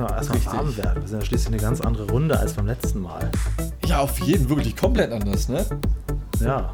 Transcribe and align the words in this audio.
müssen 0.00 0.08
wir 0.08 0.16
erstmal 0.16 0.56
warm 0.56 0.76
werden. 0.76 1.02
Wir 1.02 1.08
sind 1.08 1.20
ja 1.20 1.26
schließlich 1.26 1.48
eine 1.48 1.62
ganz 1.62 1.80
andere 1.80 2.10
Runde 2.10 2.38
als 2.38 2.54
beim 2.54 2.66
letzten 2.66 3.00
Mal. 3.02 3.30
Ja, 3.86 4.00
auf 4.00 4.18
jeden, 4.20 4.48
wirklich 4.48 4.76
komplett 4.76 5.12
anders, 5.12 5.48
ne? 5.48 5.64
Ja. 6.40 6.72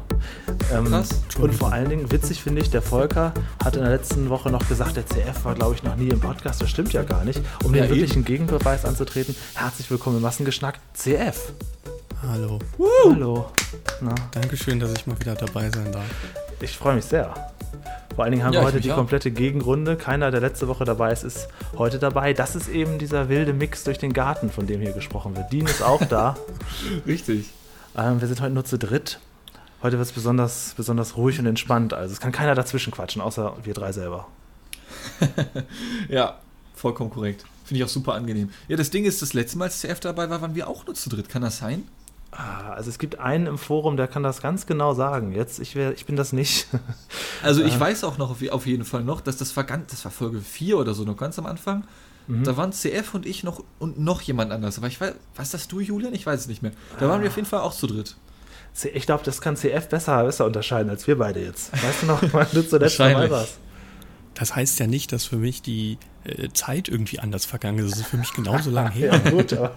Ähm, 0.71 0.85
Krass. 0.85 1.09
und 1.39 1.53
vor 1.53 1.73
allen 1.73 1.89
Dingen, 1.89 2.09
witzig 2.11 2.41
finde 2.41 2.61
ich, 2.61 2.69
der 2.69 2.81
Volker 2.81 3.33
hat 3.63 3.75
in 3.75 3.81
der 3.81 3.91
letzten 3.91 4.29
Woche 4.29 4.49
noch 4.49 4.65
gesagt, 4.69 4.95
der 4.95 5.05
CF 5.05 5.43
war, 5.43 5.55
glaube 5.55 5.75
ich, 5.75 5.83
noch 5.83 5.97
nie 5.97 6.07
im 6.07 6.21
Podcast. 6.21 6.61
Das 6.61 6.69
stimmt 6.69 6.93
ja 6.93 7.03
gar 7.03 7.25
nicht. 7.25 7.41
Um 7.65 7.75
Ja, 7.75 7.81
den 7.81 7.89
eben. 7.91 7.95
wirklichen 7.99 8.23
Gegenbeweis 8.23 8.85
anzutreten, 8.85 9.35
herzlich 9.55 9.91
willkommen 9.91 10.17
im 10.17 10.21
Massengeschnack 10.23 10.79
CF. 10.93 11.51
Hallo. 12.21 12.59
Hallo. 13.05 13.51
Na, 14.01 14.15
Dankeschön, 14.31 14.79
dass 14.79 14.93
ich 14.93 15.05
mal 15.05 15.19
wieder 15.19 15.35
dabei 15.35 15.69
sein 15.69 15.91
darf. 15.91 16.05
ich 16.61 16.77
freue 16.77 16.95
mich 16.95 17.05
sehr. 17.05 17.33
Vor 18.17 18.23
allen 18.23 18.31
Dingen 18.31 18.43
haben 18.43 18.53
Ja, 18.53 18.61
wir 18.61 18.65
heute 18.65 18.81
die 18.81 18.91
auch. 18.91 18.95
komplette 18.95 19.29
Gegenrunde. 19.29 19.95
Keiner, 19.95 20.31
der 20.31 20.41
letzte 20.41 20.67
Woche 20.67 20.85
dabei 20.85 21.11
ist, 21.13 21.21
ist 21.23 21.49
heute 21.77 21.99
dabei. 21.99 22.33
Das 22.33 22.55
ist 22.55 22.67
eben 22.67 22.97
dieser 22.97 23.29
wilde 23.29 23.53
Mix 23.53 23.83
durch 23.83 23.99
den 23.99 24.11
Garten, 24.11 24.49
von 24.49 24.65
dem 24.65 24.81
hier 24.81 24.91
gesprochen 24.91 25.37
wird. 25.37 25.53
Dean 25.53 25.67
ist 25.67 25.83
auch 25.83 26.03
da. 26.03 26.35
Richtig. 27.05 27.45
Ähm, 27.95 28.19
wir 28.19 28.27
sind 28.27 28.41
heute 28.41 28.55
nur 28.55 28.65
zu 28.65 28.79
dritt. 28.79 29.19
Heute 29.83 29.99
wird 29.99 30.07
es 30.07 30.13
besonders, 30.13 30.73
besonders 30.75 31.15
ruhig 31.15 31.37
und 31.37 31.45
entspannt. 31.45 31.93
Also 31.93 32.11
es 32.11 32.19
kann 32.19 32.31
keiner 32.31 32.55
dazwischen 32.55 32.91
quatschen, 32.91 33.21
außer 33.21 33.55
wir 33.63 33.75
drei 33.75 33.91
selber. 33.91 34.27
Ja, 36.09 36.39
vollkommen 36.73 37.11
korrekt. 37.11 37.45
Finde 37.65 37.79
ich 37.79 37.83
auch 37.83 37.89
super 37.93 38.15
angenehm. 38.15 38.49
Ja, 38.67 38.77
das 38.77 38.89
Ding 38.89 39.05
ist, 39.05 39.21
das 39.21 39.33
letzte 39.33 39.59
Mal, 39.59 39.65
als 39.65 39.79
CF 39.81 39.99
dabei 39.99 40.27
war, 40.29 40.41
waren 40.41 40.55
wir 40.55 40.67
auch 40.67 40.87
nur 40.87 40.95
zu 40.95 41.09
dritt. 41.09 41.29
Kann 41.29 41.43
das 41.43 41.59
sein? 41.59 41.83
Ah, 42.31 42.71
Also 42.73 42.89
es 42.89 42.99
gibt 42.99 43.19
einen 43.19 43.47
im 43.47 43.57
Forum, 43.57 43.97
der 43.97 44.07
kann 44.07 44.23
das 44.23 44.41
ganz 44.41 44.65
genau 44.65 44.93
sagen. 44.93 45.31
Jetzt, 45.31 45.59
ich, 45.59 45.75
wär, 45.75 45.93
ich 45.93 46.05
bin 46.05 46.15
das 46.15 46.33
nicht. 46.33 46.67
Also 47.43 47.63
ich 47.63 47.79
weiß 47.79 48.03
auch 48.03 48.17
noch 48.17 48.31
auf, 48.31 48.65
jeden 48.65 48.83
Fall 48.83 49.03
noch, 49.03 49.21
dass 49.21 49.37
das 49.37 49.55
war 49.55 49.63
ganz, 49.63 49.91
das 49.91 50.03
war 50.03 50.11
Folge 50.11 50.41
4 50.41 50.79
oder 50.79 50.95
so, 50.95 51.03
noch 51.03 51.17
ganz 51.17 51.37
am 51.37 51.45
Anfang. 51.45 51.83
Da 52.27 52.57
waren 52.57 52.73
CF 52.73 53.13
und 53.13 53.25
ich 53.25 53.43
noch 53.43 53.63
und 53.79 53.99
noch 53.99 54.21
jemand 54.21 54.51
anders. 54.51 54.77
Aber 54.77 54.87
ich 54.87 54.99
weiß, 54.99 55.13
was 55.35 55.51
das 55.51 55.67
du, 55.69 55.79
Julian? 55.79 56.13
Ich 56.13 56.25
weiß 56.25 56.41
es 56.41 56.47
nicht 56.47 56.61
mehr. 56.61 56.73
Da 56.99 57.07
waren 57.07 57.21
wir 57.21 57.29
auf 57.29 57.37
jeden 57.37 57.47
Fall 57.47 57.61
auch 57.61 57.73
zu 57.73 57.87
dritt. 57.87 58.17
Ich 58.93 59.05
glaube, 59.05 59.23
das 59.23 59.39
kann 59.39 59.55
CF 59.55 59.87
besser, 59.87 60.23
besser 60.23 60.45
unterscheiden 60.45 60.89
als 60.89 61.07
wir 61.07 61.17
beide 61.17 61.39
jetzt. 61.39 61.71
Weißt 61.71 62.01
du 62.01 62.05
noch, 62.07 62.21
wann 62.33 62.47
du 62.51 62.67
zuletzt 62.67 62.99
dabei 62.99 63.29
warst? 63.29 63.59
Das 64.39 64.55
heißt 64.55 64.79
ja 64.79 64.85
nicht, 64.85 65.11
dass 65.13 65.25
für 65.25 65.37
mich 65.37 65.63
die 65.63 65.97
äh, 66.23 66.49
Zeit 66.53 66.89
irgendwie 66.89 67.19
anders 67.19 67.45
vergangen 67.45 67.79
ist. 67.79 67.93
Es 67.93 67.99
ist 68.01 68.07
für 68.07 68.17
mich 68.17 68.31
genauso 68.33 68.69
lang 68.69 68.91
her. 68.91 69.19
Ja, 69.23 69.31
gut, 69.31 69.53
aber, 69.53 69.71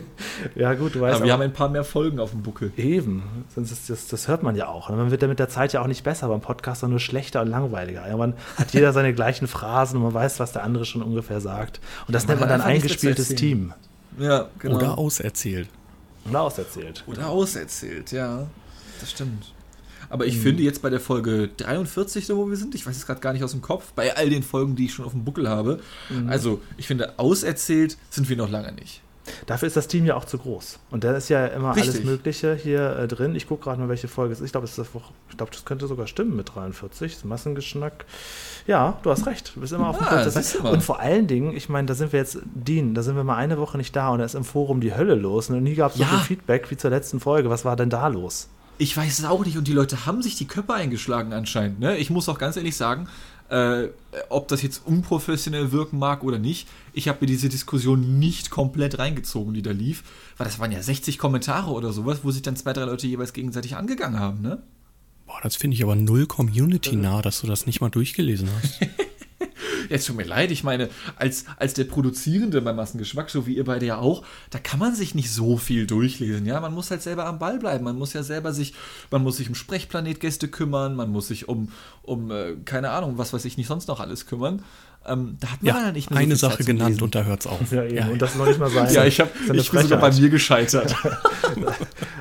ja, 0.54 0.74
gut, 0.74 0.94
du 0.94 1.00
weißt 1.00 1.16
Aber 1.16 1.24
wir 1.24 1.34
aber- 1.34 1.42
haben 1.42 1.50
ein 1.50 1.52
paar 1.52 1.68
mehr 1.68 1.82
Folgen 1.82 2.20
auf 2.20 2.30
dem 2.30 2.42
Buckel. 2.42 2.72
Eben, 2.76 3.44
sonst 3.52 3.72
ist 3.72 3.90
das, 3.90 4.06
das 4.06 4.28
hört 4.28 4.42
man 4.44 4.54
ja 4.54 4.68
auch. 4.68 4.88
Und 4.88 4.96
man 4.96 5.10
wird 5.10 5.22
ja 5.22 5.26
mit 5.28 5.38
der 5.40 5.48
Zeit 5.48 5.72
ja 5.72 5.82
auch 5.82 5.88
nicht 5.88 6.04
besser, 6.04 6.28
beim 6.28 6.40
Podcast 6.40 6.80
sondern 6.82 6.92
nur 6.94 7.00
schlechter 7.00 7.42
und 7.42 7.48
langweiliger. 7.48 8.04
Irgendwann 8.06 8.34
hat 8.56 8.72
jeder 8.72 8.92
seine 8.92 9.14
gleichen 9.14 9.48
Phrasen 9.48 9.96
und 9.96 10.04
man 10.04 10.14
weiß, 10.14 10.38
was 10.38 10.52
der 10.52 10.62
andere 10.62 10.84
schon 10.84 11.02
ungefähr 11.02 11.40
sagt. 11.40 11.80
Und 12.06 12.14
das 12.14 12.24
Man 12.28 12.36
nennt 12.38 12.40
man 12.40 12.48
dann 12.50 12.60
eingespieltes. 12.60 13.30
Team. 13.30 13.72
Ja, 14.18 14.48
genau. 14.60 14.76
Oder 14.76 14.96
auserzählt. 14.98 15.68
Und 16.24 16.36
auserzählt. 16.36 17.02
Oder 17.08 17.28
auserzählt, 17.30 18.12
ja. 18.12 18.46
Das 19.00 19.10
stimmt. 19.10 19.52
Aber 20.08 20.26
ich 20.26 20.38
finde 20.38 20.62
jetzt 20.62 20.82
bei 20.82 20.90
der 20.90 21.00
Folge 21.00 21.48
43, 21.56 22.26
so 22.26 22.36
wo 22.36 22.48
wir 22.48 22.56
sind, 22.56 22.74
ich 22.74 22.86
weiß 22.86 22.96
es 22.96 23.06
gerade 23.06 23.20
gar 23.20 23.32
nicht 23.32 23.44
aus 23.44 23.52
dem 23.52 23.62
Kopf, 23.62 23.92
bei 23.92 24.16
all 24.16 24.28
den 24.30 24.42
Folgen, 24.42 24.76
die 24.76 24.86
ich 24.86 24.94
schon 24.94 25.04
auf 25.04 25.12
dem 25.12 25.24
Buckel 25.24 25.48
habe, 25.48 25.80
also 26.28 26.60
ich 26.76 26.86
finde, 26.86 27.18
auserzählt 27.18 27.96
sind 28.10 28.28
wir 28.28 28.36
noch 28.36 28.50
lange 28.50 28.72
nicht. 28.72 29.00
Dafür 29.46 29.66
ist 29.68 29.76
das 29.76 29.88
Team 29.88 30.04
ja 30.04 30.16
auch 30.16 30.24
zu 30.26 30.38
groß. 30.38 30.78
Und 30.90 31.04
da 31.04 31.16
ist 31.16 31.28
ja 31.30 31.46
immer 31.46 31.72
alles 31.72 31.88
Richtig. 31.88 32.04
Mögliche 32.04 32.54
hier 32.54 32.96
äh, 32.98 33.08
drin. 33.08 33.34
Ich 33.34 33.46
gucke 33.48 33.64
gerade 33.64 33.80
mal, 33.80 33.88
welche 33.88 34.08
Folge 34.08 34.34
es 34.34 34.40
ist. 34.40 34.46
Ich 34.46 34.52
glaube, 34.52 34.66
es 34.66 34.76
ist 34.76 34.90
das, 35.38 35.64
könnte 35.64 35.86
sogar 35.86 36.06
stimmen 36.06 36.36
mit 36.36 36.54
43. 36.54 37.14
Das 37.14 37.24
Massengeschnack. 37.24 38.04
Ja, 38.66 38.98
du 39.02 39.10
hast 39.10 39.26
recht. 39.26 39.52
Du 39.56 39.60
bist 39.60 39.72
immer 39.72 39.88
auf 39.88 39.98
dem 39.98 40.06
du 40.06 40.62
mal. 40.62 40.72
Und 40.74 40.82
vor 40.82 41.00
allen 41.00 41.26
Dingen, 41.26 41.56
ich 41.56 41.68
meine, 41.68 41.86
da 41.86 41.94
sind 41.94 42.12
wir 42.12 42.20
jetzt, 42.20 42.38
Dean, 42.54 42.94
da 42.94 43.02
sind 43.02 43.16
wir 43.16 43.24
mal 43.24 43.36
eine 43.36 43.58
Woche 43.58 43.78
nicht 43.78 43.96
da 43.96 44.10
und 44.10 44.18
da 44.18 44.24
ist 44.26 44.34
im 44.34 44.44
Forum 44.44 44.80
die 44.80 44.94
Hölle 44.94 45.14
los. 45.14 45.48
Und 45.48 45.62
nie 45.62 45.74
gab 45.74 45.92
es 45.92 45.96
so 45.96 46.02
Ja. 46.02 46.08
viel 46.10 46.36
Feedback 46.36 46.70
wie 46.70 46.76
zur 46.76 46.90
letzten 46.90 47.18
Folge. 47.18 47.48
Was 47.48 47.64
war 47.64 47.76
denn 47.76 47.90
da 47.90 48.06
los? 48.08 48.48
Ich 48.78 48.96
weiß 48.96 49.20
es 49.20 49.24
auch 49.24 49.44
nicht 49.44 49.56
und 49.56 49.68
die 49.68 49.72
Leute 49.72 50.06
haben 50.06 50.22
sich 50.22 50.36
die 50.36 50.46
Köpfe 50.46 50.74
eingeschlagen 50.74 51.32
anscheinend. 51.32 51.78
Ne? 51.78 51.96
Ich 51.96 52.10
muss 52.10 52.28
auch 52.28 52.38
ganz 52.38 52.56
ehrlich 52.56 52.76
sagen, 52.76 53.08
äh, 53.48 53.88
ob 54.30 54.48
das 54.48 54.62
jetzt 54.62 54.82
unprofessionell 54.86 55.70
wirken 55.70 55.98
mag 55.98 56.24
oder 56.24 56.38
nicht, 56.38 56.66
ich 56.92 57.08
habe 57.08 57.18
mir 57.20 57.26
diese 57.26 57.48
Diskussion 57.48 58.18
nicht 58.18 58.50
komplett 58.50 58.98
reingezogen, 58.98 59.54
die 59.54 59.62
da 59.62 59.70
lief, 59.70 60.02
weil 60.38 60.46
das 60.46 60.58
waren 60.58 60.72
ja 60.72 60.82
60 60.82 61.18
Kommentare 61.18 61.70
oder 61.70 61.92
sowas, 61.92 62.20
wo 62.22 62.30
sich 62.30 62.42
dann 62.42 62.56
zwei, 62.56 62.72
drei 62.72 62.84
Leute 62.84 63.06
jeweils 63.06 63.32
gegenseitig 63.32 63.76
angegangen 63.76 64.18
haben. 64.18 64.40
Ne? 64.42 64.62
Boah, 65.26 65.38
das 65.42 65.56
finde 65.56 65.76
ich 65.76 65.82
aber 65.82 65.94
null 65.94 66.26
Community 66.26 66.96
nah, 66.96 67.22
dass 67.22 67.40
du 67.40 67.46
das 67.46 67.66
nicht 67.66 67.80
mal 67.80 67.90
durchgelesen 67.90 68.48
hast. 68.56 68.80
Jetzt 69.88 70.06
tut 70.06 70.16
mir 70.16 70.24
leid, 70.24 70.50
ich 70.50 70.64
meine, 70.64 70.88
als, 71.16 71.44
als 71.56 71.74
der 71.74 71.84
Produzierende 71.84 72.60
beim 72.60 72.76
Massengeschmack, 72.76 73.30
so 73.30 73.46
wie 73.46 73.56
ihr 73.56 73.64
beide 73.64 73.86
ja 73.86 73.98
auch, 73.98 74.24
da 74.50 74.58
kann 74.58 74.78
man 74.78 74.94
sich 74.94 75.14
nicht 75.14 75.32
so 75.32 75.56
viel 75.56 75.86
durchlesen, 75.86 76.46
ja. 76.46 76.60
Man 76.60 76.74
muss 76.74 76.90
halt 76.90 77.02
selber 77.02 77.26
am 77.26 77.38
Ball 77.38 77.58
bleiben. 77.58 77.84
Man 77.84 77.98
muss 77.98 78.12
ja 78.12 78.22
selber 78.22 78.52
sich, 78.52 78.74
man 79.10 79.22
muss 79.22 79.36
sich 79.36 79.48
um 79.48 79.54
Sprechplanetgäste 79.54 80.48
kümmern, 80.48 80.96
man 80.96 81.10
muss 81.10 81.28
sich 81.28 81.48
um, 81.48 81.70
um 82.02 82.30
äh, 82.30 82.56
keine 82.64 82.90
Ahnung, 82.90 83.18
was 83.18 83.32
weiß 83.32 83.44
ich 83.44 83.56
nicht 83.56 83.66
sonst 83.66 83.88
noch 83.88 84.00
alles 84.00 84.26
kümmern. 84.26 84.62
Ähm, 85.06 85.36
da 85.40 85.48
hat 85.52 85.62
man 85.62 85.74
Ja, 85.76 85.82
halt 85.84 85.94
nicht 85.94 86.10
mehr 86.10 86.16
so 86.18 86.22
eine 86.22 86.26
viel 86.34 86.38
Zeit 86.40 86.50
Sache 86.50 86.64
zum 86.64 86.66
genannt 86.66 86.90
Lesen. 86.92 87.02
und 87.04 87.14
da 87.14 87.22
hört's 87.24 87.46
auf. 87.46 87.70
Ja, 87.72 87.84
eben. 87.84 88.08
Und 88.10 88.22
das 88.22 88.34
noch 88.36 88.46
nicht 88.46 88.58
mal 88.58 88.70
sein. 88.70 88.92
Ja, 88.92 89.04
ich, 89.04 89.20
hab, 89.20 89.32
Das 89.32 89.42
ist 89.42 89.50
eine 89.50 89.60
ich 89.60 89.70
bin 89.70 89.82
sogar 89.82 89.98
bei 90.00 90.10
mir 90.12 90.28
gescheitert. 90.30 90.94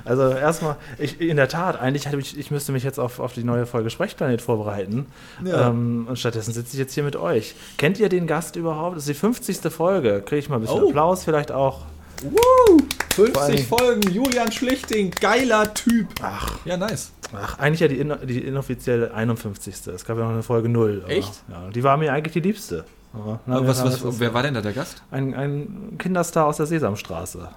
Also 0.05 0.29
erstmal, 0.31 0.75
ich, 0.99 1.21
in 1.21 1.37
der 1.37 1.47
Tat, 1.47 1.79
eigentlich 1.79 2.05
hätte 2.05 2.17
ich, 2.17 2.37
ich 2.37 2.51
müsste 2.51 2.73
mich 2.73 2.83
jetzt 2.83 2.99
auf, 2.99 3.19
auf 3.21 3.31
die 3.33 3.45
neue 3.45 3.65
Folge 3.65 3.89
Sprechplanet 3.89 4.41
vorbereiten. 4.41 5.05
Ja. 5.45 5.69
Ähm, 5.69 6.07
und 6.09 6.19
stattdessen 6.19 6.53
sitze 6.53 6.73
ich 6.73 6.79
jetzt 6.79 6.93
hier 6.93 7.03
mit 7.03 7.15
euch. 7.15 7.55
Kennt 7.77 7.99
ihr 7.99 8.09
den 8.09 8.27
Gast 8.27 8.57
überhaupt? 8.57 8.97
Das 8.97 9.03
ist 9.03 9.09
die 9.09 9.13
50. 9.13 9.71
Folge. 9.71 10.21
Kriege 10.25 10.39
ich 10.39 10.49
mal 10.49 10.55
ein 10.57 10.61
bisschen 10.61 10.83
Oh. 10.83 10.89
Applaus 10.89 11.23
vielleicht 11.23 11.53
auch. 11.53 11.85
Woo! 12.23 12.77
Vor 13.15 13.25
50 13.25 13.37
allem- 13.41 13.65
Folgen, 13.65 14.01
Julian 14.11 14.51
Schlichting, 14.51 15.11
geiler 15.11 15.73
Typ. 15.73 16.07
Ach, 16.21 16.57
Ja, 16.65 16.77
nice. 16.77 17.11
ach 17.33 17.59
eigentlich 17.59 17.79
ja 17.81 17.87
die, 17.87 17.99
in, 17.99 18.13
die 18.27 18.39
inoffizielle 18.39 19.13
51. 19.13 19.87
Es 19.87 20.05
gab 20.05 20.17
ja 20.17 20.23
noch 20.23 20.31
eine 20.31 20.43
Folge 20.43 20.69
0. 20.69 21.01
aber, 21.03 21.11
Echt? 21.11 21.43
Ja, 21.49 21.69
die 21.69 21.83
war 21.83 21.97
mir 21.97 22.11
eigentlich 22.13 22.33
die 22.33 22.39
liebste. 22.39 22.85
Aber, 23.13 23.39
na, 23.45 23.57
Aber 23.57 23.67
was, 23.67 23.83
was, 23.83 24.01
ist 24.01 24.19
wer 24.19 24.33
war 24.33 24.41
denn 24.41 24.55
da 24.55 24.61
der 24.61 24.73
Gast? 24.73 25.03
ein, 25.11 25.35
ein 25.35 25.95
Kinderstar 25.99 26.47
aus 26.47 26.57
der 26.57 26.65
Sesamstraße. 26.65 27.47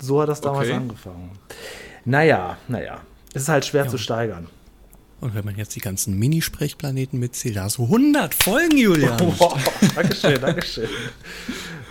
So 0.00 0.20
hat 0.22 0.28
das 0.28 0.40
damals 0.40 0.66
Okay. 0.68 0.76
angefangen. 0.76 1.30
Naja, 2.04 2.56
naja. 2.66 2.98
Es 3.34 3.42
ist 3.42 3.48
halt 3.48 3.64
schwer 3.66 3.84
Ja. 3.84 3.90
zu 3.90 3.98
steigern. 3.98 4.46
Und 5.20 5.34
wenn 5.34 5.44
man 5.44 5.56
jetzt 5.56 5.74
die 5.74 5.80
ganzen 5.80 6.18
Mini-Sprechplaneten 6.18 7.18
mitzählt, 7.18 7.56
da 7.56 7.64
hast 7.64 7.78
du 7.78 7.84
100 7.84 8.34
Folgen, 8.34 8.76
Julian. 8.76 9.18
Wow, 9.38 9.58
Dankeschön, 9.94 10.40
Dankeschön. 10.40 10.88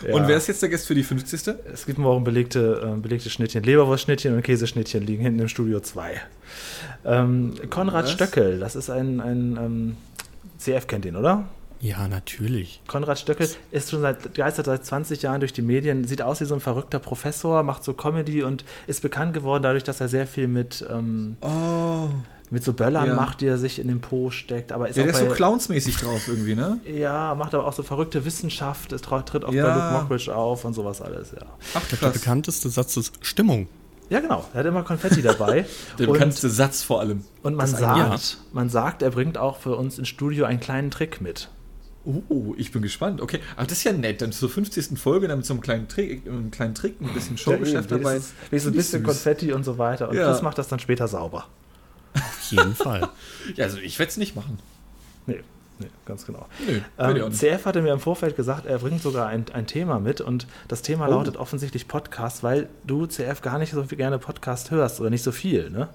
Ja. 0.07 0.13
Und 0.13 0.27
wer 0.27 0.37
ist 0.37 0.47
jetzt 0.47 0.61
der 0.61 0.69
Gast 0.69 0.85
für 0.85 0.93
die 0.93 1.03
50.? 1.03 1.55
Es 1.73 1.87
gibt 1.87 1.97
morgen 1.97 2.23
belegte, 2.23 2.93
äh, 2.95 2.99
belegte 2.99 3.31
Schnittchen. 3.31 3.63
Leberwurstschnittchen 3.63 4.35
und 4.35 4.43
Käseschnittchen 4.43 5.03
liegen 5.03 5.23
hinten 5.23 5.39
im 5.39 5.47
Studio 5.47 5.79
2. 5.79 6.21
Ähm, 7.03 7.55
Konrad 7.71 8.05
Was? 8.05 8.11
Stöckel, 8.11 8.59
das 8.59 8.75
ist 8.75 8.91
ein, 8.91 9.19
ein 9.19 9.57
ähm, 9.57 9.97
CF 10.59 10.85
kennt 10.85 11.05
ihn, 11.05 11.15
oder? 11.15 11.45
Ja, 11.79 12.07
natürlich. 12.07 12.81
Konrad 12.87 13.17
Stöckel 13.19 13.49
ist 13.71 13.89
schon 13.89 14.01
seit, 14.01 14.33
geistert 14.35 14.67
seit 14.67 14.85
20 14.85 15.21
Jahren 15.21 15.39
durch 15.39 15.53
die 15.53 15.61
Medien, 15.61 16.05
sieht 16.05 16.21
aus 16.21 16.41
wie 16.41 16.45
so 16.45 16.53
ein 16.53 16.61
verrückter 16.61 16.99
Professor, 16.99 17.63
macht 17.63 17.83
so 17.83 17.93
Comedy 17.93 18.43
und 18.43 18.65
ist 18.85 19.01
bekannt 19.01 19.33
geworden 19.33 19.63
dadurch, 19.63 19.83
dass 19.83 19.99
er 19.99 20.07
sehr 20.07 20.27
viel 20.27 20.47
mit, 20.47 20.85
ähm, 20.91 21.37
Oh. 21.41 22.09
Mit 22.49 22.63
so 22.63 22.73
Böllern 22.73 23.07
Ja. 23.07 23.15
macht, 23.15 23.41
die 23.41 23.47
er 23.47 23.57
sich 23.57 23.79
in 23.79 23.87
den 23.87 23.99
Po 24.01 24.31
steckt. 24.31 24.71
Aber 24.71 24.87
ist 24.87 24.95
Ja, 24.95 25.03
auch 25.03 25.07
der 25.07 25.21
ist 25.21 25.29
so 25.29 25.35
clownsmäßig 25.35 25.97
drauf 25.97 26.27
irgendwie, 26.27 26.55
ne? 26.55 26.79
Ja, 26.85 27.35
macht 27.35 27.53
aber 27.53 27.65
auch 27.67 27.73
so 27.73 27.83
verrückte 27.83 28.23
Wissenschaft, 28.25 28.93
es 28.93 29.01
tritt 29.01 29.43
auch 29.43 29.51
Ja. 29.53 29.67
bei 29.67 29.73
Luke 29.75 29.91
Mockridge 30.03 30.33
auf 30.35 30.63
und 30.65 30.73
sowas 30.73 31.01
alles, 31.01 31.31
ja. 31.31 31.45
Ach, 31.73 31.81
Der 32.01 32.09
bekannteste 32.09 32.69
Satz 32.69 32.95
ist 32.97 33.13
Stimmung. 33.21 33.67
Ja, 34.09 34.21
genau. 34.21 34.45
Er 34.53 34.59
hat 34.61 34.65
immer 34.65 34.83
Konfetti 34.83 35.21
dabei. 35.21 35.65
Der 35.99 36.07
und, 36.07 36.13
bekannteste 36.13 36.49
Satz 36.49 36.81
vor 36.83 37.01
allem. 37.01 37.25
und 37.43 37.55
man 37.55 37.69
Das 37.69 37.77
sagt, 37.79 38.37
man 38.53 38.69
sagt, 38.69 39.01
er 39.01 39.09
bringt 39.11 39.37
auch 39.37 39.59
für 39.59 39.75
uns 39.75 39.99
ins 39.99 40.07
Studio 40.07 40.45
einen 40.45 40.61
kleinen 40.61 40.91
Trick 40.91 41.19
mit. 41.19 41.49
Oh, 42.29 42.53
ich 42.57 42.71
bin 42.71 42.81
gespannt. 42.81 43.19
Okay, 43.19 43.41
aber 43.57 43.65
das 43.67 43.79
ist 43.79 43.83
ja 43.83 43.91
nett. 43.91 44.21
Dann 44.21 44.31
zur 44.31 44.49
50. 44.49 44.97
Folge, 44.97 45.27
dann 45.27 45.39
mit 45.39 45.45
so 45.45 45.53
einem 45.53 45.59
kleinen 45.59 45.89
Trick, 45.89 46.25
einem 46.25 46.51
kleinen 46.51 46.73
Trick 46.73 47.01
ein 47.01 47.13
bisschen 47.13 47.37
Showgeschäft 47.37 47.91
Ja, 47.91 47.97
dabei. 47.97 48.11
Wenigstens- 48.11 48.33
ein 48.67 48.71
bisschen 48.71 48.99
süß. 49.01 49.03
Konfetti 49.03 49.51
und 49.51 49.65
so 49.65 49.77
weiter. 49.77 50.07
Und 50.07 50.15
Ja. 50.15 50.31
Chris 50.31 50.41
macht 50.41 50.57
das 50.57 50.69
dann 50.69 50.79
später 50.79 51.09
sauber. 51.09 51.47
Auf 52.17 52.51
jeden 52.51 52.75
Fall. 52.75 53.09
Ja, 53.55 53.65
also 53.65 53.77
ich 53.77 53.97
werde 53.99 54.09
es 54.09 54.17
nicht 54.17 54.35
machen. 54.35 54.59
Nee, 55.25 55.41
nee, 55.79 55.87
ganz 56.05 56.25
genau. 56.25 56.47
Auch 56.97 57.09
Ähm. 57.09 57.31
CF 57.31 57.65
hatte 57.65 57.81
mir 57.81 57.93
im 57.93 57.99
Vorfeld 57.99 58.35
gesagt, 58.35 58.65
er 58.65 58.79
bringt 58.79 59.01
sogar 59.01 59.27
ein, 59.27 59.45
ein 59.53 59.67
Thema 59.67 59.99
mit 59.99 60.19
und 60.21 60.47
das 60.67 60.81
Thema 60.81 61.07
Oh. 61.07 61.11
lautet 61.11 61.37
offensichtlich 61.37 61.87
Podcast, 61.87 62.43
weil 62.43 62.67
du 62.85 63.05
CF 63.07 63.41
gar 63.41 63.57
nicht 63.59 63.71
so 63.71 63.83
viel 63.83 63.97
gerne 63.97 64.19
Podcast 64.19 64.71
hörst 64.71 64.99
oder 64.99 65.09
nicht 65.09 65.23
so 65.23 65.31
viel, 65.31 65.69
ne? 65.69 65.89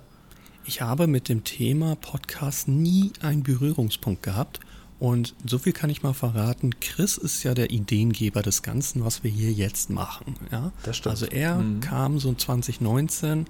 Ich 0.64 0.80
habe 0.80 1.06
mit 1.08 1.28
dem 1.28 1.42
Thema 1.44 1.96
Podcast 1.96 2.68
nie 2.68 3.12
einen 3.20 3.42
Berührungspunkt 3.42 4.22
gehabt. 4.22 4.60
Und 5.00 5.34
so 5.44 5.58
viel 5.58 5.72
kann 5.72 5.90
ich 5.90 6.04
mal 6.04 6.12
verraten. 6.14 6.78
Chris 6.80 7.18
ist 7.18 7.42
ja 7.42 7.54
der 7.54 7.72
Ideengeber 7.72 8.40
des 8.40 8.62
Ganzen, 8.62 9.04
was 9.04 9.24
wir 9.24 9.30
hier 9.32 9.50
jetzt 9.50 9.90
machen. 9.90 10.36
Ja? 10.52 10.70
Das 10.84 10.96
stimmt. 10.98 11.10
Also 11.10 11.26
er 11.26 11.60
kam 11.80 12.20
so 12.20 12.32
2019 12.32 13.46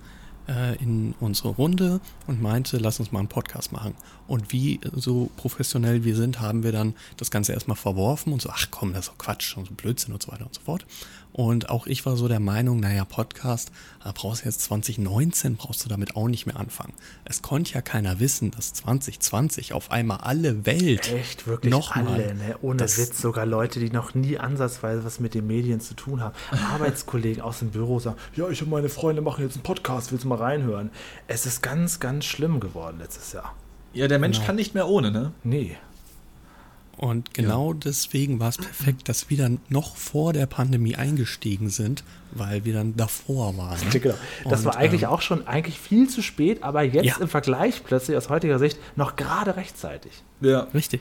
äh, 0.49 0.77
in 0.83 1.15
unsere 1.21 1.51
Runde 1.51 2.01
und 2.27 2.43
meinte, 2.43 2.79
lass 2.79 3.01
uns 3.01 3.13
mal 3.13 3.21
einen 3.21 3.29
Podcast 3.29 3.73
machen. 3.73 3.95
Und 4.27 4.53
wie 4.53 4.81
so 4.95 5.31
professionell 5.37 6.05
wir 6.05 6.17
sind, 6.17 6.41
haben 6.41 6.63
wir 6.63 6.73
dann 6.73 6.95
das 7.17 7.31
Ganze 7.31 7.53
erstmal 7.53 7.77
verworfen 7.77 8.33
und 8.33 8.41
so, 8.41 8.51
ach 8.51 8.69
komm, 8.71 8.93
das 8.93 9.07
ist 9.07 9.09
doch 9.09 9.19
Quatsch 9.19 9.57
und 9.57 9.67
so 9.67 9.75
Blödsinn 9.75 10.13
und 10.15 10.23
so 10.23 10.33
weiter 10.33 10.47
und 10.47 10.55
so 10.55 10.61
fort. 10.63 10.87
Und 11.33 11.71
auch 11.71 11.87
ich 11.87 12.05
war 12.05 12.17
so 12.17 12.29
der 12.29 12.41
Meinung, 12.41 12.81
naja, 12.81 13.05
Podcast, 13.05 13.73
da 14.05 14.13
brauchst 14.13 14.43
du 14.43 14.47
jetzt 14.47 14.61
2019, 14.63 15.57
brauchst 15.57 15.85
du 15.85 15.89
damit 15.89 16.15
auch 16.15 16.29
nicht 16.29 16.47
mehr 16.47 16.57
anfangen. 16.57 16.93
Es 17.25 17.41
konnte 17.41 17.73
ja 17.73 17.81
keiner 17.81 18.21
wissen, 18.21 18.51
dass 18.51 18.75
2020 18.75 19.73
auf 19.73 19.91
einmal 19.91 20.19
alle 20.19 20.67
Welt. 20.67 21.11
Echt, 21.13 21.47
wirklich 21.47 21.73
noch 21.73 21.97
alle, 21.97 22.05
mal, 22.05 22.35
ne? 22.35 22.57
ohne 22.61 22.83
Witz. 22.83 23.21
Sogar 23.21 23.47
Leute, 23.47 23.81
die 23.81 23.91
noch 23.91 24.15
nie 24.15 24.39
ansatzweise 24.39 25.05
was 25.05 25.21
mit 25.21 25.35
den 25.35 25.47
Medien 25.47 25.81
zu 25.81 25.95
tun 25.95 26.21
haben. 26.21 26.35
Arbeitskollegen 26.51 27.43
aus 27.43 27.61
dem 27.61 27.71
Büro 27.71 27.99
sagen, 27.99 28.19
ja, 28.37 28.49
ich 28.49 28.63
und 28.63 28.71
meine 28.71 28.91
Freunde 28.91 29.23
machen 29.23 29.43
jetzt 29.43 29.55
einen 29.55 29.63
Podcast, 29.63 30.13
willst 30.13 30.25
du 30.25 30.29
mal 30.29 30.32
reinhören? 30.35 30.91
Es 31.29 31.47
ist 31.47 31.63
ganz, 31.63 32.01
ganz 32.01 32.25
schlimm 32.25 32.61
geworden 32.61 32.99
letztes 33.01 33.33
Jahr. 33.33 33.55
Ja, 33.93 34.09
der 34.09 34.19
Mensch 34.19 34.39
Genau. 34.39 34.47
kann 34.47 34.57
nicht 34.57 34.75
mehr 34.75 34.89
ohne, 34.89 35.11
ne? 35.11 35.33
Nee. 35.45 35.77
Und 36.99 37.33
genau 37.35 37.73
deswegen 37.73 38.39
war 38.39 38.51
es 38.51 38.59
perfekt, 38.59 39.09
dass 39.09 39.29
wir 39.31 39.37
dann 39.39 39.61
noch 39.71 39.97
vor 39.97 40.33
der 40.33 40.47
Pandemie 40.47 40.95
eingestiegen 40.95 41.69
sind, 41.71 42.05
weil 42.33 42.65
wir 42.65 42.75
dann 42.75 42.97
davor 42.97 43.57
waren. 43.57 43.79
Genau. 43.91 44.15
Das 44.45 44.61
Und, 44.61 44.67
war 44.67 44.77
eigentlich 44.77 45.03
ähm, 45.05 45.09
auch 45.09 45.21
schon 45.23 45.47
eigentlich 45.47 45.79
viel 45.81 46.09
zu 46.09 46.23
spät, 46.23 46.63
aber 46.63 46.83
jetzt 46.83 47.05
Ja. 47.07 47.17
im 47.19 47.29
Vergleich 47.29 47.83
plötzlich 47.83 48.17
aus 48.17 48.29
heutiger 48.29 48.59
Sicht 48.59 48.79
noch 48.95 49.17
gerade 49.17 49.57
rechtzeitig. 49.57 50.13
Ja, 50.43 50.61
Richtig, 50.75 51.01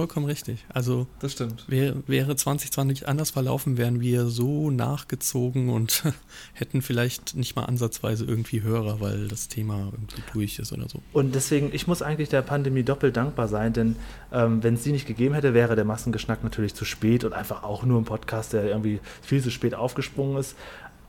vollkommen 0.00 0.24
richtig. 0.24 0.64
Also 0.72 1.06
das 1.18 1.32
stimmt. 1.32 1.66
wäre, 1.68 2.02
wäre 2.06 2.34
2020 2.34 3.06
anders 3.06 3.28
verlaufen, 3.30 3.76
wären 3.76 4.00
wir 4.00 4.28
so 4.28 4.70
nachgezogen 4.70 5.68
und 5.68 6.04
hätten 6.54 6.80
vielleicht 6.80 7.36
nicht 7.36 7.54
mal 7.54 7.64
ansatzweise 7.64 8.24
irgendwie 8.24 8.62
Hörer, 8.62 9.00
weil 9.00 9.28
das 9.28 9.48
Thema 9.48 9.90
irgendwie 9.92 10.22
durch 10.32 10.58
ist 10.58 10.72
oder 10.72 10.88
so. 10.88 11.02
Und 11.12 11.34
deswegen, 11.34 11.68
ich 11.74 11.86
muss 11.86 12.00
eigentlich 12.00 12.30
der 12.30 12.40
Pandemie 12.40 12.82
doppelt 12.82 13.14
dankbar 13.18 13.46
sein, 13.46 13.74
denn 13.74 13.96
ähm, 14.32 14.62
wenn 14.62 14.74
es 14.74 14.84
die 14.84 14.92
nicht 14.92 15.06
gegeben 15.06 15.34
hätte, 15.34 15.52
wäre 15.52 15.76
der 15.76 15.84
Massengeschnack 15.84 16.42
natürlich 16.42 16.74
zu 16.74 16.86
spät 16.86 17.24
und 17.24 17.34
einfach 17.34 17.62
auch 17.62 17.84
nur 17.84 18.00
ein 18.00 18.04
Podcast, 18.04 18.54
der 18.54 18.64
irgendwie 18.64 19.00
viel 19.20 19.42
zu 19.42 19.50
spät 19.50 19.74
aufgesprungen 19.74 20.38
ist. 20.38 20.56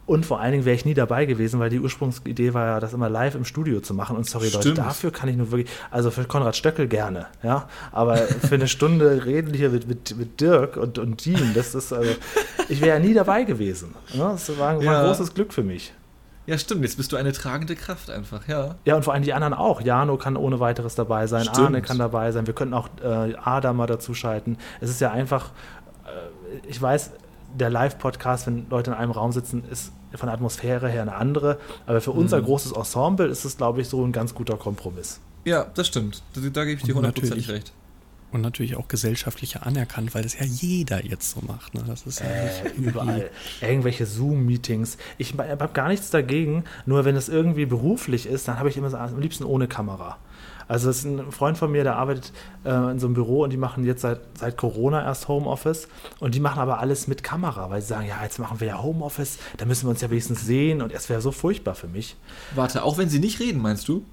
Und 0.07 0.25
vor 0.25 0.41
allen 0.41 0.51
Dingen 0.51 0.65
wäre 0.65 0.75
ich 0.75 0.83
nie 0.83 0.93
dabei 0.93 1.25
gewesen, 1.25 1.59
weil 1.59 1.69
die 1.69 1.79
Ursprungsidee 1.79 2.53
war 2.53 2.65
ja, 2.65 2.79
das 2.79 2.91
immer 2.93 3.09
live 3.09 3.35
im 3.35 3.45
Studio 3.45 3.79
zu 3.81 3.93
machen. 3.93 4.17
Und 4.17 4.27
sorry, 4.27 4.47
Leute, 4.47 4.61
Stimmt. 4.61 4.77
dafür 4.79 5.11
kann 5.11 5.29
ich 5.29 5.37
nur 5.37 5.51
wirklich, 5.51 5.69
also 5.89 6.11
für 6.11 6.25
Konrad 6.25 6.55
Stöckel 6.55 6.87
gerne, 6.87 7.27
ja. 7.43 7.69
Aber 7.91 8.17
für 8.17 8.55
eine 8.55 8.67
Stunde 8.67 9.25
reden 9.25 9.53
hier 9.53 9.69
mit, 9.69 9.87
mit, 9.87 10.17
mit 10.17 10.41
Dirk 10.41 10.75
und, 10.75 10.97
und 10.97 11.23
Dean, 11.25 11.53
das 11.53 11.75
ist, 11.75 11.93
also, 11.93 12.11
ich 12.67 12.81
wäre 12.81 12.97
ja 12.97 12.99
nie 12.99 13.13
dabei 13.13 13.43
gewesen. 13.43 13.93
Ja? 14.13 14.31
Das 14.31 14.49
war, 14.57 14.77
war 14.77 14.83
Ja. 14.83 15.01
ein 15.01 15.07
großes 15.07 15.33
Glück 15.33 15.53
für 15.53 15.63
mich. 15.63 15.93
Ja, 16.47 16.57
stimmt. 16.57 16.81
Jetzt 16.81 16.97
bist 16.97 17.11
du 17.11 17.17
eine 17.17 17.31
tragende 17.31 17.75
Kraft 17.75 18.09
einfach, 18.09 18.47
ja. 18.47 18.75
Ja, 18.83 18.95
und 18.95 19.03
vor 19.03 19.13
allem 19.13 19.23
die 19.23 19.31
anderen 19.33 19.53
auch. 19.53 19.79
Jano 19.81 20.17
kann 20.17 20.35
ohne 20.35 20.59
weiteres 20.59 20.95
dabei 20.95 21.27
sein, 21.27 21.43
Stimmt. 21.43 21.59
Arne 21.59 21.81
kann 21.83 21.99
dabei 21.99 22.31
sein, 22.31 22.47
wir 22.47 22.55
könnten 22.55 22.73
auch 22.73 22.89
äh, 23.03 23.35
Adam 23.35 23.77
mal 23.77 23.85
dazuschalten. 23.87 24.57
Es 24.81 24.89
ist 24.89 24.99
ja 24.99 25.11
einfach, 25.11 25.51
äh, 26.05 26.67
ich 26.67 26.81
weiß, 26.81 27.11
der 27.57 27.69
Live-Podcast, 27.69 28.47
wenn 28.47 28.65
Leute 28.69 28.91
in 28.91 28.97
einem 28.97 29.11
Raum 29.11 29.31
sitzen, 29.31 29.63
ist 29.69 29.91
von 30.13 30.27
der 30.27 30.33
Atmosphäre 30.35 30.89
her 30.89 31.01
eine 31.03 31.15
andere. 31.15 31.57
Aber 31.85 32.01
für 32.01 32.11
unser 32.11 32.41
großes 32.41 32.71
Ensemble 32.73 33.27
ist 33.27 33.45
es, 33.45 33.57
glaube 33.57 33.81
ich, 33.81 33.87
so 33.89 34.03
ein 34.05 34.11
ganz 34.11 34.33
guter 34.35 34.57
Kompromiss. 34.57 35.19
Ja, 35.45 35.65
das 35.73 35.87
stimmt. 35.87 36.21
Da, 36.33 36.41
da 36.41 36.65
gebe 36.65 36.77
ich 36.77 36.83
dir 36.83 36.91
Und 36.91 36.97
hundertprozentig 36.97 37.47
natürlich- 37.47 37.61
recht. 37.69 37.73
Und 38.33 38.39
natürlich 38.39 38.77
auch 38.77 38.87
gesellschaftlicher 38.87 39.65
anerkannt, 39.65 40.15
weil 40.15 40.23
das 40.23 40.39
ja 40.39 40.45
jeder 40.45 41.03
jetzt 41.05 41.31
so 41.31 41.41
macht. 41.45 41.73
Ne? 41.73 41.83
Das 41.85 42.03
ist 42.05 42.21
ja 42.21 42.27
Äh, 42.27 42.43
nicht 42.45 42.63
irgendwie- 42.65 42.89
überall. 42.89 43.29
Irgendwelche 43.59 44.05
Zoom-Meetings. 44.05 44.97
Ich 45.17 45.33
habe 45.37 45.69
gar 45.73 45.89
nichts 45.89 46.11
dagegen, 46.11 46.63
nur 46.85 47.03
wenn 47.03 47.17
es 47.17 47.27
irgendwie 47.27 47.65
beruflich 47.65 48.25
ist, 48.27 48.47
dann 48.47 48.57
habe 48.57 48.69
ich 48.69 48.77
immer 48.77 48.89
so, 48.89 48.95
am 48.95 49.19
liebsten 49.19 49.43
ohne 49.43 49.67
Kamera. 49.67 50.17
Also 50.71 50.89
es 50.89 50.99
ist 50.99 51.03
ein 51.03 51.33
Freund 51.33 51.57
von 51.57 51.69
mir, 51.69 51.83
der 51.83 51.97
arbeitet 51.97 52.31
äh, 52.63 52.69
in 52.91 52.97
so 52.97 53.07
einem 53.07 53.13
Büro 53.13 53.43
und 53.43 53.49
die 53.49 53.57
machen 53.57 53.83
jetzt 53.83 54.03
seit, 54.03 54.21
seit 54.39 54.55
Corona 54.55 55.03
erst 55.03 55.27
Homeoffice 55.27 55.89
und 56.21 56.33
die 56.33 56.39
machen 56.39 56.61
aber 56.61 56.79
alles 56.79 57.09
mit 57.09 57.23
Kamera, 57.23 57.69
weil 57.69 57.81
sie 57.81 57.87
sagen, 57.87 58.07
ja, 58.07 58.23
jetzt 58.23 58.39
machen 58.39 58.61
wir 58.61 58.67
ja 58.69 58.81
Homeoffice, 58.81 59.37
da 59.57 59.65
müssen 59.65 59.87
wir 59.87 59.89
uns 59.89 59.99
ja 59.99 60.09
wenigstens 60.09 60.45
sehen 60.45 60.81
und 60.81 60.93
es 60.93 61.09
wäre 61.09 61.19
so 61.19 61.33
furchtbar 61.33 61.75
für 61.75 61.89
mich. 61.89 62.15
Warte, 62.55 62.83
auch 62.83 62.97
wenn 62.97 63.09
sie 63.09 63.19
nicht 63.19 63.41
reden, 63.41 63.61
meinst 63.61 63.89
du? 63.89 64.05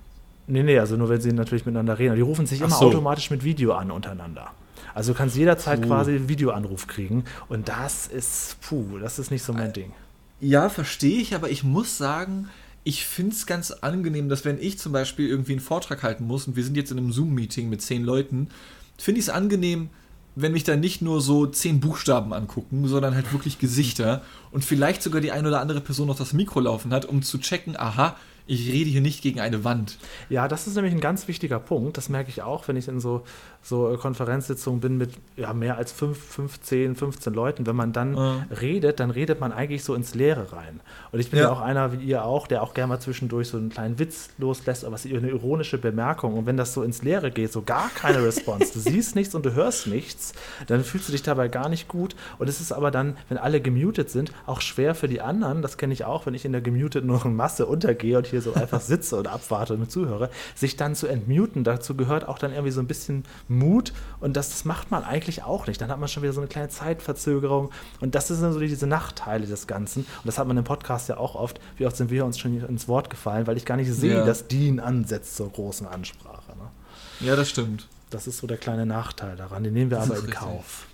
Nee, 0.48 0.64
nee, 0.64 0.80
also 0.80 0.96
nur 0.96 1.08
wenn 1.08 1.20
sie 1.20 1.32
natürlich 1.32 1.64
miteinander 1.64 1.96
reden. 1.96 2.16
Die 2.16 2.22
rufen 2.22 2.46
sich 2.46 2.60
Ach 2.60 2.66
immer 2.66 2.76
so. 2.76 2.86
automatisch 2.86 3.30
mit 3.30 3.44
Video 3.44 3.74
an 3.74 3.92
untereinander. 3.92 4.50
Also 4.96 5.12
du 5.12 5.18
kannst 5.18 5.36
jederzeit 5.36 5.82
Puh. 5.82 5.86
quasi 5.86 6.16
einen 6.16 6.28
Videoanruf 6.28 6.88
kriegen 6.88 7.22
und 7.48 7.68
das 7.68 8.08
ist, 8.08 8.60
puh, 8.62 8.98
das 8.98 9.20
ist 9.20 9.30
nicht 9.30 9.44
so 9.44 9.52
mein 9.52 9.72
Ding. 9.72 9.92
Ja, 10.40 10.70
verstehe 10.70 11.20
ich, 11.20 11.36
aber 11.36 11.50
ich 11.50 11.62
muss 11.62 11.98
sagen, 11.98 12.48
ich 12.88 13.04
finde 13.04 13.32
es 13.32 13.44
ganz 13.44 13.70
angenehm, 13.70 14.30
dass 14.30 14.46
wenn 14.46 14.58
ich 14.58 14.78
zum 14.78 14.92
Beispiel 14.92 15.28
irgendwie 15.28 15.52
einen 15.52 15.60
Vortrag 15.60 16.02
halten 16.02 16.26
muss 16.26 16.46
und 16.46 16.56
wir 16.56 16.64
sind 16.64 16.74
jetzt 16.74 16.90
in 16.90 16.96
einem 16.96 17.12
Zoom-Meeting 17.12 17.68
mit 17.68 17.82
zehn 17.82 18.02
Leuten, 18.02 18.48
finde 18.96 19.18
ich 19.18 19.26
es 19.26 19.30
angenehm, 19.30 19.90
wenn 20.36 20.52
mich 20.52 20.64
da 20.64 20.74
nicht 20.74 21.02
nur 21.02 21.20
so 21.20 21.46
zehn 21.46 21.80
Buchstaben 21.80 22.32
angucken, 22.32 22.88
sondern 22.88 23.14
halt 23.14 23.30
wirklich 23.34 23.58
Gesichter 23.58 24.22
und 24.52 24.64
vielleicht 24.64 25.02
sogar 25.02 25.20
die 25.20 25.32
eine 25.32 25.48
oder 25.48 25.60
andere 25.60 25.82
Person 25.82 26.06
noch 26.06 26.16
das 26.16 26.32
Mikro 26.32 26.60
laufen 26.60 26.94
hat, 26.94 27.04
um 27.04 27.20
zu 27.20 27.36
checken, 27.36 27.76
aha, 27.78 28.16
ich 28.48 28.72
rede 28.72 28.90
hier 28.90 29.00
nicht 29.00 29.22
gegen 29.22 29.38
eine 29.40 29.62
Wand. 29.62 29.98
Ja, 30.28 30.48
das 30.48 30.66
ist 30.66 30.74
nämlich 30.74 30.92
ein 30.94 31.00
ganz 31.00 31.28
wichtiger 31.28 31.60
Punkt. 31.60 31.96
Das 31.96 32.08
merke 32.08 32.30
ich 32.30 32.42
auch, 32.42 32.66
wenn 32.66 32.76
ich 32.76 32.88
in 32.88 32.98
so, 32.98 33.22
so 33.62 33.92
äh, 33.92 33.96
Konferenzsitzungen 33.96 34.80
bin 34.80 34.96
mit 34.96 35.10
ja, 35.36 35.52
mehr 35.52 35.76
als 35.76 35.92
5, 35.92 36.18
15, 36.18 36.96
15 36.96 37.34
Leuten. 37.34 37.66
Wenn 37.66 37.76
man 37.76 37.92
dann 37.92 38.16
Ja. 38.16 38.46
redet, 38.60 39.00
dann 39.00 39.10
redet 39.10 39.38
man 39.38 39.52
eigentlich 39.52 39.84
so 39.84 39.94
ins 39.94 40.14
Leere 40.14 40.52
rein. 40.52 40.80
Und 41.12 41.20
ich 41.20 41.30
bin 41.30 41.38
ja, 41.38 41.46
Ja. 41.46 41.52
auch 41.52 41.60
einer, 41.60 41.92
wie 41.92 42.04
ihr 42.04 42.24
auch, 42.24 42.46
der 42.46 42.62
auch 42.62 42.74
gerne 42.74 42.88
mal 42.94 43.00
zwischendurch 43.00 43.48
so 43.48 43.58
einen 43.58 43.68
kleinen 43.68 43.98
Witz 43.98 44.30
loslässt, 44.38 44.84
aber 44.84 44.94
was 44.94 45.04
eine 45.04 45.28
ironische 45.28 45.76
Bemerkung. 45.78 46.34
Und 46.34 46.46
wenn 46.46 46.56
das 46.56 46.72
so 46.72 46.82
ins 46.82 47.02
Leere 47.02 47.30
geht, 47.30 47.52
so 47.52 47.60
gar 47.62 47.90
keine 47.90 48.24
Response, 48.24 48.72
du 48.72 48.80
siehst 48.80 49.14
nichts 49.14 49.34
und 49.34 49.44
du 49.44 49.52
hörst 49.52 49.86
nichts, 49.86 50.32
dann 50.66 50.82
fühlst 50.84 51.06
du 51.08 51.12
dich 51.12 51.22
dabei 51.22 51.48
gar 51.48 51.68
nicht 51.68 51.86
gut. 51.86 52.16
Und 52.38 52.48
es 52.48 52.60
ist 52.62 52.72
aber 52.72 52.90
dann, 52.90 53.16
wenn 53.28 53.36
alle 53.36 53.60
gemutet 53.60 54.08
sind, 54.10 54.32
auch 54.46 54.62
schwer 54.62 54.94
für 54.94 55.06
die 55.08 55.20
anderen, 55.20 55.60
das 55.60 55.76
kenne 55.76 55.92
ich 55.92 56.04
auch, 56.06 56.24
wenn 56.24 56.32
ich 56.34 56.46
in 56.46 56.52
der 56.52 56.62
gemuteten 56.62 57.36
Masse 57.36 57.66
untergehe 57.66 58.16
und 58.16 58.26
hier 58.26 58.37
so 58.40 58.54
einfach 58.54 58.80
sitze 58.80 59.16
und 59.16 59.26
abwarte 59.28 59.74
und 59.74 59.90
zuhöre, 59.90 60.30
sich 60.54 60.76
dann 60.76 60.94
zu 60.94 61.06
entmuten, 61.06 61.64
dazu 61.64 61.94
gehört 61.96 62.26
auch 62.28 62.38
dann 62.38 62.52
irgendwie 62.52 62.70
so 62.72 62.80
ein 62.80 62.86
bisschen 62.86 63.24
Mut 63.48 63.92
und 64.20 64.36
das, 64.36 64.50
das 64.50 64.64
macht 64.64 64.90
man 64.90 65.04
eigentlich 65.04 65.42
auch 65.44 65.66
nicht. 65.66 65.80
Dann 65.80 65.90
hat 65.90 65.98
man 66.00 66.08
schon 66.08 66.22
wieder 66.22 66.32
so 66.32 66.40
eine 66.40 66.48
kleine 66.48 66.68
Zeitverzögerung 66.68 67.70
und 68.00 68.14
das 68.14 68.28
sind 68.28 68.52
so 68.52 68.58
diese 68.60 68.86
Nachteile 68.86 69.46
des 69.46 69.66
Ganzen. 69.66 70.00
Und 70.02 70.26
das 70.26 70.38
hat 70.38 70.46
man 70.46 70.56
im 70.56 70.64
Podcast 70.64 71.08
ja 71.08 71.16
auch 71.16 71.34
oft. 71.34 71.60
Wie 71.76 71.86
oft 71.86 71.96
sind 71.96 72.10
wir 72.10 72.24
uns 72.24 72.38
schon 72.38 72.58
ins 72.60 72.88
Wort 72.88 73.10
gefallen, 73.10 73.46
weil 73.46 73.56
ich 73.56 73.64
gar 73.64 73.76
nicht 73.76 73.92
sehe, 73.92 74.14
Ja. 74.18 74.24
dass 74.24 74.48
Dean 74.48 74.80
ansetzt 74.80 75.36
zur 75.36 75.50
großen 75.50 75.86
Ansprache. 75.86 76.52
Ne? 76.56 77.26
Ja, 77.26 77.36
das 77.36 77.48
stimmt. 77.50 77.88
Das 78.10 78.26
ist 78.26 78.38
so 78.38 78.46
der 78.46 78.56
kleine 78.56 78.86
Nachteil 78.86 79.36
daran. 79.36 79.64
Den 79.64 79.74
nehmen 79.74 79.90
wir 79.90 79.98
Das 79.98 80.06
aber 80.06 80.16
in 80.18 80.24
richtig. 80.26 80.40
Kauf. 80.40 80.86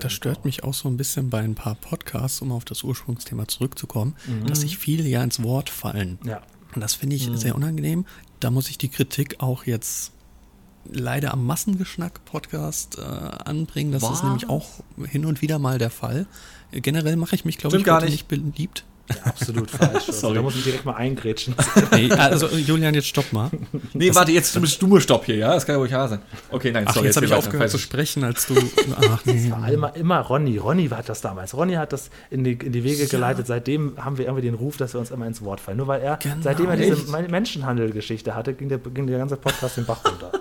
Das 0.00 0.12
stört 0.12 0.36
Kauf. 0.38 0.44
mich 0.44 0.64
auch 0.64 0.74
so 0.74 0.88
ein 0.88 0.96
bisschen 0.96 1.30
bei 1.30 1.38
ein 1.40 1.54
paar 1.54 1.76
Podcasts, 1.76 2.42
um 2.42 2.52
auf 2.52 2.64
das 2.64 2.82
Ursprungsthema 2.82 3.48
zurückzukommen, 3.48 4.14
dass 4.46 4.60
sich 4.60 4.76
viele 4.76 5.08
ja 5.08 5.22
ins 5.24 5.42
Wort 5.42 5.70
fallen. 5.70 6.18
Ja. 6.24 6.42
Und 6.74 6.80
das 6.80 6.94
finde 6.94 7.16
Mhm. 7.16 7.34
ich 7.34 7.40
sehr 7.40 7.54
unangenehm. 7.54 8.04
Da 8.40 8.50
muss 8.50 8.68
ich 8.70 8.78
die 8.78 8.88
Kritik 8.88 9.36
auch 9.40 9.64
jetzt 9.64 10.12
leider 10.90 11.32
am 11.32 11.46
Massengeschnack-Podcast 11.46 12.98
äh, 12.98 13.02
anbringen. 13.02 13.92
Das 13.92 14.02
ist 14.02 14.10
Was? 14.10 14.22
nämlich 14.24 14.48
auch 14.48 14.66
hin 15.06 15.24
und 15.26 15.40
wieder 15.42 15.58
mal 15.58 15.78
der 15.78 15.90
Fall. 15.90 16.26
Generell 16.72 17.16
mache 17.16 17.34
ich 17.34 17.44
mich, 17.44 17.58
glaube 17.58 17.76
ich, 17.76 17.84
gar 17.84 18.00
nicht. 18.00 18.10
nicht 18.10 18.28
beliebt. 18.28 18.84
Absolut 19.24 19.70
falsch. 19.70 19.92
Also, 20.06 20.12
Sorry. 20.12 20.34
da 20.36 20.42
muss 20.42 20.56
ich 20.56 20.64
direkt 20.64 20.84
mal 20.84 20.94
eingrätschen. 20.94 21.54
Nee, 21.92 22.10
also 22.12 22.48
Julian, 22.48 22.94
jetzt 22.94 23.08
stopp 23.08 23.32
mal. 23.32 23.50
Nee, 23.92 24.14
warte, 24.14 24.32
jetzt 24.32 24.54
du 24.56 24.64
stumme 24.66 25.00
Stopp 25.00 25.24
hier, 25.26 25.36
ja? 25.36 25.52
Das 25.54 25.66
kann 25.66 25.74
ja 25.74 25.78
ruhig 25.78 25.92
wahr 25.92 26.08
sein. 26.08 26.20
Okay, 26.50 26.70
nein, 26.72 26.84
Ach, 26.88 26.94
sorry. 26.94 27.06
jetzt 27.06 27.16
habe 27.16 27.26
ich 27.26 27.32
weiter. 27.32 27.38
aufgehört 27.46 27.70
zu 27.70 27.78
sprechen, 27.78 28.24
als 28.24 28.46
du. 28.46 28.54
Ach 29.10 29.24
nee. 29.24 29.50
war 29.50 29.70
immer, 29.70 29.94
immer 29.96 30.20
Ronny. 30.20 30.56
Ronny 30.58 30.88
hat 30.88 31.08
das 31.08 31.20
damals. 31.20 31.54
Ronny 31.54 31.74
hat 31.74 31.92
das 31.92 32.10
in 32.30 32.44
die, 32.44 32.52
in 32.52 32.72
die 32.72 32.84
Wege 32.84 33.06
geleitet. 33.06 33.46
Seitdem 33.46 33.96
haben 34.02 34.18
wir 34.18 34.24
irgendwie 34.26 34.42
den 34.42 34.54
Ruf, 34.54 34.76
dass 34.76 34.94
wir 34.94 35.00
uns 35.00 35.10
immer 35.10 35.26
ins 35.26 35.42
Wort 35.42 35.60
fallen. 35.60 35.76
Nur 35.78 35.86
weil 35.88 36.00
er, 36.00 36.16
Genau. 36.16 36.36
seitdem 36.40 36.68
er 36.70 36.76
diese? 36.76 36.96
Menschenhandel-Geschichte 37.28 38.34
hatte, 38.34 38.54
ging 38.54 38.68
der, 38.68 38.78
ging 38.78 39.06
der 39.06 39.18
ganze 39.18 39.36
Podcast 39.36 39.76
den 39.76 39.84
Bach 39.86 40.04
runter. 40.04 40.32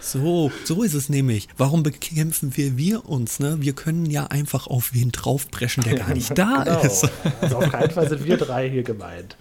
So, 0.00 0.50
so 0.64 0.82
ist 0.82 0.94
es 0.94 1.08
nämlich. 1.08 1.48
Warum 1.56 1.82
bekämpfen 1.82 2.56
wir 2.56 2.76
wir 2.76 3.08
uns? 3.08 3.38
Ne? 3.38 3.58
Wir 3.60 3.74
können 3.74 4.06
ja 4.06 4.26
einfach 4.26 4.66
auf 4.66 4.94
wen 4.94 5.12
draufpreschen, 5.12 5.82
der 5.84 5.94
gar 5.96 6.14
nicht 6.14 6.30
da 6.38 6.64
Genau. 6.64 6.80
ist. 6.82 7.08
Also 7.40 7.58
auf 7.58 7.70
keinen 7.70 7.90
Fall 7.90 8.08
sind 8.08 8.24
wir 8.24 8.36
drei 8.36 8.68
hier 8.68 8.82
gemeint. 8.82 9.36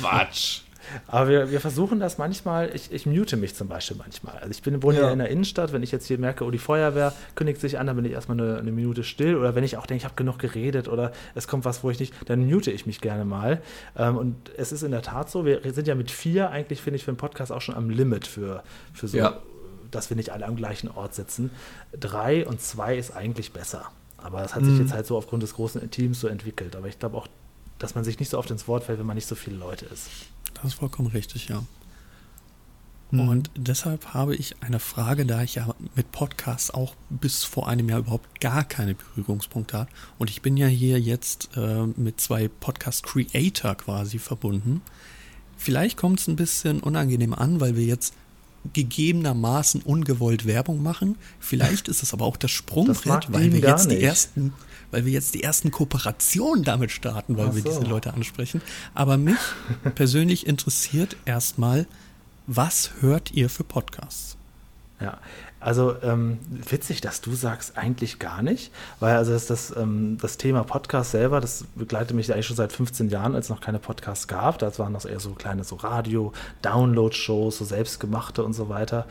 Quatsch. 0.00 0.60
Aber 1.06 1.28
wir, 1.28 1.50
wir 1.50 1.60
versuchen 1.60 2.00
das 2.00 2.16
manchmal, 2.16 2.70
ich, 2.74 2.90
ich 2.90 3.04
mute 3.04 3.36
mich 3.36 3.54
zum 3.54 3.68
Beispiel 3.68 3.98
manchmal. 3.98 4.38
Also 4.38 4.50
ich 4.52 4.62
bin, 4.62 4.82
wohne 4.82 5.00
ja. 5.00 5.10
In 5.10 5.18
der 5.18 5.28
Innenstadt, 5.28 5.74
wenn 5.74 5.82
ich 5.82 5.92
jetzt 5.92 6.06
hier 6.06 6.16
merke, 6.16 6.44
oh, 6.46 6.50
die 6.50 6.56
Feuerwehr 6.56 7.12
kündigt 7.34 7.60
sich 7.60 7.78
an, 7.78 7.86
dann 7.86 7.96
bin 7.96 8.06
ich 8.06 8.12
erstmal 8.12 8.40
eine, 8.40 8.58
eine 8.58 8.72
Minute 8.72 9.04
still. 9.04 9.36
Oder 9.36 9.54
wenn 9.54 9.64
ich 9.64 9.76
auch 9.76 9.84
denke, 9.84 9.98
ich 9.98 10.04
habe 10.06 10.14
genug 10.14 10.38
geredet 10.38 10.88
oder 10.88 11.12
es 11.34 11.46
kommt 11.46 11.66
was, 11.66 11.84
wo 11.84 11.90
ich 11.90 12.00
nicht, 12.00 12.14
dann 12.24 12.46
mute 12.46 12.70
ich 12.70 12.86
mich 12.86 13.02
gerne 13.02 13.26
mal. 13.26 13.60
Ähm, 13.98 14.16
und 14.16 14.36
es 14.56 14.72
ist 14.72 14.82
in 14.82 14.90
der 14.90 15.02
Tat 15.02 15.28
so, 15.30 15.44
wir 15.44 15.60
sind 15.74 15.86
ja 15.86 15.94
mit 15.94 16.10
vier 16.10 16.48
eigentlich, 16.48 16.80
finde 16.80 16.96
ich, 16.96 17.04
für 17.04 17.10
einen 17.10 17.18
Podcast 17.18 17.52
auch 17.52 17.60
schon 17.60 17.74
am 17.74 17.90
Limit 17.90 18.26
für, 18.26 18.62
für 18.94 19.08
so, 19.08 19.18
Ja. 19.18 19.40
Dass 19.90 20.10
wir 20.10 20.16
nicht 20.16 20.30
alle 20.30 20.46
am 20.46 20.56
gleichen 20.56 20.88
Ort 20.88 21.14
sitzen. 21.14 21.50
Drei 21.98 22.46
und 22.46 22.60
zwei 22.60 22.96
ist 22.96 23.12
eigentlich 23.12 23.52
besser. 23.52 23.90
Aber 24.16 24.42
das 24.42 24.54
hat 24.54 24.64
sich 24.64 24.78
jetzt 24.78 24.92
halt 24.92 25.06
so 25.06 25.16
aufgrund 25.16 25.42
des 25.42 25.54
großen 25.54 25.90
Teams 25.90 26.20
so 26.20 26.26
entwickelt. 26.26 26.74
Aber 26.74 26.88
ich 26.88 26.98
glaube 26.98 27.16
auch, 27.16 27.28
dass 27.78 27.94
man 27.94 28.04
sich 28.04 28.18
nicht 28.18 28.30
so 28.30 28.38
oft 28.38 28.50
ins 28.50 28.66
Wort 28.66 28.84
fällt, 28.84 28.98
wenn 28.98 29.06
man 29.06 29.14
nicht 29.14 29.28
so 29.28 29.36
viele 29.36 29.56
Leute 29.56 29.86
ist. 29.86 30.08
Das 30.54 30.64
ist 30.64 30.74
vollkommen 30.74 31.08
richtig, 31.08 31.48
ja. 31.48 31.62
Mhm. 33.10 33.28
Und 33.28 33.50
deshalb 33.56 34.12
habe 34.12 34.34
ich 34.34 34.56
eine 34.60 34.80
Frage, 34.80 35.24
da 35.24 35.42
ich 35.42 35.54
ja 35.54 35.74
mit 35.94 36.12
Podcasts 36.12 36.70
auch 36.70 36.94
bis 37.08 37.44
vor 37.44 37.68
einem 37.68 37.88
Jahr 37.88 38.00
überhaupt 38.00 38.40
gar 38.40 38.64
keine 38.64 38.94
Berührungspunkte 38.94 39.78
habe. 39.78 39.90
Und 40.18 40.30
ich 40.30 40.42
bin 40.42 40.56
ja 40.56 40.66
hier 40.66 41.00
jetzt 41.00 41.50
äh, 41.56 41.86
mit 41.96 42.20
zwei 42.20 42.48
Podcast-Creator 42.48 43.76
quasi 43.76 44.18
verbunden. 44.18 44.82
Vielleicht 45.56 45.96
kommt 45.96 46.20
es 46.20 46.28
ein 46.28 46.36
bisschen 46.36 46.80
unangenehm 46.80 47.34
an, 47.34 47.60
weil 47.60 47.76
wir 47.76 47.84
jetzt 47.84 48.14
gegebenermaßen 48.72 49.82
ungewollt 49.82 50.46
Werbung 50.46 50.82
machen. 50.82 51.16
Vielleicht 51.40 51.88
ist 51.88 52.02
es 52.02 52.12
aber 52.12 52.24
auch 52.24 52.36
das 52.36 52.50
Sprungbrett, 52.50 53.24
das 53.24 53.32
weil 53.32 53.52
wir 53.52 53.60
jetzt 53.60 53.90
die 53.90 54.02
ersten, 54.02 54.52
weil 54.90 55.04
wir 55.04 55.12
jetzt 55.12 55.34
die 55.34 55.42
ersten 55.42 55.70
Kooperationen 55.70 56.64
damit 56.64 56.90
starten, 56.90 57.36
weil 57.36 57.48
so. 57.48 57.56
wir 57.56 57.62
diese 57.62 57.84
Leute 57.84 58.12
ansprechen. 58.12 58.60
Aber 58.94 59.16
mich 59.16 59.38
persönlich 59.94 60.46
interessiert 60.46 61.16
erstmal, 61.24 61.86
was 62.46 62.92
hört 63.00 63.32
ihr 63.32 63.48
für 63.50 63.64
Podcasts? 63.64 64.36
Ja, 65.00 65.18
also 65.60 65.96
ähm, 66.02 66.38
witzig, 66.50 67.00
dass 67.00 67.20
du 67.20 67.34
sagst, 67.34 67.76
eigentlich 67.76 68.18
gar 68.18 68.42
nicht, 68.42 68.72
weil 69.00 69.16
also 69.16 69.32
das, 69.32 69.46
das, 69.46 69.74
ähm, 69.76 70.16
das 70.20 70.36
Thema 70.36 70.62
Podcast 70.62 71.10
selber, 71.10 71.40
das 71.40 71.64
begleitet 71.74 72.14
mich 72.14 72.32
eigentlich 72.32 72.46
schon 72.46 72.56
seit 72.56 72.72
15 72.72 73.08
Jahren, 73.08 73.34
als 73.34 73.46
es 73.46 73.50
noch 73.50 73.60
keine 73.60 73.78
Podcasts 73.78 74.28
gab. 74.28 74.58
Das 74.58 74.78
waren 74.78 74.92
noch 74.92 75.04
eher 75.04 75.20
so 75.20 75.30
kleine 75.30 75.64
so 75.64 75.76
Radio, 75.76 76.32
Download-Shows, 76.62 77.58
so 77.58 77.64
selbstgemachte 77.64 78.44
und 78.44 78.52
so 78.52 78.68
weiter. 78.68 79.06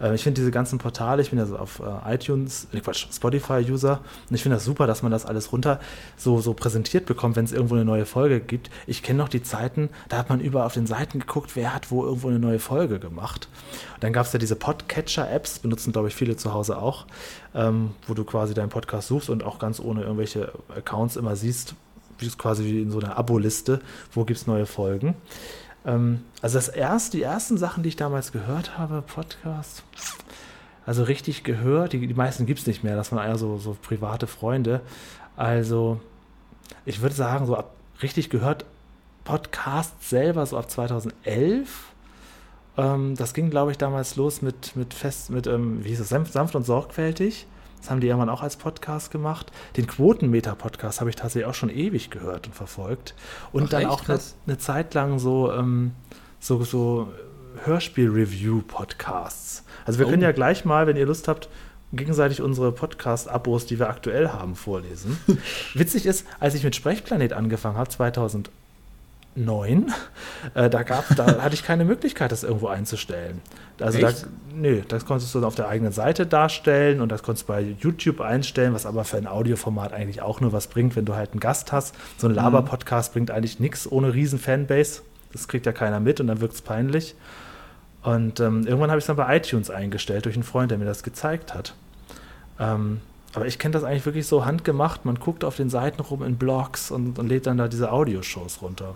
Äh, 0.00 0.14
ich 0.14 0.22
finde 0.22 0.40
diese 0.40 0.50
ganzen 0.50 0.78
Portale, 0.78 1.22
ich 1.22 1.30
bin 1.30 1.38
ja 1.38 1.46
so 1.46 1.56
auf 1.56 1.80
äh, 1.80 2.14
iTunes, 2.14 2.68
äh, 2.72 2.80
Quatsch, 2.80 3.06
Spotify-User 3.12 4.00
und 4.28 4.34
ich 4.34 4.42
finde 4.42 4.56
das 4.56 4.64
super, 4.64 4.86
dass 4.86 5.02
man 5.02 5.12
das 5.12 5.26
alles 5.26 5.52
runter 5.52 5.80
so, 6.16 6.40
so 6.40 6.54
präsentiert 6.54 7.06
bekommt, 7.06 7.36
wenn 7.36 7.44
es 7.44 7.52
irgendwo 7.52 7.74
eine 7.74 7.84
neue 7.84 8.06
Folge 8.06 8.40
gibt. 8.40 8.70
Ich 8.86 9.02
kenne 9.02 9.18
noch 9.18 9.28
die 9.28 9.42
Zeiten, 9.42 9.88
da 10.08 10.18
hat 10.18 10.28
man 10.28 10.40
überall 10.40 10.66
auf 10.66 10.74
den 10.74 10.86
Seiten 10.86 11.20
geguckt, 11.20 11.52
wer 11.54 11.74
hat 11.74 11.90
wo 11.90 12.04
irgendwo 12.04 12.28
eine 12.28 12.38
neue 12.38 12.58
Folge 12.58 12.98
gemacht. 12.98 13.48
dann 14.00 14.12
gab 14.12 14.26
es 14.26 14.32
ja 14.32 14.38
diese 14.38 14.56
Podcatcher-Apps, 14.56 15.60
benutzen 15.86 15.92
glaube 15.92 16.08
ich 16.08 16.14
viele 16.14 16.36
zu 16.36 16.52
Hause 16.52 16.78
auch, 16.78 17.06
ähm, 17.54 17.90
wo 18.06 18.14
du 18.14 18.24
quasi 18.24 18.54
deinen 18.54 18.68
Podcast 18.68 19.08
suchst 19.08 19.30
und 19.30 19.44
auch 19.44 19.58
ganz 19.58 19.80
ohne 19.80 20.02
irgendwelche 20.02 20.52
Accounts 20.68 21.16
immer 21.16 21.36
siehst, 21.36 21.74
wie 22.18 22.26
es 22.26 22.36
quasi 22.38 22.64
wie 22.64 22.82
in 22.82 22.90
so 22.90 22.98
einer 22.98 23.16
Abo-Liste, 23.16 23.80
wo 24.12 24.24
gibt 24.24 24.40
es 24.40 24.46
neue 24.46 24.66
Folgen. 24.66 25.14
Ähm, 25.84 26.22
also 26.42 26.58
das 26.58 26.68
erste, 26.68 27.16
die 27.16 27.22
ersten 27.22 27.56
Sachen, 27.56 27.82
die 27.82 27.90
ich 27.90 27.96
damals 27.96 28.32
gehört 28.32 28.78
habe, 28.78 29.02
Podcast, 29.02 29.84
also 30.84 31.04
richtig 31.04 31.44
gehört, 31.44 31.92
die, 31.92 32.06
die 32.06 32.14
meisten 32.14 32.46
gibt 32.46 32.60
es 32.60 32.66
nicht 32.66 32.82
mehr, 32.82 32.96
das 32.96 33.12
waren 33.12 33.26
eher 33.26 33.38
so, 33.38 33.58
so 33.58 33.76
private 33.80 34.26
Freunde. 34.26 34.80
Also 35.36 36.00
ich 36.84 37.00
würde 37.00 37.14
sagen, 37.14 37.46
so 37.46 37.56
ab 37.56 37.70
richtig 38.02 38.30
gehört 38.30 38.64
Podcast 39.24 40.08
selber 40.08 40.44
so 40.46 40.56
ab 40.58 40.70
2011. 40.70 41.92
Ähm, 42.76 43.14
das 43.16 43.34
ging, 43.34 43.50
glaube 43.50 43.70
ich, 43.70 43.78
damals 43.78 44.16
los 44.16 44.42
mit, 44.42 44.76
mit 44.76 44.94
fest, 44.94 45.30
mit, 45.30 45.46
ähm, 45.46 45.84
wie 45.84 45.90
hieß 45.90 46.00
es, 46.00 46.08
sanft, 46.08 46.32
sanft 46.32 46.54
und 46.54 46.64
sorgfältig. 46.64 47.46
Das 47.80 47.90
haben 47.90 48.00
die 48.00 48.08
irgendwann 48.08 48.30
auch 48.30 48.42
als 48.42 48.56
Podcast 48.56 49.10
gemacht. 49.10 49.52
Den 49.76 49.86
Quotenmeter-Podcast 49.86 51.00
habe 51.00 51.10
ich 51.10 51.16
tatsächlich 51.16 51.48
auch 51.48 51.54
schon 51.54 51.70
ewig 51.70 52.10
gehört 52.10 52.46
und 52.46 52.54
verfolgt. 52.54 53.14
Und 53.52 53.64
Ach, 53.64 53.70
dann 53.70 53.82
echt? 53.82 53.90
auch 53.90 54.08
eine, 54.08 54.18
eine, 54.46 54.58
Zeit 54.58 54.94
lang 54.94 55.18
so, 55.18 55.52
ähm, 55.52 55.92
so, 56.40 56.64
so 56.64 57.12
Hörspiel-Review-Podcasts. 57.64 59.64
Also 59.84 59.98
wir 59.98 60.06
oh. 60.06 60.10
können 60.10 60.22
ja 60.22 60.32
gleich 60.32 60.64
mal, 60.64 60.86
wenn 60.86 60.96
ihr 60.96 61.06
Lust 61.06 61.28
habt, 61.28 61.48
gegenseitig 61.92 62.42
unsere 62.42 62.72
Podcast-Abos, 62.72 63.66
die 63.66 63.78
wir 63.78 63.88
aktuell 63.88 64.30
haben, 64.30 64.56
vorlesen. 64.56 65.18
Witzig 65.74 66.06
ist, 66.06 66.26
als 66.40 66.54
ich 66.54 66.64
mit 66.64 66.74
Sprechplanet 66.74 67.32
angefangen 67.32 67.76
habe, 67.76 67.88
2000 67.88 68.50
neun. 69.36 69.92
Äh, 70.54 70.70
da, 70.70 70.82
gab, 70.82 71.04
da 71.14 71.26
hatte 71.42 71.54
ich 71.54 71.62
keine 71.62 71.84
Möglichkeit, 71.84 72.32
das 72.32 72.42
irgendwo 72.42 72.68
einzustellen. 72.68 73.40
Also 73.80 73.98
Echt? 73.98 74.24
da, 74.24 74.28
nö, 74.54 74.82
das 74.88 75.04
konntest 75.04 75.34
du 75.34 75.44
auf 75.44 75.54
der 75.54 75.68
eigenen 75.68 75.92
Seite 75.92 76.26
darstellen 76.26 77.00
und 77.00 77.12
das 77.12 77.22
konntest 77.22 77.48
du 77.48 77.52
bei 77.52 77.76
YouTube 77.78 78.20
einstellen, 78.20 78.72
was 78.72 78.86
aber 78.86 79.04
für 79.04 79.18
ein 79.18 79.26
Audioformat 79.26 79.92
eigentlich 79.92 80.22
auch 80.22 80.40
nur 80.40 80.52
was 80.52 80.66
bringt, 80.66 80.96
wenn 80.96 81.04
du 81.04 81.14
halt 81.14 81.32
einen 81.32 81.40
Gast 81.40 81.72
hast. 81.72 81.94
So 82.16 82.26
ein 82.26 82.30
mhm. 82.30 82.36
Laber-Podcast 82.36 83.10
mhm. 83.10 83.12
bringt 83.12 83.30
eigentlich 83.30 83.60
nichts 83.60 83.90
ohne 83.90 84.14
riesen 84.14 84.38
Fanbase. 84.38 85.02
Das 85.32 85.48
kriegt 85.48 85.66
ja 85.66 85.72
keiner 85.72 86.00
mit 86.00 86.20
und 86.20 86.28
dann 86.28 86.40
wirkt 86.40 86.54
es 86.54 86.62
peinlich. 86.62 87.14
Und 88.02 88.40
ähm, 88.40 88.66
irgendwann 88.66 88.90
habe 88.90 88.98
ich 88.98 89.02
es 89.02 89.06
dann 89.06 89.16
bei 89.16 89.36
iTunes 89.36 89.68
eingestellt 89.68 90.24
durch 90.24 90.36
einen 90.36 90.44
Freund, 90.44 90.70
der 90.70 90.78
mir 90.78 90.84
das 90.84 91.02
gezeigt 91.02 91.52
hat. 91.52 91.74
Ähm, 92.58 93.00
aber 93.34 93.46
ich 93.46 93.58
kenne 93.58 93.72
das 93.72 93.84
eigentlich 93.84 94.06
wirklich 94.06 94.26
so 94.26 94.46
handgemacht. 94.46 95.04
Man 95.04 95.16
guckt 95.16 95.44
auf 95.44 95.56
den 95.56 95.68
Seiten 95.68 96.00
rum 96.00 96.22
in 96.22 96.36
Blogs 96.36 96.90
und, 96.90 97.18
und 97.18 97.26
lädt 97.28 97.46
dann 97.46 97.58
da 97.58 97.68
diese 97.68 97.92
Audioshows 97.92 98.62
runter. 98.62 98.94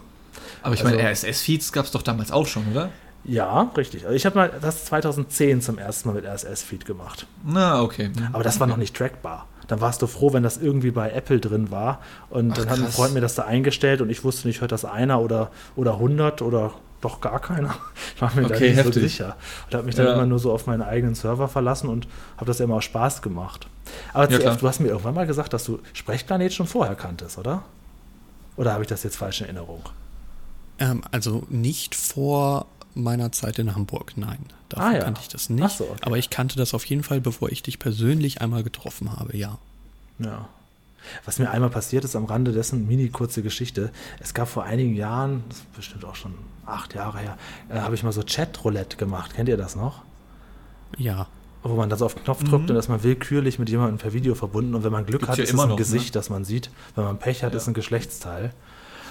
Aber 0.63 0.75
ich 0.75 0.85
also, 0.85 0.97
meine, 0.97 1.09
RSS-Feeds 1.11 1.73
gab 1.73 1.87
es 1.87 1.91
doch 1.91 2.03
damals 2.03 2.31
auch 2.33 2.47
schon, 2.47 2.65
oder? 2.71 2.91
Ja, 3.25 3.71
richtig. 3.77 4.05
Also 4.05 4.17
ich 4.17 4.25
habe 4.25 4.37
mal 4.37 4.51
das 4.61 4.87
2010 4.87 5.61
zum 5.61 5.79
ersten 5.79 6.09
Mal 6.09 6.15
mit 6.15 6.25
RSS-Feed 6.25 6.87
gemacht. 6.87 7.27
Na, 7.45 7.83
okay. 7.83 8.11
Aber 8.33 8.43
das 8.43 8.61
war 8.61 8.67
noch 8.67 8.79
nicht 8.79 8.97
trackbar. 8.97 9.47
Dann 9.69 9.81
warst 9.81 10.03
du 10.03 10.07
froh, 10.07 10.33
wenn 10.33 10.43
das 10.43 10.57
irgendwie 10.57 10.91
bei 10.91 11.11
Apple 11.11 11.39
drin 11.39 11.71
war. 11.71 12.01
Und 12.29 12.53
Ach, 12.53 12.59
dann 12.59 12.71
hat 12.71 12.79
ein 12.79 12.89
Freund 12.89 13.15
mir 13.15 13.21
das 13.21 13.35
da 13.35 13.45
eingestellt 13.45 14.01
und 14.01 14.11
ich 14.11 14.25
wusste 14.25 14.49
nicht, 14.49 14.61
hört 14.63 14.73
das 14.73 14.85
einer 14.85 15.21
oder, 15.21 15.51
oder 15.77 15.95
100 15.95 16.43
oder 16.43 16.73
doch 17.01 17.21
gar 17.21 17.41
keiner. 17.41 17.75
Ich 18.17 18.23
war 18.23 18.35
mir 18.35 18.45
okay, 18.45 18.53
da 18.53 18.61
nicht 18.61 18.77
heftig. 18.77 18.95
so 18.95 19.01
sicher. 19.01 19.37
Und 19.67 19.75
habe 19.75 19.87
mich 19.87 19.95
dann 19.95 20.05
ja. 20.05 20.13
immer 20.13 20.27
nur 20.27 20.39
so 20.39 20.53
auf 20.53 20.67
meinen 20.67 20.83
eigenen 20.83 21.15
Server 21.15 21.49
verlassen 21.49 21.89
und 21.89 22.07
habe 22.37 22.45
das 22.45 22.61
immer 22.61 22.75
aus 22.75 22.85
Spaß 22.85 23.23
gemacht. 23.23 23.67
Aber 24.13 24.31
ja, 24.31 24.55
du 24.55 24.69
hast 24.69 24.81
mir 24.81 24.89
irgendwann 24.89 25.15
mal 25.15 25.27
gesagt, 25.27 25.55
dass 25.55 25.65
du 25.65 25.79
Sprechplanet 25.95 26.53
schon 26.53 26.67
vorher 26.67 26.95
kanntest, 26.97 27.39
oder? 27.39 27.63
Oder 28.57 28.75
habe 28.75 28.83
ich 28.83 28.89
das 28.89 29.03
jetzt 29.05 29.17
falsch 29.17 29.41
in 29.41 29.47
Erinnerung? 29.47 29.83
Ähm, 30.81 31.03
also 31.11 31.45
nicht 31.49 31.95
vor 31.95 32.67
meiner 32.95 33.31
Zeit 33.33 33.59
in 33.59 33.75
Hamburg, 33.75 34.15
nein. 34.17 34.47
Dafür 34.69 34.87
ah, 34.87 34.93
ja. 34.93 35.05
kannte 35.05 35.21
ich 35.23 35.29
das 35.29 35.51
nicht. 35.51 35.77
So, 35.77 35.85
okay. 35.85 36.01
Aber 36.03 36.19
ich 36.19 36.31
kannte 36.31 36.57
das 36.57 36.75
auf 36.75 36.85
jeden 36.85 37.03
Fall, 37.03 37.21
bevor 37.21 37.51
ich 37.51 37.63
dich 37.63 37.79
persönlich 37.79 38.41
einmal 38.41 38.63
getroffen 38.63 39.17
habe, 39.17 39.37
ja. 39.37 39.59
Ja. 40.19 40.49
Was 41.25 41.39
mir 41.39 41.51
einmal 41.51 41.71
passiert 41.71 42.05
ist, 42.05 42.15
am 42.15 42.25
Rande 42.25 42.53
dessen, 42.53 42.87
mini 42.87 43.09
kurze 43.09 43.43
Geschichte. 43.43 43.91
Es 44.21 44.35
gab 44.35 44.49
vor 44.49 44.65
einigen 44.65 44.95
Jahren, 44.95 45.45
das 45.49 45.59
ist 45.59 45.73
bestimmt 45.73 46.05
auch 46.05 46.15
schon 46.15 46.35
acht 46.67 46.95
Jahre 46.95 47.19
her, 47.19 47.39
äh, 47.69 47.81
habe 47.81 47.95
ich 47.95 48.03
mal 48.03 48.13
so 48.13 48.23
Chat-Roulette 48.23 48.97
gemacht. 48.97 49.35
Kennt 49.35 49.49
ihr 49.49 49.57
das 49.57 49.77
noch? 49.77 50.03
Ja. 50.99 51.27
Wo 51.63 51.75
man 51.75 51.91
dann 51.91 51.99
so 51.99 52.07
auf 52.07 52.15
den 52.15 52.25
Knopf 52.25 52.45
drückt 52.45 52.65
mhm. 52.65 52.71
und 52.71 52.77
ist 52.77 52.89
man 52.89 53.03
willkürlich 53.03 53.59
mit 53.59 53.69
jemandem 53.69 53.99
per 53.99 54.13
Video 54.13 54.35
verbunden. 54.35 54.75
Und 54.75 54.85
wenn 54.85 54.93
man 54.93 55.05
Glück 55.05 55.21
Gibt's 55.21 55.33
hat, 55.33 55.39
ist 55.39 55.53
es 55.53 55.59
ein 55.59 55.69
noch, 55.69 55.77
Gesicht, 55.77 56.07
ne? 56.07 56.13
das 56.13 56.31
man 56.31 56.45
sieht. 56.45 56.71
Wenn 56.95 57.05
man 57.05 57.19
Pech 57.19 57.43
hat, 57.43 57.53
ja. 57.53 57.57
ist 57.57 57.67
ein 57.67 57.75
Geschlechtsteil. 57.75 58.53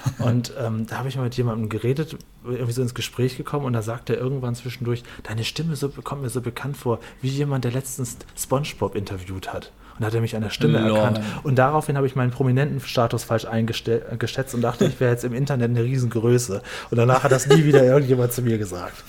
Und 0.20 0.54
ähm, 0.60 0.86
da 0.88 0.98
habe 0.98 1.10
ich 1.10 1.16
mal 1.16 1.24
mit 1.24 1.36
jemandem 1.36 1.70
geredet, 1.70 2.18
irgendwie 2.44 2.72
so 2.72 2.82
ins 2.82 2.94
Gespräch 2.94 3.38
gekommen 3.38 3.66
und 3.66 3.74
da 3.74 3.82
sagte 3.82 4.16
er 4.16 4.22
irgendwann 4.22 4.56
zwischendurch, 4.56 5.04
deine 5.24 5.44
Stimme 5.44 5.76
so, 5.76 5.90
kommt 5.90 6.22
mir 6.22 6.30
so 6.30 6.42
bekannt 6.42 6.78
vor, 6.78 7.00
wie 7.22 7.28
jemand, 7.28 7.66
der 7.66 7.72
letztens 7.72 8.18
SpongeBob 8.38 8.96
interviewt 8.96 9.52
hat. 9.54 9.72
Und 9.96 10.04
da 10.04 10.08
hat 10.08 10.14
er 10.14 10.22
mich 10.22 10.36
an 10.38 10.42
der 10.42 10.50
Stimme 10.50 10.80
Lord. 10.80 10.98
erkannt. 10.98 11.20
Und 11.44 11.56
daraufhin 11.56 11.98
habe 11.98 12.08
ich 12.08 12.16
meinen 12.16 12.32
prominenten 12.32 12.80
Status 12.80 13.26
falsch 13.26 13.44
eingeschätzt 13.44 14.56
und 14.56 14.62
dachte, 14.62 14.86
ich 14.86 15.00
wäre 15.02 15.12
jetzt 15.12 15.26
im 15.26 15.34
Internet 15.34 15.72
eine 15.72 15.84
Riesengröße. 15.84 16.62
Und 16.90 16.98
danach 16.98 17.24
hat 17.24 17.34
das 17.34 17.48
nie 17.48 17.66
wieder 17.66 17.84
irgendjemand 17.84 18.32
zu 18.32 18.42
mir 18.42 18.58
gesagt. 18.58 19.04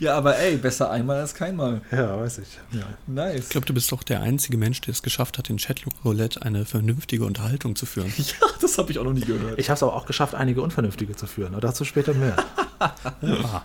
Ja, 0.00 0.16
aber 0.16 0.38
ey, 0.38 0.56
besser 0.56 0.90
einmal 0.90 1.18
als 1.18 1.34
keinmal. 1.34 1.80
Ja, 1.90 2.18
weiß 2.18 2.38
ich. 2.38 2.58
Ja. 2.72 2.84
Nice. 3.06 3.44
Ich 3.44 3.48
glaube, 3.50 3.66
du 3.66 3.74
bist 3.74 3.90
doch 3.92 4.02
der 4.02 4.20
einzige 4.20 4.56
Mensch, 4.56 4.80
der 4.80 4.92
es 4.92 5.02
geschafft 5.02 5.38
hat, 5.38 5.50
in 5.50 5.58
Chatroulette 5.58 6.42
eine 6.42 6.64
vernünftige 6.64 7.24
Unterhaltung 7.24 7.76
zu 7.76 7.86
führen. 7.86 8.12
Ja, 8.40 8.46
das 8.60 8.78
habe 8.78 8.92
ich 8.92 8.98
auch 8.98 9.04
noch 9.04 9.12
nie 9.12 9.22
gehört. 9.22 9.58
Ich 9.58 9.68
habe 9.70 9.76
es 9.76 9.82
aber 9.82 9.94
auch 9.94 10.06
geschafft, 10.06 10.34
einige 10.34 10.62
unvernünftige 10.62 11.16
zu 11.16 11.26
führen. 11.26 11.52
Aber 11.52 11.60
dazu 11.60 11.84
später 11.84 12.14
mehr. 12.14 12.36
ja. 13.22 13.64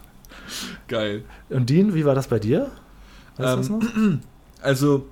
Geil. 0.87 1.23
Und 1.49 1.69
Dean, 1.69 1.93
wie 1.93 2.05
war 2.05 2.15
das 2.15 2.27
bei 2.27 2.39
dir? 2.39 2.71
Weißt 3.37 3.69
ähm, 3.69 4.21
also, 4.61 5.07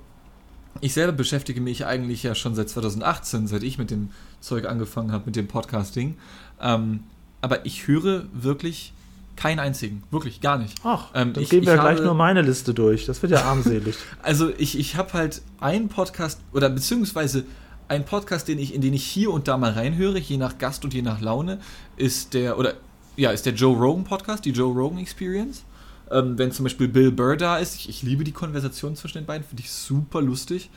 ich 0.80 0.92
selber 0.92 1.12
beschäftige 1.12 1.60
mich 1.60 1.86
eigentlich 1.86 2.22
ja 2.22 2.34
schon 2.34 2.54
seit 2.54 2.68
2018, 2.68 3.46
seit 3.46 3.62
ich 3.62 3.78
mit 3.78 3.90
dem 3.90 4.10
Zeug 4.40 4.66
angefangen 4.66 5.12
habe, 5.12 5.24
mit 5.26 5.36
dem 5.36 5.46
Podcasting. 5.46 6.16
Ähm, 6.60 7.04
aber 7.40 7.66
ich 7.66 7.86
höre 7.86 8.24
wirklich 8.32 8.93
keinen 9.36 9.58
einzigen, 9.58 10.02
wirklich 10.10 10.40
gar 10.40 10.58
nicht. 10.58 10.74
Ach, 10.84 11.10
ähm, 11.14 11.32
dann 11.32 11.42
ich, 11.42 11.50
gehen 11.50 11.64
wir 11.66 11.74
ich 11.74 11.80
gleich 11.80 11.96
habe, 11.96 12.04
nur 12.06 12.14
meine 12.14 12.42
Liste 12.42 12.74
durch. 12.74 13.06
Das 13.06 13.22
wird 13.22 13.32
ja 13.32 13.42
armselig. 13.42 13.96
also 14.22 14.50
ich, 14.56 14.78
ich 14.78 14.96
habe 14.96 15.12
halt 15.12 15.42
einen 15.60 15.88
Podcast 15.88 16.40
oder 16.52 16.70
beziehungsweise 16.70 17.44
ein 17.88 18.04
Podcast, 18.04 18.48
den 18.48 18.58
ich, 18.58 18.74
in 18.74 18.80
den 18.80 18.94
ich 18.94 19.04
hier 19.04 19.30
und 19.30 19.48
da 19.48 19.56
mal 19.56 19.72
reinhöre, 19.72 20.18
je 20.18 20.36
nach 20.36 20.58
Gast 20.58 20.84
und 20.84 20.94
je 20.94 21.02
nach 21.02 21.20
Laune, 21.20 21.60
ist 21.96 22.34
der, 22.34 22.58
oder 22.58 22.74
ja, 23.16 23.30
ist 23.30 23.46
der 23.46 23.54
Joe 23.54 23.76
Rogan 23.76 24.04
Podcast, 24.04 24.44
die 24.44 24.50
Joe 24.50 24.72
Rogan 24.72 24.98
Experience. 24.98 25.64
Ähm, 26.10 26.38
wenn 26.38 26.52
zum 26.52 26.64
Beispiel 26.64 26.88
Bill 26.88 27.10
Burr 27.10 27.36
da 27.36 27.58
ist, 27.58 27.74
ich, 27.76 27.88
ich 27.88 28.02
liebe 28.02 28.24
die 28.24 28.32
Konversation 28.32 28.94
zwischen 28.96 29.18
den 29.18 29.26
beiden, 29.26 29.46
finde 29.46 29.62
ich 29.62 29.70
super 29.70 30.20
lustig. 30.20 30.70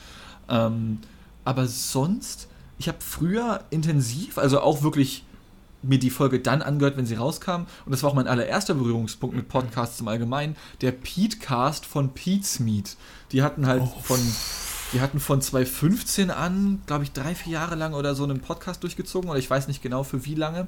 Ähm, 0.49 0.99
aber 1.43 1.67
sonst, 1.67 2.47
ich 2.77 2.87
habe 2.87 2.97
früher 3.01 3.63
intensiv, 3.69 4.37
also 4.37 4.61
auch 4.61 4.83
wirklich 4.83 5.23
mir 5.87 5.99
die 5.99 6.09
Folge 6.09 6.39
dann 6.39 6.61
angehört, 6.61 6.97
wenn 6.97 7.05
sie 7.05 7.15
rauskam. 7.15 7.65
Und 7.85 7.91
das 7.91 8.03
war 8.03 8.11
auch 8.11 8.15
mein 8.15 8.27
allererster 8.27 8.73
Berührungspunkt 8.73 9.35
mit 9.35 9.47
Podcasts 9.47 9.99
im 9.99 10.07
Allgemeinen. 10.07 10.55
Der 10.81 10.91
Pete-Cast 10.91 11.85
von 11.85 12.13
Pete's 12.13 12.59
Meet. 12.59 12.97
Die 13.31 13.43
hatten 13.43 13.65
halt 13.65 13.81
oh. 13.83 13.99
von. 14.01 14.19
Die 14.93 15.01
hatten 15.01 15.19
von 15.19 15.41
2015 15.41 16.31
an, 16.31 16.81
glaube 16.85 17.03
ich, 17.03 17.11
drei, 17.11 17.35
vier 17.35 17.51
Jahre 17.51 17.75
lang 17.75 17.93
oder 17.93 18.15
so 18.15 18.23
einen 18.23 18.39
Podcast 18.39 18.83
durchgezogen, 18.83 19.29
oder 19.29 19.37
ich 19.37 19.49
weiß 19.49 19.67
nicht 19.67 19.81
genau 19.81 20.03
für 20.03 20.23
wie 20.23 20.35
lange. 20.35 20.67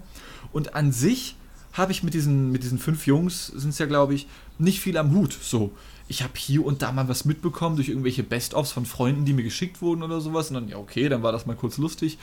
Und 0.52 0.76
an 0.76 0.92
sich 0.92 1.38
habe 1.72 1.94
ich 1.94 2.04
mit 2.04 2.14
diesen, 2.14 2.52
mit 2.52 2.64
diesen 2.64 2.80
fünf 2.80 3.08
Jungs, 3.08 3.48
sind 3.48 3.70
es 3.70 3.78
ja, 3.78 3.86
glaube 3.86 4.14
ich, 4.14 4.28
nicht 4.58 4.82
viel 4.82 4.98
am 4.98 5.14
Hut. 5.14 5.38
So, 5.42 5.72
ich 6.10 6.24
habe 6.24 6.34
hier 6.36 6.66
und 6.66 6.82
da 6.82 6.92
mal 6.92 7.08
was 7.08 7.24
mitbekommen 7.24 7.76
durch 7.78 7.88
irgendwelche 7.88 8.24
Best-ofs 8.24 8.72
von 8.72 8.86
Freunden, 8.86 9.24
die 9.24 9.34
mir 9.34 9.44
geschickt 9.44 9.82
wurden 9.82 10.04
oder 10.04 10.20
sowas. 10.20 10.50
Und 10.50 10.56
dann, 10.56 10.68
ja, 10.68 10.78
okay, 10.78 11.08
dann 11.08 11.24
war 11.24 11.32
das 11.32 11.46
mal 11.46 11.56
kurz 11.56 11.78
lustig. 11.78 12.18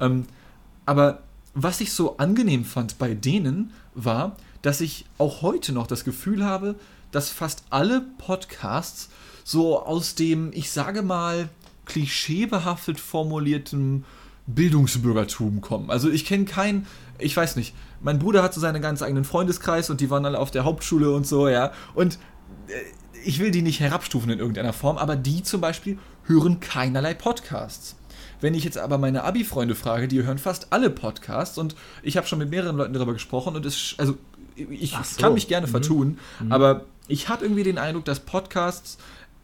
Ähm, 0.00 0.24
aber 0.86 1.22
was 1.54 1.80
ich 1.80 1.92
so 1.92 2.16
angenehm 2.16 2.64
fand 2.64 2.98
bei 2.98 3.14
denen, 3.14 3.72
war, 3.94 4.36
dass 4.62 4.80
ich 4.80 5.04
auch 5.18 5.42
heute 5.42 5.72
noch 5.72 5.86
das 5.86 6.04
Gefühl 6.04 6.44
habe, 6.44 6.76
dass 7.10 7.28
fast 7.28 7.64
alle 7.70 8.00
Podcasts 8.18 9.10
so 9.44 9.82
aus 9.82 10.14
dem, 10.14 10.50
ich 10.54 10.70
sage 10.70 11.02
mal, 11.02 11.48
klischeebehaftet 11.84 12.98
formulierten 12.98 14.04
Bildungsbürgertum 14.46 15.60
kommen. 15.60 15.90
Also 15.90 16.10
ich 16.10 16.24
kenne 16.24 16.44
keinen, 16.44 16.86
ich 17.18 17.36
weiß 17.36 17.56
nicht, 17.56 17.74
mein 18.00 18.18
Bruder 18.18 18.42
hat 18.42 18.54
so 18.54 18.60
seinen 18.60 18.82
ganz 18.82 19.02
eigenen 19.02 19.24
Freundeskreis 19.24 19.90
und 19.90 20.00
die 20.00 20.10
waren 20.10 20.24
alle 20.24 20.38
auf 20.38 20.50
der 20.50 20.64
Hauptschule 20.64 21.10
und 21.12 21.26
so, 21.26 21.48
ja. 21.48 21.72
Und 21.94 22.18
äh, 22.68 22.72
ich 23.24 23.38
will 23.38 23.50
die 23.50 23.62
nicht 23.62 23.80
herabstufen 23.80 24.30
in 24.30 24.38
irgendeiner 24.38 24.72
Form, 24.72 24.98
aber 24.98 25.16
die 25.16 25.42
zum 25.42 25.60
Beispiel 25.60 25.98
hören 26.24 26.60
keinerlei 26.60 27.14
Podcasts. 27.14 27.96
Wenn 28.42 28.54
ich 28.54 28.64
jetzt 28.64 28.76
aber 28.76 28.98
meine 28.98 29.22
Abi-Freunde 29.24 29.74
frage, 29.74 30.08
die 30.08 30.22
hören 30.22 30.38
fast 30.38 30.72
alle 30.72 30.90
Podcasts 30.90 31.56
und 31.58 31.76
ich 32.02 32.16
habe 32.16 32.26
schon 32.26 32.40
mit 32.40 32.50
mehreren 32.50 32.76
Leuten 32.76 32.92
darüber 32.92 33.12
gesprochen 33.12 33.56
und 33.56 33.64
es, 33.64 33.94
also 33.98 34.16
ich 34.56 34.90
so. 34.90 35.22
kann 35.22 35.34
mich 35.34 35.48
gerne 35.48 35.66
mhm. 35.66 35.70
vertun, 35.70 36.18
mhm. 36.40 36.52
aber 36.52 36.84
ich 37.08 37.28
habe 37.28 37.44
irgendwie 37.44 37.62
den 37.62 37.78
Eindruck, 37.78 38.04
dass 38.04 38.20
Podcasts 38.20 38.98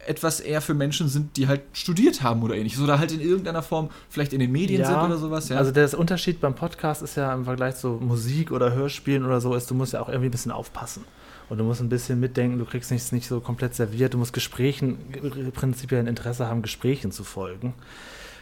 etwas 0.05 0.39
eher 0.39 0.61
für 0.61 0.73
Menschen 0.73 1.07
sind, 1.07 1.37
die 1.37 1.47
halt 1.47 1.61
studiert 1.73 2.23
haben 2.23 2.41
oder 2.43 2.55
ähnliches. 2.55 2.81
Oder 2.81 2.99
halt 2.99 3.11
in 3.11 3.21
irgendeiner 3.21 3.61
Form 3.61 3.89
vielleicht 4.09 4.33
in 4.33 4.39
den 4.39 4.51
Medien 4.51 4.81
ja, 4.81 4.87
sind 4.87 4.97
oder 4.97 5.17
sowas. 5.17 5.49
Ja. 5.49 5.57
Also 5.57 5.71
der 5.71 5.97
Unterschied 5.97 6.41
beim 6.41 6.55
Podcast 6.55 7.01
ist 7.01 7.15
ja 7.15 7.33
im 7.33 7.45
Vergleich 7.45 7.75
zu 7.75 7.99
Musik 8.01 8.51
oder 8.51 8.73
Hörspielen 8.73 9.25
oder 9.25 9.41
so, 9.41 9.53
ist, 9.55 9.69
du 9.69 9.75
musst 9.75 9.93
ja 9.93 10.01
auch 10.01 10.07
irgendwie 10.07 10.29
ein 10.29 10.31
bisschen 10.31 10.51
aufpassen. 10.51 11.03
Und 11.49 11.57
du 11.57 11.63
musst 11.63 11.81
ein 11.81 11.89
bisschen 11.89 12.19
mitdenken, 12.19 12.59
du 12.59 12.65
kriegst 12.65 12.91
nichts 12.91 13.11
nicht 13.11 13.27
so 13.27 13.39
komplett 13.39 13.73
serviert, 13.73 14.13
du 14.13 14.19
musst 14.19 14.33
Gesprächen, 14.33 14.99
prinzipiell 15.53 16.01
ein 16.01 16.07
Interesse 16.07 16.47
haben, 16.47 16.61
Gesprächen 16.61 17.11
zu 17.11 17.23
folgen. 17.23 17.73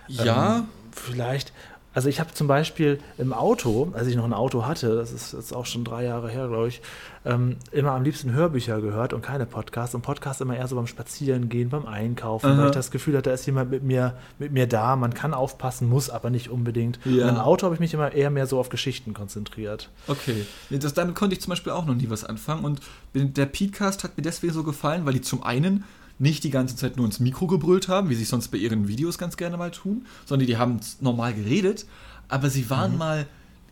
Ja. 0.07 0.57
Ähm, 0.57 0.63
vielleicht, 0.91 1.53
also 1.93 2.09
ich 2.09 2.19
habe 2.19 2.33
zum 2.33 2.47
Beispiel 2.47 2.99
im 3.17 3.33
Auto, 3.33 3.91
als 3.93 4.07
ich 4.07 4.15
noch 4.15 4.25
ein 4.25 4.33
Auto 4.33 4.65
hatte, 4.65 4.95
das 4.95 5.11
ist 5.11 5.33
jetzt 5.33 5.53
auch 5.53 5.65
schon 5.65 5.83
drei 5.83 6.03
Jahre 6.03 6.29
her, 6.29 6.47
glaube 6.47 6.67
ich, 6.67 6.81
ähm, 7.25 7.57
immer 7.71 7.91
am 7.91 8.03
liebsten 8.03 8.31
Hörbücher 8.31 8.79
gehört 8.81 9.13
und 9.13 9.21
keine 9.21 9.45
Podcasts. 9.45 9.93
Und 9.95 10.01
Podcasts 10.01 10.39
immer 10.39 10.55
eher 10.55 10.67
so 10.67 10.75
beim 10.75 10.87
Spazierengehen, 10.87 11.69
beim 11.69 11.85
Einkaufen, 11.85 12.51
Aha. 12.51 12.57
weil 12.57 12.65
ich 12.67 12.71
das 12.71 12.91
Gefühl 12.91 13.17
hatte, 13.17 13.29
da 13.29 13.33
ist 13.33 13.45
jemand 13.45 13.71
mit 13.71 13.83
mir, 13.83 14.13
mit 14.39 14.51
mir 14.51 14.67
da. 14.67 14.95
Man 14.95 15.13
kann 15.13 15.33
aufpassen, 15.33 15.89
muss 15.89 16.09
aber 16.09 16.29
nicht 16.29 16.49
unbedingt. 16.49 16.99
Ja. 17.03 17.23
Und 17.23 17.29
im 17.29 17.37
Auto 17.37 17.65
habe 17.65 17.75
ich 17.75 17.79
mich 17.79 17.93
immer 17.93 18.13
eher 18.13 18.29
mehr 18.29 18.47
so 18.47 18.59
auf 18.59 18.69
Geschichten 18.69 19.13
konzentriert. 19.13 19.89
Okay. 20.07 20.45
Das, 20.69 20.93
damit 20.93 21.15
konnte 21.15 21.35
ich 21.35 21.41
zum 21.41 21.49
Beispiel 21.49 21.73
auch 21.73 21.85
noch 21.85 21.95
nie 21.95 22.09
was 22.09 22.23
anfangen. 22.23 22.63
Und 22.63 22.81
der 23.13 23.45
Podcast 23.45 24.03
hat 24.03 24.15
mir 24.17 24.23
deswegen 24.23 24.53
so 24.53 24.63
gefallen, 24.63 25.05
weil 25.05 25.13
die 25.13 25.21
zum 25.21 25.43
einen 25.43 25.83
nicht 26.19 26.43
die 26.43 26.50
ganze 26.50 26.75
Zeit 26.75 26.97
nur 26.97 27.05
ins 27.05 27.19
Mikro 27.19 27.47
gebrüllt 27.47 27.88
haben, 27.88 28.09
wie 28.09 28.15
sie 28.15 28.24
sonst 28.24 28.50
bei 28.50 28.57
ihren 28.57 28.88
Videos 28.88 29.17
ganz 29.17 29.38
gerne 29.38 29.57
mal 29.57 29.71
tun, 29.71 30.05
sondern 30.25 30.47
die 30.47 30.57
haben 30.57 30.79
normal 31.00 31.33
geredet, 31.33 31.86
aber 32.27 32.50
sie 32.50 32.69
waren 32.69 32.93
mhm. 32.93 32.97
mal 32.97 33.27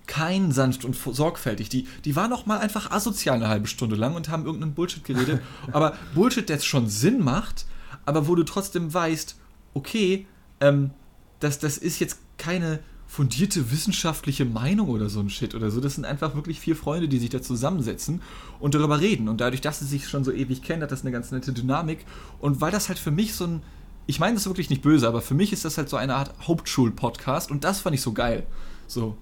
kein 0.08 0.52
sanft 0.52 0.86
und 0.86 0.96
sorgfältig. 0.96 1.70
Die, 1.70 1.88
die 2.06 2.16
waren 2.16 2.32
auch 2.32 2.46
mal 2.46 2.60
einfach 2.60 2.92
asozial 2.92 3.38
eine 3.38 3.48
halbe 3.48 3.68
Stunde 3.68 3.96
lang 3.96 4.16
und 4.16 4.30
haben 4.30 4.46
irgendeinen 4.46 4.74
Bullshit 4.74 5.04
geredet. 5.04 5.42
aber 5.72 5.96
Bullshit, 6.14 6.48
der 6.48 6.58
jetzt 6.58 6.68
schon 6.68 6.88
Sinn 6.88 7.24
macht, 7.24 7.66
aber 8.06 8.28
wo 8.28 8.36
du 8.36 8.44
trotzdem 8.44 8.94
weißt, 8.94 9.36
okay, 9.74 10.28
ähm, 10.62 10.92
das, 11.40 11.60
das 11.60 11.78
ist 11.78 12.00
jetzt 12.00 12.20
keine 12.38 12.80
fundierte 13.08 13.72
wissenschaftliche 13.72 14.46
Meinung 14.46 14.90
oder 14.90 15.10
so 15.10 15.20
ein 15.20 15.30
Shit 15.30 15.56
oder 15.56 15.72
so. 15.72 15.80
Das 15.80 15.96
sind 15.96 16.06
einfach 16.06 16.36
wirklich 16.36 16.60
vier 16.60 16.76
Freunde, 16.76 17.08
die 17.08 17.20
sich 17.20 17.30
da 17.30 17.42
zusammensetzen 17.42 18.22
und 18.60 18.76
darüber 18.76 19.00
reden. 19.00 19.30
Und 19.30 19.42
dadurch, 19.42 19.62
dass 19.62 19.80
sie 19.80 19.86
sich 19.86 20.08
schon 20.08 20.24
so 20.24 20.32
ewig 20.32 20.62
kennen, 20.62 20.82
hat 20.82 20.92
das 20.92 21.02
eine 21.02 21.12
ganz 21.12 21.32
nette 21.32 21.54
Dynamik. 21.54 22.06
Und 22.40 22.62
weil 22.62 22.72
das 22.72 22.90
halt 22.90 23.00
für 23.00 23.12
mich 23.12 23.34
so 23.34 23.46
ein, 23.46 23.62
ich 24.08 24.20
meine 24.20 24.36
das 24.36 24.48
wirklich 24.48 24.70
nicht 24.70 24.82
böse, 24.82 25.08
aber 25.08 25.22
für 25.22 25.34
mich 25.34 25.54
ist 25.54 25.66
das 25.66 25.78
halt 25.78 25.90
so 25.90 25.98
eine 25.98 26.16
Art 26.16 26.34
Hauptschul-Podcast 26.42 27.52
und 27.52 27.64
das 27.64 27.82
fand 27.82 27.96
ich 27.96 28.02
so 28.02 28.14
geil. 28.14 28.46
So. 28.88 29.18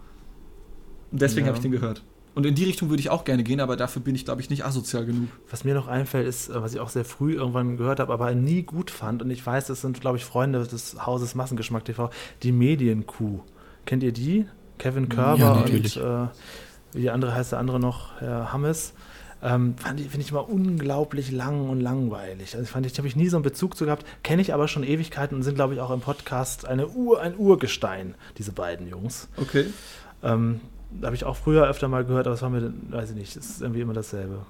Und 1.12 1.22
deswegen 1.22 1.46
ja. 1.46 1.50
habe 1.50 1.58
ich 1.58 1.62
den 1.62 1.72
gehört. 1.72 2.04
Und 2.36 2.48
in 2.48 2.56
die 2.56 2.64
Richtung 2.64 2.90
würde 2.90 3.00
ich 3.00 3.12
auch 3.12 3.26
gerne 3.26 3.44
gehen, 3.44 3.60
aber 3.60 3.78
dafür 3.78 4.02
bin 4.02 4.16
ich, 4.16 4.26
glaube 4.26 4.42
ich, 4.42 4.50
nicht 4.50 4.66
asozial 4.66 5.06
genug. 5.06 5.30
Was 5.52 5.64
mir 5.64 5.76
noch 5.76 5.88
einfällt, 5.88 6.28
ist, 6.28 6.50
äh, 6.50 6.62
was 6.62 6.74
ich 6.74 6.80
auch 6.80 6.90
sehr 6.90 7.06
früh 7.06 7.34
irgendwann 7.34 7.78
gehört 7.78 8.00
habe, 8.00 8.12
aber 8.12 8.34
nie 8.34 8.64
gut 8.64 8.90
fand. 8.90 9.22
Und 9.22 9.30
ich 9.30 9.46
weiß, 9.46 9.68
das 9.68 9.82
sind, 9.82 10.02
glaube 10.02 10.18
ich, 10.18 10.26
Freunde 10.26 10.66
des 10.66 11.06
Hauses 11.06 11.36
Massengeschmack 11.36 11.86
TV, 11.86 12.10
die 12.42 12.52
Medienkuh. 12.52 13.42
Kennt 13.86 14.04
ihr 14.04 14.12
die? 14.12 14.46
Kevin 14.78 15.10
Körber 15.10 15.38
ja, 15.38 15.52
und 15.54 15.98
äh, 15.98 16.28
wie 16.94 17.02
die 17.02 17.10
andere 17.10 17.34
heißt 17.34 17.52
der 17.52 17.60
andere 17.60 17.80
noch, 17.80 18.20
Herr 18.20 18.52
Hammes. 18.52 18.94
Ähm, 19.42 19.76
Finde 19.78 20.04
ich 20.20 20.32
immer 20.32 20.48
unglaublich 20.48 21.30
lang 21.30 21.70
und 21.70 21.82
langweilig. 21.82 22.56
Also 22.56 22.66
fand 22.66 22.86
ich, 22.86 22.98
habe 22.98 23.08
ich 23.10 23.18
nie 23.18 23.28
so 23.28 23.36
einen 23.36 23.44
Bezug 23.44 23.76
zu 23.76 23.84
gehabt, 23.86 24.06
kenne 24.24 24.42
ich 24.42 24.54
aber 24.54 24.70
schon 24.70 24.84
Ewigkeiten 24.84 25.36
und 25.36 25.44
sind, 25.44 25.56
glaube 25.56 25.74
ich, 25.74 25.82
auch 25.82 25.92
im 25.92 26.00
Podcast 26.00 26.66
eine 26.66 26.88
Ur, 26.88 27.20
ein 27.20 27.38
Urgestein, 27.38 28.16
diese 28.38 28.54
beiden 28.54 28.88
Jungs. 28.88 29.28
Okay. 29.36 29.66
Ähm, 30.24 30.62
habe 31.02 31.16
ich 31.16 31.26
auch 31.26 31.36
früher 31.36 31.68
öfter 31.68 31.90
mal 31.90 32.06
gehört, 32.06 32.26
aber 32.26 32.36
es 32.36 32.42
war 32.42 32.50
mir, 32.50 32.74
weiß 32.90 33.10
ich 33.10 33.16
nicht, 33.18 33.36
es 33.36 33.50
ist 33.50 33.62
irgendwie 33.62 33.82
immer 33.82 33.94
dasselbe. 33.94 34.46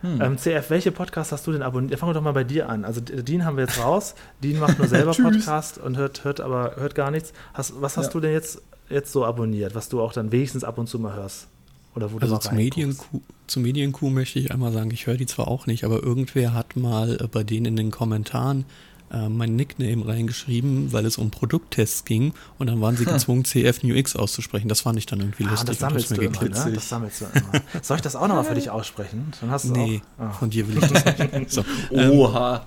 Hm. 0.00 0.20
Ähm, 0.20 0.38
CF, 0.38 0.70
welche 0.70 0.92
Podcasts 0.92 1.32
hast 1.32 1.46
du 1.46 1.52
denn 1.52 1.62
abonniert? 1.62 1.98
Fangen 1.98 2.10
wir 2.10 2.14
doch 2.14 2.22
mal 2.22 2.32
bei 2.32 2.44
dir 2.44 2.68
an. 2.68 2.84
Also 2.84 3.00
Dean 3.00 3.44
haben 3.44 3.56
wir 3.56 3.64
jetzt 3.64 3.82
raus. 3.82 4.14
Dean 4.42 4.60
macht 4.60 4.78
nur 4.78 4.86
selber 4.86 5.12
Podcast 5.22 5.78
und 5.78 5.96
hört, 5.96 6.24
hört 6.24 6.40
aber 6.40 6.76
hört 6.76 6.94
gar 6.94 7.10
nichts. 7.10 7.32
Hast, 7.54 7.80
was 7.80 7.96
hast 7.96 8.06
ja. 8.06 8.12
du 8.12 8.20
denn 8.20 8.32
jetzt, 8.32 8.62
jetzt 8.88 9.12
so 9.12 9.24
abonniert, 9.24 9.74
was 9.74 9.88
du 9.88 10.00
auch 10.00 10.12
dann 10.12 10.30
wenigstens 10.30 10.62
ab 10.62 10.78
und 10.78 10.88
zu 10.88 10.98
mal 10.98 11.14
hörst? 11.14 11.48
Oder 11.96 12.12
wo 12.12 12.18
also 12.18 12.36
du 12.36 12.40
zu 12.40 12.54
Medienkuh, 12.54 13.20
zu 13.48 13.58
Medienkuh 13.58 14.10
möchte 14.10 14.38
ich 14.38 14.52
einmal 14.52 14.72
sagen, 14.72 14.90
ich 14.92 15.06
höre 15.06 15.16
die 15.16 15.26
zwar 15.26 15.48
auch 15.48 15.66
nicht, 15.66 15.82
aber 15.82 16.02
irgendwer 16.02 16.54
hat 16.54 16.76
mal 16.76 17.18
äh, 17.20 17.26
bei 17.26 17.42
denen 17.42 17.66
in 17.66 17.76
den 17.76 17.90
Kommentaren 17.90 18.66
äh, 19.12 19.28
mein 19.28 19.56
Nickname 19.56 20.06
reingeschrieben, 20.06 20.92
weil 20.92 21.06
es 21.06 21.18
um 21.18 21.30
Produkttests 21.30 22.04
ging 22.04 22.34
und 22.58 22.66
dann 22.66 22.80
waren 22.80 22.96
sie 22.96 23.04
gezwungen, 23.04 23.44
CF 23.44 23.82
New 23.82 23.94
X 23.94 24.16
auszusprechen. 24.16 24.68
Das 24.68 24.82
fand 24.82 24.98
ich 24.98 25.06
dann 25.06 25.20
irgendwie 25.20 25.44
ah, 25.44 25.50
lustig. 25.50 25.68
Das 25.68 25.78
sammelst, 25.78 26.10
du 26.10 26.14
immer, 26.20 26.42
ne? 26.42 26.72
das 26.74 26.88
sammelst 26.88 27.20
du 27.22 27.24
immer. 27.24 27.62
Soll 27.82 27.96
ich 27.96 28.02
das 28.02 28.16
auch 28.16 28.28
nochmal 28.28 28.44
für 28.44 28.54
dich 28.54 28.70
aussprechen? 28.70 29.32
Dann 29.40 29.50
hast 29.50 29.64
du 29.64 29.72
nee, 29.72 30.02
auch, 30.18 30.24
oh. 30.24 30.32
von 30.32 30.50
dir 30.50 30.68
will 30.68 30.82
ich 30.82 30.90
das 30.90 31.04
nicht. 31.04 31.50
So, 31.50 31.64
Oha. 31.90 32.66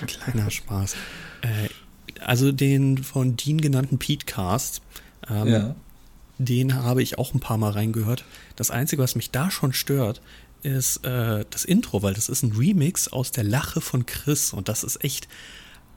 Ähm, 0.00 0.06
kleiner 0.06 0.50
Spaß. 0.50 0.94
Äh, 1.42 1.68
also 2.24 2.52
den 2.52 2.98
von 2.98 3.36
Dean 3.36 3.60
genannten 3.60 3.98
Petecast, 3.98 4.80
ähm, 5.28 5.48
ja. 5.48 5.74
den 6.38 6.74
habe 6.74 7.02
ich 7.02 7.18
auch 7.18 7.34
ein 7.34 7.40
paar 7.40 7.58
Mal 7.58 7.72
reingehört. 7.72 8.24
Das 8.56 8.70
Einzige, 8.70 9.02
was 9.02 9.16
mich 9.16 9.30
da 9.30 9.50
schon 9.50 9.72
stört, 9.72 10.20
ist 10.62 11.04
äh, 11.04 11.44
das 11.50 11.64
Intro, 11.64 12.02
weil 12.02 12.14
das 12.14 12.28
ist 12.28 12.42
ein 12.42 12.52
Remix 12.52 13.08
aus 13.08 13.30
der 13.30 13.44
Lache 13.44 13.80
von 13.80 14.06
Chris 14.06 14.52
und 14.52 14.68
das 14.68 14.84
ist 14.84 15.02
echt. 15.04 15.28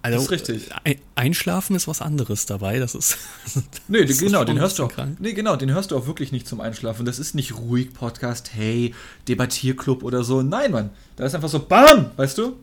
Also, 0.01 0.17
das 0.17 0.25
ist 0.25 0.31
richtig. 0.31 0.69
Einschlafen 1.15 1.75
ist 1.75 1.87
was 1.87 2.01
anderes 2.01 2.45
dabei. 2.45 2.77
Das 2.79 2.93
ist. 2.93 3.17
nee, 3.87 4.05
das 4.05 4.19
genau, 4.19 4.43
den 4.43 4.59
hörst 4.59 4.77
du 4.77 4.83
auch. 4.83 4.91
Krank. 4.91 5.17
Nee, 5.19 5.33
genau, 5.33 5.55
den 5.55 5.71
hörst 5.71 5.91
du 5.91 5.97
auch 5.97 6.05
wirklich 6.05 6.31
nicht 6.31 6.47
zum 6.47 6.61
Einschlafen. 6.61 7.05
Das 7.05 7.17
ist 7.17 7.33
nicht 7.33 7.57
ruhig 7.57 7.93
Podcast, 7.93 8.51
hey, 8.53 8.93
Debattierclub 9.27 10.03
oder 10.03 10.23
so. 10.23 10.41
Nein, 10.41 10.71
Mann. 10.71 10.89
Da 11.15 11.25
ist 11.25 11.33
einfach 11.33 11.49
so 11.49 11.59
BAM! 11.59 12.11
Weißt 12.17 12.37
du? 12.37 12.55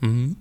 Mhm. 0.00 0.36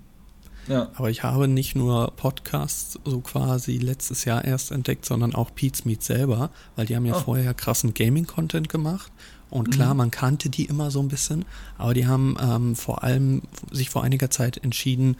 Ja. 0.67 0.89
Aber 0.95 1.09
ich 1.09 1.23
habe 1.23 1.47
nicht 1.47 1.75
nur 1.75 2.13
Podcasts 2.15 2.97
so 3.03 3.19
quasi 3.19 3.77
letztes 3.77 4.23
Jahr 4.25 4.45
erst 4.45 4.71
entdeckt, 4.71 5.05
sondern 5.05 5.35
auch 5.35 5.53
Pete's 5.53 5.83
Meet 5.85 6.03
selber, 6.03 6.51
weil 6.75 6.85
die 6.85 6.95
haben 6.95 7.05
ja 7.05 7.15
oh. 7.15 7.19
vorher 7.19 7.53
krassen 7.53 7.93
Gaming-Content 7.93 8.69
gemacht 8.69 9.11
und 9.53 9.69
klar, 9.69 9.93
mhm. 9.93 9.97
man 9.99 10.11
kannte 10.11 10.49
die 10.49 10.65
immer 10.65 10.89
so 10.89 10.99
ein 10.99 11.09
bisschen, 11.09 11.45
aber 11.77 11.93
die 11.93 12.07
haben 12.07 12.35
ähm, 12.41 12.75
vor 12.75 13.03
allem 13.03 13.43
sich 13.71 13.91
vor 13.91 14.03
einiger 14.03 14.31
Zeit 14.31 14.57
entschieden, 14.57 15.15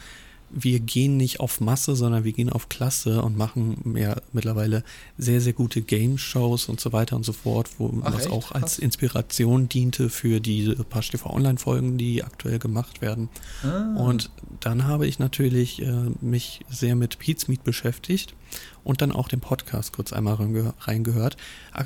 wir 0.49 0.79
gehen 0.79 1.17
nicht 1.17 1.39
auf 1.39 1.61
Masse, 1.61 1.95
sondern 1.95 2.23
wir 2.23 2.31
gehen 2.31 2.49
auf 2.51 2.67
Klasse 2.67 3.21
und 3.21 3.37
machen 3.37 3.77
mehr 3.83 4.21
mittlerweile 4.31 4.83
sehr, 5.19 5.39
sehr 5.39 5.53
gute 5.53 5.81
Game-Shows 5.81 6.67
und 6.67 6.79
so 6.79 6.91
weiter 6.93 7.15
und 7.15 7.23
so 7.23 7.33
fort, 7.33 7.69
wo 7.77 8.01
Ach, 8.03 8.13
was 8.13 8.25
echt? 8.25 8.31
auch 8.31 8.51
als 8.51 8.79
Inspiration 8.79 9.69
diente 9.69 10.09
für 10.09 10.39
die 10.39 10.75
Pasch 10.89 11.11
TV 11.11 11.29
Online-Folgen, 11.29 11.99
die 11.99 12.23
aktuell 12.23 12.57
gemacht 12.57 13.01
werden. 13.01 13.29
Ah. 13.63 13.95
Und 13.95 14.31
dann 14.59 14.85
habe 14.85 15.05
ich 15.05 15.19
natürlich 15.19 15.81
äh, 15.81 15.91
mich 16.21 16.61
sehr 16.69 16.95
mit 16.95 17.19
Pete's 17.19 17.47
Meet 17.47 17.63
beschäftigt 17.63 18.35
und 18.83 19.01
dann 19.01 19.11
auch 19.11 19.27
den 19.27 19.39
Podcast 19.39 19.93
kurz 19.93 20.13
einmal 20.13 20.35
reingehört. 20.79 21.37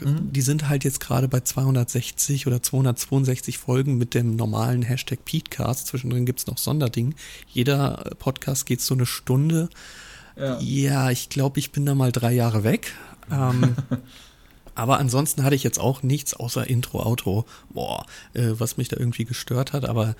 Mhm. 0.02 0.32
Die 0.34 0.42
sind 0.42 0.70
halt 0.70 0.84
jetzt 0.84 1.00
gerade 1.00 1.28
bei 1.28 1.42
260 1.42 2.48
oder 2.48 2.62
262 2.62 3.58
Folgen 3.58 3.98
mit 3.98 4.14
dem 4.14 4.36
normalen 4.36 4.82
Hashtag 4.82 5.24
Petecast. 5.26 5.88
Zwischendrin 5.88 6.26
gibt 6.26 6.40
es 6.40 6.48
noch 6.48 6.58
Sonderding. 6.58 7.16
Jeder 7.48 8.06
äh, 8.06 8.16
Podcast 8.16 8.66
geht 8.66 8.82
so 8.82 8.94
eine 8.94 9.06
Stunde. 9.06 9.70
Ja, 10.36 10.60
ja 10.60 11.12
ich 11.12 11.30
glaube, 11.30 11.60
ich 11.60 11.72
bin 11.72 11.86
da 11.86 11.96
mal 11.96 12.12
drei 12.12 12.34
Jahre 12.34 12.64
weg. 12.64 12.94
Ähm, 13.32 13.76
aber 14.76 15.00
ansonsten 15.00 15.44
hatte 15.44 15.56
ich 15.56 15.64
jetzt 15.64 15.80
auch 15.80 16.04
nichts 16.04 16.34
außer 16.34 16.68
Intro, 16.68 17.04
Outro, 17.04 17.46
boah, 17.70 18.06
äh, 18.34 18.52
was 18.54 18.78
mich 18.78 18.88
da 18.88 18.98
irgendwie 18.98 19.26
gestört 19.26 19.74
hat. 19.74 19.86
Aber 19.86 20.16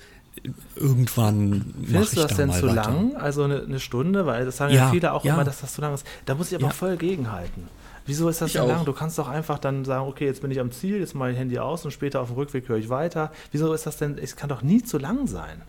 irgendwann. 0.76 1.74
Findest 1.84 2.16
du 2.16 2.20
das 2.20 2.36
denn 2.36 2.52
zu 2.52 2.68
weiter. 2.68 2.74
lang? 2.74 3.16
Also 3.16 3.44
eine, 3.44 3.62
eine, 3.62 3.80
Stunde? 3.80 4.26
Weil 4.26 4.44
das 4.44 4.56
sagen 4.56 4.72
ja, 4.72 4.86
ja 4.86 4.90
viele 4.90 5.12
auch 5.12 5.24
ja. 5.24 5.34
immer, 5.34 5.44
dass 5.44 5.60
das 5.60 5.74
zu 5.74 5.80
lang 5.80 5.94
ist. 5.94 6.06
Da 6.26 6.34
muss 6.34 6.48
ich 6.48 6.56
aber 6.56 6.68
ja. 6.68 6.72
voll 6.72 6.96
gegenhalten. 6.96 7.68
Wieso 8.06 8.28
ist 8.28 8.40
das 8.40 8.52
denn 8.52 8.62
auch. 8.62 8.68
lang? 8.68 8.84
Du 8.86 8.94
kannst 8.94 9.18
doch 9.18 9.28
einfach 9.28 9.58
dann 9.58 9.84
sagen, 9.84 10.08
okay, 10.08 10.24
jetzt 10.24 10.40
bin 10.40 10.50
ich 10.50 10.60
am 10.60 10.72
Ziel, 10.72 10.98
jetzt 10.98 11.14
mache 11.14 11.32
ich 11.32 11.36
Handy 11.36 11.58
aus 11.58 11.84
und 11.84 11.90
später 11.90 12.20
auf 12.20 12.28
dem 12.28 12.36
Rückweg 12.36 12.68
höre 12.68 12.78
ich 12.78 12.88
weiter. 12.88 13.32
Wieso 13.52 13.72
ist 13.74 13.86
das 13.86 13.98
denn, 13.98 14.16
es 14.16 14.34
kann 14.34 14.48
doch 14.48 14.62
nie 14.62 14.82
zu 14.82 14.96
lang 14.98 15.26
sein. 15.26 15.62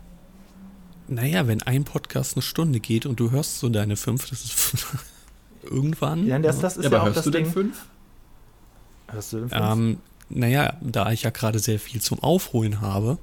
Naja, 1.06 1.46
wenn 1.46 1.62
ein 1.62 1.84
Podcast 1.84 2.36
eine 2.36 2.42
Stunde 2.42 2.80
geht 2.80 3.04
und 3.04 3.20
du 3.20 3.30
hörst 3.30 3.58
so 3.58 3.68
deine 3.68 3.96
fünf, 3.96 4.30
das 4.30 4.44
ist 4.44 4.86
irgendwann. 5.62 6.26
Ja, 6.26 6.38
das, 6.38 6.60
das 6.60 6.76
ist 6.76 6.84
Ja, 6.84 6.90
ja, 6.90 6.96
aber 6.96 7.02
auch 7.02 7.06
hörst 7.06 7.18
das 7.18 7.24
du 7.24 7.30
denn 7.30 7.44
Ding. 7.44 7.52
fünf? 7.52 7.86
Hörst 9.08 9.32
du 9.32 9.40
den 9.40 9.48
fünf? 9.50 9.62
ähm, 9.62 9.98
naja, 10.30 10.74
da 10.80 11.10
ich 11.10 11.24
ja 11.24 11.30
gerade 11.30 11.58
sehr 11.58 11.78
viel 11.78 12.00
zum 12.00 12.20
Aufholen 12.20 12.80
habe, 12.80 13.18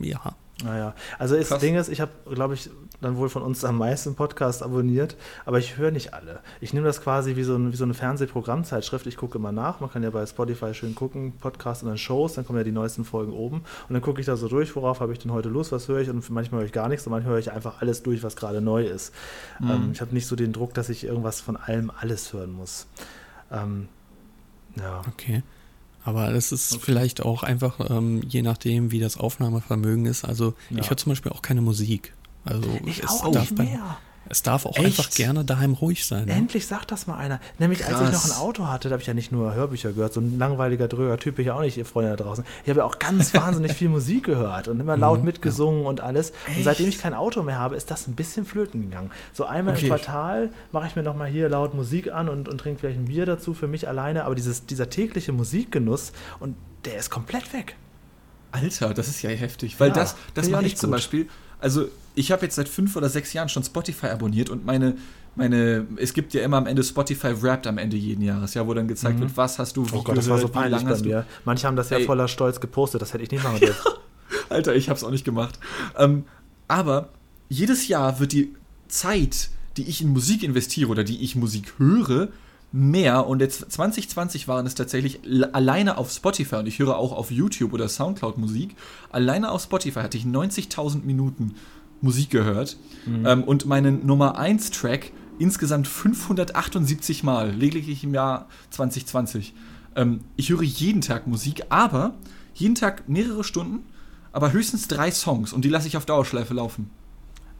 ja. 0.00 0.34
Naja, 0.62 0.94
also 1.18 1.36
das 1.36 1.48
Krass. 1.48 1.60
Ding 1.60 1.76
ist, 1.76 1.88
ich 1.88 2.00
habe, 2.00 2.10
glaube 2.30 2.54
ich, 2.54 2.68
dann 3.00 3.16
wohl 3.16 3.28
von 3.28 3.42
uns 3.42 3.64
am 3.64 3.78
meisten 3.78 4.14
Podcast 4.14 4.62
abonniert, 4.62 5.16
aber 5.46 5.58
ich 5.58 5.78
höre 5.78 5.90
nicht 5.90 6.12
alle. 6.12 6.40
Ich 6.60 6.74
nehme 6.74 6.86
das 6.86 7.00
quasi 7.00 7.36
wie 7.36 7.44
so, 7.44 7.56
ein, 7.56 7.72
wie 7.72 7.76
so 7.76 7.84
eine 7.84 7.94
Fernsehprogrammzeitschrift. 7.94 9.06
Ich 9.06 9.16
gucke 9.16 9.38
immer 9.38 9.52
nach. 9.52 9.80
Man 9.80 9.90
kann 9.90 10.02
ja 10.02 10.10
bei 10.10 10.26
Spotify 10.26 10.74
schön 10.74 10.94
gucken, 10.94 11.32
Podcast 11.40 11.82
und 11.82 11.88
dann 11.88 11.98
Shows, 11.98 12.34
dann 12.34 12.46
kommen 12.46 12.58
ja 12.58 12.64
die 12.64 12.72
neuesten 12.72 13.04
Folgen 13.04 13.32
oben. 13.32 13.62
Und 13.88 13.94
dann 13.94 14.02
gucke 14.02 14.20
ich 14.20 14.26
da 14.26 14.36
so 14.36 14.48
durch, 14.48 14.76
worauf 14.76 15.00
habe 15.00 15.12
ich 15.12 15.18
denn 15.18 15.32
heute 15.32 15.48
Lust, 15.48 15.72
was 15.72 15.88
höre 15.88 16.00
ich. 16.00 16.10
Und 16.10 16.28
manchmal 16.30 16.60
höre 16.60 16.66
ich 16.66 16.72
gar 16.72 16.88
nichts 16.88 17.06
und 17.06 17.12
manchmal 17.12 17.32
höre 17.32 17.40
ich 17.40 17.52
einfach 17.52 17.80
alles 17.80 18.02
durch, 18.02 18.22
was 18.22 18.36
gerade 18.36 18.60
neu 18.60 18.84
ist. 18.84 19.14
Ähm, 19.62 19.90
ich 19.92 20.00
habe 20.02 20.12
nicht 20.12 20.26
so 20.26 20.36
den 20.36 20.52
Druck, 20.52 20.74
dass 20.74 20.90
ich 20.90 21.04
irgendwas 21.04 21.40
von 21.40 21.56
allem 21.56 21.90
alles 21.90 22.32
hören 22.34 22.52
muss. 22.52 22.86
Ähm, 23.50 23.88
ja. 24.76 25.02
Okay. 25.08 25.42
Aber 26.04 26.32
das 26.32 26.50
ist 26.52 26.78
vielleicht 26.80 27.22
auch 27.22 27.42
einfach, 27.42 27.78
ähm, 27.90 28.22
je 28.28 28.42
nachdem, 28.42 28.90
wie 28.90 29.00
das 29.00 29.16
Aufnahmevermögen 29.16 30.06
ist. 30.06 30.24
Also 30.24 30.54
Ja. 30.70 30.78
ich 30.80 30.90
höre 30.90 30.96
zum 30.96 31.10
Beispiel 31.10 31.32
auch 31.32 31.42
keine 31.42 31.60
Musik. 31.60 32.14
Also 32.44 32.68
Ich 32.86 33.02
es 33.02 33.20
darf 33.20 33.34
nicht 33.34 33.54
bei- 33.56 33.64
mehr. 33.64 33.98
Es 34.32 34.42
darf 34.42 34.64
auch 34.64 34.76
Echt? 34.76 34.86
einfach 34.86 35.10
gerne 35.10 35.44
daheim 35.44 35.72
ruhig 35.74 36.06
sein. 36.06 36.26
Ne? 36.26 36.32
Endlich 36.34 36.64
sagt 36.68 36.92
das 36.92 37.08
mal 37.08 37.16
einer. 37.16 37.40
Nämlich 37.58 37.84
als 37.84 37.96
ich 37.96 38.06
noch 38.06 38.10
Krass. 38.22 38.30
ein 38.30 38.36
Auto 38.38 38.68
hatte, 38.68 38.88
da 38.88 38.92
habe 38.92 39.02
ich 39.02 39.08
ja 39.08 39.12
nicht 39.12 39.32
nur 39.32 39.54
Hörbücher 39.54 39.92
gehört, 39.92 40.12
so 40.12 40.20
ein 40.20 40.38
langweiliger, 40.38 40.86
dröger 40.86 41.18
Typ 41.18 41.34
bin 41.34 41.46
ich 41.46 41.50
auch 41.50 41.60
nicht, 41.62 41.76
ihr 41.76 41.84
Freunde 41.84 42.10
da 42.16 42.22
draußen. 42.22 42.44
Ich 42.62 42.70
habe 42.70 42.78
ja 42.78 42.84
auch 42.86 43.00
ganz 43.00 43.34
wahnsinnig 43.34 43.72
viel 43.72 43.88
Musik 43.88 44.24
gehört 44.26 44.68
und 44.68 44.78
immer 44.78 44.96
laut 44.96 45.24
mitgesungen 45.24 45.84
und 45.84 46.00
alles. 46.00 46.32
Und 46.56 46.62
seitdem 46.62 46.88
ich 46.88 46.98
kein 46.98 47.12
Auto 47.12 47.42
mehr 47.42 47.58
habe, 47.58 47.74
ist 47.74 47.90
das 47.90 48.06
ein 48.06 48.14
bisschen 48.14 48.46
flöten 48.46 48.82
gegangen. 48.82 49.10
So 49.32 49.46
einmal 49.46 49.74
Okay. 49.74 49.86
im 49.86 49.88
Quartal 49.94 50.50
mache 50.70 50.86
ich 50.86 50.94
mir 50.94 51.02
nochmal 51.02 51.28
hier 51.28 51.48
laut 51.48 51.74
Musik 51.74 52.12
an 52.12 52.28
und, 52.28 52.48
und 52.48 52.58
trinke 52.58 52.78
vielleicht 52.78 53.00
ein 53.00 53.06
Bier 53.06 53.26
dazu 53.26 53.52
für 53.52 53.66
mich 53.66 53.88
alleine, 53.88 54.24
aber 54.24 54.36
dieses, 54.36 54.64
dieser 54.64 54.88
tägliche 54.88 55.32
Musikgenuss 55.32 56.12
und 56.38 56.54
der 56.84 56.98
ist 56.98 57.10
komplett 57.10 57.52
weg. 57.52 57.74
Alter, 58.52 58.94
das 58.94 59.08
ist 59.08 59.22
ja 59.22 59.30
heftig. 59.30 59.78
Weil 59.78 59.88
Ja, 59.88 59.94
das, 59.94 60.16
das 60.34 60.46
ich 60.46 60.52
mache 60.52 60.62
ich 60.62 60.68
nicht 60.72 60.78
zum 60.78 60.90
gut. 60.90 60.96
Beispiel. 60.98 61.28
Also, 61.60 61.88
ich 62.14 62.32
habe 62.32 62.42
jetzt 62.42 62.56
seit 62.56 62.68
fünf 62.68 62.96
oder 62.96 63.08
sechs 63.08 63.32
Jahren 63.32 63.48
schon 63.48 63.62
Spotify 63.62 64.06
abonniert 64.06 64.50
und 64.50 64.64
meine, 64.64 64.96
meine, 65.36 65.86
es 65.96 66.12
gibt 66.12 66.34
ja 66.34 66.42
immer 66.42 66.56
am 66.56 66.66
Ende 66.66 66.82
Spotify 66.82 67.40
Wrapped 67.40 67.66
am 67.66 67.78
Ende 67.78 67.96
jeden 67.96 68.22
Jahres, 68.22 68.54
ja, 68.54 68.66
wo 68.66 68.74
dann 68.74 68.88
gezeigt 68.88 69.20
wird, 69.20 69.36
was 69.36 69.58
hast 69.58 69.76
du 69.76 69.86
wie 69.86 69.92
Mhm. 69.92 69.98
Oh 69.98 70.02
Gott, 70.02 70.16
das 70.16 70.28
war 70.28 70.38
so 70.38 70.48
peinlich 70.48 70.82
bei 70.82 70.98
mir. 70.98 71.26
Manche 71.44 71.66
haben 71.66 71.76
das 71.76 71.90
ja 71.90 71.98
Ey. 71.98 72.04
voller 72.04 72.28
Stolz 72.28 72.60
gepostet, 72.60 73.00
das 73.02 73.12
hätte 73.12 73.22
ich 73.22 73.30
nicht 73.30 73.44
machen 73.44 73.60
dürfen. 73.60 73.92
Alter, 74.48 74.74
ich 74.74 74.90
hab's 74.90 75.04
auch 75.04 75.10
nicht 75.10 75.24
gemacht. 75.24 75.58
Ähm, 75.96 76.24
aber 76.66 77.10
jedes 77.48 77.88
Jahr 77.88 78.20
wird 78.20 78.32
die 78.32 78.54
Zeit, 78.88 79.50
die 79.76 79.88
ich 79.88 80.02
in 80.02 80.08
Musik 80.08 80.42
investiere 80.42 80.90
oder 80.90 81.04
die 81.04 81.22
ich 81.22 81.36
Musik 81.36 81.74
höre, 81.78 82.28
mehr. 82.72 83.26
Und 83.26 83.40
jetzt 83.40 83.70
2020 83.70 84.48
waren 84.48 84.66
es 84.66 84.74
tatsächlich 84.74 85.20
alleine 85.52 85.98
auf 85.98 86.10
Spotify 86.10 86.56
und 86.56 86.66
ich 86.66 86.78
höre 86.78 86.96
auch 86.96 87.12
auf 87.12 87.30
YouTube 87.30 87.72
oder 87.72 87.88
Soundcloud 87.88 88.38
Musik. 88.38 88.76
Alleine 89.10 89.50
auf 89.50 89.62
Spotify 89.62 90.00
hatte 90.00 90.16
ich 90.16 90.24
90.000 90.24 91.04
Minuten 91.04 91.54
Musik 92.00 92.30
gehört. 92.30 92.76
Ähm, 93.26 93.44
und 93.44 93.66
meinen 93.66 94.06
Nummer 94.06 94.38
1 94.38 94.70
Track 94.70 95.12
insgesamt 95.38 95.88
578 95.88 97.24
Mal, 97.24 97.50
lediglich 97.50 98.04
im 98.04 98.14
Jahr 98.14 98.46
2020. 98.70 99.54
Ähm, 99.96 100.20
ich 100.36 100.50
höre 100.50 100.62
jeden 100.62 101.00
Tag 101.00 101.26
Musik, 101.26 101.64
aber 101.70 102.14
jeden 102.54 102.74
Tag 102.74 103.08
mehrere 103.08 103.44
Stunden, 103.44 103.84
aber 104.32 104.52
höchstens 104.52 104.86
drei 104.86 105.10
Songs 105.10 105.52
und 105.52 105.64
die 105.64 105.68
lasse 105.68 105.88
ich 105.88 105.96
auf 105.96 106.06
Dauerschleife 106.06 106.54
laufen. 106.54 106.90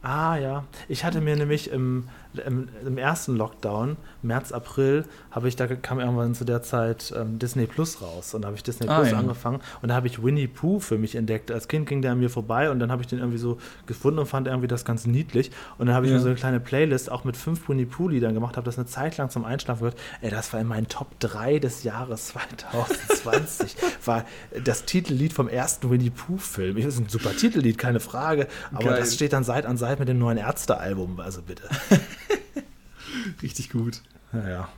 Ah 0.03 0.35
ja, 0.37 0.63
ich 0.89 1.03
hatte 1.03 1.21
mir 1.21 1.35
nämlich 1.35 1.69
im, 1.69 2.07
im, 2.45 2.69
im 2.85 2.97
ersten 2.97 3.35
Lockdown, 3.35 3.97
März, 4.21 4.51
April, 4.51 5.05
habe 5.31 5.47
ich, 5.47 5.55
da 5.55 5.67
kam 5.67 5.99
irgendwann 5.99 6.33
zu 6.35 6.45
der 6.45 6.61
Zeit 6.61 7.13
ähm, 7.17 7.39
Disney 7.39 7.65
Plus 7.67 8.01
raus 8.01 8.33
und 8.33 8.41
da 8.43 8.47
habe 8.47 8.55
ich 8.57 8.63
Disney 8.63 8.87
Ah, 8.87 8.99
Plus 8.99 9.11
ja. 9.11 9.17
angefangen 9.17 9.59
und 9.81 9.89
da 9.89 9.95
habe 9.95 10.07
ich 10.07 10.23
Winnie 10.23 10.47
Pooh 10.47 10.79
für 10.79 10.97
mich 10.97 11.15
entdeckt. 11.15 11.51
Als 11.51 11.67
Kind 11.67 11.87
ging 11.89 12.01
der 12.01 12.11
an 12.13 12.19
mir 12.19 12.29
vorbei 12.29 12.69
und 12.71 12.79
dann 12.79 12.91
habe 12.91 13.01
ich 13.01 13.07
den 13.07 13.19
irgendwie 13.19 13.37
so 13.37 13.57
gefunden 13.85 14.19
und 14.19 14.25
fand 14.27 14.47
irgendwie 14.47 14.67
das 14.67 14.85
ganz 14.85 15.05
niedlich 15.05 15.51
und 15.77 15.87
dann 15.87 15.95
habe 15.95 16.05
ich 16.05 16.11
Ja. 16.11 16.17
mir 16.17 16.21
so 16.23 16.27
eine 16.29 16.37
kleine 16.37 16.59
Playlist 16.59 17.11
auch 17.11 17.23
mit 17.23 17.35
fünf 17.37 17.67
Winnie 17.69 17.85
Pooh 17.85 18.07
Liedern 18.09 18.33
gemacht, 18.33 18.57
habe 18.57 18.65
das 18.65 18.77
eine 18.77 18.85
Zeit 18.87 19.17
lang 19.17 19.29
zum 19.29 19.45
Einschlafen 19.45 19.79
gehört. 19.81 19.97
Ey, 20.21 20.29
das 20.29 20.53
war 20.53 20.59
in 20.59 20.67
meinen 20.67 20.87
Top 20.87 21.07
3 21.19 21.59
des 21.59 21.83
Jahres 21.83 22.27
2020. 22.27 23.75
war 24.05 24.25
das 24.63 24.85
Titellied 24.85 25.33
vom 25.33 25.47
ersten 25.47 25.89
Winnie 25.89 26.09
Pooh 26.09 26.37
Film. 26.37 26.75
Das 26.77 26.85
ist 26.85 26.99
ein 26.99 27.09
super 27.09 27.35
Titellied, 27.35 27.77
keine 27.77 27.99
Frage, 27.99 28.47
aber 28.73 28.85
Geil. 28.91 28.99
das 28.99 29.13
steht 29.15 29.33
dann 29.33 29.43
Seit 29.43 29.65
an 29.65 29.77
Seit 29.77 29.99
mit 29.99 30.07
dem 30.07 30.19
neuen 30.19 30.37
Ärzte-Album, 30.37 31.19
also 31.19 31.41
bitte. 31.41 31.63
Richtig 33.41 33.69
gut. 33.69 34.01
Naja. 34.31 34.69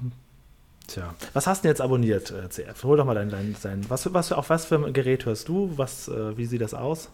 Tja. 0.87 1.15
Was 1.33 1.47
hast 1.47 1.59
du 1.59 1.63
denn 1.63 1.71
jetzt 1.71 1.81
abonniert, 1.81 2.31
äh, 2.31 2.49
CF? 2.49 2.83
Hol 2.83 2.97
doch 2.97 3.05
mal 3.05 3.13
dein, 3.15 3.29
dein, 3.29 3.55
dein 3.61 3.89
was, 3.89 4.03
für- 4.03 4.13
was, 4.13 4.27
für- 4.29 4.37
auf 4.37 4.49
was 4.49 4.65
für 4.65 4.75
ein 4.83 4.93
Gerät 4.93 5.25
hörst 5.25 5.47
du? 5.47 5.71
Was, 5.77 6.07
äh, 6.07 6.37
wie 6.37 6.45
sieht 6.45 6.61
das 6.61 6.73
aus? 6.73 7.09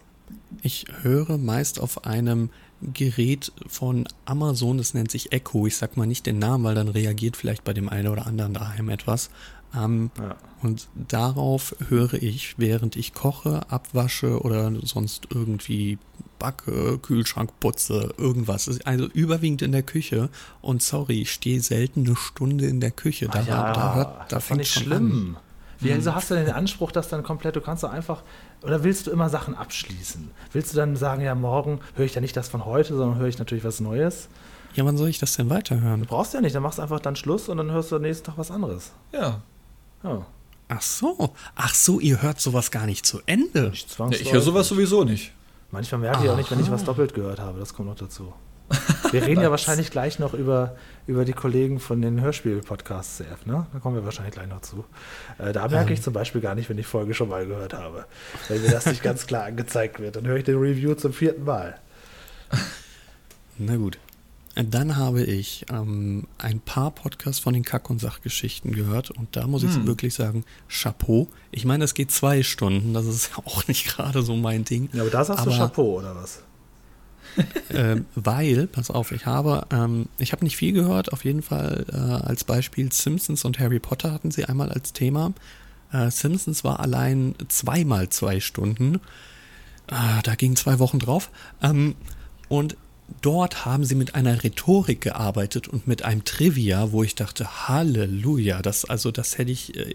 Ich 0.62 0.86
höre 1.02 1.38
meist 1.38 1.80
auf 1.80 2.04
einem 2.04 2.50
Gerät 2.82 3.52
von 3.68 4.06
Amazon, 4.24 4.78
das 4.78 4.94
nennt 4.94 5.10
sich 5.10 5.32
Echo. 5.32 5.66
Ich 5.66 5.76
sag 5.76 5.96
mal 5.96 6.06
nicht 6.06 6.24
den 6.26 6.38
Namen, 6.38 6.64
weil 6.64 6.74
dann 6.74 6.88
reagiert 6.88 7.36
vielleicht 7.36 7.62
bei 7.64 7.72
dem 7.72 7.88
einen 7.88 8.08
oder 8.08 8.26
anderen 8.26 8.54
daheim 8.54 8.88
etwas. 8.88 9.30
Ähm, 9.74 10.10
Ja. 10.18 10.36
Und 10.62 10.88
darauf 11.08 11.74
höre 11.88 12.14
ich, 12.14 12.58
während 12.58 12.96
ich 12.96 13.14
koche, 13.14 13.62
abwasche 13.70 14.40
oder 14.40 14.72
sonst 14.82 15.28
irgendwie 15.32 15.98
backe, 16.40 16.98
Kühlschrank 16.98 17.50
putze, 17.60 18.12
irgendwas. 18.18 18.68
Also 18.84 19.04
überwiegend 19.06 19.62
in 19.62 19.70
der 19.70 19.84
Küche. 19.84 20.28
Und 20.60 20.82
sorry, 20.82 21.22
ich 21.22 21.32
stehe 21.32 21.60
selten 21.60 22.04
eine 22.04 22.16
Stunde 22.16 22.66
in 22.66 22.80
der 22.80 22.90
Küche. 22.90 23.28
Da, 23.28 23.42
ja, 23.42 23.72
da, 23.72 23.72
da 23.72 24.04
das 24.04 24.24
ist 24.24 24.32
doch 24.32 24.40
fängt 24.42 24.58
nicht 24.58 24.72
schon 24.72 24.82
schlimm. 24.82 25.36
an. 25.36 25.42
Wie, 25.78 25.94
Wieso 25.96 26.14
hast 26.14 26.30
du 26.30 26.34
denn 26.34 26.46
den 26.46 26.54
Anspruch, 26.54 26.90
dass 26.92 27.08
dann 27.08 27.22
komplett, 27.22 27.54
du 27.56 27.60
kannst 27.60 27.84
doch 27.84 27.90
einfach, 27.90 28.22
oder 28.62 28.82
willst 28.84 29.06
du 29.06 29.12
immer 29.12 29.30
Sachen 29.30 29.54
abschließen? 29.54 30.30
Willst 30.52 30.72
du 30.72 30.76
dann 30.76 30.96
sagen, 30.96 31.22
ja, 31.22 31.34
morgen 31.34 31.80
höre 31.94 32.04
ich 32.04 32.14
ja 32.14 32.20
nicht 32.20 32.36
das 32.36 32.48
von 32.48 32.64
heute, 32.66 32.96
sondern 32.96 33.18
höre 33.18 33.28
ich 33.28 33.38
natürlich 33.38 33.64
was 33.64 33.80
Neues? 33.80 34.28
Ja, 34.74 34.84
wann 34.84 34.96
soll 34.96 35.08
ich 35.08 35.18
das 35.18 35.34
denn 35.36 35.48
weiterhören? 35.48 36.00
Du 36.00 36.06
brauchst 36.06 36.34
ja 36.34 36.40
nicht, 36.40 36.54
dann 36.54 36.62
machst 36.62 36.78
du 36.78 36.82
einfach 36.82 37.00
dann 37.00 37.16
Schluss 37.16 37.48
und 37.48 37.56
dann 37.56 37.70
hörst 37.70 37.92
du 37.92 37.96
am 37.96 38.02
nächsten 38.02 38.26
Tag 38.26 38.36
was 38.36 38.50
anderes. 38.50 38.92
Ja. 39.12 39.40
Ja, 40.02 40.26
Ach 40.72 40.82
so, 40.82 41.34
ach 41.56 41.74
so, 41.74 41.98
ihr 41.98 42.22
hört 42.22 42.40
sowas 42.40 42.70
gar 42.70 42.86
nicht 42.86 43.04
zu 43.04 43.20
Ende. 43.26 43.70
nicht 43.70 43.98
ja 43.98 44.08
ich 44.12 44.32
höre 44.32 44.40
sowas 44.40 44.68
sowieso 44.68 45.02
nicht. 45.02 45.32
Manchmal 45.70 46.00
merke 46.00 46.24
ich 46.24 46.30
auch 46.30 46.36
nicht, 46.36 46.50
wenn 46.50 46.60
ich 46.60 46.70
was 46.70 46.84
doppelt 46.84 47.14
gehört 47.14 47.38
habe. 47.38 47.58
Das 47.58 47.74
kommt 47.74 47.88
noch 47.88 47.96
dazu. 47.96 48.32
Wir 49.10 49.26
reden 49.26 49.40
ja 49.40 49.50
wahrscheinlich 49.50 49.90
gleich 49.90 50.18
noch 50.18 50.34
über, 50.34 50.76
über 51.06 51.24
die 51.24 51.32
Kollegen 51.32 51.80
von 51.80 52.00
den 52.00 52.20
Hörspiel-Podcasts 52.20 53.16
CF, 53.16 53.46
ne? 53.46 53.66
Da 53.72 53.78
kommen 53.80 53.96
wir 53.96 54.04
wahrscheinlich 54.04 54.34
gleich 54.34 54.46
noch 54.46 54.60
zu. 54.60 54.84
Äh, 55.38 55.52
da 55.52 55.66
merke 55.66 55.92
ich 55.92 56.02
zum 56.02 56.12
Beispiel 56.12 56.40
gar 56.40 56.54
nicht, 56.54 56.70
wenn 56.70 56.78
ich 56.78 56.86
Folge 56.86 57.14
schon 57.14 57.28
mal 57.28 57.44
gehört 57.46 57.74
habe. 57.74 58.04
Wenn 58.48 58.62
mir 58.62 58.70
das 58.70 58.86
nicht 58.86 59.02
ganz 59.02 59.26
klar 59.26 59.44
angezeigt 59.44 59.98
wird. 59.98 60.14
Dann 60.14 60.26
höre 60.26 60.36
ich 60.36 60.44
den 60.44 60.58
Review 60.58 60.94
zum 60.94 61.12
vierten 61.12 61.44
Mal. 61.44 61.78
Na 63.58 63.76
gut. 63.76 63.98
Dann 64.56 64.96
habe 64.96 65.22
ich 65.22 65.64
ähm, 65.70 66.26
ein 66.38 66.58
paar 66.60 66.90
Podcasts 66.90 67.38
von 67.40 67.54
den 67.54 67.64
Kack- 67.64 67.88
und 67.88 68.00
Sachgeschichten 68.00 68.72
gehört 68.72 69.10
und 69.10 69.36
da 69.36 69.46
muss 69.46 69.62
ich 69.62 69.72
Hm. 69.74 69.86
wirklich 69.86 70.12
sagen, 70.14 70.44
Chapeau. 70.68 71.28
Ich 71.52 71.64
meine, 71.64 71.84
es 71.84 71.94
geht 71.94 72.10
zwei 72.10 72.42
Stunden, 72.42 72.92
das 72.92 73.06
ist 73.06 73.30
ja 73.30 73.36
auch 73.44 73.66
nicht 73.68 73.86
gerade 73.86 74.22
so 74.22 74.34
mein 74.36 74.64
Ding. 74.64 74.88
Ja, 74.92 75.02
aber 75.02 75.10
da 75.10 75.24
sagst 75.24 75.46
du 75.46 75.50
Aber- 75.50 75.58
Chapeau, 75.58 75.98
oder 75.98 76.16
was? 76.16 76.42
ähm, 77.70 78.06
weil, 78.16 78.66
pass 78.66 78.90
auf, 78.90 79.12
ich 79.12 79.24
habe, 79.24 79.64
ähm, 79.70 80.06
ich 80.18 80.32
habe 80.32 80.42
nicht 80.44 80.56
viel 80.56 80.72
gehört, 80.72 81.12
auf 81.12 81.24
jeden 81.24 81.42
Fall 81.42 81.86
äh, 81.92 81.96
als 81.96 82.42
Beispiel 82.42 82.90
Simpsons 82.92 83.44
und 83.44 83.60
Harry 83.60 83.78
Potter 83.78 84.12
hatten 84.12 84.32
sie 84.32 84.46
einmal 84.46 84.72
als 84.72 84.92
Thema. 84.92 85.32
Äh, 85.92 86.10
Simpsons 86.10 86.64
war 86.64 86.80
allein 86.80 87.36
zweimal 87.46 88.08
zwei 88.08 88.40
Stunden. 88.40 89.00
Ah, 89.88 90.20
da 90.22 90.34
gingen 90.34 90.56
zwei 90.56 90.80
Wochen 90.80 90.98
drauf. 90.98 91.30
Ähm, 91.62 91.94
und 92.48 92.76
dort 93.22 93.64
haben 93.64 93.84
sie 93.84 93.94
mit 93.94 94.14
einer 94.14 94.42
Rhetorik 94.42 95.00
gearbeitet 95.00 95.68
und 95.68 95.86
mit 95.86 96.04
einem 96.04 96.24
Trivia, 96.24 96.92
wo 96.92 97.02
ich 97.02 97.14
dachte, 97.14 97.68
Halleluja, 97.68 98.62
das, 98.62 98.84
also 98.84 99.10
das 99.10 99.38
hätte 99.38 99.52
ich 99.52 99.76
äh, 99.76 99.94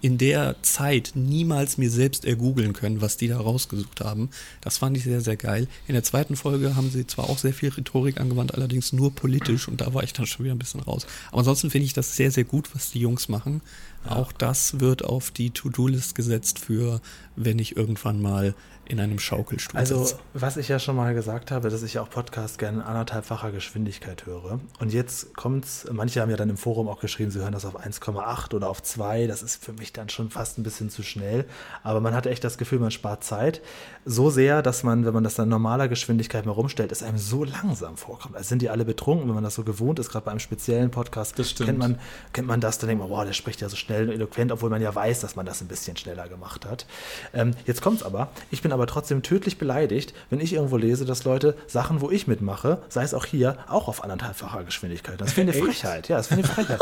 in 0.00 0.18
der 0.18 0.56
Zeit 0.62 1.12
niemals 1.14 1.78
mir 1.78 1.90
selbst 1.90 2.24
ergoogeln 2.24 2.72
können, 2.72 3.00
was 3.00 3.16
die 3.16 3.28
da 3.28 3.38
rausgesucht 3.38 4.00
haben. 4.00 4.30
Das 4.60 4.78
fand 4.78 4.96
ich 4.96 5.04
sehr, 5.04 5.20
sehr 5.20 5.36
geil. 5.36 5.68
In 5.86 5.94
der 5.94 6.02
zweiten 6.02 6.36
Folge 6.36 6.76
haben 6.76 6.90
sie 6.90 7.06
zwar 7.06 7.28
auch 7.30 7.38
sehr 7.38 7.54
viel 7.54 7.70
Rhetorik 7.70 8.20
angewandt, 8.20 8.54
allerdings 8.54 8.92
nur 8.92 9.14
politisch 9.14 9.68
und 9.68 9.80
da 9.80 9.94
war 9.94 10.02
ich 10.02 10.12
dann 10.12 10.26
schon 10.26 10.44
wieder 10.44 10.54
ein 10.54 10.58
bisschen 10.58 10.80
raus. 10.80 11.06
Aber 11.28 11.38
ansonsten 11.38 11.70
finde 11.70 11.86
ich 11.86 11.92
das 11.92 12.16
sehr, 12.16 12.30
sehr 12.30 12.44
gut, 12.44 12.74
was 12.74 12.90
die 12.90 13.00
Jungs 13.00 13.28
machen. 13.28 13.60
Auch 14.06 14.32
das 14.32 14.80
wird 14.80 15.04
auf 15.04 15.30
die 15.30 15.50
To-Do-List 15.50 16.14
gesetzt 16.14 16.58
für, 16.58 17.00
wenn 17.36 17.58
ich 17.58 17.76
irgendwann 17.76 18.20
mal 18.20 18.54
in 18.86 19.00
einem 19.00 19.18
Schaukelstuhl 19.18 19.78
Also, 19.78 20.04
sitze. 20.04 20.20
was 20.34 20.56
ich 20.56 20.68
ja 20.68 20.78
schon 20.78 20.96
mal 20.96 21.14
gesagt 21.14 21.50
habe, 21.50 21.70
dass 21.70 21.82
ich 21.82 21.94
ja 21.94 22.02
auch 22.02 22.10
Podcasts 22.10 22.58
gerne 22.58 22.78
in 22.78 22.82
anderthalbfacher 22.84 23.50
Geschwindigkeit 23.52 24.26
höre. 24.26 24.60
Und 24.80 24.92
jetzt 24.92 25.34
kommt's, 25.36 25.86
manche 25.90 26.20
haben 26.20 26.30
ja 26.30 26.36
dann 26.36 26.50
im 26.50 26.56
Forum 26.56 26.88
auch 26.88 27.00
geschrieben, 27.00 27.30
sie 27.30 27.40
hören 27.40 27.52
das 27.52 27.64
auf 27.64 27.78
1,8 27.80 28.54
oder 28.54 28.68
auf 28.68 28.82
2. 28.82 29.26
Das 29.26 29.42
ist 29.42 29.62
für 29.64 29.72
mich 29.72 29.92
dann 29.92 30.08
schon 30.08 30.30
fast 30.30 30.58
ein 30.58 30.62
bisschen 30.62 30.90
zu 30.90 31.02
schnell. 31.02 31.44
Aber 31.82 32.00
man 32.00 32.14
hat 32.14 32.26
echt 32.26 32.44
das 32.44 32.58
Gefühl, 32.58 32.78
man 32.78 32.90
spart 32.90 33.24
Zeit. 33.24 33.60
So 34.04 34.30
sehr, 34.30 34.60
dass 34.62 34.82
man, 34.82 35.06
wenn 35.06 35.14
man 35.14 35.24
das 35.24 35.34
dann 35.34 35.44
in 35.44 35.50
normaler 35.50 35.88
Geschwindigkeit 35.88 36.44
mal 36.46 36.52
rumstellt, 36.52 36.92
es 36.92 37.02
einem 37.02 37.18
so 37.18 37.44
langsam 37.44 37.96
vorkommt. 37.96 38.36
Also 38.36 38.48
sind 38.48 38.60
die 38.62 38.68
alle 38.70 38.84
betrunken, 38.84 39.28
wenn 39.28 39.34
man 39.34 39.44
das 39.44 39.54
so 39.54 39.64
gewohnt 39.64 39.98
ist, 39.98 40.10
gerade 40.10 40.24
bei 40.26 40.30
einem 40.30 40.40
speziellen 40.40 40.90
Podcast, 40.90 41.38
Das 41.38 41.50
stimmt. 41.50 41.68
kennt 41.68 41.78
man, 41.78 41.98
kennt 42.32 42.46
man 42.48 42.60
das, 42.60 42.78
dann 42.78 42.88
denkt 42.88 43.02
man, 43.02 43.10
wow, 43.10 43.24
der 43.24 43.32
spricht 43.32 43.60
ja 43.62 43.68
so 43.68 43.76
schnell 43.76 44.08
und 44.08 44.14
eloquent, 44.14 44.52
obwohl 44.52 44.68
man 44.70 44.82
ja 44.82 44.94
weiß, 44.94 45.20
dass 45.20 45.36
man 45.36 45.46
das 45.46 45.60
ein 45.62 45.68
bisschen 45.68 45.96
schneller 45.96 46.28
gemacht 46.28 46.66
hat. 46.66 46.86
Ähm, 47.32 47.52
jetzt 47.64 47.80
kommt's 47.80 48.02
aber, 48.02 48.28
ich 48.50 48.60
bin 48.60 48.72
aber 48.74 48.86
trotzdem 48.86 49.22
tödlich 49.22 49.56
beleidigt, 49.56 50.12
wenn 50.30 50.40
ich 50.40 50.52
irgendwo 50.52 50.76
lese, 50.76 51.04
dass 51.04 51.24
Leute 51.24 51.56
Sachen, 51.66 52.00
wo 52.00 52.10
ich 52.10 52.26
mitmache, 52.26 52.82
sei 52.88 53.04
es 53.04 53.14
auch 53.14 53.24
hier, 53.24 53.56
auch 53.68 53.88
auf 53.88 54.02
anderthalbfacher 54.02 54.64
Geschwindigkeit. 54.64 55.20
Das 55.20 55.32
finde 55.32 55.52
ich? 55.52 55.58
Frechheit. 55.64 56.08
Ja, 56.08 56.18
das 56.18 56.26
finde 56.26 56.42
ich 56.42 56.58
eine 56.58 56.66
Frechheit. 56.66 56.80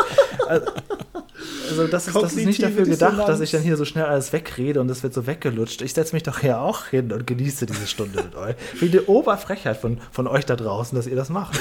Also, 0.49 0.67
also 1.71 1.87
das, 1.87 2.09
ist, 2.09 2.17
das 2.17 2.33
ist 2.33 2.47
nicht 2.47 2.63
dafür 2.63 2.85
gedacht, 2.85 3.29
dass 3.29 3.41
ich 3.41 3.51
dann 3.51 3.63
hier 3.63 3.77
so 3.77 3.85
schnell 3.85 4.05
alles 4.05 4.33
wegrede 4.33 4.81
und 4.81 4.89
das 4.89 5.03
wird 5.03 5.15
so 5.15 5.27
weggelutscht. 5.27 5.83
Ich 5.83 5.93
setze 5.93 6.15
mich 6.15 6.23
doch 6.23 6.41
hier 6.41 6.61
auch 6.61 6.87
hin 6.87 7.13
und 7.13 7.27
genieße 7.27 7.67
diese 7.67 7.87
Stunde 7.87 8.23
mit 8.23 8.35
euch. 8.35 8.57
Ich 8.73 8.79
finde 8.81 9.01
die 9.01 9.07
Oberfrechheit 9.07 9.77
von, 9.77 10.01
von 10.11 10.27
euch 10.27 10.47
da 10.47 10.57
draußen, 10.57 10.97
dass 10.97 11.07
ihr 11.07 11.17
das 11.17 11.29
macht. 11.29 11.59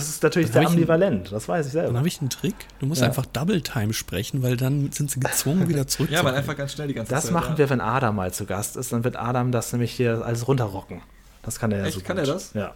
Das 0.00 0.08
ist 0.08 0.22
natürlich 0.22 0.50
Dann 0.50 0.62
sehr 0.62 0.70
ambivalent, 0.70 1.30
das 1.32 1.48
weiß 1.48 1.66
ich 1.66 1.72
Dann 1.72 1.82
selber. 1.84 1.98
habe 1.98 2.08
ich 2.08 2.20
einen 2.20 2.30
Trick. 2.30 2.54
Du 2.78 2.86
musst 2.86 3.00
Ja. 3.00 3.06
einfach 3.08 3.26
Double 3.26 3.60
Time 3.62 3.92
sprechen, 3.92 4.42
weil 4.42 4.56
dann 4.56 4.90
sind 4.92 5.10
sie 5.10 5.20
gezwungen, 5.20 5.68
wieder 5.68 5.86
zurück 5.88 6.10
Ja, 6.10 6.22
man 6.22 6.34
einfach 6.34 6.56
ganz 6.56 6.72
schnell 6.72 6.88
die 6.88 6.94
ganze 6.94 7.10
Das 7.12 7.24
Zeit. 7.24 7.32
machen 7.32 7.52
ja. 7.52 7.58
wir, 7.58 7.70
wenn 7.70 7.80
Adam 7.80 8.16
mal 8.16 8.32
zu 8.32 8.46
Gast 8.46 8.76
ist. 8.76 8.92
Dann 8.92 9.04
wird 9.04 9.16
Adam 9.16 9.52
das 9.52 9.72
nämlich 9.72 9.92
hier 9.92 10.24
alles 10.24 10.48
runterrocken. 10.48 11.02
Das 11.42 11.58
kann 11.58 11.72
er 11.72 11.78
ja 11.80 11.84
Echt? 11.86 11.94
so 11.94 12.00
Kann 12.00 12.16
gut. 12.16 12.26
er 12.28 12.32
das? 12.34 12.52
Ja. 12.54 12.74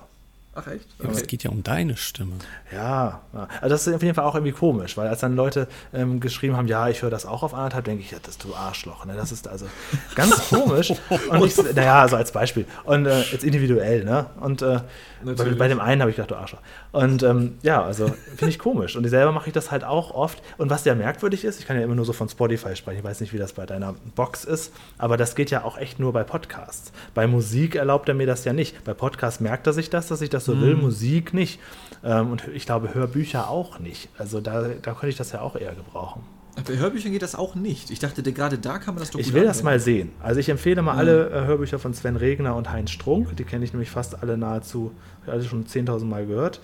Ach 0.55 0.67
echt? 0.69 0.87
Aber 1.01 1.13
es 1.13 1.27
geht 1.27 1.43
ja 1.43 1.51
um 1.51 1.63
deine 1.63 1.97
Stimme. 1.97 2.35
Ja, 2.73 3.23
ja. 3.33 3.49
also 3.61 3.69
das 3.69 3.87
ist 3.87 3.95
auf 3.95 4.03
jeden 4.03 4.15
Fall 4.15 4.25
auch 4.25 4.35
irgendwie 4.35 4.53
komisch, 4.53 4.97
weil 4.97 5.09
als 5.09 5.21
dann 5.21 5.35
Leute 5.35 5.67
ähm, 5.93 6.21
geschrieben 6.21 6.57
haben, 6.57 6.69
ja, 6.69 6.89
ich 6.89 7.03
höre 7.03 7.11
das 7.11 7.27
auch 7.27 7.43
auf 7.43 7.55
anderthalb, 7.55 7.85
denke 7.85 8.03
ich, 8.03 8.13
ja, 8.13 8.19
das 8.23 8.39
du 8.39 8.55
Arschloch, 8.55 9.05
ne? 9.05 9.15
Das 9.17 9.33
ist 9.33 9.49
also 9.49 9.67
ganz 10.15 10.49
komisch. 10.49 10.93
Und 11.31 11.45
ich, 11.45 11.57
naja, 11.75 12.01
also 12.01 12.17
als 12.17 12.33
Beispiel. 12.33 12.67
Und 12.85 13.07
äh, 13.07 13.23
jetzt 13.23 13.45
individuell, 13.45 14.05
ne? 14.05 14.27
Und 14.41 14.63
äh, 14.63 14.81
bei, 15.25 15.45
bei 15.55 15.69
dem 15.69 15.81
einen 15.81 16.03
habe 16.03 16.11
ich 16.11 16.17
gedacht, 16.17 16.31
du 16.31 16.37
Arschloch. 16.37 16.61
Und 16.93 17.23
ähm, 17.23 17.59
ja, 17.63 17.83
also 17.83 18.07
finde 18.37 18.51
ich 18.51 18.59
komisch. 18.59 18.97
Und 18.97 19.09
selber 19.09 19.33
mache 19.33 19.49
ich 19.49 19.53
das 19.53 19.71
halt 19.71 19.85
auch 19.85 20.13
oft. 20.13 20.43
Und 20.59 20.71
was 20.71 20.85
ja 20.85 20.95
merkwürdig 20.95 21.45
ist, 21.45 21.59
ich 21.59 21.67
kann 21.67 21.77
ja 21.77 21.83
immer 21.83 21.95
nur 21.95 22.05
so 22.05 22.13
von 22.13 22.29
Spotify 22.29 22.77
sprechen, 22.77 22.99
ich 22.99 23.05
weiß 23.05 23.21
nicht, 23.21 23.33
wie 23.33 23.39
das 23.39 23.55
bei 23.55 23.67
deiner 23.67 23.95
Box 24.15 24.45
ist, 24.45 24.73
aber 24.99 25.17
das 25.17 25.35
geht 25.35 25.51
ja 25.51 25.65
auch 25.65 25.79
echt 25.79 25.99
nur 25.99 26.13
bei 26.13 26.23
Podcasts. 26.23 26.93
Bei 27.15 27.27
Musik 27.27 27.75
erlaubt 27.75 28.09
er 28.09 28.15
mir 28.15 28.27
das 28.27 28.45
ja 28.45 28.53
nicht. 28.53 28.85
Bei 28.85 28.95
Podcasts 28.95 29.41
merkt 29.41 29.67
er 29.67 29.73
sich 29.73 29.91
das, 29.91 30.09
dass 30.09 30.21
ich 30.21 30.31
das 30.31 30.44
so 30.45 30.61
will, 30.61 30.77
Musik 30.77 31.35
nicht. 31.35 31.61
Ähm, 32.03 32.31
und 32.31 32.47
ich 32.55 32.67
glaube, 32.67 32.95
Hörbücher 32.95 33.49
auch 33.49 33.79
nicht. 33.79 34.09
Also 34.19 34.41
da, 34.41 34.63
da 34.63 34.93
könnte 34.93 35.09
ich 35.09 35.17
das 35.17 35.33
ja 35.33 35.41
auch 35.41 35.57
eher 35.57 35.75
gebrauchen. 35.75 36.23
Bei 36.67 36.77
Hörbüchern 36.77 37.11
geht 37.11 37.23
das 37.23 37.35
auch 37.35 37.57
nicht. 37.57 37.91
Ich 37.91 37.99
dachte, 37.99 38.23
gerade 38.23 38.59
da 38.59 38.79
kann 38.79 38.95
man 38.95 39.01
das 39.03 39.11
doch 39.11 39.19
Ich 39.19 39.33
will 39.33 39.43
das 39.43 39.59
anwenden. 39.59 39.65
mal 39.65 39.81
sehen. 39.81 40.13
Also 40.23 40.39
ich 40.39 40.49
empfehle 40.49 40.83
mal 40.83 40.97
alle 40.97 41.31
äh, 41.31 41.47
Hörbücher 41.47 41.79
von 41.81 41.95
Sven 41.95 42.17
Regner 42.17 42.55
und 42.55 42.71
Heinz 42.71 42.91
Strunk. 42.91 43.37
Die 43.37 43.45
kenne 43.45 43.65
ich 43.65 43.73
nämlich 43.73 43.91
fast 43.91 44.23
alle 44.23 44.39
nahezu, 44.39 44.93
alle 45.27 45.43
schon 45.43 45.65
10.000 45.67 46.05
Mal 46.05 46.27
gehört. 46.27 46.61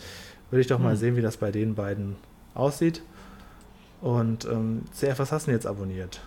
Würde 0.51 0.61
ich 0.61 0.67
doch 0.69 0.79
mal 0.79 0.97
sehen, 0.97 1.17
wie 1.17 1.23
das 1.23 1.39
bei 1.39 1.51
den 1.51 1.75
beiden 1.75 2.17
aussieht. 2.55 3.03
Und 4.01 4.45
ähm, 4.47 4.83
CF, 4.93 5.19
was 5.19 5.33
hast 5.33 5.47
du 5.47 5.51
denn 5.51 5.57
jetzt 5.59 5.67
abonniert? 5.67 6.21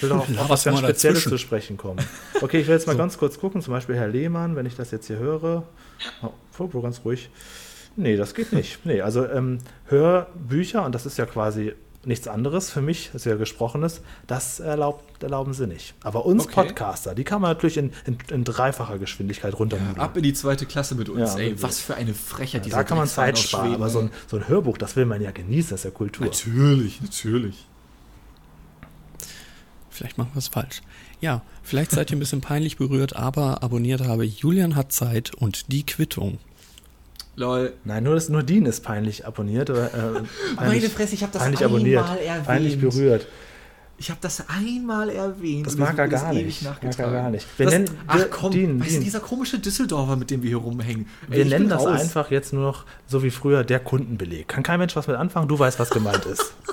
Ich 0.00 0.02
will 0.02 0.10
doch 0.10 0.38
auf 0.38 0.48
was 0.48 0.64
ganz 0.64 0.78
Spezielles 0.78 1.18
dazwischen. 1.18 1.28
zu 1.30 1.38
sprechen 1.38 1.76
kommen. 1.76 2.00
Okay, 2.40 2.60
ich 2.60 2.66
will 2.66 2.74
jetzt 2.74 2.86
mal 2.86 2.96
ganz 2.96 3.18
kurz 3.18 3.38
gucken. 3.38 3.60
Zum 3.60 3.74
Beispiel 3.74 3.96
Herr 3.96 4.08
Lehmann, 4.08 4.56
wenn 4.56 4.64
ich 4.64 4.74
das 4.76 4.90
jetzt 4.92 5.06
hier 5.08 5.18
höre. 5.18 5.64
Oh, 6.22 6.80
ganz 6.80 7.02
ruhig. 7.04 7.28
Nee, 7.96 8.16
das 8.16 8.34
geht 8.34 8.52
nicht. 8.52 8.84
Nee, 8.86 9.02
also 9.02 9.26
ähm, 9.26 9.58
Hörbücher, 9.88 10.84
und 10.84 10.94
das 10.94 11.04
ist 11.04 11.18
ja 11.18 11.26
quasi 11.26 11.74
nichts 12.04 12.28
anderes 12.28 12.70
für 12.70 12.80
mich, 12.80 13.10
das 13.12 13.22
ist 13.22 13.30
ja 13.30 13.36
gesprochenes, 13.36 14.00
das 14.26 14.58
erlaubt, 14.58 15.22
erlauben 15.22 15.52
sie 15.52 15.66
nicht. 15.66 15.94
Aber 16.02 16.24
uns 16.24 16.44
Okay. 16.44 16.54
Podcaster, 16.54 17.14
die 17.14 17.24
kann 17.24 17.42
man 17.42 17.50
natürlich 17.50 17.76
in, 17.76 17.92
in, 18.06 18.16
in 18.30 18.44
dreifacher 18.44 18.98
Geschwindigkeit 18.98 19.58
runter. 19.58 19.76
Ab 19.98 20.16
in 20.16 20.22
die 20.22 20.32
zweite 20.32 20.64
Klasse 20.64 20.94
mit 20.94 21.10
uns. 21.10 21.34
Ja, 21.34 21.40
Ey, 21.40 21.62
was 21.62 21.80
für 21.80 21.94
eine 21.94 22.14
Frechheit. 22.14 22.72
da 22.72 22.84
kann 22.84 22.96
man 22.96 23.06
Zeit 23.06 23.38
sparen, 23.38 23.74
aber 23.74 23.90
so 23.90 24.00
ein, 24.00 24.10
so 24.28 24.38
ein 24.38 24.48
Hörbuch, 24.48 24.78
das 24.78 24.96
will 24.96 25.04
man 25.04 25.20
ja 25.20 25.30
genießen, 25.30 25.70
das 25.70 25.80
ist 25.80 25.84
ja 25.84 25.90
Kultur. 25.90 26.24
Natürlich, 26.26 27.02
natürlich. 27.02 27.66
Vielleicht 30.00 30.16
machen 30.16 30.30
wir 30.32 30.38
es 30.38 30.48
falsch. 30.48 30.80
Ja, 31.20 31.42
vielleicht 31.62 31.90
seid 31.90 32.10
ihr 32.10 32.16
ein 32.16 32.20
bisschen 32.20 32.40
peinlich 32.40 32.78
berührt, 32.78 33.16
aber 33.16 33.62
abonniert 33.62 34.00
habe 34.00 34.24
Julian 34.24 34.74
hat 34.74 34.92
Zeit 34.92 35.34
und 35.34 35.70
die 35.70 35.84
Quittung. 35.84 36.38
Lol. 37.36 37.74
Nein, 37.84 38.04
nur, 38.04 38.14
das, 38.14 38.30
nur 38.30 38.42
Dean 38.42 38.64
ist 38.64 38.82
peinlich 38.82 39.26
abonniert. 39.26 39.68
Oder, 39.68 39.92
äh, 39.92 40.22
peinlich, 40.56 40.88
Fresse, 40.90 41.14
ich 41.14 41.22
habe 41.22 41.34
das 41.34 41.42
einmal 41.42 41.62
abonniert, 41.64 42.02
erwähnt. 42.08 42.46
peinlich 42.46 42.80
berührt. 42.80 43.26
Ich 43.98 44.08
habe 44.08 44.20
das 44.22 44.42
einmal 44.48 45.10
erwähnt. 45.10 45.66
Das 45.66 45.76
mag 45.76 45.98
er 45.98 46.08
gar 46.08 46.32
nicht. 46.32 46.62
Mag 46.62 46.78
er 46.82 47.10
gar 47.10 47.28
nicht. 47.28 47.46
Wir 47.58 47.66
das, 47.66 47.74
nennen- 47.74 47.90
ach 48.06 48.16
wir- 48.16 48.24
komm, 48.30 48.52
Dean, 48.52 48.80
weißt 48.80 48.88
du, 48.88 48.92
Dean. 48.94 49.04
dieser 49.04 49.20
komische 49.20 49.58
Düsseldorfer, 49.58 50.16
mit 50.16 50.30
dem 50.30 50.42
wir 50.42 50.48
hier 50.48 50.56
rumhängen. 50.56 51.08
Ey, 51.30 51.36
Wir 51.36 51.44
nennen 51.44 51.68
das 51.68 51.82
raus. 51.82 52.00
einfach 52.00 52.30
jetzt 52.30 52.54
nur 52.54 52.62
noch 52.62 52.86
so 53.06 53.22
wie 53.22 53.30
früher 53.30 53.64
der 53.64 53.80
Kundenbeleg. 53.80 54.48
Kann 54.48 54.62
kein 54.62 54.78
Mensch 54.78 54.96
was 54.96 55.06
mit 55.08 55.16
anfangen, 55.16 55.46
du 55.48 55.58
weißt, 55.58 55.78
was 55.78 55.90
gemeint 55.90 56.24
ist. 56.24 56.54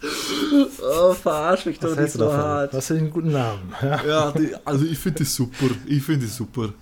Oh, 0.00 1.12
verarsch 1.12 1.66
mich 1.66 1.82
Was 1.82 1.96
hältst 1.96 2.14
du 2.16 2.20
davon? 2.20 2.68
Was 2.72 2.86
für 2.86 2.94
einen 2.94 3.10
guten 3.10 3.32
Namen. 3.32 3.74
Ja. 3.82 4.04
Ja, 4.04 4.32
die, 4.32 4.54
also 4.64 4.84
ich 4.84 4.98
finde 4.98 5.24
es 5.24 5.34
super. 5.34 5.66
Ich 5.86 6.02
finde 6.02 6.26
es 6.26 6.36
super. 6.36 6.72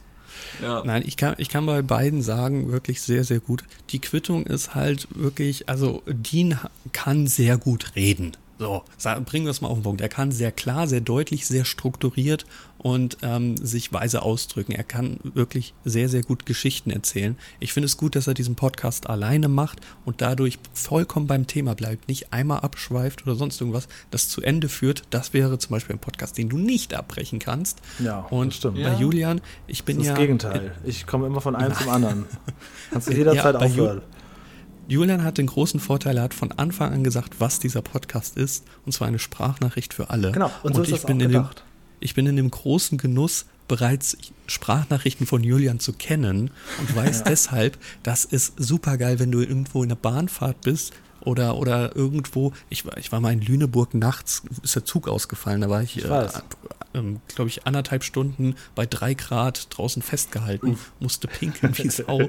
Ja. 0.63 0.83
Nein, 0.85 1.03
ich 1.07 1.17
kann, 1.17 1.35
ich 1.39 1.49
kann 1.49 1.67
bei 1.67 1.83
beiden 1.83 2.23
sagen, 2.23 2.73
wirklich 2.73 3.03
sehr, 3.03 3.25
sehr 3.25 3.41
gut. 3.41 3.65
Die 3.91 4.01
Quittung 4.01 4.47
ist 4.47 4.75
halt 4.75 5.09
wirklich, 5.15 5.69
also 5.69 6.03
Dean 6.07 6.59
kann 6.93 7.27
sehr 7.27 7.59
gut 7.59 7.97
reden. 7.97 8.37
So, 8.59 8.83
bringen 9.27 9.45
wir 9.45 9.51
es 9.51 9.61
mal 9.61 9.69
auf 9.69 9.79
den 9.79 9.83
Punkt. 9.83 10.01
Er 10.01 10.09
kann 10.09 10.33
sehr 10.33 10.51
klar, 10.51 10.87
sehr 10.87 11.03
deutlich, 11.03 11.47
sehr 11.47 11.67
strukturiert 11.67 12.47
und 12.79 13.19
ähm, 13.23 13.57
sich 13.59 13.93
weise 13.93 14.23
ausdrücken. 14.23 14.73
Er 14.73 14.85
kann 14.85 15.19
wirklich 15.23 15.75
sehr, 15.85 16.09
sehr 16.09 16.23
gut 16.23 16.47
Geschichten 16.47 16.91
erzählen. 16.91 17.37
Ich 17.61 17.73
finde 17.75 17.87
es 17.87 17.97
gut, 17.99 18.17
dass 18.17 18.27
er 18.29 18.35
diesen 18.35 18.55
Podcast 18.55 19.11
alleine 19.11 19.49
macht 19.49 19.81
und 20.07 20.23
dadurch 20.23 20.59
vollkommen 20.73 21.27
beim 21.27 21.47
Thema 21.47 21.75
bleibt. 21.75 22.09
Nicht 22.09 22.33
einmal 22.33 22.61
abschweift 22.61 23.27
oder 23.27 23.35
sonst 23.37 23.61
irgendwas, 23.61 23.89
das 24.11 24.29
zu 24.31 24.41
Ende 24.41 24.69
führt. 24.71 25.03
Das 25.11 25.35
wäre 25.35 25.59
zum 25.59 25.71
Beispiel 25.73 25.97
ein 25.97 26.01
Podcast, 26.01 26.39
den 26.39 26.49
du 26.49 26.57
nicht 26.57 26.95
abbrechen 26.95 27.39
kannst. 27.39 27.81
Ja, 27.99 28.21
und 28.31 28.49
das 28.49 28.57
stimmt. 28.57 28.77
bei 28.77 28.81
Ja. 28.83 28.99
Julian, 28.99 29.43
ich 29.67 29.85
bin 29.85 29.97
Das 29.99 30.05
ist 30.05 30.09
ja 30.09 30.15
das 30.15 30.21
Gegenteil. 30.21 30.73
Ich 30.85 31.07
komme 31.07 31.27
immer 31.27 31.41
von 31.43 31.57
einem 31.57 31.75
zum 31.75 31.89
anderen. 31.91 32.25
Kannst 32.91 33.09
du 33.09 33.13
jederzeit 33.13 33.55
Ja, 33.55 33.61
bei 33.61 33.67
Ju- 33.67 33.71
aufhören. 33.83 34.03
Julian 34.89 35.25
hat 35.25 35.39
den 35.39 35.47
großen 35.47 35.81
Vorteil, 35.81 36.17
er 36.17 36.25
hat 36.25 36.35
von 36.35 36.53
Anfang 36.53 36.93
an 36.93 37.05
gesagt, 37.05 37.35
was 37.39 37.59
dieser 37.59 37.83
Podcast 37.83 38.37
ist, 38.37 38.65
und 38.85 38.93
zwar 38.93 39.09
eine 39.09 39.19
Sprachnachricht 39.19 39.95
für 39.95 40.11
alle. 40.11 40.33
Genau, 40.33 40.51
und 40.63 40.75
so 40.75 40.83
ist 40.83 40.89
ich 40.89 40.95
das 40.95 41.07
bin 41.07 41.21
in 41.21 41.31
dem, 41.31 41.43
gedacht. 41.43 41.65
Ich 42.01 42.15
bin 42.15 42.27
in 42.27 42.37
dem 42.37 42.51
großen 42.51 42.99
Genuss, 42.99 43.47
bereits 43.69 44.17
Sprachnachrichten 44.47 45.27
von 45.27 45.43
Julian 45.43 45.81
zu 45.81 45.93
kennen 45.93 46.51
und 46.79 46.95
weiß 46.95 47.25
deshalb, 47.29 47.79
dass 48.05 48.25
es 48.25 48.53
super 48.57 48.97
geil, 48.97 49.19
wenn 49.19 49.33
du 49.33 49.41
irgendwo 49.41 49.83
in 49.83 49.89
der 49.89 49.97
Bahnfahrt 49.97 50.61
bist 50.61 50.93
oder, 51.21 51.57
oder 51.57 51.97
irgendwo, 51.97 52.53
ich 52.69 52.87
war, 52.87 52.97
ich 52.97 53.11
war 53.11 53.21
mal 53.21 53.33
in 53.33 53.41
Lüneburg 53.41 53.95
nachts, 53.95 54.43
ist 54.63 54.77
der 54.77 54.85
Zug 54.85 55.09
ausgefallen, 55.09 55.63
da 55.63 55.69
war 55.69 55.83
ich, 55.83 56.05
äh, 56.05 56.09
weiß. 56.09 56.43
ähm, 56.95 57.21
glaube 57.35 57.49
ich, 57.49 57.67
anderthalb 57.67 58.05
Stunden 58.05 58.55
bei 58.77 58.87
drei 58.87 59.15
Grad 59.15 59.67
draußen 59.77 60.03
festgehalten, 60.03 60.79
musste 61.01 61.27
pinkeln 61.27 61.77
wie 61.77 61.91
Sau. 61.91 62.21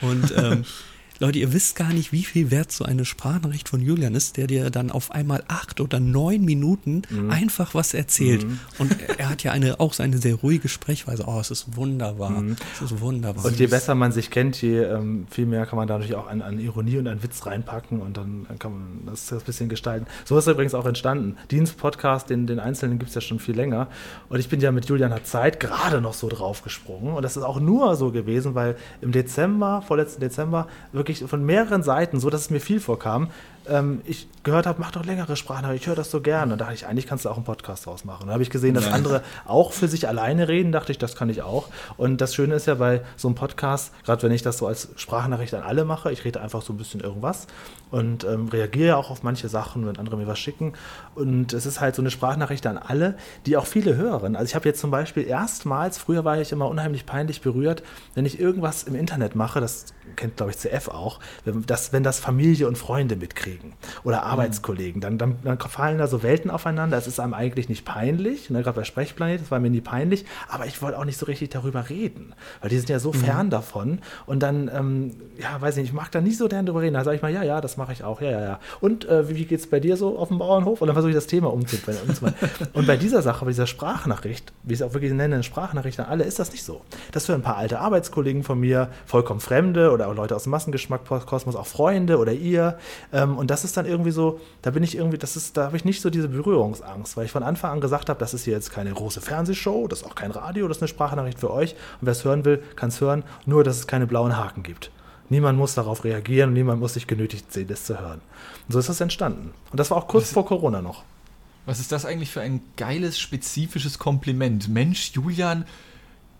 Und 0.00 0.32
ähm, 0.34 0.64
Leute, 1.18 1.38
ihr 1.38 1.52
wisst 1.52 1.76
gar 1.76 1.92
nicht, 1.94 2.12
wie 2.12 2.24
viel 2.24 2.50
wert 2.50 2.70
so 2.70 2.84
eine 2.84 3.06
Sprachnachricht 3.06 3.68
von 3.70 3.80
Julian 3.80 4.14
ist, 4.14 4.36
der 4.36 4.46
dir 4.46 4.68
dann 4.70 4.90
auf 4.90 5.10
einmal 5.12 5.42
acht 5.48 5.80
oder 5.80 5.98
neun 5.98 6.44
Minuten 6.44 7.02
Mhm. 7.08 7.30
einfach 7.30 7.74
was 7.74 7.94
erzählt. 7.94 8.46
Und 8.78 8.94
er 9.18 9.30
hat 9.30 9.42
ja 9.42 9.52
eine, 9.52 9.80
auch 9.80 9.94
seine 9.94 10.18
sehr 10.18 10.34
ruhige 10.34 10.68
Sprechweise. 10.68 11.24
Oh, 11.26 11.38
es 11.40 11.50
ist 11.50 11.76
wunderbar. 11.76 12.42
Es 12.74 12.90
ist 12.92 13.00
wunderbar. 13.00 13.44
Mhm. 13.44 13.50
Und 13.50 13.58
je 13.58 13.66
besser 13.66 13.94
man 13.94 14.12
sich 14.12 14.30
kennt, 14.30 14.60
je 14.60 14.82
ähm, 14.82 15.26
viel 15.30 15.46
mehr 15.46 15.64
kann 15.64 15.76
man 15.78 15.88
dadurch 15.88 16.14
auch 16.14 16.26
an, 16.26 16.42
an 16.42 16.58
Ironie 16.58 16.98
und 16.98 17.08
an 17.08 17.22
Witz 17.22 17.46
reinpacken 17.46 18.00
und 18.00 18.16
dann, 18.18 18.46
kann 18.58 18.72
man 18.72 18.82
das, 19.06 19.26
das 19.26 19.42
ein 19.42 19.46
bisschen 19.46 19.68
gestalten. 19.70 20.06
So 20.26 20.36
ist 20.36 20.46
übrigens 20.46 20.74
auch 20.74 20.84
entstanden. 20.86 21.36
Dienst-Podcast, 21.50 22.28
den, 22.28 22.46
den 22.46 22.60
einzelnen 22.60 22.98
gibt 22.98 23.08
es 23.08 23.14
ja 23.14 23.20
schon 23.22 23.38
viel 23.38 23.56
länger. 23.56 23.88
Und 24.28 24.38
ich 24.38 24.48
bin 24.48 24.60
ja 24.60 24.70
mit 24.70 24.86
Julian 24.86 25.12
hat 25.14 25.26
Zeit 25.26 25.60
gerade 25.60 26.00
noch 26.02 26.14
so 26.14 26.28
draufgesprungen. 26.28 27.14
Und 27.14 27.22
das 27.22 27.36
ist 27.38 27.42
auch 27.42 27.58
nur 27.60 27.96
so 27.96 28.10
gewesen, 28.12 28.54
weil 28.54 28.76
im 29.00 29.12
Dezember, 29.12 29.82
vorletzten 29.86 30.20
Dezember, 30.20 30.68
wirklich 30.92 31.05
von 31.14 31.44
mehreren 31.44 31.82
Seiten, 31.82 32.20
so 32.20 32.30
dass 32.30 32.42
es 32.42 32.50
mir 32.50 32.60
viel 32.60 32.80
vorkam, 32.80 33.30
ähm, 33.68 34.00
ich 34.04 34.28
gehört 34.44 34.66
habe, 34.66 34.80
mach 34.80 34.92
doch 34.92 35.04
längere 35.04 35.34
Sprachnachrichten, 35.34 35.82
ich 35.82 35.86
höre 35.88 35.96
das 35.96 36.10
so 36.10 36.20
gerne. 36.20 36.52
Und 36.52 36.60
da 36.60 36.66
dachte 36.66 36.74
ich, 36.76 36.86
eigentlich 36.86 37.06
kannst 37.08 37.24
du 37.24 37.30
auch 37.30 37.36
einen 37.36 37.44
Podcast 37.44 37.86
draus 37.86 38.04
machen. 38.04 38.26
Dann 38.26 38.32
habe 38.34 38.42
ich 38.44 38.50
gesehen, 38.50 38.74
dass 38.74 38.84
Ja. 38.86 38.92
andere 38.92 39.22
auch 39.44 39.72
für 39.72 39.88
sich 39.88 40.06
alleine 40.06 40.46
reden, 40.48 40.70
dachte 40.70 40.92
ich, 40.92 40.98
das 40.98 41.16
kann 41.16 41.28
ich 41.30 41.42
auch. 41.42 41.68
Und 41.96 42.20
das 42.20 42.34
Schöne 42.34 42.54
ist 42.54 42.66
ja 42.66 42.74
bei 42.76 43.02
so 43.16 43.26
einem 43.26 43.34
Podcast, 43.34 43.92
gerade 44.04 44.22
wenn 44.22 44.30
ich 44.30 44.42
das 44.42 44.58
so 44.58 44.68
als 44.68 44.90
Sprachnachricht 44.96 45.52
an 45.54 45.62
alle 45.64 45.84
mache, 45.84 46.12
ich 46.12 46.24
rede 46.24 46.40
einfach 46.40 46.62
so 46.62 46.72
ein 46.72 46.76
bisschen 46.76 47.00
irgendwas 47.00 47.48
und 47.90 48.22
ähm, 48.24 48.46
reagiere 48.48 48.88
ja 48.88 48.96
auch 48.96 49.10
auf 49.10 49.22
manche 49.24 49.48
Sachen, 49.48 49.84
wenn 49.86 49.96
andere 49.98 50.16
mir 50.16 50.28
was 50.28 50.38
schicken. 50.38 50.74
Und 51.16 51.52
es 51.52 51.66
ist 51.66 51.80
halt 51.80 51.94
so 51.94 52.02
eine 52.02 52.10
Sprachnachricht 52.10 52.66
an 52.66 52.78
alle, 52.78 53.16
die 53.46 53.56
auch 53.56 53.66
viele 53.66 53.96
hören. 53.96 54.36
Also 54.36 54.50
ich 54.50 54.54
habe 54.54 54.68
jetzt 54.68 54.80
zum 54.80 54.90
Beispiel 54.90 55.26
erstmals, 55.26 55.98
früher 55.98 56.24
war 56.24 56.40
ich 56.40 56.52
immer 56.52 56.68
unheimlich 56.68 57.06
peinlich 57.06 57.40
berührt, 57.40 57.82
wenn 58.14 58.26
ich 58.26 58.38
irgendwas 58.38 58.84
im 58.84 58.94
Internet 58.94 59.34
mache, 59.34 59.60
das 59.60 59.86
kennt 60.14 60.36
glaube 60.36 60.52
ich 60.52 60.58
CF 60.58 60.88
auch, 60.88 61.18
wenn 61.44 61.62
das, 61.66 61.92
wenn 61.92 62.02
das 62.02 62.20
Familie 62.20 62.68
und 62.68 62.78
Freunde 62.78 63.16
mitkriegen 63.16 63.72
oder 64.04 64.22
Arbeitskollegen, 64.22 65.00
dann, 65.00 65.18
dann, 65.18 65.36
dann 65.42 65.58
fallen 65.58 65.98
da 65.98 66.06
so 66.06 66.22
Welten 66.22 66.50
aufeinander. 66.50 66.96
Es 66.96 67.06
ist 67.06 67.18
einem 67.18 67.34
eigentlich 67.34 67.68
nicht 67.68 67.84
peinlich, 67.84 68.50
ne, 68.50 68.62
gerade 68.62 68.76
bei 68.76 68.84
Sprechplanet, 68.84 69.40
das 69.40 69.50
war 69.50 69.58
mir 69.58 69.70
nie 69.70 69.80
peinlich, 69.80 70.24
aber 70.48 70.66
ich 70.66 70.80
wollte 70.82 70.98
auch 70.98 71.04
nicht 71.04 71.18
so 71.18 71.26
richtig 71.26 71.50
darüber 71.50 71.88
reden, 71.88 72.34
weil 72.60 72.70
die 72.70 72.76
sind 72.76 72.88
ja 72.88 72.98
so 72.98 73.12
fern 73.12 73.50
davon 73.50 74.00
und 74.26 74.42
dann, 74.42 74.70
ähm, 74.72 75.16
ja, 75.38 75.60
weiß 75.60 75.76
nicht, 75.76 75.86
ich 75.86 75.92
mag 75.92 76.12
da 76.12 76.20
nicht 76.20 76.36
so 76.36 76.48
gern 76.48 76.66
drüber 76.66 76.82
reden. 76.82 76.94
Da 76.94 77.04
sage 77.04 77.16
ich 77.16 77.22
mal, 77.22 77.32
ja, 77.32 77.42
ja, 77.42 77.60
das 77.60 77.76
mache 77.76 77.92
ich 77.92 78.04
auch, 78.04 78.20
ja, 78.20 78.30
ja, 78.30 78.40
ja. 78.40 78.60
Und 78.80 79.06
äh, 79.06 79.28
wie 79.28 79.44
geht 79.44 79.60
es 79.60 79.66
bei 79.66 79.80
dir 79.80 79.96
so 79.96 80.18
auf 80.18 80.28
dem 80.28 80.38
Bauernhof? 80.38 80.80
Und 80.80 80.88
dann 80.88 80.96
versuche 81.06 81.10
ich 81.10 81.16
das 81.16 81.26
Thema 81.26 81.52
umzubauen. 81.52 82.34
und 82.72 82.86
bei 82.86 82.96
dieser 82.96 83.22
Sache, 83.22 83.44
bei 83.44 83.50
dieser 83.50 83.66
Sprachnachricht, 83.66 84.52
wie 84.62 84.74
ich 84.74 84.80
es 84.80 84.86
auch 84.86 84.94
wirklich 84.94 85.12
nenne, 85.12 85.42
Sprachnachricht 85.42 86.00
an 86.00 86.06
alle, 86.06 86.24
ist 86.24 86.38
das 86.38 86.52
nicht 86.52 86.64
so. 86.64 86.82
Das 87.12 87.26
für 87.26 87.34
ein 87.34 87.42
paar 87.42 87.56
alte 87.56 87.78
Arbeitskollegen 87.78 88.42
von 88.42 88.58
mir, 88.58 88.90
vollkommen 89.06 89.40
Fremde 89.40 89.92
oder 89.92 90.08
auch 90.08 90.14
Leute 90.14 90.34
aus 90.34 90.44
dem 90.44 90.50
Massengeschmack-Kosmos, 90.50 91.56
auch 91.56 91.66
Freunde 91.66 92.18
oder 92.18 92.32
ihr. 92.32 92.78
Ähm, 93.12 93.36
und 93.36 93.50
das 93.50 93.64
ist 93.64 93.76
dann 93.76 93.86
irgendwie 93.86 94.10
so, 94.10 94.40
da 94.62 94.70
bin 94.70 94.82
ich 94.82 94.96
irgendwie, 94.96 95.18
das 95.18 95.36
ist, 95.36 95.56
da 95.56 95.64
habe 95.66 95.76
ich 95.76 95.84
nicht 95.84 96.00
so 96.00 96.10
diese 96.10 96.28
Berührungsangst, 96.28 97.16
weil 97.16 97.26
ich 97.26 97.32
von 97.32 97.42
Anfang 97.42 97.72
an 97.72 97.80
gesagt 97.80 98.08
habe, 98.08 98.18
das 98.18 98.34
ist 98.34 98.44
hier 98.44 98.54
jetzt 98.54 98.72
keine 98.72 98.92
große 98.92 99.20
Fernsehshow, 99.20 99.86
das 99.88 100.00
ist 100.00 100.06
auch 100.06 100.14
kein 100.14 100.30
Radio, 100.30 100.68
das 100.68 100.78
ist 100.78 100.82
eine 100.82 100.88
Sprachnachricht 100.88 101.38
für 101.38 101.50
euch. 101.50 101.72
Und 102.00 102.06
wer 102.06 102.12
es 102.12 102.24
hören 102.24 102.44
will, 102.44 102.62
kann 102.74 102.88
es 102.88 103.00
hören, 103.00 103.24
nur 103.44 103.64
dass 103.64 103.76
es 103.76 103.86
keine 103.86 104.06
blauen 104.06 104.36
Haken 104.36 104.62
gibt. 104.62 104.90
Niemand 105.28 105.58
muss 105.58 105.74
darauf 105.74 106.04
reagieren 106.04 106.52
niemand 106.52 106.80
muss 106.80 106.94
sich 106.94 107.08
genötigt 107.08 107.52
sehen, 107.52 107.66
das 107.66 107.84
zu 107.84 107.98
hören. 107.98 108.20
Und 108.68 108.72
so 108.72 108.78
ist 108.78 108.88
das 108.88 109.00
entstanden. 109.00 109.52
Und 109.70 109.78
das 109.78 109.90
war 109.90 109.96
auch 109.98 110.08
kurz 110.08 110.32
vor 110.32 110.44
Corona 110.46 110.82
noch. 110.82 111.04
Was 111.66 111.80
ist 111.80 111.90
das 111.92 112.04
eigentlich 112.04 112.30
für 112.30 112.40
ein 112.40 112.60
geiles, 112.76 113.18
spezifisches 113.18 113.98
Kompliment? 113.98 114.68
Mensch, 114.68 115.10
Julian, 115.14 115.64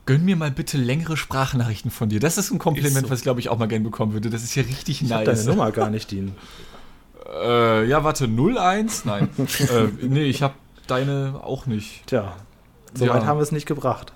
gönn 0.07 0.25
mir 0.25 0.37
mal 0.37 0.51
bitte 0.53 0.79
längere 0.79 1.17
Sprachnachrichten 1.17 1.91
von 1.91 2.09
dir. 2.09 2.21
Das 2.21 2.39
ist 2.39 2.51
ein 2.53 2.59
Kompliment, 2.59 2.97
Ist 2.97 3.03
so. 3.05 3.11
was 3.11 3.19
ich 3.21 3.23
glaube 3.25 3.41
ich 3.41 3.49
auch 3.49 3.59
mal 3.59 3.67
gern 3.67 3.83
bekommen 3.83 4.13
würde. 4.13 4.31
Das 4.31 4.43
ist 4.45 4.55
ja 4.55 4.63
richtig 4.63 5.03
Ich 5.03 5.13
habe 5.13 5.25
nice. 5.25 5.45
deine 5.45 5.51
Nummer 5.57 5.73
gar 5.73 5.91
nicht, 5.91 6.11
Dean. 6.11 6.33
Äh, 7.43 7.89
ja, 7.89 8.05
warte, 8.05 8.29
01? 8.29 9.05
Nein. 9.05 9.29
äh, 9.39 10.07
nee, 10.07 10.23
ich 10.25 10.43
habe 10.43 10.55
deine 10.87 11.41
auch 11.43 11.67
nicht. 11.67 12.07
Tja, 12.07 12.37
so 12.95 13.09
weit 13.09 13.23
Ja. 13.23 13.27
haben 13.27 13.39
wir 13.39 13.43
es 13.43 13.51
nicht 13.51 13.67
gebracht. 13.67 14.13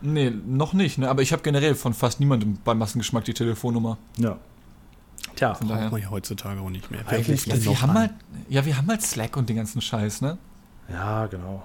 Nee, 0.00 0.30
noch 0.30 0.72
nicht, 0.72 0.96
ne? 0.96 1.10
aber 1.10 1.20
ich 1.20 1.32
habe 1.32 1.42
generell 1.42 1.74
von 1.74 1.92
fast 1.92 2.20
niemandem 2.20 2.56
beim 2.64 2.78
Massengeschmack 2.78 3.24
die 3.24 3.34
Telefonnummer. 3.34 3.98
Ja. 4.16 4.38
Tja, 5.38 5.54
Von 5.54 5.68
Braucht 5.68 5.78
daher. 5.78 5.90
man 5.90 6.02
ja 6.02 6.10
heutzutage 6.10 6.60
auch 6.60 6.68
nicht 6.70 6.90
mehr. 6.90 7.06
Eigentlich 7.06 7.28
ruft 7.46 7.52
denn 7.52 7.64
Wir 7.64 7.70
noch 7.70 7.82
haben, 7.82 7.90
an? 7.90 7.96
halt, 7.96 8.10
ja, 8.48 8.64
wir 8.66 8.76
haben 8.76 8.88
halt 8.88 9.02
Slack 9.02 9.36
und 9.36 9.48
den 9.48 9.54
ganzen 9.56 9.80
Scheiß, 9.80 10.20
ne? 10.20 10.36
ja, 10.92 11.26
genau. 11.26 11.64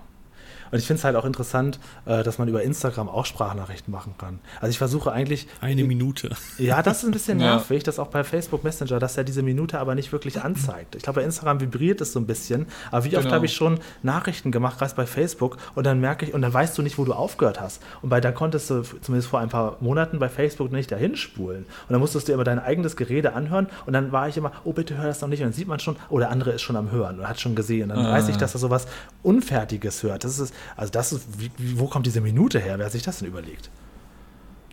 Und 0.73 0.79
ich 0.79 0.87
finde 0.87 0.97
es 0.97 1.03
halt 1.05 1.15
auch 1.15 1.23
interessant, 1.25 1.79
äh, 2.05 2.23
dass 2.23 2.39
man 2.39 2.47
über 2.49 2.63
Instagram 2.63 3.07
auch 3.07 3.25
Sprachnachrichten 3.25 3.91
machen 3.93 4.15
kann. 4.17 4.39
Also 4.59 4.71
ich 4.71 4.77
versuche 4.79 5.11
eigentlich, 5.11 5.47
Eine 5.61 5.83
Minute. 5.83 6.31
ja, 6.57 6.81
das 6.81 6.97
ist 6.97 7.05
ein 7.05 7.11
bisschen 7.11 7.39
Ja. 7.43 7.51
nervig, 7.57 7.83
dass 7.83 7.99
auch 7.99 8.07
bei 8.07 8.23
Facebook 8.23 8.63
Messenger, 8.63 8.97
dass 8.99 9.15
er 9.15 9.23
diese 9.23 9.43
Minute 9.43 9.79
aber 9.79 9.93
nicht 9.95 10.11
wirklich 10.11 10.41
anzeigt. 10.41 10.95
Ich 10.95 11.03
glaube, 11.03 11.19
bei 11.21 11.25
Instagram 11.25 11.61
vibriert 11.61 12.01
es 12.01 12.11
so 12.11 12.19
ein 12.19 12.25
bisschen, 12.25 12.65
aber 12.91 13.05
wie 13.05 13.15
oft 13.15 13.23
Genau. 13.25 13.35
habe 13.35 13.45
ich 13.45 13.53
schon 13.53 13.79
Nachrichten 14.01 14.51
gemacht, 14.51 14.79
gerade 14.79 14.95
bei 14.95 15.05
Facebook, 15.05 15.57
und 15.75 15.85
dann 15.85 15.99
merke 16.01 16.25
ich, 16.25 16.33
und 16.33 16.41
dann 16.41 16.51
weißt 16.53 16.75
du 16.77 16.81
nicht, 16.81 16.97
wo 16.97 17.05
du 17.05 17.13
aufgehört 17.13 17.61
hast. 17.61 17.81
Und 18.01 18.09
bei 18.09 18.19
da 18.19 18.31
konntest 18.31 18.69
du 18.71 18.81
zumindest 18.81 19.29
vor 19.29 19.39
ein 19.41 19.49
paar 19.49 19.77
Monaten 19.79 20.17
bei 20.17 20.27
Facebook 20.27 20.71
nicht 20.71 20.91
dahin 20.91 21.15
spulen. 21.15 21.65
Und 21.65 21.91
dann 21.91 21.99
musstest 21.99 22.27
du 22.27 22.33
immer 22.33 22.43
dein 22.43 22.57
eigenes 22.57 22.95
Gerede 22.95 23.33
anhören 23.33 23.67
und 23.85 23.93
dann 23.93 24.11
war 24.11 24.27
ich 24.27 24.37
immer, 24.37 24.51
oh 24.63 24.73
bitte 24.73 24.97
hör 24.97 25.05
das 25.05 25.21
noch 25.21 25.27
nicht. 25.29 25.41
Und 25.41 25.45
dann 25.49 25.53
sieht 25.53 25.67
man 25.67 25.79
schon, 25.79 25.97
oh, 26.09 26.17
der 26.17 26.31
andere 26.31 26.49
ist 26.51 26.63
schon 26.63 26.75
am 26.75 26.89
Hören 26.89 27.19
und 27.19 27.29
hat 27.29 27.39
schon 27.39 27.53
gesehen. 27.53 27.91
Und 27.91 27.97
dann 27.97 28.07
Ah. 28.07 28.13
weiß 28.13 28.29
ich, 28.29 28.37
dass 28.37 28.55
er 28.55 28.59
sowas 28.59 28.87
Unfertiges 29.21 30.01
hört. 30.03 30.23
Das 30.23 30.39
ist, 30.39 30.53
also 30.75 30.91
das 30.91 31.13
ist, 31.13 31.25
wie, 31.37 31.51
wo 31.79 31.87
kommt 31.87 32.05
diese 32.05 32.21
Minute 32.21 32.59
her? 32.59 32.77
Wer 32.77 32.85
hat 32.85 32.93
sich 32.93 33.03
das 33.03 33.19
denn 33.19 33.27
überlegt? 33.27 33.69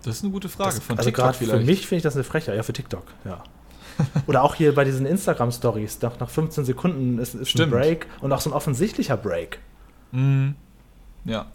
Das 0.02 0.16
ist 0.16 0.24
eine 0.24 0.32
gute 0.32 0.48
Frage. 0.48 0.76
Das, 0.76 0.84
von 0.84 0.96
also 0.96 1.10
TikTok 1.10 1.24
gerade 1.24 1.38
für 1.38 1.60
mich 1.60 1.86
finde 1.86 1.98
ich 1.98 2.02
das 2.02 2.14
eine 2.14 2.24
Frechheit. 2.24 2.56
Ja, 2.56 2.62
für 2.62 2.72
TikTok, 2.72 3.04
ja. 3.24 3.42
Oder 4.26 4.42
auch 4.42 4.54
hier 4.54 4.74
bei 4.74 4.84
diesen 4.84 5.04
Instagram-Stories, 5.06 6.00
nach, 6.00 6.18
nach 6.20 6.30
15 6.30 6.64
Sekunden 6.64 7.18
ist, 7.18 7.34
ist 7.34 7.60
ein. 7.60 7.70
Break 7.70 8.06
und 8.20 8.32
auch 8.32 8.40
so 8.40 8.50
ein 8.50 8.54
offensichtlicher 8.54 9.16
Break. 9.16 9.60
Mhm. 10.12 10.54
Ja. 11.24 11.46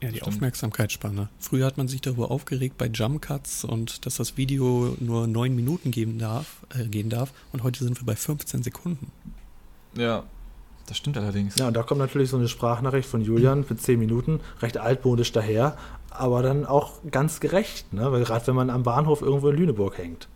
Ja, 0.00 0.10
die 0.10 0.18
Stimmt. 0.18 0.28
Aufmerksamkeitsspanne. 0.28 1.28
Früher 1.40 1.66
hat 1.66 1.76
man 1.76 1.88
sich 1.88 2.00
darüber 2.00 2.30
aufgeregt 2.30 2.78
bei 2.78 2.86
Jump 2.86 3.22
Cuts 3.22 3.64
und 3.64 4.06
dass 4.06 4.16
das 4.16 4.36
Video 4.36 4.96
nur 5.00 5.26
neun 5.26 5.56
Minuten 5.56 5.90
geben 5.90 6.18
darf, 6.18 6.64
äh, 6.76 6.86
gehen 6.86 7.10
darf. 7.10 7.32
Und 7.52 7.64
heute 7.64 7.82
sind 7.82 8.00
wir 8.00 8.06
bei 8.06 8.14
15 8.14 8.62
Sekunden. 8.62 9.10
Ja. 9.96 10.24
Das 10.88 10.96
stimmt 10.96 11.18
allerdings. 11.18 11.56
Ja, 11.56 11.68
und 11.68 11.76
da 11.76 11.82
kommt 11.82 12.00
natürlich 12.00 12.30
so 12.30 12.38
eine 12.38 12.48
Sprachnachricht 12.48 13.08
von 13.08 13.20
Julian 13.20 13.62
für 13.62 13.76
10 13.76 13.98
Minuten, 13.98 14.40
recht 14.62 14.78
altmodisch 14.78 15.32
daher, 15.32 15.76
aber 16.10 16.42
dann 16.42 16.64
auch 16.64 16.92
ganz 17.10 17.40
gerecht, 17.40 17.92
ne? 17.92 18.10
Weil 18.10 18.24
gerade 18.24 18.46
wenn 18.46 18.54
man 18.54 18.70
am 18.70 18.84
Bahnhof 18.84 19.20
irgendwo 19.20 19.50
in 19.50 19.56
Lüneburg 19.56 19.98
hängt. 19.98 20.28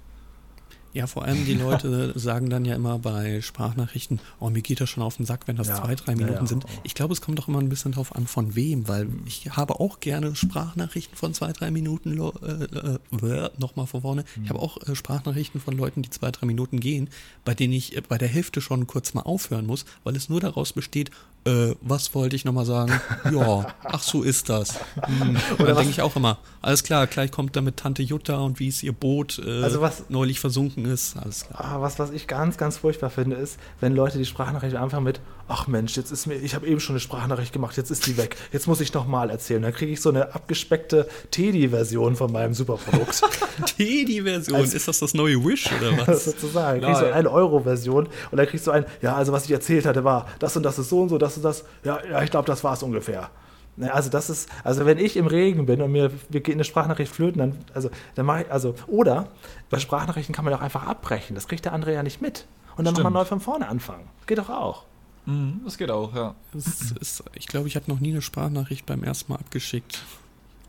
Ja, 0.95 1.07
vor 1.07 1.25
allem 1.25 1.45
die 1.47 1.55
Leute 1.55 2.13
sagen 2.19 2.51
dann 2.51 2.65
ja 2.65 2.75
immer 2.75 2.99
bei 2.99 3.41
Sprachnachrichten, 3.41 4.21
oh, 4.41 4.51
mir 4.51 4.61
geht 4.63 4.81
das 4.81 4.91
schon 4.91 5.03
auf 5.03 5.17
den 5.17 5.25
Sack, 5.27 5.49
wenn 5.49 5.57
das 5.57 5.69
Ja, 5.69 5.77
zwei, 5.77 5.95
drei 5.95 6.15
Minuten 6.15 6.35
ja. 6.41 6.47
sind. 6.47 6.65
Ich 6.83 6.95
glaube, 6.95 7.15
es 7.15 7.21
kommt 7.21 7.39
doch 7.39 7.49
immer 7.49 7.61
ein 7.61 7.69
bisschen 7.71 7.93
drauf 7.93 8.15
an, 8.15 8.27
von 8.27 8.55
wem, 8.55 8.89
weil 8.89 9.09
ich 9.27 9.51
habe 9.57 9.81
auch 9.81 10.01
gerne 10.01 10.35
Sprachnachrichten 10.37 11.17
von 11.17 11.33
zwei, 11.33 11.53
drei 11.53 11.71
Minuten, 11.71 12.13
lo- 12.13 12.35
äh, 12.43 13.27
äh, 13.27 13.51
nochmal 13.59 13.87
von 13.87 14.03
vorne. 14.03 14.25
Ich 14.43 14.51
habe 14.51 14.59
auch 14.61 14.77
äh, 14.87 14.95
Sprachnachrichten 14.95 15.61
von 15.61 15.77
Leuten, 15.77 16.03
die 16.03 16.11
zwei, 16.11 16.31
drei 16.31 16.47
Minuten 16.47 16.79
gehen, 16.81 17.09
bei 17.45 17.55
denen 17.55 17.73
ich 17.73 17.97
äh, 17.97 18.03
bei 18.07 18.19
der 18.19 18.29
Hälfte 18.29 18.61
schon 18.61 18.87
kurz 18.87 19.15
mal 19.15 19.23
aufhören 19.23 19.67
muss, 19.67 19.85
weil 20.05 20.15
es 20.17 20.29
nur 20.29 20.41
daraus 20.41 20.73
besteht, 20.75 21.11
äh, 21.45 21.75
was 21.81 22.15
wollte 22.15 22.37
ich 22.37 22.45
nochmal 22.45 22.67
sagen? 22.67 22.93
Ja, 23.33 23.67
ach 23.85 24.03
so 24.03 24.23
ist 24.23 24.49
das. 24.49 24.79
Hm. 25.07 25.37
Und 25.59 25.61
dann 25.67 25.77
denke 25.77 25.91
ich 25.91 26.03
auch 26.03 26.15
immer, 26.17 26.39
alles 26.61 26.83
klar, 26.85 27.07
gleich 27.07 27.31
kommt 27.31 27.57
damit 27.57 27.79
Tante 27.79 28.03
Jutta 28.03 28.37
und 28.39 28.61
wie 28.61 28.69
es 28.69 28.83
ihr 28.83 28.93
Boot 28.93 29.41
äh, 29.45 29.63
Also 29.63 29.81
was- 29.81 30.05
neulich 30.11 30.39
versunken 30.39 30.82
ist. 30.85 31.17
Alles 31.17 31.47
klar. 31.47 31.61
Ah, 31.61 31.81
was, 31.81 31.99
was 31.99 32.11
ich 32.11 32.27
ganz, 32.27 32.57
ganz 32.57 32.79
furchtbar 32.79 33.11
finde, 33.11 33.37
ist, 33.37 33.59
wenn 33.81 33.95
Leute 33.95 34.19
die 34.19 34.25
Sprachnachricht 34.25 34.77
anfangen 34.77 35.05
mit, 35.05 35.21
ach 35.49 35.67
Mensch, 35.67 35.97
jetzt 35.97 36.11
ist 36.11 36.27
mir, 36.27 36.35
ich 36.35 36.55
habe 36.55 36.67
eben 36.67 36.81
schon 36.81 36.95
eine 36.95 37.01
Sprachnachricht 37.01 37.53
gemacht, 37.53 37.77
jetzt 37.77 37.91
ist 37.91 38.07
die 38.07 38.17
weg, 38.17 38.37
jetzt 38.53 38.67
muss 38.67 38.81
ich 38.81 38.93
nochmal 38.95 39.31
erzählen. 39.31 39.63
Dann 39.63 39.73
kriege 39.73 39.93
ich 39.93 40.01
so 40.01 40.11
eine 40.11 40.35
abgespeckte 40.35 41.09
Teddy-Version 41.31 42.17
von 42.17 42.33
meinem 42.33 42.55
Superprodukt. 42.55 43.23
Teddy-Version, 43.77 44.61
ist 44.61 44.89
das 44.89 44.99
das 44.99 45.15
neue 45.15 45.45
Wish 45.45 45.71
oder 45.73 46.07
was? 46.07 46.25
sozusagen. 46.33 46.81
Ja, 46.81 46.89
kriegst 46.89 47.03
du 47.03 47.07
ja. 47.07 47.15
eine 47.15 47.31
Euro-Version 47.31 48.09
und 48.31 48.37
dann 48.37 48.47
kriegst 48.47 48.67
du 48.67 48.71
ein, 48.71 48.85
ja, 49.01 49.15
also 49.15 49.33
was 49.33 49.45
ich 49.45 49.51
erzählt 49.51 49.87
hatte, 49.87 50.05
war, 50.05 50.27
das 50.39 50.57
und 50.57 50.63
das 50.63 50.79
ist 50.79 50.89
so 50.89 51.03
und 51.03 51.09
so, 51.09 51.19
das 51.19 51.37
und 51.37 51.45
das. 51.45 51.65
Ja, 51.85 51.99
ja 52.11 52.23
ich 52.23 52.31
glaube, 52.31 52.47
das 52.47 52.65
war 52.65 52.75
es 52.75 52.83
ungefähr. 52.83 53.31
Ne, 53.77 53.93
Also 53.93 54.11
das 54.11 54.29
ist, 54.29 54.49
also 54.65 54.85
wenn 54.85 54.99
ich 54.99 55.17
im 55.17 55.27
Regen 55.27 55.67
bin 55.67 55.81
und 55.81 55.93
mir, 55.93 56.11
mir 56.29 56.41
geht 56.41 56.55
eine 56.55 56.65
Sprachnachricht 56.65 57.13
flöten, 57.13 57.39
dann, 57.39 57.59
also, 57.75 57.91
dann 58.15 58.27
mache 58.27 58.43
ich, 58.43 58.53
also, 58.53 58.75
oder 58.87 59.29
bei 59.71 59.79
Sprachnachrichten 59.79 60.35
kann 60.35 60.45
man 60.45 60.53
doch 60.53 60.61
einfach 60.61 60.87
abbrechen. 60.87 61.35
Das 61.35 61.49
kriegt 61.49 61.65
der 61.65 61.73
andere 61.73 61.95
ja 61.95 62.03
nicht 62.03 62.21
mit. 62.21 62.47
Und 62.77 62.85
dann 62.85 62.95
nochmal 62.95 63.13
neu 63.13 63.25
von 63.25 63.41
vorne 63.41 63.69
anfangen. 63.69 64.09
Geht 64.27 64.39
doch 64.39 64.51
auch. 64.51 64.85
Mhm, 65.27 65.61
das 65.65 65.79
geht 65.79 65.91
auch, 65.91 66.15
ja. 66.15 66.35
Es 66.57 66.91
ist, 66.93 67.23
ich 67.35 67.47
glaube, 67.47 67.69
ich 67.69 67.77
habe 67.77 67.91
noch 67.91 68.01
nie 68.01 68.11
eine 68.11 68.23
Sprachnachricht 68.23 68.87
beim 68.87 69.05
ersten 69.05 69.33
Mal 69.33 69.39
abgeschickt. 69.39 70.03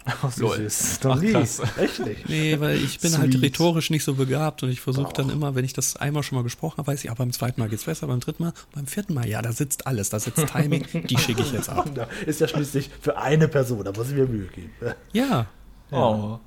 Ach, 0.22 0.32
so 0.32 0.48
Lol. 0.48 0.58
süß. 0.58 1.04
Noch 1.04 1.16
Ach, 1.18 1.22
nie. 1.22 1.32
krass. 1.32 1.62
Echt 1.78 2.06
nicht. 2.06 2.28
Nee, 2.30 2.60
weil 2.60 2.78
ich 2.78 3.00
bin 3.00 3.18
halt 3.18 3.32
Sweet. 3.34 3.42
rhetorisch 3.44 3.90
nicht 3.90 4.04
so 4.04 4.16
begabt 4.16 4.62
und 4.64 4.70
ich 4.70 4.82
versuche 4.82 5.14
dann 5.14 5.28
Doch. 5.30 5.34
immer, 5.36 5.56
wenn 5.56 5.64
ich 5.66 5.74
das 5.74 5.96
einmal 5.96 6.24
schon 6.24 6.36
mal 6.38 6.44
gesprochen 6.44 6.78
habe, 6.78 6.88
weiß 6.88 7.04
ich, 7.04 7.10
aber 7.10 7.20
beim 7.20 7.32
zweiten 7.32 7.62
Mal 7.62 7.70
geht's 7.70 7.86
besser, 7.86 8.08
beim 8.08 8.20
dritten 8.20 8.44
Mal, 8.44 8.54
beim 8.74 8.86
vierten 8.86 9.14
Mal, 9.14 9.28
ja, 9.28 9.42
da 9.42 9.52
sitzt 9.54 9.88
alles, 9.88 10.10
da 10.10 10.20
sitzt 10.20 10.46
Timing, 10.48 10.86
die 11.08 11.18
schicke 11.18 11.42
ich 11.42 11.54
jetzt 11.54 11.70
ab. 11.70 11.90
Ja, 11.96 12.08
Ist 12.26 12.42
ja 12.42 12.48
schließlich 12.48 12.90
für 13.02 13.18
eine 13.18 13.48
Person, 13.48 13.84
da 13.84 13.92
muss 13.92 14.10
ich 14.10 14.16
mir 14.16 14.26
Mühe 14.26 14.48
geben. 14.48 14.72
Ja, 15.14 15.48
Oh. 15.92 16.40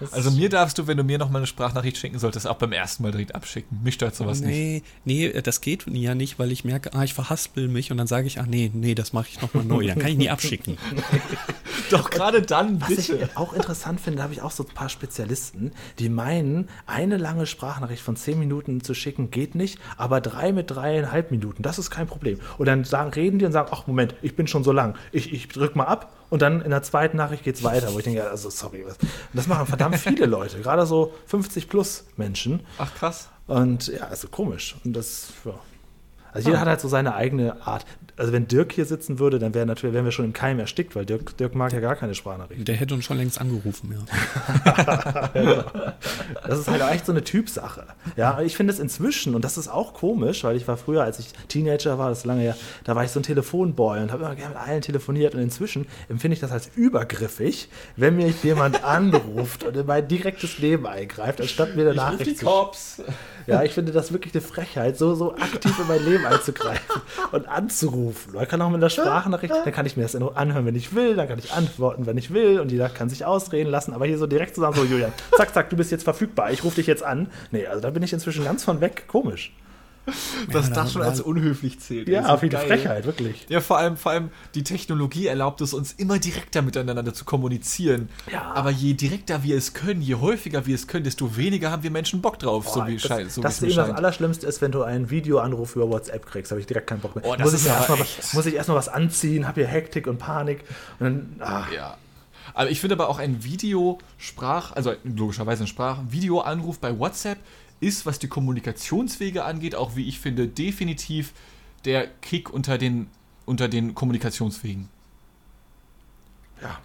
Das 0.00 0.12
Also 0.12 0.30
mir 0.30 0.48
darfst 0.48 0.78
du, 0.78 0.86
wenn 0.86 0.96
du 0.96 1.04
mir 1.04 1.18
noch 1.18 1.30
mal 1.30 1.38
eine 1.38 1.46
Sprachnachricht 1.46 1.98
schicken 1.98 2.18
solltest, 2.18 2.46
auch 2.46 2.56
beim 2.56 2.72
ersten 2.72 3.02
Mal 3.02 3.12
direkt 3.12 3.34
abschicken. 3.34 3.80
Mich 3.82 3.94
stört 3.94 4.14
sowas 4.14 4.40
nicht. 4.40 4.50
nee, 4.50 4.82
nee, 5.04 5.40
das 5.42 5.60
geht 5.60 5.86
ja 5.86 6.14
nicht, 6.14 6.38
weil 6.38 6.50
ich 6.52 6.64
merke, 6.64 6.94
ah, 6.94 7.04
ich 7.04 7.14
verhaspel 7.14 7.68
mich 7.68 7.90
und 7.90 7.98
dann 7.98 8.06
sage 8.06 8.26
ich, 8.26 8.40
ach 8.40 8.46
nee, 8.46 8.70
nee, 8.72 8.94
das 8.94 9.12
mache 9.12 9.28
ich 9.30 9.40
nochmal 9.42 9.64
neu, 9.64 9.86
dann 9.86 9.98
kann 9.98 10.10
ich 10.10 10.18
nie 10.18 10.30
abschicken. 10.30 10.78
Doch 11.90 12.10
gerade 12.10 12.42
dann, 12.42 12.80
Was 12.80 12.90
ich 12.90 13.36
auch 13.36 13.52
interessant 13.52 14.00
finde, 14.00 14.18
da 14.18 14.22
habe 14.24 14.32
ich 14.32 14.42
auch 14.42 14.50
so 14.50 14.62
ein 14.64 14.74
paar 14.74 14.88
Spezialisten, 14.88 15.72
die 15.98 16.08
meinen, 16.08 16.68
eine 16.86 17.16
lange 17.16 17.46
Sprachnachricht 17.46 18.02
von 18.02 18.16
10 18.16 18.38
Minuten 18.38 18.82
zu 18.82 18.94
schicken 18.94 19.30
geht 19.30 19.54
nicht, 19.54 19.78
aber 19.96 20.20
drei 20.20 20.52
mit 20.52 20.70
dreieinhalb 20.70 21.30
Minuten, 21.30 21.62
das 21.62 21.78
ist 21.78 21.90
kein 21.90 22.06
Problem. 22.06 22.38
Und 22.58 22.66
dann 22.66 22.84
sagen, 22.84 23.10
reden 23.10 23.38
die 23.38 23.44
und 23.44 23.52
sagen, 23.52 23.70
ach 23.72 23.86
Moment, 23.86 24.14
ich 24.22 24.36
bin 24.36 24.46
schon 24.46 24.64
so 24.64 24.72
lang, 24.72 24.96
ich, 25.12 25.32
ich 25.32 25.48
drück 25.48 25.76
mal 25.76 25.84
ab 25.84 26.12
Und 26.30 26.42
dann 26.42 26.62
in 26.62 26.70
der 26.70 26.82
zweiten 26.82 27.16
Nachricht 27.16 27.44
geht 27.44 27.56
es 27.56 27.64
weiter, 27.64 27.92
wo 27.92 27.98
ich 27.98 28.04
denke, 28.04 28.28
also 28.28 28.48
sorry, 28.50 28.84
was. 28.86 28.96
Und 28.98 29.08
das 29.34 29.46
machen 29.48 29.66
verdammt 29.66 29.96
viele 29.96 30.26
Leute, 30.26 30.60
gerade 30.60 30.86
so 30.86 31.12
50 31.26 31.68
plus 31.68 32.04
Menschen. 32.16 32.60
Ach 32.78 32.94
krass. 32.94 33.28
Und 33.46 33.88
ja, 33.88 34.04
also 34.04 34.28
komisch. 34.28 34.76
Und 34.84 34.94
das, 34.94 35.32
ja. 35.44 35.54
Also 36.32 36.48
jeder 36.48 36.60
hat 36.60 36.68
halt 36.68 36.80
so 36.80 36.86
seine 36.86 37.14
eigene 37.14 37.66
Art. 37.66 37.84
Also 38.20 38.34
wenn 38.34 38.46
Dirk 38.46 38.72
hier 38.72 38.84
sitzen 38.84 39.18
würde, 39.18 39.38
dann 39.38 39.54
wäre 39.54 39.64
natürlich, 39.64 39.94
wären 39.94 40.04
wir 40.04 40.12
schon 40.12 40.26
im 40.26 40.34
Keim 40.34 40.58
erstickt, 40.58 40.94
weil 40.94 41.06
Dirk, 41.06 41.38
Dirk 41.38 41.54
mag 41.54 41.72
ja 41.72 41.80
gar 41.80 41.96
keine 41.96 42.14
Sprachnachrichten. 42.14 42.66
Der 42.66 42.76
hätte 42.76 42.92
uns 42.92 43.06
schon 43.06 43.16
längst 43.16 43.40
angerufen, 43.40 43.96
ja. 43.96 45.30
Das 46.46 46.58
ist 46.58 46.68
halt 46.68 46.82
auch 46.82 46.90
echt 46.90 47.06
so 47.06 47.12
eine 47.12 47.24
Typsache. 47.24 47.86
Ja, 48.16 48.42
ich 48.42 48.56
finde 48.56 48.74
es 48.74 48.78
inzwischen, 48.78 49.34
und 49.34 49.42
das 49.42 49.56
ist 49.56 49.68
auch 49.68 49.94
komisch, 49.94 50.44
weil 50.44 50.56
ich 50.56 50.68
war 50.68 50.76
früher, 50.76 51.02
als 51.02 51.18
ich 51.18 51.32
Teenager 51.48 51.98
war, 51.98 52.10
das 52.10 52.18
ist 52.18 52.24
lange 52.26 52.42
her, 52.42 52.56
da 52.84 52.94
war 52.94 53.04
ich 53.04 53.10
so 53.10 53.20
ein 53.20 53.22
Telefonboy 53.22 54.02
und 54.02 54.12
habe 54.12 54.24
immer 54.24 54.34
gerne 54.34 54.54
mit 54.54 54.62
allen 54.62 54.82
telefoniert. 54.82 55.34
Und 55.34 55.40
inzwischen 55.40 55.86
empfinde 56.10 56.34
ich 56.34 56.40
das 56.40 56.52
als 56.52 56.70
übergriffig, 56.76 57.70
wenn 57.96 58.16
mir 58.16 58.28
jemand 58.42 58.84
anruft 58.84 59.64
und 59.64 59.74
in 59.78 59.86
mein 59.86 60.06
direktes 60.06 60.58
Leben 60.58 60.86
eingreift, 60.86 61.40
anstatt 61.40 61.74
mir 61.74 61.86
eine 61.86 61.94
Nachricht 61.94 62.36
zu 62.36 62.44
Cops. 62.44 63.00
Ja, 63.50 63.62
ich 63.62 63.72
finde 63.72 63.92
das 63.92 64.12
wirklich 64.12 64.34
eine 64.34 64.40
Frechheit, 64.40 64.96
so, 64.96 65.14
so 65.14 65.34
aktiv 65.34 65.78
in 65.78 65.86
mein 65.88 66.04
Leben 66.04 66.24
einzugreifen 66.26 67.02
und 67.32 67.48
anzurufen. 67.48 68.34
Man 68.34 68.46
kann 68.48 68.62
auch 68.62 68.68
mit 68.68 68.78
einer 68.78 68.90
Sprachnachricht, 68.90 69.54
dann 69.64 69.72
kann 69.72 69.86
ich 69.86 69.96
mir 69.96 70.04
das 70.04 70.14
anhören, 70.14 70.66
wenn 70.66 70.76
ich 70.76 70.94
will, 70.94 71.16
dann 71.16 71.28
kann 71.28 71.38
ich 71.38 71.52
antworten, 71.52 72.06
wenn 72.06 72.16
ich 72.16 72.32
will 72.32 72.60
und 72.60 72.70
jeder 72.70 72.88
kann 72.88 73.08
sich 73.08 73.24
ausreden 73.24 73.70
lassen. 73.70 73.92
Aber 73.92 74.06
hier 74.06 74.18
so 74.18 74.26
direkt 74.26 74.54
zu 74.54 74.60
sagen, 74.60 74.74
so 74.74 74.84
Julian, 74.84 75.12
zack, 75.36 75.52
zack, 75.52 75.70
du 75.70 75.76
bist 75.76 75.90
jetzt 75.90 76.04
verfügbar, 76.04 76.50
ich 76.52 76.64
rufe 76.64 76.76
dich 76.76 76.86
jetzt 76.86 77.02
an. 77.02 77.28
Nee, 77.50 77.66
also 77.66 77.80
da 77.80 77.90
bin 77.90 78.02
ich 78.02 78.12
inzwischen 78.12 78.44
ganz 78.44 78.64
von 78.64 78.80
weg. 78.80 79.04
Komisch. 79.08 79.52
Dass 80.06 80.68
Ja, 80.68 80.74
das 80.74 80.86
da- 80.86 80.86
schon 80.88 81.02
als 81.02 81.20
unhöflich 81.20 81.78
zählt. 81.78 82.08
Ja, 82.08 82.22
Das 82.22 82.40
eine 82.40 82.48
geil. 82.50 82.66
Frechheit, 82.66 83.04
wirklich. 83.04 83.46
Ja, 83.48 83.60
vor 83.60 83.78
allem, 83.78 83.96
vor 83.96 84.12
allem 84.12 84.30
die 84.54 84.64
Technologie 84.64 85.26
erlaubt 85.26 85.60
es 85.60 85.74
uns 85.74 85.92
immer 85.92 86.18
direkter 86.18 86.62
miteinander 86.62 87.12
zu 87.12 87.24
kommunizieren. 87.24 88.08
Ja. 88.32 88.52
Aber 88.54 88.70
je 88.70 88.94
direkter 88.94 89.42
wir 89.42 89.56
es 89.56 89.74
können, 89.74 90.00
je 90.02 90.14
häufiger 90.16 90.66
wir 90.66 90.74
es 90.74 90.86
können, 90.86 91.04
desto 91.04 91.36
weniger 91.36 91.70
haben 91.70 91.82
wir 91.82 91.90
Menschen 91.90 92.22
Bock 92.22 92.38
drauf, 92.38 92.68
so 92.68 92.86
wie 92.86 92.94
das, 92.94 93.02
scheint. 93.02 93.30
So 93.30 93.42
das 93.42 93.60
das 93.60 93.72
scheint. 93.74 93.94
Allerschlimmste 93.96 94.46
ist, 94.46 94.60
wenn 94.62 94.72
du 94.72 94.82
einen 94.82 95.10
Videoanruf 95.10 95.76
über 95.76 95.88
WhatsApp 95.90 96.26
kriegst, 96.26 96.50
habe 96.50 96.60
ich 96.60 96.66
direkt 96.66 96.86
keinen 96.86 97.00
Bock 97.00 97.14
mehr. 97.14 97.24
Oh, 97.26 97.36
das 97.36 97.44
muss, 97.44 97.54
ist 97.54 97.66
ich 97.66 97.70
erstmal 97.72 98.00
was, 98.00 98.32
muss 98.34 98.46
ich 98.46 98.54
erstmal 98.54 98.78
was 98.78 98.88
anziehen, 98.88 99.46
habe 99.46 99.60
hier 99.60 99.68
Hektik 99.68 100.06
und 100.06 100.18
Panik. 100.18 100.64
Und 100.98 101.04
dann, 101.06 101.36
ah, 101.40 101.64
Ja. 101.74 101.96
Aber 102.52 102.68
ich 102.68 102.80
finde 102.80 102.94
aber 102.96 103.08
auch 103.08 103.20
ein 103.20 103.44
Videosprach, 103.44 104.72
also 104.72 104.92
logischerweise 105.04 105.64
ein 105.64 105.66
Sprach-Videoanruf 105.68 106.78
bei 106.80 106.98
WhatsApp 106.98 107.38
ist, 107.80 108.06
was 108.06 108.18
die 108.18 108.28
Kommunikationswege 108.28 109.44
angeht, 109.44 109.74
auch 109.74 109.96
wie 109.96 110.06
ich 110.06 110.20
finde, 110.20 110.46
definitiv 110.46 111.32
der 111.84 112.06
Kick 112.06 112.50
unter 112.52 112.78
den, 112.78 113.08
unter 113.46 113.68
den 113.68 113.94
Kommunikationswegen. 113.94 114.88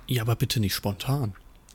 Ja, 0.08 0.22
aber 0.22 0.36
bitte 0.36 0.60
nicht 0.60 0.74
spontan. 0.74 1.34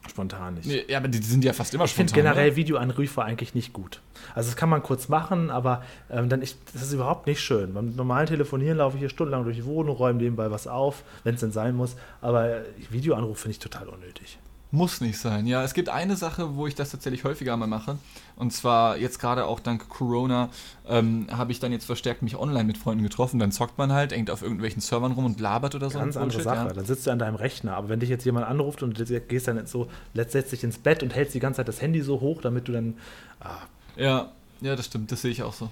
spontan 0.09 0.55
nicht. 0.55 0.89
Ja, 0.89 0.97
aber 0.99 1.09
die 1.09 1.19
sind 1.19 1.45
ja 1.45 1.53
fast 1.53 1.75
immer 1.75 1.85
Ich 1.85 1.93
finde 1.93 2.11
spontan. 2.11 2.33
generell 2.33 2.51
ne? 2.53 2.57
Videoanrufe 2.57 3.23
eigentlich 3.23 3.55
nicht 3.55 3.75
gut. 3.75 4.01
Also 4.35 4.49
das 4.49 4.57
kann 4.57 4.71
man 4.71 4.83
kurz 4.83 5.09
machen, 5.09 5.51
aber 5.51 5.85
ähm, 6.11 6.31
dann 6.31 6.41
ich, 6.41 6.57
das 6.73 6.83
ist 6.83 6.93
überhaupt 6.95 7.27
nicht 7.27 7.41
schön. 7.41 7.75
Beim 7.75 7.95
normalen 7.95 8.27
Telefonieren 8.27 8.79
laufe 8.79 8.97
ich 8.97 9.01
hier 9.01 9.11
stundenlang 9.11 9.45
durch 9.45 9.57
die 9.57 9.67
Wohnung, 9.67 9.97
räume 9.97 10.19
nebenbei 10.23 10.51
was 10.51 10.67
auf, 10.67 11.05
wenn 11.25 11.35
es 11.35 11.41
denn 11.41 11.53
sein 11.53 11.77
muss. 11.77 11.97
Aber 12.23 12.49
äh, 12.49 12.63
Videoanruf 12.89 13.41
finde 13.41 13.53
ich 13.53 13.59
total 13.59 13.89
unnötig. 13.89 14.39
Muss 14.73 15.01
nicht 15.01 15.19
sein. 15.19 15.49
Ja, 15.49 15.65
es 15.65 15.75
gibt 15.75 15.89
eine 15.89 16.15
Sache, 16.15 16.55
wo 16.55 16.69
ich 16.69 16.77
das 16.77 16.91
tatsächlich 16.91 17.25
häufiger 17.25 17.57
mal 17.57 17.67
mache. 17.67 17.99
Und 18.37 18.53
zwar 18.53 18.97
jetzt 18.99 19.19
gerade 19.19 19.47
auch 19.47 19.59
dank 19.59 19.89
Corona 19.89 20.49
ähm, 20.89 21.27
habe 21.33 21.51
ich 21.51 21.59
dann 21.59 21.73
jetzt 21.73 21.87
verstärkt 21.87 22.23
mich 22.23 22.37
online 22.37 22.65
mit 22.65 22.79
Freunden 22.79 23.03
getroffen. 23.03 23.41
Dann 23.41 23.51
zockt 23.51 23.79
man 23.79 23.93
halt, 23.93 24.13
hängt 24.13 24.31
auf 24.31 24.43
irgendwelchen 24.43 24.81
Servern 24.81 25.11
rum 25.11 25.25
und 25.25 25.41
labert 25.41 25.75
oder 25.75 25.91
so. 25.91 25.99
Ganz 25.99 26.17
andere 26.17 26.39
Bullshit, 26.39 26.45
Sache. 26.45 26.69
Ja. 26.69 26.73
Dann 26.73 26.85
sitzt 26.85 27.05
du 27.05 27.11
an 27.11 27.19
deinem 27.19 27.35
Rechner. 27.35 27.77
Aber 27.77 27.89
wenn 27.89 27.99
dich 27.99 28.11
jetzt 28.11 28.25
jemand 28.25 28.47
anruft 28.47 28.85
und 28.85 28.97
du 28.97 29.21
gehst 29.21 29.49
dann 29.49 29.67
so, 29.67 29.89
setzt 30.15 30.53
dich 30.53 30.63
ins 30.63 30.79
Bett 30.79 31.03
und 31.03 31.17
hältst 31.17 31.35
die 31.35 31.41
ganze 31.41 31.57
Zeit 31.59 31.69
das 31.69 31.83
Handy 31.83 32.01
so 32.01 32.21
hoch, 32.21 32.41
damit 32.41 32.69
du 32.69 32.73
dann. 32.73 32.95
Ah, 33.41 33.59
ja, 33.97 34.31
ja, 34.61 34.77
das 34.77 34.87
stimmt. 34.87 35.11
Das 35.11 35.23
sehe 35.23 35.33
ich 35.33 35.43
auch 35.43 35.53
so. 35.53 35.69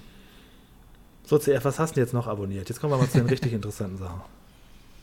so, 1.23 1.37
CF, 1.37 1.63
was 1.63 1.79
hast 1.79 1.95
du 1.95 2.01
jetzt 2.01 2.13
noch 2.13 2.27
abonniert? 2.27 2.67
Jetzt 2.67 2.81
kommen 2.81 2.91
wir 2.91 2.97
mal 2.97 3.09
zu 3.09 3.19
den 3.19 3.27
richtig 3.27 3.53
interessanten 3.53 3.97
Sachen. 3.97 4.21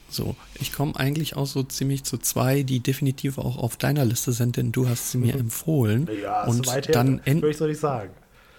So, 0.09 0.37
ich 0.61 0.73
komme 0.73 0.95
eigentlich 0.97 1.37
auch 1.37 1.47
so 1.47 1.63
ziemlich 1.63 2.05
zu 2.05 2.17
zwei, 2.19 2.63
die 2.63 2.81
definitiv 2.81 3.39
auch 3.39 3.57
auf 3.59 3.77
deiner 3.77 4.05
Liste 4.05 4.33
sind, 4.33 4.57
denn 4.57 4.73
du 4.73 4.89
hast 4.89 5.11
sie 5.11 5.19
mir 5.19 5.35
empfohlen. 5.35 6.09
Ja, 6.23 6.45
und 6.45 6.65
so 6.65 6.73
weit 6.73 6.89
her, 6.89 6.95
dann 6.95 7.21
würde 7.27 7.51
ich 7.51 7.57
so 7.57 7.67
nicht 7.67 7.81
sagen. 7.81 8.11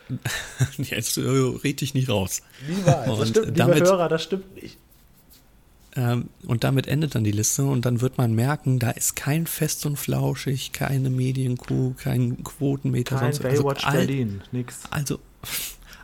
jetzt 0.78 1.18
äh, 1.18 1.22
red 1.22 1.82
dich 1.82 1.94
nicht 1.94 2.10
raus. 2.10 2.42
Niemals. 2.68 3.06
Das 3.06 3.20
Und 3.20 3.28
stimmt, 3.30 3.46
liebe 3.48 3.58
damit- 3.58 3.84
Hörer, 3.84 4.10
das 4.10 4.24
stimmt 4.24 4.62
nicht. 4.62 4.78
Ähm, 5.96 6.30
und 6.46 6.64
damit 6.64 6.86
endet 6.88 7.16
dann 7.16 7.24
die 7.24 7.32
Liste 7.32 7.66
und 7.66 7.86
dann 7.86 8.02
wird 8.02 8.18
man 8.20 8.34
merken, 8.36 8.78
da 8.78 8.92
ist 8.92 9.16
kein 9.16 9.48
Fest 9.48 9.86
und 9.86 9.98
Flauschig, 9.98 10.72
keine 10.72 11.10
Medienkuh, 11.10 11.94
kein 11.98 12.44
Quotenmeter, 12.44 13.16
Kein 13.18 13.34
sonst 13.34 13.42
Baywatch 13.44 13.84
also 13.84 13.98
all, 13.98 14.06
Berlin, 14.06 14.42
nix. 14.52 14.82
Also, 14.92 15.20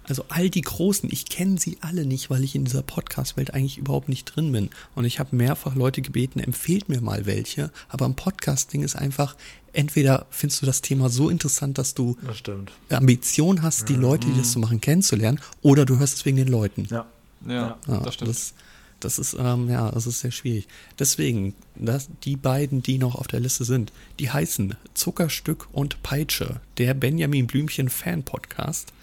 also 0.07 0.25
all 0.29 0.49
die 0.49 0.61
Großen, 0.61 1.09
ich 1.11 1.25
kenne 1.25 1.57
sie 1.57 1.77
alle 1.81 2.05
nicht, 2.05 2.29
weil 2.29 2.43
ich 2.43 2.55
in 2.55 2.65
dieser 2.65 2.81
Podcast-Welt 2.83 3.53
eigentlich 3.53 3.77
überhaupt 3.77 4.09
nicht 4.09 4.25
drin 4.25 4.51
bin. 4.51 4.69
Und 4.95 5.05
ich 5.05 5.19
habe 5.19 5.35
mehrfach 5.35 5.75
Leute 5.75 6.01
gebeten, 6.01 6.39
empfehlt 6.39 6.89
mir 6.89 7.01
mal 7.01 7.25
welche. 7.25 7.71
Aber 7.89 8.05
im 8.05 8.15
Podcasting 8.15 8.83
ist 8.83 8.95
einfach, 8.95 9.35
entweder 9.71 10.25
findest 10.29 10.61
du 10.61 10.65
das 10.65 10.81
Thema 10.81 11.09
so 11.09 11.29
interessant, 11.29 11.77
dass 11.77 11.93
du 11.93 12.17
Das 12.25 12.37
stimmt. 12.37 12.71
Ambition 12.89 13.61
hast, 13.61 13.89
die 13.89 13.95
Leute, 13.95 14.27
die 14.27 14.37
das 14.37 14.51
so 14.51 14.59
machen, 14.59 14.81
kennenzulernen, 14.81 15.39
oder 15.61 15.85
du 15.85 15.99
hörst 15.99 16.17
es 16.17 16.25
wegen 16.25 16.37
den 16.37 16.47
Leuten. 16.47 16.87
Ja. 16.89 17.05
Ja, 17.47 17.77
Ja, 17.87 17.97
das 17.97 18.13
stimmt. 18.13 18.29
Das, 18.29 18.53
das 18.99 19.19
ist, 19.19 19.35
ähm, 19.37 19.69
ja, 19.69 19.91
das 19.91 20.07
ist 20.07 20.21
sehr 20.21 20.31
schwierig. 20.31 20.67
Deswegen, 20.97 21.55
das, 21.75 22.07
die 22.23 22.37
beiden, 22.37 22.81
die 22.81 22.97
noch 22.97 23.15
auf 23.15 23.27
der 23.27 23.41
Liste 23.41 23.65
sind, 23.65 23.91
die 24.19 24.31
heißen 24.31 24.75
Zuckerstück 24.93 25.67
und 25.73 26.01
Peitsche, 26.03 26.61
der 26.77 26.93
Benjamin 26.93 27.47
Blümchen 27.47 27.89
Fan 27.89 28.23
Podcast 28.23 28.93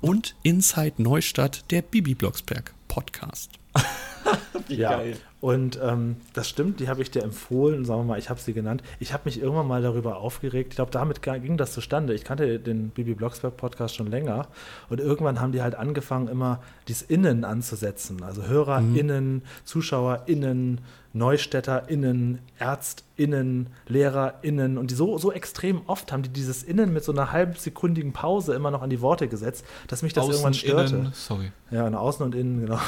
und 0.00 0.36
Inside 0.42 1.02
Neustadt, 1.02 1.70
der 1.70 1.82
Bibi 1.82 2.14
Blocksberg 2.14 2.74
Podcast. 2.88 3.58
Ja, 4.68 5.00
und 5.40 5.78
ähm, 5.82 6.16
das 6.34 6.48
stimmt, 6.48 6.80
die 6.80 6.88
habe 6.88 7.00
ich 7.00 7.10
dir 7.10 7.22
empfohlen, 7.22 7.84
sagen 7.84 8.00
wir 8.00 8.04
mal, 8.04 8.18
ich 8.18 8.28
habe 8.28 8.40
sie 8.40 8.52
genannt. 8.52 8.82
Ich 8.98 9.12
habe 9.12 9.22
mich 9.26 9.40
irgendwann 9.40 9.68
mal 9.68 9.82
darüber 9.82 10.18
aufgeregt. 10.18 10.70
Ich 10.70 10.76
glaube, 10.76 10.90
damit 10.90 11.22
ging 11.22 11.56
das 11.56 11.72
zustande. 11.72 12.12
Ich 12.12 12.24
kannte 12.24 12.58
den 12.58 12.90
Bibi 12.90 13.14
Blocksberg 13.14 13.56
Podcast 13.56 13.94
schon 13.94 14.08
länger 14.08 14.48
und 14.88 15.00
irgendwann 15.00 15.40
haben 15.40 15.52
die 15.52 15.62
halt 15.62 15.74
angefangen, 15.76 16.28
immer 16.28 16.60
dieses 16.88 17.02
Innen 17.02 17.44
anzusetzen. 17.44 18.22
Also 18.22 18.46
HörerInnen, 18.46 19.42
ZuschauerInnen, 19.64 20.80
NeustädterInnen, 21.12 22.40
ÄrztInnen, 22.58 23.68
LehrerInnen 23.86 24.76
und 24.76 24.90
die 24.90 24.94
so, 24.94 25.18
so 25.18 25.32
extrem 25.32 25.82
oft 25.86 26.12
haben 26.12 26.22
die 26.22 26.28
dieses 26.28 26.62
Innen 26.62 26.92
mit 26.92 27.04
so 27.04 27.12
einer 27.12 27.32
halbsekundigen 27.32 28.12
Pause 28.12 28.54
immer 28.54 28.70
noch 28.70 28.82
an 28.82 28.90
die 28.90 29.00
Worte 29.00 29.28
gesetzt, 29.28 29.64
dass 29.86 30.02
mich 30.02 30.12
das 30.12 30.24
Außen, 30.24 30.34
irgendwann 30.34 30.54
störte. 30.54 30.96
innen, 30.96 31.12
sorry. 31.14 31.52
Ja, 31.70 31.86
und 31.86 31.94
außen 31.94 32.24
und 32.24 32.34
innen, 32.34 32.60
genau. 32.60 32.80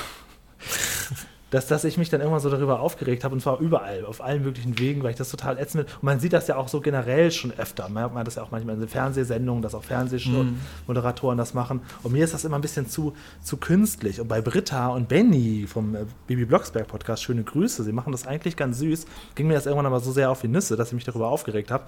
dass, 1.51 1.67
dass 1.67 1.85
ich 1.85 1.99
mich 1.99 2.09
dann 2.09 2.21
irgendwann 2.21 2.41
so 2.41 2.49
darüber 2.49 2.81
aufgeregt 2.81 3.25
habe 3.25 3.35
und 3.35 3.41
zwar 3.41 3.59
überall, 3.59 4.05
auf 4.05 4.21
allen 4.21 4.43
möglichen 4.43 4.79
Wegen, 4.79 5.03
weil 5.03 5.11
ich 5.11 5.17
das 5.17 5.31
total 5.31 5.59
ätzend 5.59 5.85
finde. 5.85 5.93
Und 5.97 6.03
man 6.05 6.21
sieht 6.21 6.33
das 6.33 6.47
ja 6.47 6.57
auch 6.57 6.69
so 6.69 6.81
generell 6.81 7.31
schon 7.31 7.53
öfter. 7.53 7.89
Man 7.89 8.15
hat 8.15 8.27
das 8.27 8.37
ja 8.37 8.43
auch 8.43 8.51
manchmal 8.51 8.75
in 8.75 8.81
den 8.81 8.89
Fernsehsendungen, 8.89 9.63
dass 9.63 9.75
auch 9.75 9.83
Fernsehmoderatoren 9.83 11.37
das 11.37 11.53
machen. 11.55 11.81
Und 12.03 12.13
mir 12.13 12.25
ist 12.25 12.35
das 12.35 12.45
immer 12.45 12.57
ein 12.57 12.63
bisschen 12.63 12.89
zu, 12.89 13.15
zu 13.43 13.57
künstlich. 13.57 14.21
Und 14.21 14.29
bei 14.29 14.41
Britta 14.41 14.89
und 14.89 15.09
Benny 15.09 15.67
vom 15.67 15.95
äh, 15.95 16.07
Bibi 16.27 16.45
Blocksberg 16.45 16.87
Podcast, 16.87 17.25
schöne 17.25 17.43
Grüße, 17.43 17.83
sie 17.83 17.93
machen 17.93 18.13
das 18.13 18.27
eigentlich 18.27 18.57
ganz 18.57 18.79
süß, 18.79 19.07
ging 19.35 19.49
mir 19.49 19.55
das 19.55 19.67
irgendwann 19.67 19.87
aber 19.87 20.01
so 20.01 20.13
sehr 20.13 20.31
auf 20.31 20.41
die 20.41 20.49
Nüsse, 20.49 20.77
dass 20.77 20.89
ich 20.89 20.95
mich 20.95 21.05
darüber 21.05 21.29
aufgeregt 21.29 21.71
habe. 21.71 21.85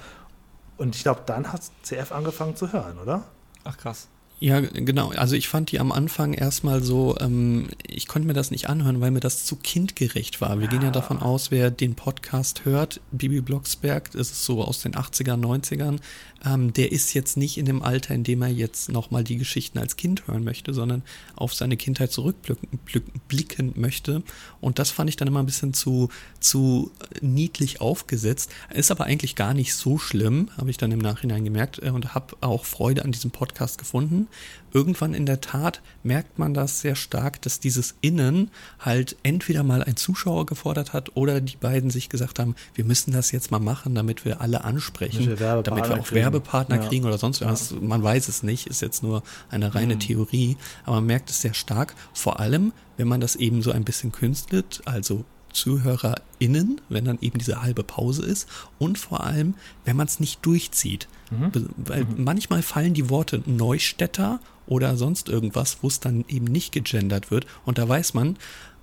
Und 0.76 0.96
ich 0.96 1.02
glaube, 1.02 1.20
dann 1.26 1.52
hat 1.52 1.62
CF 1.82 2.10
angefangen 2.10 2.56
zu 2.56 2.72
hören, 2.72 2.98
oder? 2.98 3.24
Ach 3.64 3.76
krass. 3.76 4.08
Ja, 4.42 4.58
genau. 4.58 5.10
Also 5.10 5.36
ich 5.36 5.46
fand 5.46 5.70
die 5.70 5.78
am 5.78 5.92
Anfang 5.92 6.32
erstmal 6.32 6.82
so, 6.82 7.16
ähm, 7.20 7.68
ich 7.86 8.08
konnte 8.08 8.26
mir 8.26 8.34
das 8.34 8.50
nicht 8.50 8.68
anhören, 8.68 9.00
weil 9.00 9.12
mir 9.12 9.20
das 9.20 9.44
zu 9.44 9.54
kindgerecht 9.54 10.40
war. 10.40 10.58
Wir 10.58 10.66
gehen 10.66 10.82
ja 10.82 10.90
davon 10.90 11.20
aus, 11.20 11.52
wer 11.52 11.70
den 11.70 11.94
Podcast 11.94 12.64
hört, 12.64 13.00
Bibi 13.12 13.40
Blocksberg, 13.40 14.10
das 14.10 14.32
ist 14.32 14.44
so 14.44 14.64
aus 14.64 14.82
den 14.82 14.94
80ern, 14.94 15.40
90ern, 15.40 16.00
ähm, 16.44 16.72
der 16.72 16.90
ist 16.90 17.14
jetzt 17.14 17.36
nicht 17.36 17.56
in 17.56 17.66
dem 17.66 17.82
Alter, 17.82 18.14
in 18.14 18.24
dem 18.24 18.42
er 18.42 18.48
jetzt 18.48 18.90
nochmal 18.90 19.22
die 19.22 19.36
Geschichten 19.36 19.78
als 19.78 19.94
Kind 19.96 20.26
hören 20.26 20.42
möchte, 20.42 20.74
sondern 20.74 21.02
auf 21.36 21.54
seine 21.54 21.76
Kindheit 21.76 22.10
zurückblicken 22.10 23.74
möchte. 23.76 24.24
Und 24.60 24.80
das 24.80 24.90
fand 24.90 25.08
ich 25.08 25.16
dann 25.16 25.28
immer 25.28 25.40
ein 25.40 25.46
bisschen 25.46 25.72
zu, 25.72 26.08
zu 26.40 26.90
niedlich 27.20 27.80
aufgesetzt. 27.80 28.50
Ist 28.74 28.90
aber 28.90 29.04
eigentlich 29.04 29.36
gar 29.36 29.54
nicht 29.54 29.74
so 29.74 29.98
schlimm, 29.98 30.50
habe 30.56 30.70
ich 30.70 30.78
dann 30.78 30.90
im 30.90 30.98
Nachhinein 30.98 31.44
gemerkt 31.44 31.80
äh, 31.80 31.90
und 31.90 32.14
habe 32.14 32.36
auch 32.40 32.64
Freude 32.64 33.04
an 33.04 33.12
diesem 33.12 33.30
Podcast 33.30 33.78
gefunden. 33.78 34.26
Irgendwann 34.74 35.12
in 35.12 35.26
der 35.26 35.40
Tat 35.40 35.82
merkt 36.02 36.38
man 36.38 36.54
das 36.54 36.80
sehr 36.80 36.94
stark, 36.94 37.42
dass 37.42 37.60
dieses 37.60 37.94
Innen 38.00 38.50
halt 38.78 39.16
entweder 39.22 39.62
mal 39.62 39.82
ein 39.82 39.96
Zuschauer 39.96 40.46
gefordert 40.46 40.92
hat 40.94 41.14
oder 41.14 41.40
die 41.40 41.56
beiden 41.56 41.90
sich 41.90 42.08
gesagt 42.08 42.38
haben, 42.38 42.54
wir 42.74 42.84
müssen 42.84 43.12
das 43.12 43.32
jetzt 43.32 43.50
mal 43.50 43.58
machen, 43.60 43.94
damit 43.94 44.24
wir 44.24 44.40
alle 44.40 44.64
ansprechen, 44.64 45.36
Damit 45.36 45.40
wir 45.40 45.62
damit 45.62 45.84
wir 45.88 46.00
auch 46.00 46.04
kriegen. 46.06 46.20
Werbepartner 46.22 46.76
Ja. 46.76 46.88
kriegen 46.88 47.04
oder 47.04 47.18
sonst 47.18 47.42
was. 47.42 47.72
Man 47.72 48.02
weiß 48.02 48.28
es 48.28 48.42
nicht, 48.42 48.66
ist 48.66 48.80
jetzt 48.80 49.02
nur 49.02 49.22
eine 49.50 49.74
reine 49.74 49.98
Theorie, 49.98 50.56
aber 50.84 50.96
man 50.96 51.06
merkt 51.06 51.28
es 51.30 51.42
sehr 51.42 51.54
stark, 51.54 51.94
vor 52.14 52.40
allem, 52.40 52.72
wenn 52.96 53.08
man 53.08 53.20
das 53.20 53.36
eben 53.36 53.62
so 53.62 53.72
ein 53.72 53.84
bisschen 53.84 54.12
künstelt, 54.12 54.80
also 54.86 55.24
ZuhörerInnen, 55.52 56.80
wenn 56.88 57.04
dann 57.04 57.18
eben 57.20 57.38
diese 57.38 57.62
halbe 57.62 57.82
Pause 57.82 58.24
ist 58.24 58.48
und 58.78 58.98
vor 58.98 59.24
allem, 59.24 59.54
wenn 59.84 59.96
man 59.96 60.06
es 60.06 60.20
nicht 60.20 60.44
durchzieht. 60.44 61.08
Mhm. 61.30 61.52
Weil 61.76 62.04
mhm. 62.04 62.24
manchmal 62.24 62.62
fallen 62.62 62.94
die 62.94 63.10
Worte 63.10 63.42
Neustädter 63.46 64.40
oder 64.66 64.96
sonst 64.96 65.28
irgendwas, 65.28 65.78
wo 65.82 65.88
es 65.88 66.00
dann 66.00 66.24
eben 66.28 66.46
nicht 66.46 66.72
gegendert 66.72 67.30
wird 67.30 67.46
und 67.64 67.78
da 67.78 67.88
weiß 67.88 68.14
man, 68.14 68.36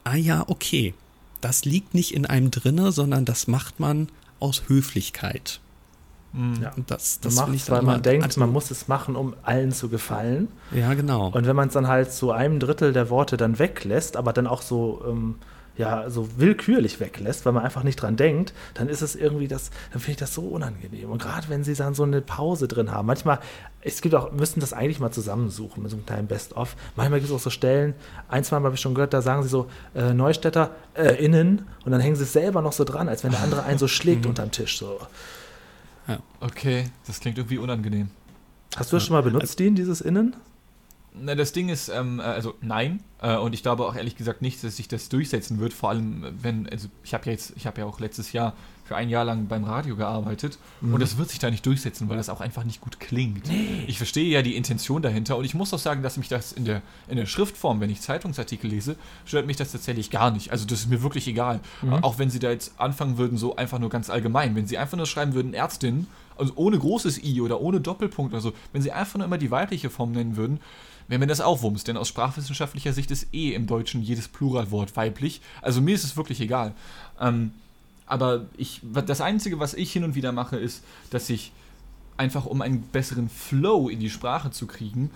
ah 0.04 0.16
ja, 0.16 0.44
okay, 0.48 0.94
das 1.42 1.66
liegt 1.66 1.94
nicht 1.94 2.14
in 2.14 2.26
einem 2.26 2.52
drinne, 2.52 2.92
sondern 2.92 3.26
das 3.26 3.48
macht 3.48 3.80
man 3.80 4.10
aus 4.40 4.64
Höflichkeit. 4.68 5.60
Mhm. 6.34 6.62
Ja, 6.62 6.74
das, 6.88 7.20
das 7.20 7.36
macht, 7.36 7.72
weil 7.72 7.82
man 7.82 8.02
denkt, 8.02 8.26
also, 8.26 8.40
man 8.40 8.52
muss 8.52 8.70
es 8.72 8.88
machen, 8.88 9.16
um 9.16 9.34
allen 9.44 9.72
zu 9.72 9.90
gefallen. 9.90 10.48
Ja, 10.72 10.94
genau. 10.94 11.30
Und 11.30 11.48
wenn 11.48 11.56
man 11.56 11.70
es 11.70 11.74
dann 11.74 11.88
halt 11.88 12.12
zu 12.12 12.32
einem 12.32 12.60
Drittel 12.60 12.94
der 12.94 13.10
Worte 13.10 13.38
dann 13.38 13.58
weglässt, 13.58 14.16
aber 14.16 14.32
dann 14.32 14.46
auch 14.46 14.62
so 14.62 15.04
ähm, 15.08 15.36
ja 15.80 16.10
so 16.10 16.28
willkürlich 16.38 17.00
weglässt, 17.00 17.46
weil 17.46 17.54
man 17.54 17.64
einfach 17.64 17.84
nicht 17.84 17.96
dran 17.96 18.18
denkt, 18.18 18.54
dann 18.74 18.90
ist 18.90 19.02
es 19.02 19.16
irgendwie 19.16 19.48
das, 19.48 19.72
dann 19.92 20.02
finde 20.02 20.12
ich 20.12 20.18
das 20.18 20.34
so 20.34 20.42
unangenehm. 20.42 21.10
Und 21.10 21.22
gerade 21.22 21.48
wenn 21.48 21.64
sie 21.64 21.74
dann 21.74 21.94
so 21.94 22.04
eine 22.04 22.20
Pause 22.20 22.68
drin 22.68 22.92
haben, 22.92 23.06
manchmal, 23.06 23.40
es 23.80 24.02
gibt 24.02 24.14
auch, 24.14 24.34
müssen 24.34 24.60
das 24.60 24.74
eigentlich 24.74 25.00
mal 25.00 25.12
zusammensuchen 25.12 25.82
mit 25.82 25.90
so 25.90 25.96
einem 25.96 26.06
kleinen 26.06 26.28
Best-of. 26.28 26.76
Manchmal 26.98 27.22
gibt 27.22 27.32
es 27.32 27.36
auch 27.36 27.42
so 27.42 27.50
Stellen, 27.50 27.96
ein, 28.28 28.44
zwei 28.44 28.60
Mal 28.60 28.66
habe 28.66 28.76
ich 28.76 28.82
schon 28.82 28.94
gehört, 28.94 29.14
da 29.14 29.22
sagen 29.22 29.42
sie 29.42 29.48
so, 29.48 29.70
äh, 29.96 30.14
Neustädter 30.14 30.72
äh, 30.96 31.24
innen 31.24 31.66
und 31.86 31.94
dann 31.94 32.02
hängen 32.02 32.18
sie 32.18 32.24
es 32.24 32.34
selber 32.34 32.62
noch 32.62 32.74
so 32.74 32.84
dran, 32.84 33.08
als 33.08 33.24
wenn 33.24 33.32
der 33.32 33.42
andere 33.42 33.64
einen 33.64 33.80
so 33.80 33.88
schlägt 33.88 34.26
mhm. 34.26 34.32
unterm 34.32 34.52
Tisch. 34.52 34.78
So. 34.78 35.00
Ja. 36.10 36.20
Okay, 36.42 36.92
das 37.08 37.22
klingt 37.22 37.38
irgendwie 37.38 37.58
unangenehm. 37.58 38.10
Hast 38.76 38.92
du 38.92 38.98
das 38.98 39.06
schon 39.06 39.16
mal 39.16 39.24
benutzt, 39.24 39.58
Dean, 39.58 39.76
dieses 39.76 40.02
Innen? 40.02 40.36
Na, 41.22 41.36
das 41.36 41.52
Ding 41.52 41.70
ist, 41.70 41.90
ähm, 41.90 42.20
äh, 42.20 42.24
also 42.24 42.56
nein. 42.62 43.04
Äh, 43.22 43.38
und 43.38 43.54
ich 43.54 43.64
glaube 43.64 43.86
auch 43.86 43.96
ehrlich 43.96 44.16
gesagt 44.16 44.42
nicht, 44.42 44.64
dass 44.64 44.78
sich 44.78 44.88
das 44.88 45.10
durchsetzen 45.10 45.60
wird. 45.60 45.74
Vor 45.74 45.90
allem, 45.90 46.26
wenn, 46.42 46.70
also 46.70 46.88
ich 47.04 47.14
habe 47.14 47.26
ja 47.26 47.32
jetzt, 47.34 47.54
ich 47.56 47.68
habe 47.68 47.82
ja 47.82 47.88
auch 47.88 48.00
letztes 48.00 48.32
Jahr 48.32 48.54
für 48.90 48.96
ein 48.96 49.10
Jahr 49.10 49.24
lang 49.24 49.46
beim 49.46 49.66
Radio 49.66 49.96
gearbeitet 49.96 50.58
mhm. 50.82 50.96
und 50.96 51.00
das 51.00 51.20
wird 51.20 51.30
sich 51.30 51.38
da 51.38 51.52
nicht 51.52 51.64
durchsetzen, 51.64 52.10
weil 52.10 52.18
das 52.18 52.28
auch 52.28 52.42
einfach 52.42 52.64
nicht 52.64 52.82
gut 52.82 53.00
klingt. 53.00 53.48
Nee. 53.48 53.84
Ich 53.86 53.98
verstehe 53.98 54.28
ja 54.28 54.42
die 54.42 54.56
Intention 54.56 55.04
dahinter 55.04 55.38
und 55.38 55.46
ich 55.46 55.54
muss 55.54 55.72
auch 55.76 55.80
sagen, 55.80 56.02
dass 56.02 56.18
mich 56.18 56.28
das 56.28 56.52
in 56.54 56.66
der, 56.66 56.82
in 57.08 57.16
der 57.16 57.28
Schriftform, 57.28 57.82
wenn 57.82 57.92
ich 57.92 58.02
Zeitungsartikel 58.02 58.68
lese, 58.68 58.96
stört 59.26 59.46
mich 59.46 59.58
das 59.58 59.72
tatsächlich 59.72 60.10
gar 60.10 60.32
nicht. 60.32 60.52
Also 60.52 60.66
das 60.66 60.80
ist 60.80 60.90
mir 60.90 61.04
wirklich 61.04 61.28
egal. 61.28 61.60
Mhm. 61.84 61.94
Auch 62.04 62.18
wenn 62.18 62.32
sie 62.32 62.40
da 62.40 62.50
jetzt 62.50 62.80
anfangen 62.80 63.20
würden, 63.20 63.38
so 63.38 63.56
einfach 63.56 63.78
nur 63.78 63.92
ganz 63.92 64.10
allgemein. 64.10 64.56
Wenn 64.56 64.66
sie 64.66 64.80
einfach 64.80 64.98
nur 64.98 65.06
schreiben 65.06 65.36
würden, 65.36 65.54
Ärztin, 65.54 66.08
also 66.36 66.54
ohne 66.56 66.80
großes 66.80 67.24
I 67.24 67.42
oder 67.42 67.62
ohne 67.62 67.82
Doppelpunkt 67.82 68.34
oder 68.34 68.42
so, 68.42 68.54
wenn 68.74 68.82
sie 68.82 68.92
einfach 68.92 69.20
nur 69.20 69.26
immer 69.26 69.38
die 69.38 69.52
weibliche 69.52 69.92
Form 69.92 70.14
nennen 70.14 70.36
würden, 70.36 70.60
wäre 71.10 71.20
mir 71.20 71.28
das 71.28 71.42
auch 71.42 71.62
Wumms, 71.62 71.84
denn 71.84 71.98
aus 71.98 72.08
sprachwissenschaftlicher 72.08 72.94
Sicht 72.94 73.12
ist 73.12 73.34
eh 73.34 73.54
im 73.54 73.68
Deutschen 73.68 74.02
jedes 74.02 74.28
Pluralwort 74.28 74.96
weiblich. 74.96 75.42
Also 75.62 75.82
mir 75.82 75.96
ist 75.96 76.04
es 76.04 76.16
wirklich 76.16 76.40
egal. 76.40 76.74
Ähm, 77.20 77.52
aber 78.06 78.46
ich, 78.58 78.82
das 79.06 79.20
Einzige, 79.20 79.60
was 79.60 79.74
ich 79.74 79.92
hin 79.92 80.04
und 80.04 80.16
wieder 80.16 80.32
mache, 80.32 80.58
ist, 80.58 80.84
dass 81.10 81.30
ich 81.30 81.52
einfach, 82.18 82.46
um 82.46 82.62
einen 82.62 82.82
besseren 82.82 83.30
Flow 83.30 83.90
in 83.90 84.00
die 84.00 84.10
Sprache 84.10 84.52
zu 84.52 84.68
kriegen, 84.68 85.10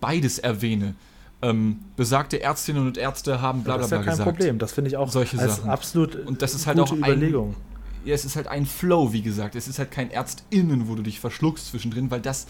beides 0.00 0.38
erwähne. 0.38 0.94
Ähm, 1.40 1.80
besagte 1.96 2.40
Ärztinnen 2.40 2.86
und 2.86 2.96
Ärzte 2.96 3.40
haben 3.40 3.64
bla 3.64 3.76
bla 3.76 3.86
bla 3.86 3.98
gesagt. 3.98 4.06
Das 4.06 4.14
ist 4.14 4.18
ja 4.18 4.24
kein 4.24 4.34
Problem, 4.34 4.58
das 4.58 4.72
finde 4.72 4.90
ich 4.90 4.96
auch 4.96 5.10
solche 5.10 5.38
als 5.38 5.56
Sachen. 5.56 5.70
absolut 5.70 6.14
und 6.14 6.40
das 6.40 6.54
ist 6.54 6.68
halt 6.68 6.78
auch 6.78 6.92
Überlegung. 6.92 7.50
Ein, 7.50 8.08
ja, 8.08 8.14
es 8.14 8.24
ist 8.24 8.36
halt 8.36 8.46
ein 8.46 8.66
Flow, 8.66 9.12
wie 9.12 9.22
gesagt. 9.22 9.56
Es 9.56 9.66
ist 9.66 9.78
halt 9.78 9.90
kein 9.90 10.10
ÄrztInnen, 10.10 10.88
wo 10.88 10.94
du 10.94 11.02
dich 11.02 11.18
verschluckst 11.18 11.66
zwischendrin, 11.66 12.10
weil 12.12 12.20
das 12.20 12.46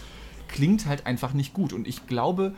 klingt 0.47 0.85
halt 0.85 1.05
einfach 1.07 1.33
nicht 1.33 1.53
gut. 1.53 1.73
Und 1.73 1.87
ich 1.87 2.05
glaube, 2.05 2.53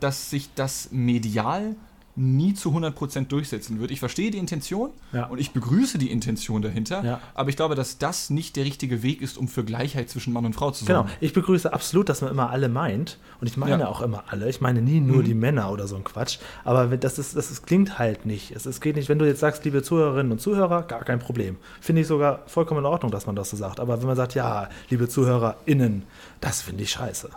dass 0.00 0.30
sich 0.30 0.50
das 0.54 0.88
medial 0.92 1.76
nie 2.16 2.54
zu 2.54 2.70
100% 2.70 3.26
durchsetzen 3.26 3.80
wird. 3.80 3.90
Ich 3.90 3.98
verstehe 3.98 4.30
die 4.30 4.38
Intention 4.38 4.90
ja. 5.12 5.26
und 5.26 5.40
ich 5.40 5.52
begrüße 5.52 5.98
die 5.98 6.10
Intention 6.10 6.62
dahinter, 6.62 7.04
ja. 7.04 7.20
aber 7.34 7.48
ich 7.48 7.56
glaube, 7.56 7.74
dass 7.74 7.98
das 7.98 8.30
nicht 8.30 8.56
der 8.56 8.64
richtige 8.64 9.02
Weg 9.02 9.20
ist, 9.20 9.36
um 9.36 9.48
für 9.48 9.64
Gleichheit 9.64 10.10
zwischen 10.10 10.32
Mann 10.32 10.46
und 10.46 10.54
Frau 10.54 10.70
zu 10.70 10.84
sorgen. 10.84 11.08
Genau, 11.08 11.18
ich 11.20 11.32
begrüße 11.32 11.72
absolut, 11.72 12.08
dass 12.08 12.20
man 12.20 12.30
immer 12.30 12.50
alle 12.50 12.68
meint 12.68 13.18
und 13.40 13.48
ich 13.48 13.56
meine 13.56 13.82
ja. 13.82 13.88
auch 13.88 14.00
immer 14.00 14.24
alle. 14.28 14.48
Ich 14.48 14.60
meine 14.60 14.80
nie 14.80 15.00
nur 15.00 15.18
mhm. 15.18 15.24
die 15.24 15.34
Männer 15.34 15.72
oder 15.72 15.88
so 15.88 15.96
ein 15.96 16.04
Quatsch, 16.04 16.38
aber 16.62 16.96
das, 16.96 17.18
ist, 17.18 17.36
das 17.36 17.50
ist, 17.50 17.66
klingt 17.66 17.98
halt 17.98 18.26
nicht. 18.26 18.52
Es, 18.52 18.64
es 18.66 18.80
geht 18.80 18.94
nicht, 18.96 19.08
wenn 19.08 19.18
du 19.18 19.26
jetzt 19.26 19.40
sagst, 19.40 19.64
liebe 19.64 19.82
Zuhörerinnen 19.82 20.30
und 20.30 20.40
Zuhörer, 20.40 20.82
gar 20.82 21.04
kein 21.04 21.18
Problem. 21.18 21.56
Finde 21.80 22.02
ich 22.02 22.06
sogar 22.06 22.42
vollkommen 22.46 22.80
in 22.80 22.86
Ordnung, 22.86 23.10
dass 23.10 23.26
man 23.26 23.34
das 23.34 23.50
so 23.50 23.56
sagt. 23.56 23.80
Aber 23.80 23.98
wenn 23.98 24.06
man 24.06 24.16
sagt, 24.16 24.34
ja, 24.34 24.68
liebe 24.88 25.08
ZuhörerInnen, 25.08 26.04
das 26.40 26.62
finde 26.62 26.84
ich 26.84 26.90
scheiße. 26.90 27.30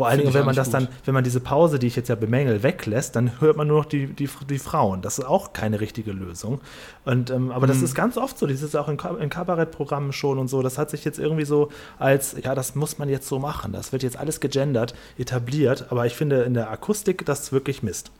Vor 0.00 0.08
allen 0.08 0.20
Dingen, 0.20 0.32
wenn 0.32 0.46
man 0.46 0.56
das 0.56 0.68
gut. 0.68 0.74
dann, 0.74 0.88
wenn 1.04 1.12
man 1.12 1.24
diese 1.24 1.40
Pause, 1.40 1.78
die 1.78 1.86
ich 1.86 1.94
jetzt 1.94 2.08
ja 2.08 2.14
bemängel, 2.14 2.62
weglässt, 2.62 3.16
dann 3.16 3.38
hört 3.40 3.58
man 3.58 3.68
nur 3.68 3.80
noch 3.80 3.84
die, 3.84 4.06
die, 4.06 4.30
die 4.48 4.58
Frauen. 4.58 5.02
Das 5.02 5.18
ist 5.18 5.26
auch 5.26 5.52
keine 5.52 5.78
richtige 5.80 6.12
Lösung. 6.12 6.62
Und, 7.04 7.28
ähm, 7.28 7.50
aber 7.50 7.66
mhm. 7.66 7.72
das 7.72 7.82
ist 7.82 7.94
ganz 7.94 8.16
oft 8.16 8.38
so. 8.38 8.46
Das 8.46 8.62
ist 8.62 8.74
auch 8.76 8.88
in, 8.88 8.98
in 9.20 9.28
Kabarettprogrammen 9.28 10.14
schon 10.14 10.38
und 10.38 10.48
so. 10.48 10.62
Das 10.62 10.78
hat 10.78 10.88
sich 10.88 11.04
jetzt 11.04 11.18
irgendwie 11.18 11.44
so 11.44 11.68
als, 11.98 12.34
ja, 12.42 12.54
das 12.54 12.74
muss 12.74 12.96
man 12.96 13.10
jetzt 13.10 13.28
so 13.28 13.38
machen. 13.38 13.72
Das 13.72 13.92
wird 13.92 14.02
jetzt 14.02 14.16
alles 14.16 14.40
gegendert, 14.40 14.94
etabliert. 15.18 15.88
Aber 15.90 16.06
ich 16.06 16.14
finde 16.14 16.44
in 16.44 16.54
der 16.54 16.70
Akustik 16.70 17.26
das 17.26 17.52
wirklich 17.52 17.82
Mist. 17.82 18.10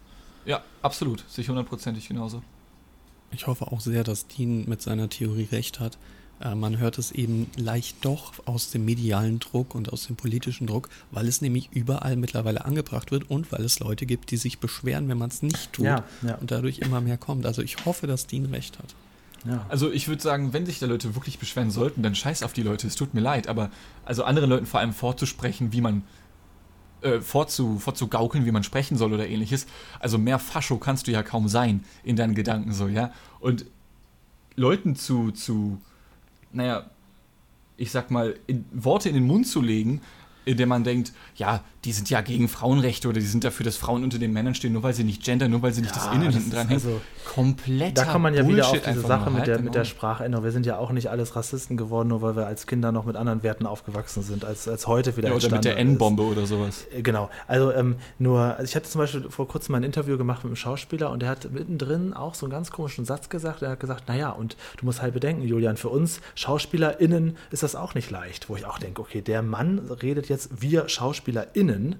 Ja, 0.45 0.61
absolut. 0.83 1.24
Sich 1.31 1.49
hundertprozentig 1.49 2.09
genauso. 2.09 2.43
Ich 3.33 3.47
hoffe 3.47 3.68
auch 3.68 3.81
sehr, 3.81 4.05
dass 4.05 4.26
Dean 4.26 4.68
mit 4.68 4.83
seiner 4.83 5.09
Theorie 5.09 5.49
recht 5.51 5.81
hat. 5.81 5.97
Äh, 6.41 6.55
man 6.55 6.78
hört 6.78 6.99
es 6.99 7.12
eben 7.12 7.51
leicht 7.57 8.05
doch 8.05 8.32
aus 8.47 8.70
dem 8.70 8.84
medialen 8.84 9.38
Druck 9.38 9.74
und 9.74 9.93
aus 9.93 10.07
dem 10.07 10.16
politischen 10.16 10.66
Druck, 10.66 10.88
weil 11.11 11.28
es 11.28 11.41
nämlich 11.41 11.70
überall 11.72 12.16
mittlerweile 12.16 12.64
angebracht 12.64 13.11
wird 13.11 13.30
und 13.30 13.53
weil 13.53 13.64
es 13.64 13.80
Leute 13.80 14.07
gibt, 14.07 14.30
die 14.30 14.36
sich 14.36 14.59
beschweren, 14.59 15.09
wenn 15.09 15.18
man 15.18 15.30
es 15.30 15.43
nicht 15.43 15.72
tut 15.72 15.84
ja, 15.84 16.05
ja. 16.22 16.36
und 16.36 16.51
dadurch 16.51 16.78
immer 16.78 17.01
mehr 17.01 17.18
kommt. 17.18 17.47
Also 17.47 17.62
ich 17.62 17.84
hoffe, 17.84 18.07
dass 18.07 18.26
Dean 18.26 18.47
recht 18.47 18.78
hat. 18.78 18.95
Ja. 19.47 19.64
Also 19.68 19.91
ich 19.91 20.09
würde 20.09 20.22
sagen, 20.22 20.53
wenn 20.53 20.66
sich 20.66 20.78
da 20.78 20.86
Leute 20.86 21.14
wirklich 21.14 21.38
beschweren 21.38 21.70
sollten, 21.70 22.03
dann 22.03 22.14
scheiß 22.14 22.43
auf 22.43 22.53
die 22.53 22.62
Leute, 22.62 22.86
es 22.86 22.95
tut 22.95 23.14
mir 23.14 23.20
leid, 23.20 23.49
aber 23.49 23.70
also 24.05 24.24
anderen 24.24 24.51
Leuten 24.51 24.66
vor 24.66 24.80
allem 24.80 24.93
vorzusprechen, 24.93 25.72
wie 25.72 25.80
man 25.80 26.03
äh, 27.01 27.20
vorzu, 27.20 27.78
vorzugaukeln, 27.78 28.45
wie 28.45 28.53
man 28.53 28.64
sprechen 28.64 28.99
soll 28.99 29.14
oder 29.14 29.26
ähnliches. 29.26 29.66
Also 29.99 30.18
mehr 30.18 30.38
Fascho 30.38 30.76
kannst 30.76 31.07
du 31.07 31.11
ja 31.11 31.22
kaum 31.22 31.49
sein 31.49 31.84
in 32.03 32.16
deinen 32.16 32.34
Gedanken 32.34 32.72
so, 32.72 32.88
ja. 32.88 33.12
Und 33.38 33.64
Leuten 34.57 34.97
zu, 34.97 35.30
zu 35.30 35.80
naja, 36.53 36.90
ich 37.76 37.90
sag 37.90 38.11
mal, 38.11 38.38
in, 38.46 38.64
Worte 38.72 39.09
in 39.09 39.14
den 39.14 39.26
Mund 39.26 39.46
zu 39.46 39.61
legen, 39.62 40.01
in 40.45 40.57
dem 40.57 40.68
man 40.68 40.84
denkt, 40.84 41.12
ja, 41.36 41.62
die 41.84 41.93
sind 41.93 42.11
ja 42.11 42.20
gegen 42.20 42.49
Frauenrechte 42.49 43.09
oder 43.09 43.20
die 43.20 43.26
sind 43.26 43.43
dafür, 43.43 43.64
dass 43.64 43.76
Frauen 43.76 44.05
unter 44.05 44.18
den 44.18 44.32
Männern 44.32 44.55
stehen, 44.55 44.72
nur 44.72 44.82
weil 44.82 44.93
sie 44.93 45.05
nicht 45.05 45.24
gendern, 45.24 45.51
nur 45.51 45.62
weil 45.62 45.72
sie 45.72 45.80
nicht 45.80 45.97
ja, 45.97 46.03
das 46.03 46.14
Innen 46.14 46.26
das 46.26 46.34
hinten 46.34 46.51
dran 46.51 46.68
hängen. 46.68 46.82
Also, 46.84 47.01
Komplett. 47.24 47.97
Da 47.97 48.05
kommt 48.05 48.24
man 48.24 48.34
ja 48.34 48.43
Bullshit 48.43 48.57
wieder 48.57 48.68
auf 48.68 48.95
diese 48.95 49.07
Sache 49.07 49.30
mit 49.30 49.47
der, 49.47 49.61
mit 49.61 49.74
der 49.74 49.84
Sprachänderung. 49.84 50.45
Wir 50.45 50.51
sind 50.51 50.66
ja 50.66 50.78
auch 50.78 50.91
nicht 50.91 51.09
alles 51.09 51.36
Rassisten 51.36 51.76
geworden, 51.76 52.09
nur 52.09 52.22
weil 52.22 52.34
wir 52.34 52.47
als 52.47 52.66
Kinder 52.66 52.93
noch 52.93 53.05
mit 53.05 53.16
anderen 53.16 53.43
Werten 53.43 53.66
aufgewachsen 53.66 54.22
sind, 54.22 54.45
als, 54.45 54.66
als 54.66 54.86
heute 54.86 55.16
wieder 55.16 55.28
ja, 55.28 55.34
Oder 55.34 55.51
mit 55.51 55.64
der 55.64 55.78
N-Bombe 55.78 56.22
oder 56.22 56.47
sowas. 56.47 56.86
Äh, 56.93 57.03
genau. 57.03 57.30
Also 57.47 57.72
ähm, 57.72 57.97
nur, 58.18 58.41
also 58.41 58.64
ich 58.64 58.74
hatte 58.74 58.88
zum 58.88 59.01
Beispiel 59.01 59.30
vor 59.30 59.47
kurzem 59.47 59.72
mal 59.72 59.78
ein 59.78 59.84
Interview 59.84 60.18
gemacht 60.18 60.43
mit 60.43 60.51
einem 60.51 60.57
Schauspieler 60.57 61.11
und 61.11 61.22
der 61.22 61.28
hat 61.28 61.51
mittendrin 61.53 62.14
auch 62.14 62.34
so 62.34 62.47
einen 62.47 62.53
ganz 62.53 62.70
komischen 62.70 63.05
Satz 63.05 63.28
gesagt. 63.28 63.62
Er 63.62 63.70
hat 63.70 63.80
gesagt, 63.80 64.09
naja, 64.09 64.30
und 64.30 64.57
du 64.78 64.86
musst 64.86 65.01
halt 65.01 65.14
bedenken, 65.14 65.43
Julian, 65.43 65.76
für 65.76 65.88
uns 65.88 66.20
SchauspielerInnen 66.34 67.36
ist 67.51 67.62
das 67.62 67.76
auch 67.76 67.95
nicht 67.95 68.11
leicht. 68.11 68.49
Wo 68.49 68.57
ich 68.57 68.66
auch 68.66 68.78
denke, 68.78 69.03
okay, 69.03 69.22
der 69.22 69.43
Mann 69.43 69.78
redet 70.03 70.28
jetzt, 70.31 70.62
wir 70.62 70.89
SchauspielerInnen 70.89 71.97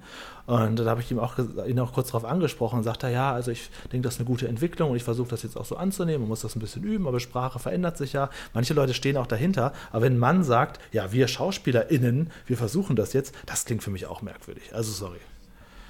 und 0.47 0.77
da 0.77 0.85
habe 0.87 1.01
ich 1.01 1.11
ihm 1.11 1.21
auch, 1.21 1.35
ihn 1.67 1.79
auch 1.79 1.93
kurz 1.93 2.09
darauf 2.09 2.25
angesprochen 2.25 2.79
und 2.79 2.83
sagte, 2.83 3.09
ja, 3.09 3.33
also 3.33 3.51
ich 3.51 3.71
denke, 3.93 4.07
das 4.07 4.15
ist 4.15 4.21
eine 4.21 4.27
gute 4.27 4.49
Entwicklung 4.49 4.91
und 4.91 4.97
ich 4.97 5.05
versuche 5.05 5.29
das 5.29 5.43
jetzt 5.43 5.57
auch 5.57 5.65
so 5.65 5.77
anzunehmen, 5.77 6.23
man 6.23 6.29
muss 6.29 6.41
das 6.41 6.57
ein 6.57 6.61
bisschen 6.61 6.83
üben, 6.83 7.07
aber 7.07 7.21
Sprache 7.21 7.59
verändert 7.59 7.97
sich 7.97 8.15
ja. 8.15 8.31
Manche 8.53 8.75
Leute 8.75 8.95
stehen 8.95 9.17
auch 9.17 9.29
dahinter, 9.29 9.73
aber 9.93 10.03
wenn 10.03 10.15
ein 10.15 10.19
Mann 10.19 10.43
sagt, 10.43 10.81
ja, 10.93 11.13
wir 11.13 11.29
SchauspielerInnen, 11.29 12.31
wir 12.47 12.57
versuchen 12.57 12.97
das 12.97 13.13
jetzt, 13.13 13.35
das 13.47 13.65
klingt 13.65 13.83
für 13.83 13.91
mich 13.91 14.07
auch 14.07 14.23
merkwürdig. 14.23 14.75
Also 14.75 14.91
sorry. 14.91 15.21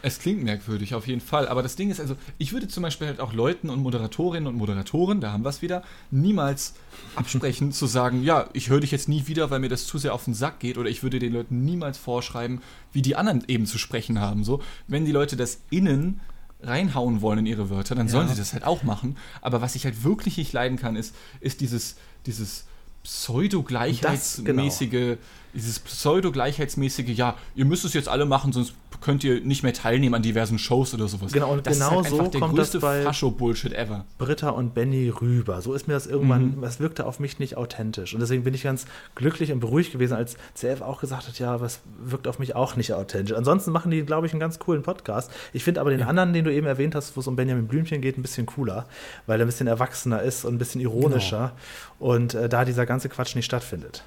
Es 0.02 0.18
klingt 0.18 0.42
merkwürdig, 0.42 0.94
auf 0.94 1.06
jeden 1.06 1.20
Fall. 1.20 1.48
Aber 1.48 1.62
das 1.62 1.76
Ding 1.76 1.90
ist 1.90 2.00
also, 2.00 2.16
ich 2.38 2.52
würde 2.52 2.68
zum 2.68 2.82
Beispiel 2.82 3.06
halt 3.06 3.20
auch 3.20 3.32
Leuten 3.32 3.70
und 3.70 3.80
Moderatorinnen 3.80 4.46
und 4.46 4.56
Moderatoren, 4.56 5.20
da 5.20 5.32
haben 5.32 5.44
wir 5.44 5.50
es 5.50 5.62
wieder, 5.62 5.82
niemals 6.10 6.74
absprechen 7.16 7.72
zu 7.72 7.86
sagen, 7.86 8.22
ja, 8.22 8.48
ich 8.52 8.70
höre 8.70 8.80
dich 8.80 8.90
jetzt 8.90 9.08
nie 9.08 9.26
wieder, 9.26 9.50
weil 9.50 9.60
mir 9.60 9.68
das 9.68 9.86
zu 9.86 9.98
sehr 9.98 10.14
auf 10.14 10.24
den 10.24 10.34
Sack 10.34 10.60
geht. 10.60 10.78
Oder 10.78 10.88
ich 10.88 11.02
würde 11.02 11.18
den 11.18 11.32
Leuten 11.32 11.64
niemals 11.64 11.98
vorschreiben, 11.98 12.62
wie 12.92 13.02
die 13.02 13.16
anderen 13.16 13.44
eben 13.48 13.66
zu 13.66 13.78
sprechen 13.78 14.20
haben. 14.20 14.44
So, 14.44 14.62
wenn 14.86 15.04
die 15.04 15.12
Leute 15.12 15.36
das 15.36 15.60
innen 15.70 16.20
reinhauen 16.62 17.22
wollen 17.22 17.40
in 17.40 17.46
ihre 17.46 17.70
Wörter, 17.70 17.94
dann 17.94 18.08
sollen 18.08 18.28
sie 18.28 18.36
das 18.36 18.52
halt 18.52 18.64
auch 18.64 18.82
machen. 18.82 19.16
Aber 19.40 19.60
was 19.62 19.74
ich 19.76 19.84
halt 19.84 20.04
wirklich 20.04 20.36
nicht 20.36 20.52
leiden 20.52 20.78
kann, 20.78 20.96
ist, 20.96 21.14
ist 21.40 21.60
dieses, 21.60 21.96
dieses 22.26 22.66
pseudo-gleichheitsmäßige, 23.02 24.90
genau. 24.90 25.16
dieses 25.54 25.78
pseudo-gleichheitsmäßige, 25.78 27.16
ja, 27.16 27.36
ihr 27.54 27.64
müsst 27.64 27.84
es 27.84 27.94
jetzt 27.94 28.08
alle 28.08 28.26
machen, 28.26 28.52
sonst 28.52 28.74
könnt 29.00 29.24
ihr 29.24 29.40
nicht 29.40 29.62
mehr 29.62 29.72
teilnehmen 29.72 30.14
an 30.14 30.22
diversen 30.22 30.58
Shows 30.58 30.92
oder 30.94 31.08
sowas. 31.08 31.32
Genau, 31.32 31.52
und 31.52 31.66
das 31.66 31.78
genau 31.78 32.00
ist 32.00 32.06
halt 32.06 32.08
so 32.10 32.26
der 32.28 32.40
kommt 32.40 32.58
das 32.58 32.72
größte 32.72 32.80
bei- 32.80 33.02
Fascho-Bullshit 33.02 33.72
ever. 33.72 34.04
Britta 34.18 34.50
und 34.50 34.74
Benny 34.74 35.08
rüber. 35.08 35.60
So 35.62 35.74
ist 35.74 35.88
mir 35.88 35.94
das 35.94 36.06
irgendwann, 36.06 36.56
Mhm. 36.56 36.60
das 36.62 36.80
wirkte 36.80 37.06
auf 37.06 37.18
mich 37.20 37.38
nicht 37.38 37.56
authentisch. 37.56 38.14
Und 38.14 38.20
deswegen 38.20 38.44
bin 38.44 38.54
ich 38.54 38.62
ganz 38.62 38.84
glücklich 39.14 39.52
und 39.52 39.60
beruhigt 39.60 39.92
gewesen, 39.92 40.14
als 40.14 40.36
CF 40.54 40.82
auch 40.82 41.00
gesagt 41.00 41.28
hat, 41.28 41.38
ja, 41.38 41.60
was 41.60 41.80
wirkt 42.04 42.28
auf 42.28 42.38
mich 42.38 42.54
auch 42.56 42.76
nicht 42.76 42.92
authentisch. 42.92 43.36
Ansonsten 43.36 43.70
machen 43.72 43.90
die, 43.90 44.02
glaube 44.02 44.26
ich, 44.26 44.32
einen 44.32 44.40
ganz 44.40 44.58
coolen 44.58 44.82
Podcast. 44.82 45.30
Ich 45.52 45.64
finde 45.64 45.80
aber 45.80 45.90
den 45.90 46.02
anderen, 46.02 46.32
den 46.32 46.44
du 46.44 46.52
eben 46.52 46.66
erwähnt 46.66 46.94
hast, 46.94 47.16
wo 47.16 47.20
es 47.20 47.26
um 47.26 47.36
Benjamin 47.36 47.66
Blümchen 47.68 48.00
geht, 48.00 48.18
ein 48.18 48.22
bisschen 48.22 48.46
cooler, 48.46 48.86
weil 49.26 49.40
er 49.40 49.46
ein 49.46 49.48
bisschen 49.48 49.66
erwachsener 49.66 50.22
ist 50.22 50.44
und 50.44 50.54
ein 50.54 50.58
bisschen 50.58 50.80
ironischer 50.80 51.52
und 51.98 52.34
äh, 52.34 52.48
da 52.48 52.64
dieser 52.64 52.86
ganze 52.86 53.08
Quatsch 53.08 53.34
nicht 53.34 53.44
stattfindet. 53.46 54.02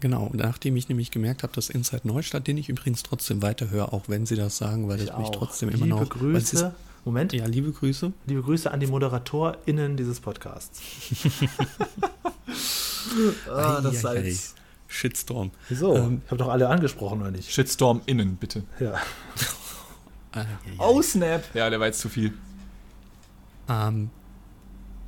Genau, 0.00 0.30
nachdem 0.32 0.76
ich 0.76 0.88
nämlich 0.88 1.10
gemerkt 1.10 1.42
habe, 1.42 1.52
dass 1.52 1.70
Inside 1.70 2.06
Neustadt, 2.06 2.46
den 2.46 2.56
ich 2.58 2.68
übrigens 2.68 3.02
trotzdem 3.02 3.42
weiterhöre, 3.42 3.92
auch 3.92 4.08
wenn 4.08 4.26
sie 4.26 4.34
das 4.36 4.56
sagen, 4.56 4.88
weil 4.88 4.98
ich, 4.98 5.06
mich 5.06 5.12
auch. 5.12 5.30
trotzdem 5.30 5.68
Liebe 5.68 5.84
immer 5.84 5.94
noch. 5.96 6.02
es 6.02 6.08
Grüße. 6.08 6.74
Moment, 7.04 7.32
Ist, 7.32 7.40
ja, 7.40 7.46
liebe 7.46 7.70
Grüße. 7.70 8.12
liebe 8.26 8.42
Grüße 8.42 8.70
an 8.70 8.80
die 8.80 8.86
ModeratorInnen 8.86 9.96
dieses 9.96 10.20
Podcasts. 10.20 10.80
ah, 13.48 13.80
das 13.80 14.04
Eieiei. 14.04 14.22
Salz. 14.32 14.54
Shitstorm. 14.88 15.50
Wieso? 15.68 15.96
Ähm, 15.96 16.22
ich 16.24 16.30
habe 16.30 16.38
doch 16.38 16.48
alle 16.48 16.68
angesprochen, 16.68 17.20
oder 17.20 17.30
nicht? 17.30 17.50
Shitstorm 17.50 18.00
innen, 18.06 18.36
bitte. 18.36 18.64
Ja. 18.80 18.94
Eieiei. 20.32 20.46
Oh, 20.78 21.02
Snap! 21.02 21.42
Ja, 21.54 21.68
der 21.68 21.78
war 21.78 21.86
jetzt 21.86 22.00
zu 22.00 22.08
viel. 22.08 22.32
Ähm, 23.68 24.10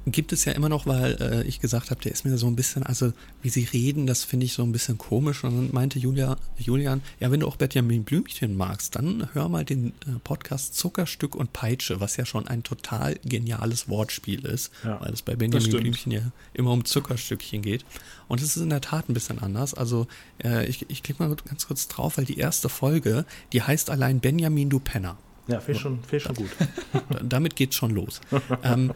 gibt 0.07 0.33
es 0.33 0.45
ja 0.45 0.53
immer 0.53 0.69
noch, 0.69 0.87
weil 0.87 1.21
äh, 1.21 1.43
ich 1.49 1.61
gesagt 1.61 1.91
habe, 1.91 2.01
der 2.01 2.13
ist 2.13 2.25
mir 2.25 2.39
so 2.39 2.47
ein 2.47 2.55
bisschen, 2.57 2.85
also 2.85 3.13
wie 3.43 3.49
sie 3.49 3.65
reden, 3.65 4.07
das 4.07 4.23
finde 4.25 4.47
ich 4.47 4.53
so 4.53 4.63
ein 4.63 4.71
bisschen 4.73 4.99
komisch. 4.99 5.43
Und 5.43 5.57
dann 5.57 5.71
meinte 5.73 5.99
Julia, 5.99 6.37
Julian, 6.59 7.03
ja, 7.19 7.31
wenn 7.33 7.41
du 7.41 7.49
auch 7.49 7.57
Benjamin 7.57 8.05
Blümchen 8.05 8.57
magst, 8.57 8.95
dann 8.97 9.29
hör 9.35 9.49
mal 9.49 9.65
den 9.65 9.89
äh, 10.07 10.19
Podcast 10.23 10.77
Zuckerstück 10.77 11.35
und 11.35 11.53
Peitsche, 11.53 11.99
was 12.01 12.17
ja 12.17 12.25
schon 12.25 12.47
ein 12.47 12.63
total 12.63 13.17
geniales 13.25 13.89
Wortspiel 13.89 14.45
ist, 14.47 14.71
Ja, 14.85 15.01
weil 15.01 15.13
es 15.13 15.23
bei 15.23 15.35
Benjamin. 15.35 15.71
Blümchen 15.71 16.13
ja 16.13 16.23
immer 16.55 16.71
um 16.73 16.85
Zuckerstückchen 16.85 17.63
geht. 17.63 17.85
Und 18.29 18.41
es 18.41 18.57
ist 18.57 18.63
in 18.63 18.71
der 18.71 18.81
Tat 18.81 19.09
ein 19.09 19.15
bisschen 19.15 19.41
anders. 19.41 19.75
Also 19.75 20.07
äh, 20.45 20.67
ich, 20.67 20.89
ich 20.89 21.03
klicke 21.03 21.23
mal 21.23 21.35
ganz 21.49 21.67
kurz 21.67 21.89
drauf, 21.89 22.17
weil 22.19 22.25
die 22.25 22.39
erste 22.39 22.69
Folge, 22.69 23.25
die 23.53 23.63
heißt 23.63 23.91
allein 23.91 24.21
Benjamin, 24.21 24.71
du 24.71 24.79
Penner. 24.79 25.17
Ja, 25.49 25.63
ich 25.69 25.79
schon, 25.79 26.01
ich 26.11 26.23
schon 26.25 26.35
gut. 26.35 26.51
Da- 27.09 27.21
Damit 27.23 27.55
geht's 27.55 27.77
schon 27.77 27.93
los. 27.93 28.21
ähm, 28.65 28.93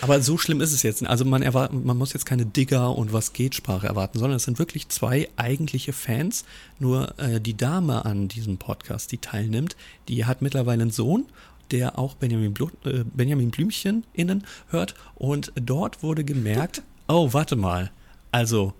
aber 0.00 0.20
so 0.22 0.38
schlimm 0.38 0.60
ist 0.60 0.72
es 0.72 0.82
jetzt. 0.82 1.04
Also 1.06 1.24
man, 1.24 1.42
erwart- 1.42 1.72
man 1.72 1.96
muss 1.96 2.12
jetzt 2.12 2.26
keine 2.26 2.46
Digger 2.46 2.96
und 2.96 3.12
was 3.12 3.32
geht 3.32 3.54
Sprache 3.54 3.86
erwarten, 3.86 4.18
sondern 4.18 4.36
es 4.36 4.44
sind 4.44 4.58
wirklich 4.58 4.88
zwei 4.88 5.28
eigentliche 5.36 5.92
Fans. 5.92 6.44
Nur 6.78 7.18
äh, 7.18 7.40
die 7.40 7.56
Dame 7.56 8.04
an 8.04 8.28
diesem 8.28 8.58
Podcast, 8.58 9.12
die 9.12 9.18
teilnimmt, 9.18 9.76
die 10.08 10.24
hat 10.24 10.42
mittlerweile 10.42 10.82
einen 10.82 10.90
Sohn, 10.90 11.26
der 11.70 11.98
auch 11.98 12.14
Benjamin, 12.14 12.54
Blu 12.54 12.68
äh, 12.84 13.04
Benjamin 13.04 13.50
Blümchen 13.50 14.04
innen 14.12 14.46
hört. 14.68 14.94
Und 15.16 15.52
dort 15.56 16.02
wurde 16.02 16.24
gemerkt, 16.24 16.82
oh, 17.08 17.32
warte 17.32 17.56
mal, 17.56 17.90
also 18.32 18.72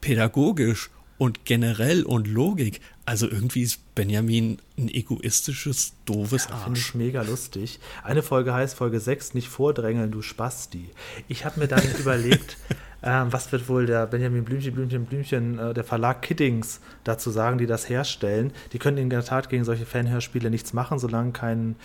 pädagogisch 0.00 0.90
und 1.18 1.44
generell 1.44 2.04
und 2.04 2.26
Logik, 2.28 2.80
also 3.04 3.28
irgendwie 3.28 3.62
ist 3.62 3.94
Benjamin 3.94 4.58
ein 4.78 4.88
egoistisches, 4.88 5.94
doofes 6.04 6.46
Finde 6.46 6.62
Arsch. 6.62 6.78
ich 6.78 6.94
mega 6.94 7.22
lustig. 7.22 7.80
Eine 8.04 8.22
Folge 8.22 8.54
heißt 8.54 8.76
Folge 8.76 9.00
6, 9.00 9.34
nicht 9.34 9.48
vordrängeln, 9.48 10.10
du 10.10 10.22
Spasti. 10.22 10.90
Ich 11.26 11.44
habe 11.44 11.60
mir 11.60 11.68
dann 11.68 11.82
überlegt, 11.98 12.56
ähm, 13.02 13.32
was 13.32 13.50
wird 13.52 13.68
wohl 13.68 13.86
der 13.86 14.06
Benjamin 14.06 14.44
Blümchen, 14.44 14.74
Blümchen, 14.74 15.06
Blümchen, 15.06 15.58
äh, 15.58 15.74
der 15.74 15.84
Verlag 15.84 16.22
Kiddings 16.22 16.80
dazu 17.04 17.30
sagen, 17.30 17.58
die 17.58 17.66
das 17.66 17.88
herstellen. 17.88 18.52
Die 18.72 18.78
können 18.78 18.98
in 18.98 19.10
der 19.10 19.24
Tat 19.24 19.50
gegen 19.50 19.64
solche 19.64 19.86
Fanhörspiele 19.86 20.50
nichts 20.50 20.72
machen, 20.72 20.98
solange 20.98 21.32
kein 21.32 21.76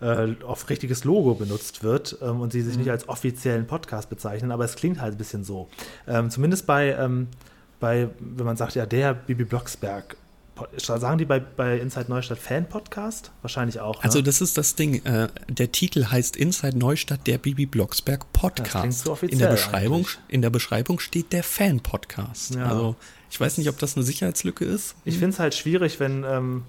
äh, 0.00 0.34
auf 0.44 0.68
richtiges 0.68 1.04
Logo 1.04 1.34
benutzt 1.34 1.82
wird 1.82 2.18
ähm, 2.20 2.40
und 2.40 2.52
sie 2.52 2.62
sich 2.62 2.76
nicht 2.76 2.90
als 2.90 3.08
offiziellen 3.08 3.66
Podcast 3.66 4.10
bezeichnen, 4.10 4.52
aber 4.52 4.64
es 4.64 4.76
klingt 4.76 5.00
halt 5.00 5.14
ein 5.14 5.18
bisschen 5.18 5.44
so. 5.44 5.68
Ähm, 6.06 6.30
zumindest 6.30 6.66
bei, 6.66 6.92
ähm, 6.92 7.28
bei, 7.80 8.08
wenn 8.18 8.46
man 8.46 8.56
sagt, 8.56 8.74
ja, 8.74 8.86
der 8.86 9.14
Bibi 9.14 9.44
Blocksberg. 9.44 10.16
Sagen 10.76 11.18
die 11.18 11.24
bei, 11.24 11.40
bei 11.40 11.78
Inside 11.78 12.06
Neustadt 12.08 12.38
Fan-Podcast? 12.38 13.32
Wahrscheinlich 13.42 13.80
auch. 13.80 13.96
Ne? 13.96 14.04
Also 14.04 14.22
das 14.22 14.40
ist 14.40 14.56
das 14.56 14.76
Ding. 14.76 15.04
Äh, 15.04 15.26
der 15.48 15.72
Titel 15.72 16.06
heißt 16.06 16.36
Inside 16.36 16.78
Neustadt, 16.78 17.26
der 17.26 17.38
Bibi 17.38 17.66
Blocksberg 17.66 18.20
Das 18.32 18.40
Podcast. 18.40 19.00
so 19.00 19.12
offiziell 19.12 19.32
in 19.32 19.38
der 19.40 19.50
Beschreibung, 19.50 20.02
eigentlich. 20.02 20.18
in 20.28 20.42
der 20.42 20.50
Beschreibung 20.50 21.00
steht 21.00 21.32
der 21.32 21.42
Fan 21.42 21.80
Podcast. 21.80 22.54
Ja. 22.54 22.66
Also 22.66 22.94
ich 23.32 23.40
weiß 23.40 23.58
nicht, 23.58 23.68
ob 23.68 23.78
das 23.80 23.96
eine 23.96 24.04
Sicherheitslücke 24.04 24.64
ist. 24.64 24.94
Ich 25.04 25.14
finde 25.18 25.30
es 25.30 25.40
halt 25.40 25.56
schwierig, 25.56 25.98
wenn, 25.98 26.22
ähm, 26.22 26.62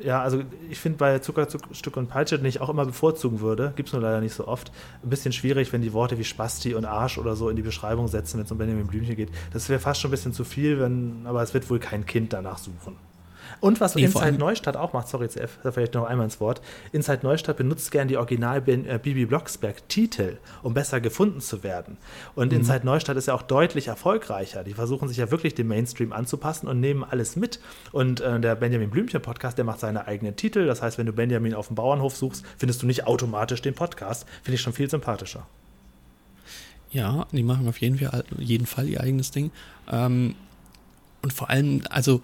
ja, 0.00 0.22
also 0.22 0.42
ich 0.70 0.78
finde 0.78 0.98
bei 0.98 1.18
Zuckerstück 1.18 1.96
und 1.96 2.08
Peitsche, 2.08 2.38
den 2.38 2.46
ich 2.46 2.60
auch 2.60 2.68
immer 2.68 2.86
bevorzugen 2.86 3.40
würde, 3.40 3.72
gibt 3.76 3.88
es 3.88 3.92
nur 3.92 4.02
leider 4.02 4.20
nicht 4.20 4.34
so 4.34 4.48
oft, 4.48 4.72
ein 5.02 5.10
bisschen 5.10 5.32
schwierig, 5.32 5.72
wenn 5.72 5.82
die 5.82 5.92
Worte 5.92 6.18
wie 6.18 6.24
Spasti 6.24 6.74
und 6.74 6.84
Arsch 6.84 7.18
oder 7.18 7.36
so 7.36 7.48
in 7.48 7.56
die 7.56 7.62
Beschreibung 7.62 8.08
setzen, 8.08 8.38
wenn 8.38 8.44
es 8.46 8.52
um 8.52 8.58
Benjamin 8.58 8.86
Blümchen 8.86 9.16
geht. 9.16 9.30
Das 9.52 9.68
wäre 9.68 9.80
fast 9.80 10.00
schon 10.00 10.08
ein 10.08 10.12
bisschen 10.12 10.32
zu 10.32 10.44
viel, 10.44 10.80
wenn, 10.80 11.26
aber 11.26 11.42
es 11.42 11.52
wird 11.54 11.68
wohl 11.68 11.78
kein 11.78 12.06
Kind 12.06 12.32
danach 12.32 12.58
suchen. 12.58 12.96
Und 13.62 13.80
was 13.80 13.94
Nee, 13.94 14.06
Inside 14.06 14.38
Neustadt 14.38 14.76
auch 14.76 14.92
macht, 14.92 15.06
sorry, 15.06 15.28
CF, 15.28 15.60
da 15.62 15.70
vielleicht 15.70 15.94
noch 15.94 16.04
einmal 16.04 16.24
ins 16.24 16.40
Wort. 16.40 16.60
Inside 16.90 17.20
Neustadt 17.22 17.56
benutzt 17.56 17.92
gern 17.92 18.08
die 18.08 18.16
Original 18.16 18.60
äh, 18.66 18.98
Bibi 19.00 19.24
Blocksberg 19.24 19.88
Titel, 19.88 20.38
um 20.64 20.74
besser 20.74 21.00
gefunden 21.00 21.40
zu 21.40 21.62
werden. 21.62 21.96
Und 22.34 22.50
Mhm. 22.50 22.58
Inside 22.58 22.84
Neustadt 22.84 23.16
ist 23.16 23.26
ja 23.28 23.34
auch 23.34 23.42
deutlich 23.42 23.86
erfolgreicher. 23.86 24.64
Die 24.64 24.74
versuchen 24.74 25.06
sich 25.06 25.16
ja 25.18 25.30
wirklich 25.30 25.54
dem 25.54 25.68
Mainstream 25.68 26.12
anzupassen 26.12 26.66
und 26.66 26.80
nehmen 26.80 27.04
alles 27.04 27.36
mit. 27.36 27.60
Und 27.92 28.20
äh, 28.20 28.40
der 28.40 28.56
Benjamin 28.56 28.90
Blümchen 28.90 29.22
Podcast, 29.22 29.56
der 29.58 29.64
macht 29.64 29.78
seine 29.78 30.08
eigenen 30.08 30.34
Titel. 30.34 30.66
Das 30.66 30.82
heißt, 30.82 30.98
wenn 30.98 31.06
du 31.06 31.12
Benjamin 31.12 31.54
auf 31.54 31.68
dem 31.68 31.76
Bauernhof 31.76 32.16
suchst, 32.16 32.44
findest 32.58 32.82
du 32.82 32.86
nicht 32.88 33.06
automatisch 33.06 33.62
den 33.62 33.74
Podcast. 33.74 34.26
Finde 34.42 34.56
ich 34.56 34.60
schon 34.60 34.72
viel 34.72 34.90
sympathischer. 34.90 35.46
Ja, 36.90 37.26
die 37.30 37.44
machen 37.44 37.68
auf 37.68 37.80
jeden 37.80 37.98
Fall, 38.00 38.24
jeden 38.38 38.66
Fall 38.66 38.88
ihr 38.88 39.00
eigenes 39.00 39.30
Ding. 39.30 39.52
Ähm, 39.88 40.34
und 41.22 41.32
vor 41.32 41.48
allem, 41.48 41.82
also, 41.90 42.22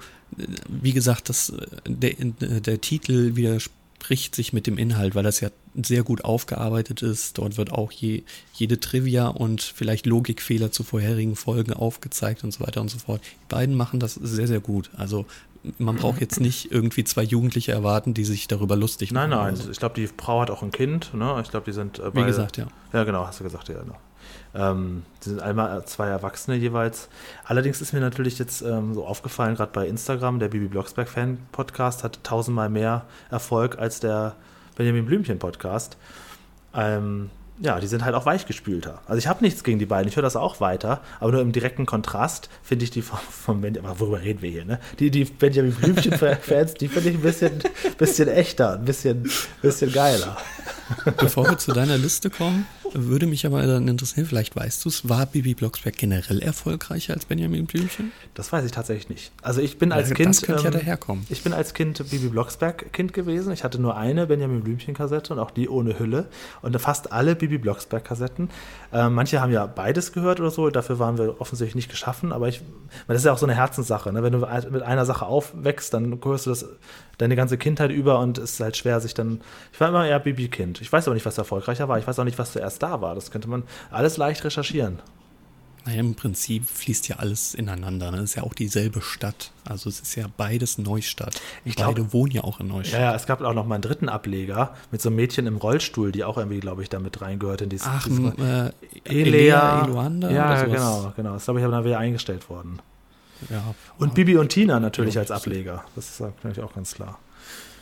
wie 0.69 0.93
gesagt, 0.93 1.29
das, 1.29 1.53
der, 1.87 2.13
der 2.15 2.81
Titel 2.81 3.35
widerspricht 3.37 4.35
sich 4.35 4.53
mit 4.53 4.67
dem 4.67 4.79
Inhalt, 4.79 5.15
weil 5.15 5.25
das 5.25 5.41
ja 5.41 5.51
sehr 5.81 6.03
gut 6.03 6.25
aufgearbeitet 6.25 7.03
ist. 7.03 7.39
Dort 7.39 7.57
wird 7.57 7.73
auch 7.73 7.93
je, 7.93 8.23
jede 8.55 8.81
Trivia 8.81 9.29
und 9.29 9.63
vielleicht 9.63 10.07
Logikfehler 10.07 10.71
zu 10.73 10.83
vorherigen 10.85 11.37
Folgen 11.37 11.73
aufgezeigt 11.73 12.45
und 12.45 12.53
so 12.53 12.61
weiter 12.67 12.81
und 12.81 12.89
so 12.91 12.99
fort. 12.99 13.21
Die 13.25 13.49
beiden 13.55 13.75
machen 13.75 14.01
das 14.01 14.15
sehr, 14.15 14.47
sehr 14.47 14.61
gut. 14.61 14.91
Also, 14.97 15.27
man 15.79 15.97
braucht 15.97 16.21
jetzt 16.21 16.41
nicht 16.41 16.71
irgendwie 16.71 17.03
zwei 17.05 17.25
Jugendliche 17.25 17.73
erwarten, 17.73 18.15
die 18.15 18.25
sich 18.25 18.47
darüber 18.47 18.77
lustig 18.77 19.11
Nein, 19.13 19.31
machen. 19.31 19.41
nein, 19.45 19.55
oder 19.55 19.65
so. 19.65 19.71
ich 19.71 19.79
glaube, 19.79 19.97
die 19.97 20.07
Frau 20.07 20.41
hat 20.41 20.51
auch 20.51 20.63
ein 20.63 20.71
Kind. 20.71 21.13
Ne? 21.15 21.41
Ich 21.43 21.51
glaube, 21.51 21.65
die 21.67 21.73
sind. 21.73 21.99
Äh, 21.99 22.07
Wie 22.15 22.21
bei- 22.21 22.27
gesagt, 22.27 22.57
ja. 22.57 22.69
Ja, 22.93 23.05
genau, 23.05 23.27
hast 23.27 23.41
du 23.41 23.45
gesagt, 23.45 23.69
ja. 23.69 23.81
Genau. 23.83 23.97
Ähm, 24.59 25.05
die 25.25 25.29
sind 25.29 25.41
einmal 25.41 25.85
zwei 25.85 26.09
Erwachsene 26.09 26.57
jeweils. 26.57 27.09
Allerdings 27.45 27.81
ist 27.81 27.93
mir 27.93 28.01
natürlich 28.01 28.39
jetzt 28.39 28.61
ähm, 28.63 28.93
so 28.93 29.07
aufgefallen, 29.07 29.55
gerade 29.55 29.71
bei 29.73 29.87
Instagram, 29.87 30.41
der 30.41 30.49
Bibi 30.49 30.67
Blocksberg 30.67 31.09
Fan 31.09 31.39
Podcast 31.53 32.03
hat 32.03 32.25
tausendmal 32.25 32.69
mehr 32.69 33.05
Erfolg 33.31 33.79
als 33.79 34.01
der 34.01 34.35
Benjamin 34.77 35.07
Blümchen 35.07 35.39
Podcast. 35.39 35.97
Ähm, 36.75 37.31
ja, 37.61 37.81
die 37.81 37.87
sind 37.87 38.05
halt 38.05 38.15
auch 38.15 38.27
weichgespülter. 38.27 39.01
Also 39.07 39.19
ich 39.19 39.27
habe 39.27 39.43
nichts 39.43 39.65
gegen 39.65 39.79
die 39.79 39.87
beiden, 39.87 40.09
ich 40.09 40.17
höre 40.17 40.23
das 40.23 40.37
auch 40.37 40.61
weiter, 40.61 41.01
aber 41.19 41.33
nur 41.33 41.41
im 41.41 41.53
direkten 41.53 41.87
Kontrast 41.87 42.49
finde 42.63 42.85
ich 42.85 42.91
die 42.91 43.03
von, 43.03 43.19
von 43.19 43.61
Ben, 43.61 43.77
aber 43.79 43.99
worüber 43.99 44.21
reden 44.21 44.43
wir 44.43 44.51
hier, 44.51 44.65
ne? 44.65 44.79
Die, 44.99 45.11
die 45.11 45.25
Benjamin 45.25 45.73
Blümchen-Fans, 45.73 46.75
die 46.81 46.89
finde 46.89 47.11
ich 47.11 47.17
ein 47.17 47.23
bisschen, 47.23 47.59
bisschen 47.97 48.29
echter, 48.29 48.75
ein 48.75 48.85
bisschen, 48.85 49.29
bisschen 49.61 49.93
geiler. 49.93 50.37
Bevor 51.19 51.49
wir 51.49 51.59
zu 51.59 51.73
deiner 51.73 51.99
Liste 51.99 52.31
kommen, 52.31 52.67
würde 52.95 53.27
mich 53.27 53.47
aber 53.47 53.67
dann 53.67 53.89
interessieren, 53.89 54.27
vielleicht 54.27 54.57
weißt 54.57 54.85
du 54.85 54.89
es, 54.89 55.09
war 55.09 55.27
Bibi 55.27 55.55
Blocksberg 55.55 55.97
generell 55.97 56.41
erfolgreicher 56.41 57.15
als 57.15 57.25
Benjamin 57.25 57.67
Blümchen? 57.67 58.13
Das 58.35 58.53
weiß 58.53 58.65
ich 58.65 58.73
tatsächlich 58.73 59.09
nicht. 59.09 59.33
Also 59.43 59.61
ich 59.61 59.79
bin 59.79 59.93
als 59.93 60.09
Ja, 60.11 60.15
Kind. 60.15 60.29
das 60.31 60.43
könnte 60.43 60.63
ja 60.63 60.69
ähm, 60.69 60.75
daherkommen. 60.79 61.27
Ich 61.29 61.43
bin 61.43 61.53
als 61.53 61.75
Kind 61.75 61.99
Bibi 62.11 62.29
Blocksberg 62.29 62.93
Kind 62.93 63.13
gewesen. 63.13 63.53
Ich 63.53 63.65
hatte 63.65 63.81
nur 63.81 63.97
eine 63.97 64.27
Benjamin 64.27 64.63
Blümchen 64.63 64.95
Kassette 64.95 65.33
und 65.33 65.39
auch 65.39 65.51
die 65.51 65.69
ohne 65.69 65.99
Hülle 65.99 66.27
und 66.63 66.79
fast 66.81 67.13
alle 67.13 67.35
Bibi 67.35 67.59
Blocksberg 67.59 68.05
Kassetten. 68.05 68.51
Äh, 68.93 69.09
manche 69.09 69.41
haben 69.41 69.53
ja 69.53 69.67
beides 69.67 70.13
gehört 70.13 70.41
oder 70.41 70.51
so. 70.51 70.71
Dafür 70.71 70.99
waren 70.99 71.19
wir 71.19 71.41
offensichtlich 71.41 71.75
nicht 71.75 71.91
geschaffen. 71.91 72.33
Aber 72.33 72.49
ich, 72.49 72.63
das 73.07 73.19
ist 73.19 73.25
ja 73.25 73.33
auch 73.33 73.39
so 73.39 73.47
eine 73.47 73.55
Herzenssache. 73.55 74.13
Ne? 74.13 74.23
Wenn 74.23 74.33
du 74.33 74.47
mit 74.71 74.83
einer 74.83 75.05
Sache 75.05 75.27
aufwächst, 75.27 75.93
dann 75.95 76.19
hörst 76.25 76.47
du 76.47 76.51
das 76.51 76.67
deine 77.19 77.37
ganze 77.37 77.59
Kindheit 77.59 77.91
über 77.91 78.19
und 78.21 78.39
es 78.39 78.53
ist 78.55 78.61
halt 78.61 78.77
schwer, 78.77 79.01
sich 79.01 79.15
dann. 79.15 79.41
Ich 79.73 79.81
war 79.81 79.89
immer 79.89 80.07
eher 80.07 80.19
Bibi 80.21 80.49
Kind. 80.49 80.81
Ich 80.81 80.93
weiß 80.93 81.07
aber 81.07 81.15
nicht, 81.15 81.27
was 81.27 81.37
erfolgreicher 81.39 81.89
war. 81.89 81.99
Ich 81.99 82.07
weiß 82.07 82.19
auch 82.19 82.25
nicht, 82.25 82.39
was 82.39 82.53
zuerst 82.53 82.83
da 82.83 83.01
war. 83.01 83.15
Das 83.15 83.31
könnte 83.31 83.49
man 83.49 83.65
alles 83.91 84.17
leicht 84.17 84.45
recherchieren. 84.45 85.01
Naja, 85.87 86.01
im 86.01 86.15
Prinzip 86.17 86.67
fließt 86.67 87.09
ja 87.09 87.17
alles 87.17 87.55
ineinander. 87.55 88.11
Ne? 88.11 88.19
Es 88.19 88.25
ist 88.31 88.35
ja 88.35 88.43
auch 88.43 88.53
dieselbe 88.53 89.01
Stadt. 89.01 89.53
Also 89.65 89.89
es 89.89 90.01
ist 90.01 90.17
ja 90.17 90.27
beides 90.37 90.77
Neustadt. 90.77 91.41
Ich 91.65 91.77
glaub- 91.77 91.95
Beide 91.95 92.13
wohnen 92.13 92.33
ja 92.33 92.45
auch 92.45 92.61
in 92.61 92.67
Neustadt. 92.67 93.01
Ja, 93.01 93.11
ja, 93.11 93.15
es 93.15 93.27
gab 93.27 93.41
auch 93.41 93.55
noch 93.55 93.65
mal 93.65 93.77
einen 93.77 93.83
dritten 93.83 94.11
Ableger 94.11 94.75
mit 94.91 95.01
so 95.01 95.09
einem 95.09 95.17
Mädchen 95.17 95.47
im 95.47 95.57
Rollstuhl, 95.57 96.13
die 96.13 96.25
auch 96.25 96.37
irgendwie, 96.37 96.61
glaube 96.61 96.83
ich, 96.83 96.91
da 96.91 96.99
mit 96.99 97.21
reingehört 97.23 97.63
in 97.63 97.71
dieses. 97.71 97.87
Ach, 97.89 98.05
dieses 98.07 98.19
m, 98.19 98.35
äh, 98.39 98.71
Elea, 99.05 99.85
Eluanda 99.87 100.31
Ja, 100.31 100.47
oder 100.51 100.57
sowas. 100.67 100.73
genau, 100.73 101.13
genau. 101.17 101.33
Das 101.33 101.43
ist, 101.43 101.47
glaube 101.47 101.61
ich, 101.61 101.65
aber 101.67 101.77
dann 101.77 101.85
wieder 101.87 101.99
eingestellt 101.99 102.51
worden. 102.51 102.81
Ja, 103.51 103.75
Und 103.99 104.15
Bibi 104.15 104.37
und 104.37 104.49
Tina 104.49 104.81
natürlich 104.81 105.15
Ja, 105.15 105.21
als 105.23 105.31
Ableger. 105.31 105.85
Das 105.95 106.11
ist 106.11 106.21
natürlich 106.21 106.61
auch 106.61 106.75
ganz 106.75 106.95
klar. 106.95 107.19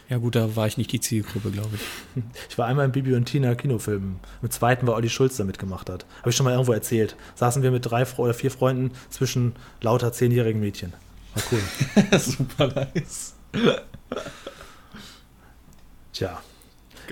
Ja 0.08 0.18
gut, 0.18 0.36
da 0.36 0.54
war 0.54 0.68
ich 0.68 0.76
nicht 0.76 0.92
die 0.92 1.00
Zielgruppe, 1.00 1.50
glaube 1.50 1.70
ich. 1.74 2.22
Ich 2.48 2.58
war 2.58 2.66
einmal 2.66 2.84
im 2.84 2.92
Bibi 2.92 3.14
und 3.14 3.24
Tina 3.24 3.54
Kinofilm. 3.54 4.20
Im 4.42 4.50
zweiten, 4.50 4.86
weil 4.86 4.94
Olli 4.94 5.08
Schulz 5.08 5.36
da 5.36 5.44
mitgemacht 5.44 5.90
hat. 5.90 6.06
Habe 6.20 6.30
ich 6.30 6.36
schon 6.36 6.44
mal 6.44 6.52
irgendwo 6.52 6.72
erzählt. 6.72 7.16
Saßen 7.34 7.62
wir 7.62 7.70
mit 7.70 7.86
drei 7.90 8.06
oder 8.16 8.34
vier 8.34 8.50
Freunden 8.50 8.92
zwischen 9.10 9.54
lauter 9.80 10.12
zehnjährigen 10.12 10.60
Mädchen. 10.60 10.92
War 11.34 11.42
cool. 11.50 12.18
Super 12.18 12.68
nice. 12.94 13.34
Tja. 16.12 16.40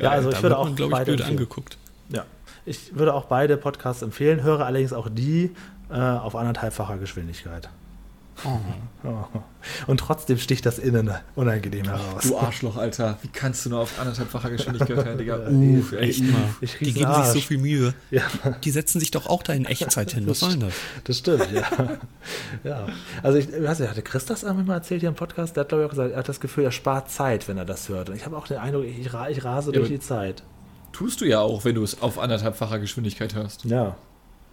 Ja, 0.01 0.11
also 0.11 0.30
ich 0.30 0.42
würde 0.42 0.57
auch 0.57 0.64
man, 0.70 0.78
ich, 0.78 0.90
beide 0.90 1.12
empfehlen. 1.12 1.30
angeguckt. 1.30 1.78
Ja. 2.11 2.24
Ich 2.64 2.95
würde 2.97 3.14
auch 3.14 3.26
beide 3.26 3.57
Podcasts 3.57 4.03
empfehlen, 4.03 4.42
höre 4.42 4.64
allerdings 4.64 4.92
auch 4.92 5.09
die 5.11 5.51
äh, 5.90 5.95
auf 5.95 6.34
anderthalbfacher 6.36 6.99
Geschwindigkeit. 6.99 7.68
Oh. 8.45 8.59
Oh. 9.09 9.24
Und 9.87 9.99
trotzdem 9.99 10.39
sticht 10.39 10.66
das 10.66 10.78
Innen 10.78 11.11
unangenehm 11.37 11.85
heraus. 11.85 12.22
Du 12.24 12.37
Arschloch, 12.37 12.76
Alter. 12.76 13.16
Wie 13.22 13.28
kannst 13.28 13.64
du 13.64 13.70
nur 13.70 13.80
auf 13.80 13.99
anderthalbfacher 13.99 14.51
Geschwindigkeit 14.51 14.97
hören, 15.05 15.18
Digga? 15.18 15.37
Uff, 15.49 15.93
Echt 15.93 16.22
mal. 16.24 16.41
Die 16.61 16.93
geben 16.93 16.95
sich 16.95 17.01
so 17.01 17.07
Arsch. 17.39 17.47
viel 17.47 17.59
Mühe. 17.59 17.95
Ja, 18.11 18.22
Die 18.64 18.70
setzen 18.70 18.99
sich 19.01 19.11
doch 19.12 19.26
auch 19.26 19.43
da 19.43 19.53
in 19.53 19.64
Echtzeit 19.66 20.12
hin. 20.12 20.26
Was 20.26 20.41
soll 20.41 20.57
das? 20.57 20.72
das 21.05 21.18
stimmt, 21.18 21.47
ja. 21.53 21.62
ja. 22.64 22.87
Also 23.22 23.39
ich 23.39 23.49
weiß 23.53 23.78
nicht, 23.80 23.89
hatte 23.91 24.03
Chris 24.03 24.24
das 24.24 24.43
irgendwie 24.43 24.64
mal 24.66 24.74
erzählt 24.74 25.01
hier 25.01 25.09
im 25.11 25.14
Podcast? 25.14 25.57
Der 25.57 25.62
hat, 25.62 25.68
glaube 25.68 25.82
ich, 25.85 25.87
auch 25.87 25.91
gesagt, 25.91 26.11
er 26.12 26.18
hat 26.18 26.28
das 26.28 26.41
Gefühl, 26.41 26.64
er 26.64 26.72
spart 26.72 27.11
Zeit, 27.11 27.47
wenn 27.49 27.57
er 27.57 27.64
das 27.64 27.89
hört. 27.89 28.11
Und 28.11 28.16
ich 28.16 28.26
habe 28.26 28.37
auch 28.37 28.47
den 28.49 28.59
Eindruck, 28.59 28.85
ich, 28.85 28.99
ich 28.99 29.12
rase 29.45 29.70
Ja, 29.72 29.78
durch 29.78 29.89
die 29.89 30.01
Zeit. 30.01 30.43
Tust 30.93 31.20
du 31.20 31.24
ja 31.24 31.41
auch, 31.41 31.64
wenn 31.64 31.74
du 31.74 31.82
es 31.82 32.03
auf 32.03 32.18
anderthalbfacher 32.18 32.78
Geschwindigkeit 32.78 33.35
hörst. 33.35 33.64
Ja. 33.64 33.97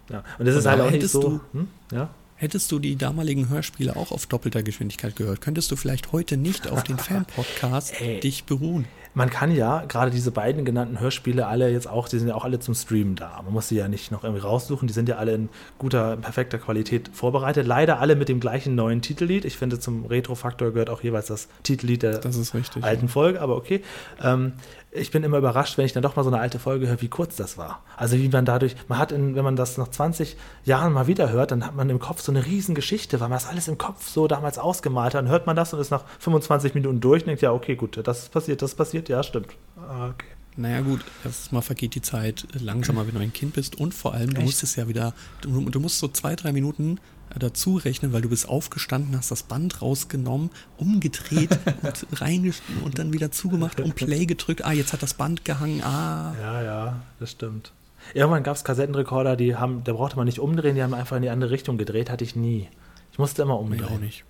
ja. 0.10 0.24
Und 0.40 0.46
das 0.48 0.56
ist 0.56 0.66
Aber 0.68 0.84
halt 0.84 0.88
auch 0.88 0.98
nicht 0.98 1.10
so. 1.10 1.22
du- 1.22 1.40
Hm? 1.54 1.68
Ja. 1.92 2.10
Hättest 2.42 2.72
du 2.72 2.80
die 2.80 2.96
damaligen 2.96 3.50
Hörspiele 3.50 3.96
auch 3.96 4.12
auf 4.12 4.26
doppelter 4.26 4.64
Geschwindigkeit 4.64 5.16
gehört, 5.16 5.42
könntest 5.42 5.70
du 5.70 5.76
vielleicht 5.76 6.12
heute 6.12 6.38
nicht 6.38 6.68
auf 6.72 6.82
den 6.82 6.98
Fan-Podcast 6.98 7.94
dich 8.24 8.46
beruhen. 8.46 8.86
Man 9.14 9.30
kann 9.30 9.54
ja 9.54 9.84
gerade 9.88 10.10
diese 10.10 10.32
beiden 10.32 10.66
genannten 10.66 11.00
Hörspiele 11.00 11.46
alle 11.46 11.70
jetzt 11.70 11.88
auch, 11.88 12.10
die 12.10 12.18
sind 12.18 12.30
ja 12.30 12.34
auch 12.34 12.44
alle 12.44 12.60
zum 12.60 12.74
Streamen 12.74 13.16
da. 13.16 13.42
Man 13.44 13.54
muss 13.54 13.68
sie 13.68 13.76
ja 13.76 13.88
nicht 13.88 14.10
noch 14.12 14.24
irgendwie 14.24 14.42
raussuchen. 14.42 14.88
Die 14.88 14.94
sind 14.94 15.08
ja 15.08 15.18
alle 15.18 15.36
in 15.36 15.50
guter, 15.78 16.18
perfekter 16.18 16.58
Qualität 16.58 17.12
vorbereitet. 17.14 17.68
Leider 17.68 18.00
alle 18.00 18.16
mit 18.16 18.28
dem 18.28 18.40
gleichen 18.40 18.74
neuen 18.74 19.04
Titellied. 19.04 19.46
Ich 19.46 19.58
finde, 19.58 19.80
zum 19.80 20.06
Retro-Faktor 20.08 20.72
gehört 20.72 20.90
auch 20.90 21.04
jeweils 21.04 21.28
das 21.28 21.48
Titellied 21.62 22.02
der 22.02 22.20
Das 22.20 22.38
ist 22.38 22.56
richtig. 22.56 22.84
alten 22.84 23.08
Folge, 23.08 23.40
aber 23.40 23.56
okay. 23.58 23.84
Ähm, 24.24 24.54
ich 24.92 25.12
bin 25.12 25.24
immer 25.24 25.38
überrascht, 25.38 25.78
wenn 25.78 25.86
ich 25.86 25.94
dann 25.94 26.04
doch 26.04 26.16
mal 26.16 26.24
so 26.24 26.30
eine 26.30 26.40
alte 26.40 26.60
Folge 26.60 26.88
höre, 26.88 27.02
wie 27.02 27.08
kurz 27.08 27.36
das 27.38 27.58
war. 27.58 27.82
Also 27.96 28.18
wie 28.18 28.28
man 28.28 28.46
dadurch, 28.46 28.76
man 28.88 29.00
hat, 29.00 29.12
in, 29.12 29.36
wenn 29.36 29.44
man 29.44 29.56
das 29.56 29.78
nach 29.78 29.88
20 29.88 30.36
Jahren 30.66 30.92
mal 30.92 31.08
wieder 31.08 31.30
hört, 31.30 31.52
dann 31.52 31.66
hat 31.66 31.76
man 31.76 31.90
im 31.90 32.00
Kopf 32.00 32.22
so 32.22 32.32
eine 32.32 32.46
riesen 32.46 32.76
Geschichte, 32.76 33.20
weil 33.20 33.30
man 33.30 33.38
das 33.38 33.48
alles 33.48 33.68
im 33.68 33.78
Kopf 33.78 34.08
so 34.08 34.28
damals 34.28 34.60
ausgemalt 34.60 35.14
hat. 35.14 35.24
Dann 35.24 35.30
hört 35.30 35.48
man 35.48 35.56
das 35.56 35.74
und 35.74 35.80
ist 35.80 35.92
nach 35.92 36.04
25 36.20 36.76
Minuten 36.76 37.00
durch 37.00 37.24
und 37.24 37.28
denkt, 37.28 37.42
ja, 37.42 37.54
okay, 37.54 37.76
gut, 37.76 38.00
das 38.06 38.24
ist 38.24 38.32
passiert, 38.34 38.62
das 38.62 38.72
ist 38.72 38.76
passiert, 38.76 39.08
ja, 39.10 39.24
stimmt. 39.24 39.56
Ah, 39.78 40.10
Okay. 40.10 40.28
Naja 40.58 40.82
gut, 40.82 41.00
erstmal 41.24 41.62
vergeht 41.62 41.96
die 41.96 42.02
Zeit 42.02 42.46
langsamer, 42.60 43.08
wenn 43.08 43.16
du 43.16 43.22
ein 43.22 43.32
Kind 43.34 43.54
bist 43.54 43.78
und 43.80 43.94
vor 43.94 44.14
allem, 44.14 44.32
du 44.32 44.38
Echt? 44.38 44.46
musst 44.46 44.64
es 44.64 44.76
ja 44.76 44.88
wieder, 44.88 45.14
du, 45.42 45.70
du 45.70 45.80
musst 45.80 46.00
so 46.00 46.08
zwei, 46.10 46.36
drei 46.36 46.52
Minuten 46.52 47.00
äh, 47.34 47.40
dazu 47.40 47.78
rechnen, 47.78 48.12
weil 48.12 48.22
du 48.22 48.28
bist 48.30 48.50
aufgestanden, 48.50 49.16
hast 49.16 49.32
das 49.32 49.44
Band 49.44 49.82
rausgenommen, 49.82 50.50
umgedreht 50.78 51.58
und 51.82 52.22
reingeschnitten 52.22 52.84
und 52.84 53.00
dann 53.00 53.14
wieder 53.14 53.32
zugemacht 53.32 53.80
und 53.80 53.96
Play 53.96 54.26
gedrückt. 54.26 54.66
Ah, 54.66 54.74
jetzt 54.74 54.92
hat 54.92 55.02
das 55.02 55.14
Band 55.14 55.46
gehangen. 55.46 55.82
Ah, 55.84 56.36
Ja, 56.42 56.62
ja, 56.62 57.02
das 57.20 57.32
stimmt. 57.32 57.72
Irgendwann 58.14 58.44
gab 58.44 58.56
es 58.58 58.64
Kassettenrekorder, 58.66 59.36
die 59.38 59.56
haben, 59.56 59.84
da 59.86 59.94
brauchte 59.94 60.18
man 60.18 60.26
nicht 60.26 60.40
umdrehen, 60.40 60.76
die 60.76 60.84
haben 60.84 60.94
einfach 60.94 61.16
in 61.16 61.22
die 61.22 61.30
andere 61.30 61.52
Richtung 61.52 61.78
gedreht, 61.78 62.10
hatte 62.10 62.24
ich 62.24 62.36
nie. 62.36 62.68
Ich 63.14 63.20
musste 63.20 63.44
immer 63.44 63.54
nee, 63.56 63.60
umdrehen. 63.62 63.86
auch 63.86 64.00
nicht. 64.00 64.26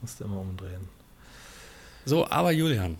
Musste 0.00 0.24
immer 0.24 0.38
umdrehen. 0.40 0.88
So, 2.06 2.26
aber 2.30 2.52
Julian, 2.52 2.96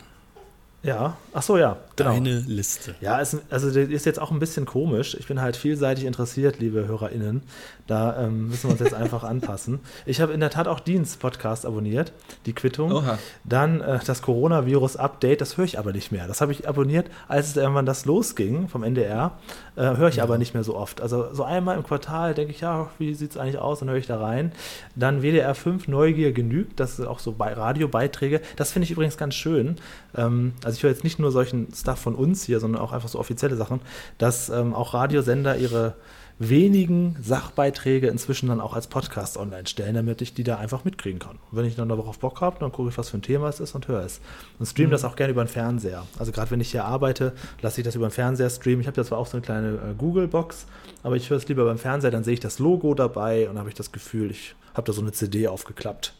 Ja, 0.82 1.18
ach 1.34 1.42
so, 1.42 1.58
ja, 1.58 1.76
genau. 1.96 2.10
deine 2.10 2.38
Liste. 2.38 2.94
Ja, 3.02 3.20
es, 3.20 3.36
also 3.50 3.66
das 3.66 3.88
ist 3.90 4.06
jetzt 4.06 4.18
auch 4.18 4.30
ein 4.30 4.38
bisschen 4.38 4.64
komisch. 4.64 5.14
Ich 5.18 5.26
bin 5.26 5.42
halt 5.42 5.56
vielseitig 5.56 6.06
interessiert, 6.06 6.58
liebe 6.58 6.88
HörerInnen. 6.88 7.42
Da 7.86 8.24
ähm, 8.24 8.48
müssen 8.48 8.64
wir 8.64 8.70
uns 8.70 8.80
jetzt 8.80 8.94
einfach 8.94 9.22
anpassen. 9.24 9.80
Ich 10.06 10.22
habe 10.22 10.32
in 10.32 10.40
der 10.40 10.48
Tat 10.48 10.68
auch 10.68 10.80
Dienst 10.80 11.20
Podcast 11.20 11.66
abonniert, 11.66 12.12
die 12.46 12.54
Quittung. 12.54 12.92
Oha. 12.92 13.18
Dann 13.44 13.82
äh, 13.82 13.98
das 14.06 14.22
Coronavirus-Update, 14.22 15.42
das 15.42 15.58
höre 15.58 15.66
ich 15.66 15.78
aber 15.78 15.92
nicht 15.92 16.12
mehr. 16.12 16.26
Das 16.26 16.40
habe 16.40 16.52
ich 16.52 16.66
abonniert, 16.66 17.10
als 17.28 17.48
es 17.48 17.56
irgendwann 17.56 17.84
das 17.84 18.06
losging 18.06 18.68
vom 18.68 18.82
NDR. 18.82 19.38
Äh, 19.76 19.96
höre 19.96 20.08
ich 20.08 20.22
aber 20.22 20.38
nicht 20.38 20.54
mehr 20.54 20.64
so 20.64 20.76
oft. 20.76 21.02
Also 21.02 21.34
so 21.34 21.44
einmal 21.44 21.76
im 21.76 21.82
Quartal 21.82 22.32
denke 22.32 22.52
ich, 22.52 22.60
ja, 22.60 22.88
wie 22.98 23.12
sieht 23.14 23.32
es 23.32 23.36
eigentlich 23.36 23.58
aus? 23.58 23.80
Dann 23.80 23.90
höre 23.90 23.98
ich 23.98 24.06
da 24.06 24.18
rein. 24.18 24.52
Dann 24.94 25.20
WDR 25.20 25.54
5 25.54 25.88
Neugier 25.88 26.32
genügt. 26.32 26.80
Das 26.80 26.96
sind 26.96 27.06
auch 27.06 27.18
so 27.18 27.32
bei 27.32 27.52
Radiobeiträge. 27.52 28.40
Das 28.56 28.72
finde 28.72 28.84
ich 28.84 28.92
übrigens 28.92 29.18
ganz 29.18 29.34
schön. 29.34 29.76
Ähm, 30.16 30.52
also 30.64 30.69
ich 30.76 30.82
höre 30.82 30.90
jetzt 30.90 31.04
nicht 31.04 31.18
nur 31.18 31.30
solchen 31.30 31.68
Stuff 31.74 31.98
von 31.98 32.14
uns 32.14 32.44
hier, 32.44 32.60
sondern 32.60 32.80
auch 32.82 32.92
einfach 32.92 33.08
so 33.08 33.18
offizielle 33.18 33.56
Sachen, 33.56 33.80
dass 34.18 34.48
ähm, 34.48 34.74
auch 34.74 34.94
Radiosender 34.94 35.56
ihre 35.56 35.94
wenigen 36.40 37.16
Sachbeiträge 37.20 38.08
inzwischen 38.08 38.48
dann 38.48 38.62
auch 38.62 38.72
als 38.72 38.86
Podcast 38.86 39.36
online 39.36 39.66
stellen, 39.66 39.94
damit 39.94 40.22
ich 40.22 40.32
die 40.32 40.42
da 40.42 40.56
einfach 40.56 40.84
mitkriegen 40.84 41.18
kann. 41.18 41.38
Und 41.50 41.58
wenn 41.58 41.66
ich 41.66 41.76
dann 41.76 41.90
darauf 41.90 42.18
Bock 42.18 42.40
habe, 42.40 42.58
dann 42.60 42.72
gucke 42.72 42.88
ich, 42.88 42.96
was 42.96 43.10
für 43.10 43.18
ein 43.18 43.22
Thema 43.22 43.48
es 43.48 43.60
ist 43.60 43.74
und 43.74 43.88
höre 43.88 44.02
es. 44.02 44.22
Und 44.58 44.64
streame 44.64 44.90
das 44.90 45.04
auch 45.04 45.16
gerne 45.16 45.32
über 45.32 45.44
den 45.44 45.48
Fernseher. 45.48 46.06
Also 46.18 46.32
gerade 46.32 46.50
wenn 46.50 46.62
ich 46.62 46.70
hier 46.70 46.86
arbeite, 46.86 47.34
lasse 47.60 47.82
ich 47.82 47.84
das 47.84 47.94
über 47.94 48.08
den 48.08 48.12
Fernseher 48.12 48.48
streamen. 48.48 48.80
Ich 48.80 48.86
habe 48.86 48.96
ja 48.96 49.04
zwar 49.04 49.18
auch 49.18 49.26
so 49.26 49.36
eine 49.36 49.42
kleine 49.42 49.74
äh, 49.74 49.94
Google-Box, 49.98 50.64
aber 51.02 51.16
ich 51.16 51.28
höre 51.28 51.36
es 51.36 51.46
lieber 51.46 51.66
beim 51.66 51.78
Fernseher, 51.78 52.10
dann 52.10 52.24
sehe 52.24 52.34
ich 52.34 52.40
das 52.40 52.58
Logo 52.58 52.94
dabei 52.94 53.50
und 53.50 53.58
habe 53.58 53.68
ich 53.68 53.74
das 53.74 53.92
Gefühl, 53.92 54.30
ich 54.30 54.54
habe 54.72 54.86
da 54.86 54.94
so 54.94 55.02
eine 55.02 55.12
CD 55.12 55.46
aufgeklappt. 55.46 56.14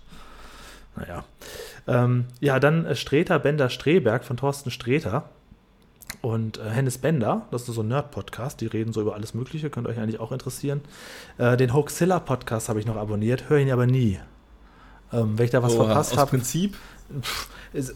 Naja. 0.96 1.24
Ähm, 1.86 2.26
ja, 2.40 2.60
dann 2.60 2.84
äh, 2.86 2.94
Streter 2.96 3.38
Bender 3.38 3.70
Streberg 3.70 4.24
von 4.24 4.36
Thorsten 4.36 4.70
Streter 4.70 5.28
und 6.22 6.58
äh, 6.58 6.68
Hennes 6.70 6.98
Bender, 6.98 7.46
das 7.50 7.68
ist 7.68 7.74
so 7.74 7.82
ein 7.82 7.88
Nerd-Podcast, 7.88 8.60
die 8.60 8.66
reden 8.66 8.92
so 8.92 9.00
über 9.00 9.14
alles 9.14 9.32
Mögliche, 9.34 9.70
könnte 9.70 9.88
euch 9.90 9.98
eigentlich 9.98 10.20
auch 10.20 10.32
interessieren. 10.32 10.80
Äh, 11.38 11.56
den 11.56 11.72
Hoaxilla-Podcast 11.72 12.68
habe 12.68 12.80
ich 12.80 12.86
noch 12.86 12.96
abonniert, 12.96 13.48
höre 13.48 13.58
ihn 13.58 13.70
aber 13.70 13.86
nie. 13.86 14.18
Ähm, 15.12 15.38
wenn 15.38 15.44
ich 15.44 15.50
da 15.50 15.62
was 15.62 15.74
Oha, 15.74 15.86
verpasst 15.86 16.16
habe, 16.16 16.30
Prinzip. 16.30 16.76
ist- 17.72 17.94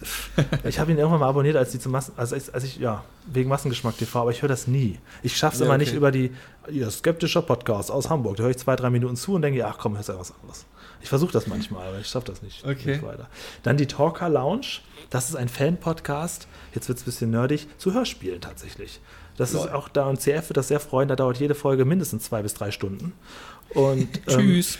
ich 0.65 0.79
habe 0.81 0.91
ihn 0.91 0.99
irgendwann 0.99 1.21
mal 1.21 1.29
abonniert, 1.29 1.57
als 1.57 1.71
die 1.71 1.79
zum 1.79 1.93
Massen, 1.93 2.13
also 2.17 2.35
als, 2.35 2.51
als 2.53 2.65
ich, 2.65 2.79
ja, 2.79 3.05
wegen 3.27 3.49
Massengeschmack 3.49 3.97
TV, 3.97 4.21
aber 4.23 4.31
ich 4.31 4.43
höre 4.43 4.49
das 4.49 4.67
nie. 4.67 4.99
Ich 5.23 5.37
schaffe 5.37 5.55
es 5.55 5.61
Ja, 5.61 5.67
immer 5.67 5.75
okay. 5.75 5.85
nicht 5.85 5.95
über 5.95 6.11
die, 6.11 6.33
ja, 6.71 6.91
skeptischer 6.91 7.43
Podcast 7.43 7.91
aus 7.91 8.11
Hamburg. 8.11 8.37
Da 8.37 8.45
höre 8.45 8.51
ich 8.51 8.59
zwei, 8.59 8.75
drei 8.77 8.91
Minuten 8.91 9.15
zu 9.17 9.35
und 9.35 9.43
denke, 9.43 9.65
ach 9.67 9.79
komm, 9.79 9.95
hörst 9.97 10.09
ja 10.09 10.19
was 10.19 10.33
anderes. 10.41 10.65
Ich 11.05 11.11
versuche 11.11 11.33
das 11.33 11.47
manchmal, 11.47 11.87
aber 11.87 11.99
ich 11.99 12.07
schaffe 12.07 12.25
das 12.29 12.41
nicht, 12.41 12.65
Okay. 12.65 12.93
nicht 12.93 13.03
weiter. 13.03 13.29
Dann 13.63 13.77
die 13.77 13.87
Talker 13.87 14.31
Lounge. 14.31 14.81
Das 15.11 15.29
ist 15.29 15.37
ein 15.37 15.49
Fan-Podcast, 15.51 16.49
jetzt 16.75 16.89
wird 16.89 16.97
es 16.97 17.03
ein 17.03 17.05
bisschen 17.05 17.31
nerdig, 17.31 17.69
zu 17.77 17.93
Hörspielen 17.93 18.41
tatsächlich. 18.41 19.01
Das 19.37 19.53
ist 19.53 19.65
Lol. 19.65 19.73
auch 19.73 19.89
da 19.91 20.07
und 20.07 20.19
CF 20.21 20.49
wird 20.49 20.57
das 20.57 20.69
sehr 20.69 20.81
freuen, 20.81 21.09
da 21.09 21.15
dauert 21.15 21.39
jede 21.39 21.55
Folge 21.55 21.85
mindestens 21.85 22.25
zwei 22.25 22.41
bis 22.41 22.55
drei 22.55 22.71
Stunden. 22.71 23.13
Und, 23.75 24.09
ähm, 24.29 24.39
Tschüss. 24.39 24.79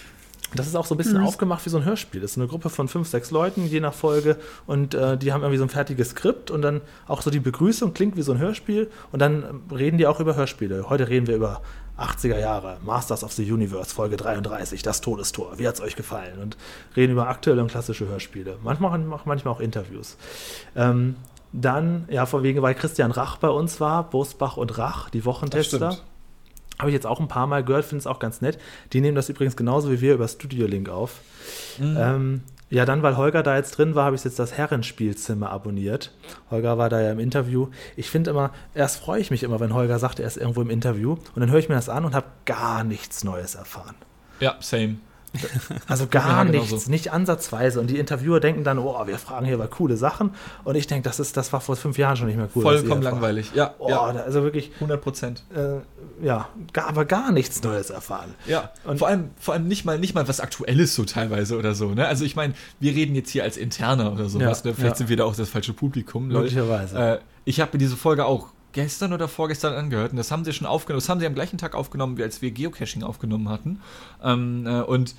das 0.55 0.67
ist 0.67 0.77
auch 0.77 0.87
so 0.87 0.95
ein 0.95 0.99
bisschen 0.99 1.19
aufgemacht 1.19 1.67
wie 1.67 1.71
so 1.71 1.77
ein 1.77 1.85
Hörspiel. 1.85 2.23
Das 2.23 2.31
ist 2.33 2.39
eine 2.39 2.47
Gruppe 2.47 2.71
von 2.71 2.89
fünf, 2.89 3.07
sechs 3.07 3.31
Leuten, 3.31 3.67
je 3.67 3.81
nach 3.81 3.93
Folge. 3.93 4.39
Und 4.67 4.95
äh, 4.95 5.19
die 5.19 5.31
haben 5.31 5.43
irgendwie 5.43 5.59
so 5.59 5.65
ein 5.65 5.69
fertiges 5.71 6.11
Skript 6.11 6.51
und 6.51 6.63
dann 6.63 6.81
auch 7.07 7.21
so 7.21 7.31
die 7.31 7.41
Begrüßung 7.41 7.93
klingt 7.93 8.17
wie 8.17 8.23
so 8.23 8.33
ein 8.33 8.39
Hörspiel. 8.39 8.91
Und 9.13 9.19
dann 9.21 9.43
ähm, 9.43 9.63
reden 9.77 9.99
die 9.99 10.07
auch 10.07 10.21
über 10.21 10.37
Hörspiele. 10.37 10.89
Heute 10.89 11.07
reden 11.09 11.27
wir 11.27 11.37
über 11.37 11.61
80er 11.99 12.39
Jahre, 12.39 12.79
Masters 12.85 13.23
of 13.23 13.33
the 13.33 13.51
Universe, 13.51 13.95
Folge 13.95 14.17
33, 14.17 14.83
das 14.83 15.01
Todestor. 15.01 15.59
Wie 15.59 15.69
hat 15.69 15.75
es 15.77 15.81
euch 15.81 15.97
gefallen? 15.97 16.39
Und 16.41 16.57
reden 16.97 17.13
über 17.13 17.29
aktuelle 17.29 17.63
und 17.63 17.71
klassische 17.71 18.07
Hörspiele. 18.09 18.59
Manchmal 18.63 18.99
machen 18.99 19.23
manchmal 19.27 19.55
auch 19.55 19.61
Interviews. 19.61 20.17
Ähm, 20.75 21.17
dann, 21.53 22.09
ja, 22.11 22.27
von 22.27 22.43
wegen, 22.43 22.63
weil 22.63 22.75
Christian 22.75 23.13
Rach 23.13 23.37
bei 23.37 23.49
uns 23.49 23.81
war, 23.81 24.11
Bosbach 24.11 24.57
und 24.57 24.77
Rach, 24.77 25.09
die 25.11 25.25
Wochentester. 25.25 25.99
Habe 26.81 26.91
ich 26.91 26.95
jetzt 26.95 27.07
auch 27.07 27.21
ein 27.21 27.29
paar 27.29 27.47
Mal 27.47 27.63
gehört, 27.63 27.85
finde 27.85 28.01
es 28.01 28.09
auch 28.09 28.19
ganz 28.19 28.41
nett. 28.41 28.59
Die 28.93 29.01
nehmen 29.01 29.15
das 29.15 29.29
übrigens 29.29 29.57
genauso 29.57 29.93
wie 29.93 30.01
wir 30.01 30.15
über 30.15 30.27
Studio 30.27 30.67
Link 30.67 30.89
auf. 30.89 31.21
Ähm, 31.97 32.43
ja, 32.71 32.85
dann, 32.85 33.03
weil 33.03 33.17
Holger 33.17 33.43
da 33.43 33.57
jetzt 33.57 33.79
drin 33.79 33.95
war, 33.95 34.07
habe 34.07 34.17
ich 34.17 34.25
jetzt 34.25 34.39
das 34.39 34.57
Herrenspielzimmer 34.57 35.51
abonniert. 35.51 36.13
Holger 36.51 36.79
war 36.79 36.89
da 36.89 37.01
ja 37.01 37.13
im 37.13 37.21
Interview. 37.21 37.69
Ich 37.97 38.11
finde 38.11 38.31
immer, 38.31 38.51
erst 38.75 38.99
freue 38.99 39.21
ich 39.21 39.31
mich 39.31 39.43
immer, 39.43 39.61
wenn 39.61 39.75
Holger 39.75 39.99
sagt, 39.99 40.19
er 40.19 40.27
ist 40.27 40.37
irgendwo 40.37 40.63
im 40.63 40.71
Interview. 40.71 41.13
Und 41.13 41.41
dann 41.41 41.51
höre 41.51 41.59
ich 41.59 41.69
mir 41.69 41.75
das 41.75 41.89
an 41.89 42.05
und 42.05 42.15
habe 42.15 42.27
gar 42.47 42.83
nichts 42.83 43.23
Neues 43.23 43.55
erfahren. 43.55 43.95
Ja, 44.41 44.57
same. 44.61 44.97
Also 45.87 46.07
gar 46.07 46.45
genau 46.45 46.59
nichts, 46.63 46.85
so. 46.85 46.91
nicht 46.91 47.13
ansatzweise. 47.13 47.81
Und 47.81 47.89
die 47.89 47.99
Interviewer 47.99 48.41
denken 48.41 48.65
dann, 48.65 48.79
oh, 48.79 49.07
wir 49.07 49.19
fragen 49.19 49.45
hier 49.47 49.55
über 49.55 49.67
coole 49.67 49.97
Sachen. 49.97 50.31
Und 50.65 50.77
ich 50.77 50.87
denke, 50.87 51.09
das, 51.09 51.21
ist, 51.21 51.37
das 51.37 51.53
war 51.53 51.61
vor 51.61 51.77
fünf 51.77 51.99
Jahren 51.99 52.17
schon 52.17 52.27
nicht 52.27 52.37
mehr 52.37 52.49
cool. 52.55 52.63
Vollkommen 52.63 53.03
langweilig. 53.03 53.53
Ja, 53.55 53.75
Oh, 53.79 53.89
ja. 53.89 54.01
also 54.03 54.43
wirklich, 54.43 54.71
100 54.77 55.01
Prozent. 55.01 55.45
äh, 55.55 55.79
ja, 56.25 56.49
gar, 56.73 56.89
aber 56.89 57.05
gar 57.05 57.33
nichts 57.33 57.63
Neues 57.63 57.91
erfahren. 57.91 58.35
Ja, 58.47 58.71
Und- 58.85 58.99
vor 58.99 59.09
allem, 59.09 59.31
vor 59.39 59.55
allem 59.55 59.67
nicht 59.67 59.85
mal, 59.85 59.99
nicht 59.99 60.15
mal 60.15 60.27
was 60.29 60.41
Aktuelles 60.41 60.95
so 60.95 61.05
teilweise 61.05 61.59
oder 61.59 61.75
so. 61.75 61.91
Ne? 61.91 62.07
Also 62.07 62.25
ich 62.25 62.37
meine, 62.37 62.55
wir 62.81 62.95
reden 62.95 63.15
jetzt 63.15 63.31
hier 63.31 63.43
als 63.43 63.57
Interner 63.57 64.13
oder 64.13 64.29
sowas. 64.29 64.63
Ja, 64.65 64.71
ne? 64.71 64.75
Vielleicht 64.77 64.95
ja. 64.95 64.95
sind 64.95 65.09
wir 65.09 65.17
da 65.17 65.25
auch 65.25 65.35
das 65.35 65.49
falsche 65.49 65.73
Publikum. 65.73 66.29
Möglicherweise. 66.29 66.97
Äh, 66.99 67.19
ich 67.45 67.61
habe 67.61 67.73
mir 67.75 67.79
diese 67.79 67.97
Folge 67.97 68.25
auch 68.25 68.54
gestern 68.75 69.13
oder 69.15 69.29
vorgestern 69.29 69.73
angehört 69.73 70.11
und 70.11 70.19
das 70.19 70.31
haben 70.31 70.45
sie 70.45 70.53
schon 70.53 70.67
aufgenommen. 70.67 71.01
Das 71.01 71.09
haben 71.09 71.21
sie 71.21 71.27
am 71.27 71.35
gleichen 71.35 71.57
Tag 71.57 71.75
aufgenommen, 71.75 72.21
als 72.21 72.43
wir 72.43 72.51
Geocaching 72.51 73.03
aufgenommen 73.03 73.49
hatten. 73.49 73.81
Ähm, 74.23 74.67
äh, 74.67 74.83
und 74.83 75.15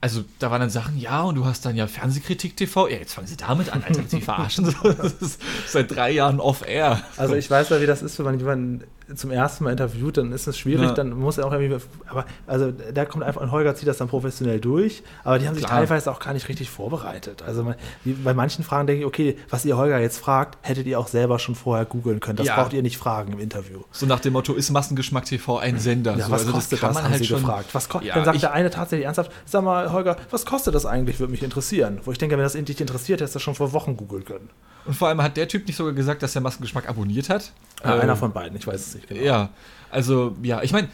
also 0.00 0.22
da 0.38 0.50
waren 0.50 0.60
dann 0.60 0.68
Sachen, 0.68 0.98
ja, 0.98 1.22
und 1.22 1.36
du 1.36 1.46
hast 1.46 1.64
dann 1.64 1.76
ja 1.76 1.86
Fernsehkritik 1.86 2.58
TV. 2.58 2.88
Ja, 2.88 2.98
jetzt 2.98 3.14
fangen 3.14 3.26
sie 3.26 3.38
damit 3.38 3.70
an, 3.70 3.82
Alter, 3.82 4.02
sie 4.06 4.20
verarschen. 4.20 4.74
Das 4.82 5.14
ist 5.14 5.40
seit 5.66 5.90
drei 5.94 6.10
Jahren 6.10 6.40
off-air. 6.40 7.02
Also 7.16 7.34
ich 7.36 7.50
weiß 7.50 7.70
ja, 7.70 7.80
wie 7.80 7.86
das 7.86 8.02
ist, 8.02 8.18
wenn 8.18 8.26
man 8.26 8.38
jemanden 8.38 8.84
zum 9.14 9.30
ersten 9.30 9.64
Mal 9.64 9.70
interviewt, 9.72 10.16
dann 10.16 10.32
ist 10.32 10.46
es 10.46 10.56
schwierig, 10.58 10.86
Ja. 10.88 10.94
dann 10.94 11.10
muss 11.10 11.36
er 11.38 11.46
auch 11.46 11.52
irgendwie, 11.52 11.76
aber 12.06 12.24
also 12.46 12.70
da 12.72 13.04
kommt 13.04 13.22
einfach, 13.24 13.40
und 13.42 13.50
Holger 13.50 13.74
zieht 13.74 13.86
das 13.88 13.98
dann 13.98 14.08
professionell 14.08 14.60
durch, 14.60 15.02
aber 15.24 15.38
die 15.38 15.46
haben 15.46 15.54
sich 15.54 15.64
Klar. 15.64 15.80
teilweise 15.80 16.10
auch 16.10 16.20
gar 16.20 16.32
nicht 16.32 16.48
richtig 16.48 16.70
vorbereitet. 16.70 17.42
Also 17.42 17.64
man, 17.64 17.74
wie, 18.04 18.12
bei 18.14 18.32
manchen 18.34 18.64
Fragen 18.64 18.86
denke 18.86 19.00
ich, 19.02 19.06
okay, 19.06 19.36
was 19.50 19.64
ihr 19.64 19.76
Holger 19.76 19.98
jetzt 19.98 20.18
fragt, 20.18 20.58
hättet 20.62 20.86
ihr 20.86 20.98
auch 20.98 21.08
selber 21.08 21.38
schon 21.38 21.54
vorher 21.54 21.84
googeln 21.84 22.20
können. 22.20 22.36
Das 22.36 22.46
Ja. 22.46 22.54
braucht 22.56 22.72
ihr 22.72 22.82
nicht 22.82 22.96
fragen 22.96 23.34
im 23.34 23.40
Interview. 23.40 23.80
So 23.92 24.06
nach 24.06 24.20
dem 24.20 24.32
Motto, 24.32 24.54
ist 24.54 24.70
Massengeschmack 24.70 25.26
TV 25.26 25.58
ein 25.58 25.78
Sender? 25.78 26.16
Ja, 26.16 26.26
so, 26.26 26.32
was 26.32 26.40
also 26.42 26.52
kostet 26.52 26.82
das, 26.82 27.02
haben 27.02 27.14
sie 27.14 27.26
gefragt. 27.26 27.74
Was 27.74 27.88
Ja, 28.02 28.14
dann 28.14 28.24
sagt 28.24 28.42
der 28.42 28.52
eine 28.52 28.70
tatsächlich 28.70 29.04
ernsthaft, 29.06 29.30
sag 29.44 29.64
mal, 29.64 29.92
Holger, 29.92 30.16
was 30.30 30.46
kostet 30.46 30.74
das 30.74 30.86
eigentlich, 30.86 31.20
würde 31.20 31.30
mich 31.30 31.42
interessieren. 31.42 32.00
Wo 32.04 32.12
ich 32.12 32.18
denke, 32.18 32.36
wenn 32.36 32.42
das 32.44 32.54
dich 32.54 32.80
interessiert, 32.80 33.20
hättest 33.20 33.34
du 33.34 33.38
schon 33.40 33.54
vor 33.54 33.72
Wochen 33.72 33.96
googeln 33.96 34.24
können. 34.24 34.48
Und 34.86 34.94
vor 34.94 35.08
allem 35.08 35.22
hat 35.22 35.36
der 35.36 35.48
Typ 35.48 35.66
nicht 35.66 35.76
sogar 35.76 35.92
gesagt, 35.94 36.22
dass 36.22 36.34
er 36.34 36.42
Massengeschmack 36.42 36.88
abonniert 36.88 37.28
hat. 37.30 37.52
Ja, 37.82 37.94
Ähm, 37.94 38.00
einer 38.02 38.16
von 38.16 38.32
beiden, 38.32 38.56
ich 38.58 38.66
weiß 38.66 38.80
es 38.86 38.93
genau. 39.08 39.20
Ja, 39.22 39.50
also 39.90 40.36
ja, 40.42 40.62
ich 40.62 40.72
meine, 40.72 40.88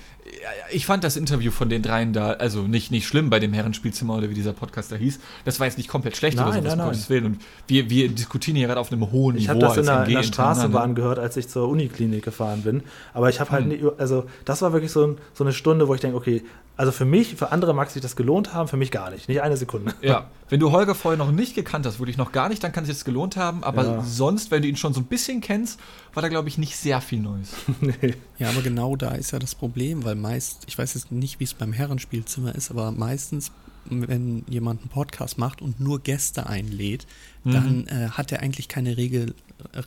ich 0.72 0.86
fand 0.86 1.04
das 1.04 1.16
Interview 1.16 1.50
von 1.50 1.68
den 1.68 1.82
dreien 1.82 2.12
da, 2.12 2.32
also 2.32 2.62
nicht, 2.62 2.90
nicht 2.90 3.06
schlimm 3.06 3.30
bei 3.30 3.38
dem 3.40 3.52
Herrenspielzimmer 3.52 4.16
oder 4.16 4.30
wie 4.30 4.34
dieser 4.34 4.52
Podcast 4.52 4.90
da 4.92 4.96
hieß. 4.96 5.18
Das 5.44 5.60
war 5.60 5.66
jetzt 5.66 5.78
nicht 5.78 5.88
komplett 5.88 6.16
schlecht 6.16 6.36
Nein, 6.36 6.46
oder 6.48 6.56
so, 6.56 6.62
nein, 6.68 6.78
nein. 6.78 6.86
Gottes 6.86 7.10
Willen. 7.10 7.24
Und 7.26 7.38
wir, 7.66 7.90
wir 7.90 8.08
diskutieren 8.08 8.56
hier 8.56 8.66
gerade 8.66 8.80
auf 8.80 8.90
einem 8.92 9.10
hohen 9.10 9.36
Ich 9.36 9.42
Niveau. 9.48 9.50
habe 9.54 9.60
das 9.60 9.76
in 9.76 9.78
als 9.80 9.86
der, 9.86 10.06
in 10.08 10.14
der 10.14 10.22
Straßenbahn 10.22 10.94
gehört, 10.94 11.18
als 11.18 11.36
ich 11.36 11.48
zur 11.48 11.68
Uniklinik 11.68 12.24
gefahren 12.24 12.62
bin. 12.62 12.82
Aber 13.14 13.28
ich 13.30 13.40
habe 13.40 13.50
halt, 13.50 13.64
Hm. 13.64 13.68
nie, 13.68 13.84
also 13.98 14.24
das 14.44 14.62
war 14.62 14.72
wirklich 14.72 14.92
so, 14.92 15.06
ein, 15.06 15.18
so 15.34 15.44
eine 15.44 15.52
Stunde, 15.52 15.88
wo 15.88 15.94
ich 15.94 16.00
denke, 16.00 16.16
okay, 16.16 16.42
also 16.76 16.92
für 16.92 17.04
mich, 17.04 17.34
für 17.34 17.52
andere 17.52 17.74
mag 17.74 17.90
sich 17.90 18.00
das 18.00 18.16
gelohnt 18.16 18.54
haben, 18.54 18.66
für 18.66 18.78
mich 18.78 18.90
gar 18.90 19.10
nicht, 19.10 19.28
nicht 19.28 19.42
eine 19.42 19.58
Sekunde. 19.58 19.92
Ja, 20.00 20.28
wenn 20.48 20.60
du 20.60 20.72
Holger 20.72 20.94
vorher 20.94 21.18
noch 21.18 21.30
nicht 21.30 21.54
gekannt 21.54 21.84
hast, 21.84 21.98
wirklich 22.00 22.16
noch 22.16 22.32
gar 22.32 22.48
nicht, 22.48 22.64
dann 22.64 22.72
kann 22.72 22.84
es 22.84 22.88
jetzt 22.88 23.04
gelohnt 23.04 23.36
haben. 23.36 23.62
Aber 23.62 23.84
Ja. 23.84 24.02
sonst, 24.02 24.50
wenn 24.50 24.62
du 24.62 24.68
ihn 24.68 24.76
schon 24.76 24.94
so 24.94 25.00
ein 25.00 25.04
bisschen 25.04 25.42
kennst, 25.42 25.78
war 26.14 26.22
da, 26.22 26.28
glaube 26.28 26.48
ich, 26.48 26.56
nicht 26.56 26.76
sehr 26.76 27.02
viel 27.02 27.20
Neues. 27.20 27.50
nee. 27.82 28.14
Ja, 28.38 28.48
aber 28.48 28.62
genau 28.62 28.96
da 28.96 29.10
ist 29.10 29.30
ja 29.32 29.38
das 29.38 29.54
Problem, 29.54 30.04
weil 30.04 30.14
meist, 30.20 30.64
ich 30.66 30.78
weiß 30.78 30.94
jetzt 30.94 31.10
nicht, 31.12 31.40
wie 31.40 31.44
es 31.44 31.54
beim 31.54 31.72
Herrenspielzimmer 31.72 32.54
ist, 32.54 32.70
aber 32.70 32.92
meistens, 32.92 33.50
wenn 33.86 34.44
jemand 34.48 34.80
einen 34.82 34.90
Podcast 34.90 35.38
macht 35.38 35.62
und 35.62 35.80
nur 35.80 36.00
Gäste 36.02 36.46
einlädt, 36.46 37.06
Mhm. 37.42 37.52
dann 37.52 37.86
äh, 37.86 38.08
hat 38.10 38.30
er 38.32 38.40
eigentlich 38.40 38.68
keine 38.68 38.98
Regel, 38.98 39.34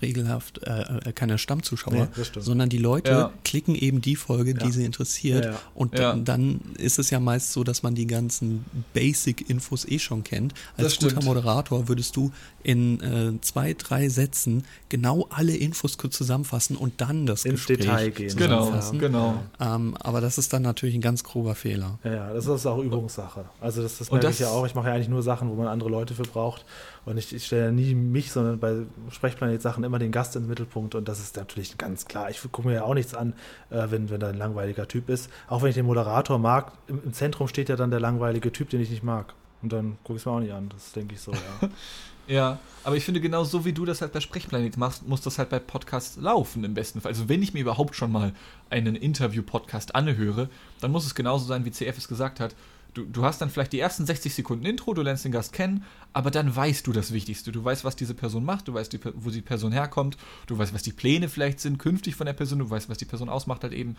regelhaft, 0.02 0.60
äh, 0.64 1.10
äh, 1.10 1.12
keine 1.14 1.38
Stammzuschauer, 1.38 2.08
Nee, 2.16 2.24
sondern 2.40 2.70
die 2.70 2.78
Leute 2.78 3.12
Ja. 3.12 3.34
klicken 3.44 3.76
eben 3.76 4.02
die 4.02 4.16
Folge, 4.16 4.54
die 4.54 4.66
Ja. 4.66 4.72
sie 4.72 4.86
interessiert. 4.86 5.46
Ja, 5.46 5.52
ja. 5.52 5.60
Und 5.76 5.94
Ja. 5.98 6.12
dann- 6.12 6.26
dann 6.26 6.62
ist 6.78 7.00
es 7.00 7.10
ja 7.10 7.20
meist 7.20 7.52
so, 7.54 7.64
dass 7.64 7.84
man 7.84 7.96
die 7.96 8.08
ganzen 8.08 8.66
Basic-Infos 8.94 9.86
eh 9.86 10.00
schon 10.00 10.24
kennt. 10.24 10.54
Als 10.78 10.86
Das 10.86 10.94
stimmt. 10.96 11.16
guter 11.16 11.26
Moderator 11.26 11.88
würdest 11.88 12.16
du 12.16 12.32
in 12.64 13.02
äh, 13.02 13.42
zwei, 13.42 13.74
drei 13.74 14.08
Sätzen 14.10 14.64
genau 14.90 15.28
alle 15.30 15.56
Infos 15.56 15.98
kurz 15.98 16.16
zusammenfassen 16.18 16.78
und 16.78 17.02
dann 17.02 17.26
das 17.26 17.44
Ins 17.46 17.56
Gespräch 17.66 17.80
Detail 17.80 18.10
gehen. 18.12 18.36
Genau, 18.38 18.60
zusammenfassen. 18.66 19.00
genau. 19.00 19.44
Ähm, 19.60 19.98
aber 20.00 20.22
das 20.22 20.38
ist 20.38 20.54
dann 20.54 20.62
natürlich 20.62 20.96
ein 20.96 21.02
ganz 21.02 21.24
grober 21.24 21.56
Fehler. 21.56 22.00
Ja, 22.04 22.14
ja, 22.14 22.34
das 22.34 22.46
ist 22.48 22.66
auch 22.66 22.80
Übungssache. 22.82 23.46
Also 23.60 23.82
das, 23.82 23.98
das 23.98 24.10
merke 24.12 24.28
das- 24.28 24.36
ich 24.36 24.42
ja 24.42 24.50
auch. 24.50 24.66
Ich 24.66 24.76
mache 24.76 24.88
ja 24.88 24.94
eigentlich 24.96 25.10
nur 25.10 25.22
Sachen, 25.24 25.50
wo 25.50 25.56
man 25.56 25.68
andere 25.68 25.90
Leute 25.90 26.14
für 26.16 26.24
braucht. 26.24 26.64
Und 27.06 27.18
ich, 27.18 27.34
ich 27.34 27.46
stelle 27.46 27.66
ja 27.66 27.72
nie 27.72 27.96
mich, 27.96 28.32
sondern 28.32 28.60
bei 28.60 28.84
Sprechplanet-Sachen 29.10 29.84
immer 29.84 30.00
den 30.00 30.12
Gast 30.12 30.36
in 30.36 30.44
den 30.44 30.50
Mittelpunkt. 30.50 30.96
Und 30.96 31.08
das 31.08 31.20
ist 31.20 31.36
natürlich 31.36 31.78
ganz 31.78 32.06
klar. 32.06 32.30
Ich 32.30 32.42
gucke 32.42 32.68
mir 32.68 32.76
ja 32.76 32.84
auch 32.84 32.94
nichts 32.94 33.14
an, 33.14 33.34
äh, 33.70 33.88
wenn, 33.90 34.10
wenn 34.10 34.20
da 34.20 34.30
ein 34.30 34.38
langweiliger 34.38 34.88
Typ 34.88 35.10
ist. 35.10 35.30
Auch 35.48 35.62
wenn 35.62 35.70
ich 35.70 35.76
den 35.76 35.86
Moderator 35.86 36.40
mag, 36.40 36.72
im, 36.88 37.02
im 37.04 37.14
Zentrum 37.14 37.48
steht 37.48 37.70
ja 37.70 37.76
dann 37.76 37.92
der 37.92 38.00
langweilige 38.00 38.52
Typ, 38.52 38.70
den 38.70 38.82
ich 38.82 38.90
nicht 38.90 39.04
mag. 39.04 39.34
Und 39.62 39.74
dann 39.74 39.98
gucke 40.04 40.18
ich 40.18 40.22
es 40.22 40.26
mir 40.26 40.32
auch 40.32 40.40
nicht 40.40 40.54
an. 40.54 40.70
Das 40.70 40.92
denke 40.94 41.16
ich 41.16 41.22
so, 41.22 41.32
ja. 41.32 41.70
Ja, 42.28 42.60
aber 42.86 42.96
ich 42.96 43.04
finde, 43.04 43.20
genau 43.20 43.44
so 43.44 43.66
wie 43.66 43.74
du 43.74 43.84
das 43.84 44.02
halt 44.02 44.14
bei 44.14 44.22
Sprechplanet 44.22 44.78
machst, 44.78 45.06
muss 45.06 45.20
das 45.20 45.40
halt 45.40 45.50
bei 45.50 45.60
Podcasts 45.60 46.16
laufen 46.16 46.64
im 46.64 46.74
besten 46.74 47.02
Fall. 47.02 47.12
Also 47.12 47.28
wenn 47.28 47.44
ich 47.44 47.54
mir 47.54 47.60
überhaupt 47.60 47.96
schon 47.96 48.14
mal 48.14 48.34
einen 48.70 48.96
Interview-Podcast 48.96 49.94
anhöre, 49.94 50.50
dann 50.80 50.92
muss 50.92 51.06
es 51.06 51.16
genauso 51.16 51.46
sein, 51.46 51.66
wie 51.66 51.72
CF 51.72 51.98
es 51.98 52.08
gesagt 52.08 52.40
hat. 52.40 52.56
Du, 52.94 53.06
du 53.06 53.24
hast 53.24 53.42
dann 53.42 53.50
vielleicht 53.50 53.74
die 53.74 53.80
ersten 53.80 54.06
60 54.06 54.36
Sekunden 54.36 54.66
Intro, 54.66 54.94
du 54.94 55.02
lernst 55.02 55.26
den 55.26 55.32
Gast 55.32 55.52
kennen, 55.52 55.84
aber 56.14 56.30
dann 56.30 56.56
weißt 56.56 56.86
du 56.86 56.92
das 56.94 57.12
Wichtigste. 57.12 57.52
Du 57.52 57.64
weißt, 57.64 57.84
was 57.84 57.96
diese 57.96 58.14
Person 58.14 58.46
macht, 58.46 58.68
du 58.68 58.74
weißt, 58.76 58.94
die, 58.94 59.00
wo 59.16 59.32
die 59.32 59.42
Person 59.42 59.72
herkommt, 59.72 60.18
du 60.46 60.58
weißt, 60.58 60.74
was 60.74 60.84
die 60.84 60.92
Pläne 60.92 61.28
vielleicht 61.28 61.60
sind, 61.60 61.80
künftig 61.80 62.16
von 62.16 62.26
der 62.28 62.34
Person, 62.34 62.60
du 62.60 62.70
weißt, 62.70 62.90
was 62.90 63.00
die 63.00 63.06
Person 63.06 63.30
ausmacht 63.30 63.64
halt 63.64 63.74
eben. 63.74 63.96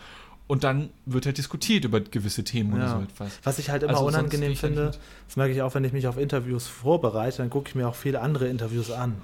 Und 0.47 0.63
dann 0.63 0.89
wird 1.05 1.25
halt 1.25 1.37
diskutiert 1.37 1.83
über 1.83 1.99
gewisse 1.99 2.43
Themen 2.43 2.73
oder 2.73 2.87
so 2.87 2.95
Ja. 2.97 3.03
etwas. 3.03 3.39
Was 3.43 3.59
ich 3.59 3.69
halt 3.69 3.83
immer 3.83 3.93
Also 3.93 4.05
unangenehm 4.05 4.49
halt 4.49 4.59
finde, 4.59 4.91
das 5.27 5.35
merke 5.35 5.53
ich 5.53 5.61
auch, 5.61 5.75
wenn 5.75 5.83
ich 5.83 5.91
mich 5.91 6.07
auf 6.07 6.17
Interviews 6.17 6.67
vorbereite, 6.67 7.37
dann 7.39 7.49
gucke 7.49 7.69
ich 7.69 7.75
mir 7.75 7.87
auch 7.87 7.95
viele 7.95 8.21
andere 8.21 8.47
Interviews 8.47 8.91
an. 8.91 9.15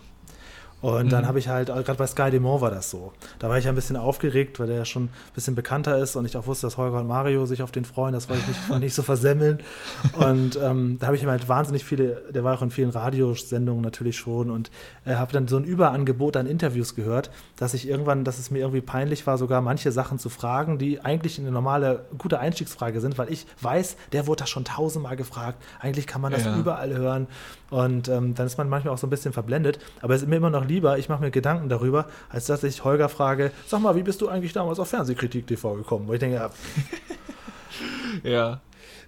Und 0.82 1.12
dann 1.12 1.24
Mhm. 1.24 1.28
habe 1.28 1.40
ich 1.40 1.48
halt, 1.48 1.68
gerade 1.68 1.94
bei 1.96 2.08
Sky 2.08 2.32
Demont 2.32 2.62
war 2.62 2.72
das 2.72 2.90
so. 2.90 3.14
Da 3.40 3.50
war 3.50 3.58
ich 3.58 3.66
ja 3.66 3.72
ein 3.72 3.76
bisschen 3.76 3.96
aufgeregt, 3.98 4.60
weil 4.60 4.68
der 4.68 4.78
ja 4.78 4.86
schon 4.86 5.04
ein 5.06 5.10
bisschen 5.36 5.54
bekannter 5.56 5.98
ist 6.00 6.16
und 6.16 6.26
ich 6.26 6.36
auch 6.38 6.48
wusste, 6.48 6.66
dass 6.68 6.78
Holger 6.78 7.00
und 7.02 7.08
Mario 7.08 7.46
sich 7.46 7.62
auf 7.62 7.72
den 7.72 7.86
freuen. 7.86 8.14
Das 8.14 8.30
wollte 8.30 8.42
ich 8.42 8.48
nicht, 8.70 8.80
nicht 8.82 8.94
so 8.96 9.04
versemmeln. 9.04 9.60
Und 10.14 10.58
ähm, 10.62 10.98
da 11.00 11.08
habe 11.08 11.16
ich 11.16 11.24
ihm 11.24 11.30
halt 11.30 11.48
wahnsinnig 11.48 11.84
viele, 11.86 12.24
der 12.32 12.44
war 12.44 12.56
auch 12.58 12.62
in 12.62 12.72
vielen 12.72 12.90
Radiosendungen 12.90 13.82
natürlich 13.84 14.18
schon 14.18 14.50
und 14.50 14.72
äh, 15.06 15.16
habe 15.16 15.32
dann 15.32 15.48
so 15.48 15.58
ein 15.58 15.64
Überangebot 15.64 16.36
an 16.38 16.48
Interviews 16.48 16.96
gehört, 16.96 17.30
dass 17.56 17.74
ich 17.74 17.88
irgendwann, 17.88 18.24
dass 18.24 18.40
es 18.40 18.52
mir 18.52 18.60
irgendwie 18.60 18.82
peinlich 18.82 19.26
war, 19.28 19.38
sogar 19.38 19.62
manche 19.62 19.92
Sachen 19.92 20.20
zu 20.20 20.30
fragen, 20.30 20.78
die 20.78 21.00
eigentlich 21.02 21.40
eine 21.40 21.52
normale, 21.52 22.06
gute 22.18 22.40
Einstiegsfrage 22.40 23.00
sind, 23.02 23.18
weil 23.18 23.32
ich 23.32 23.46
weiß, 23.62 23.96
der 24.12 24.28
wurde 24.28 24.40
das 24.42 24.50
schon 24.50 24.66
tausendmal 24.66 25.16
gefragt. 25.16 25.62
Eigentlich 25.80 26.08
kann 26.08 26.22
man 26.22 26.32
das 26.32 26.46
Ja. 26.46 26.58
überall 26.58 26.94
hören. 26.94 27.28
Und 27.72 28.08
ähm, 28.10 28.36
dann 28.36 28.46
ist 28.46 28.58
man 28.60 28.70
manchmal 28.70 28.94
auch 28.94 28.98
so 29.00 29.08
ein 29.08 29.10
bisschen 29.10 29.34
verblendet. 29.34 29.80
Aber 30.02 30.14
es 30.14 30.22
ist 30.22 30.28
mir 30.28 30.36
immer 30.36 30.50
noch 30.52 30.66
lieber, 30.66 31.00
ich 31.00 31.10
mache 31.10 31.22
mir 31.24 31.32
Gedanken 31.32 31.68
darüber, 31.70 32.06
als 32.30 32.46
dass 32.46 32.64
ich 32.64 32.84
Holger 32.84 33.10
frage, 33.10 33.52
sag 33.66 33.82
mal, 33.82 33.96
wie 33.96 34.04
bist 34.04 34.22
du 34.22 34.28
eigentlich 34.30 34.54
damals 34.54 34.78
auf 34.78 34.90
Fernsehkritik 34.90 35.48
TV 35.48 35.74
gekommen? 35.76 36.08
Wo 36.08 36.14
ich 36.14 36.20
denke, 36.20 36.36
ja, 36.36 36.50
Ja, 38.24 38.60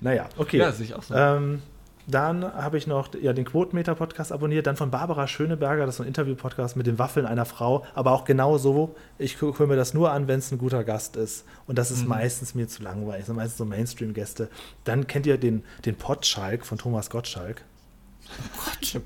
naja, 0.02 0.28
okay. 0.38 0.58
ja 0.58 0.72
sehe 0.72 0.86
ich 0.86 0.96
auch 0.96 1.04
so. 1.04 1.14
Ähm, 1.14 1.62
dann 2.06 2.44
habe 2.44 2.78
ich 2.78 2.86
noch 2.88 3.10
ja, 3.22 3.32
den 3.32 3.46
Quotenmeter-Podcast 3.46 4.34
abonniert, 4.34 4.68
dann 4.68 4.76
von 4.76 4.92
Barbara 4.92 5.26
Schöneberger, 5.28 5.86
das 5.86 5.96
ist 5.96 5.98
so 5.98 6.04
ein 6.04 6.08
Interview-Podcast 6.08 6.76
mit 6.76 6.86
den 6.86 7.00
Waffeln 7.00 7.26
einer 7.26 7.46
Frau, 7.46 7.86
aber 7.96 8.12
auch 8.12 8.26
genau 8.26 8.58
so, 8.58 8.96
ich 9.18 9.40
höre 9.42 9.68
mir 9.68 9.78
das 9.78 9.94
nur 9.94 10.12
an, 10.12 10.28
wenn 10.28 10.40
es 10.40 10.52
ein 10.52 10.58
guter 10.58 10.84
Gast 10.84 11.16
ist. 11.16 11.46
Und 11.66 11.78
das 11.78 11.92
ist 11.92 12.04
Mhm. 12.04 12.10
meistens 12.10 12.56
mir 12.56 12.68
zu 12.68 12.84
langweilig, 12.84 13.20
das 13.20 13.28
sind 13.28 13.36
meistens 13.38 13.58
so 13.58 13.66
Mainstream-Gäste. 13.66 14.50
Dann 14.84 15.08
kennt 15.08 15.26
ihr 15.26 15.38
den, 15.38 15.64
den 15.86 15.96
Potschalk 15.96 16.66
von 16.66 16.78
Thomas 16.78 17.10
Gottschalk. 17.10 17.62
Der, 18.94 19.02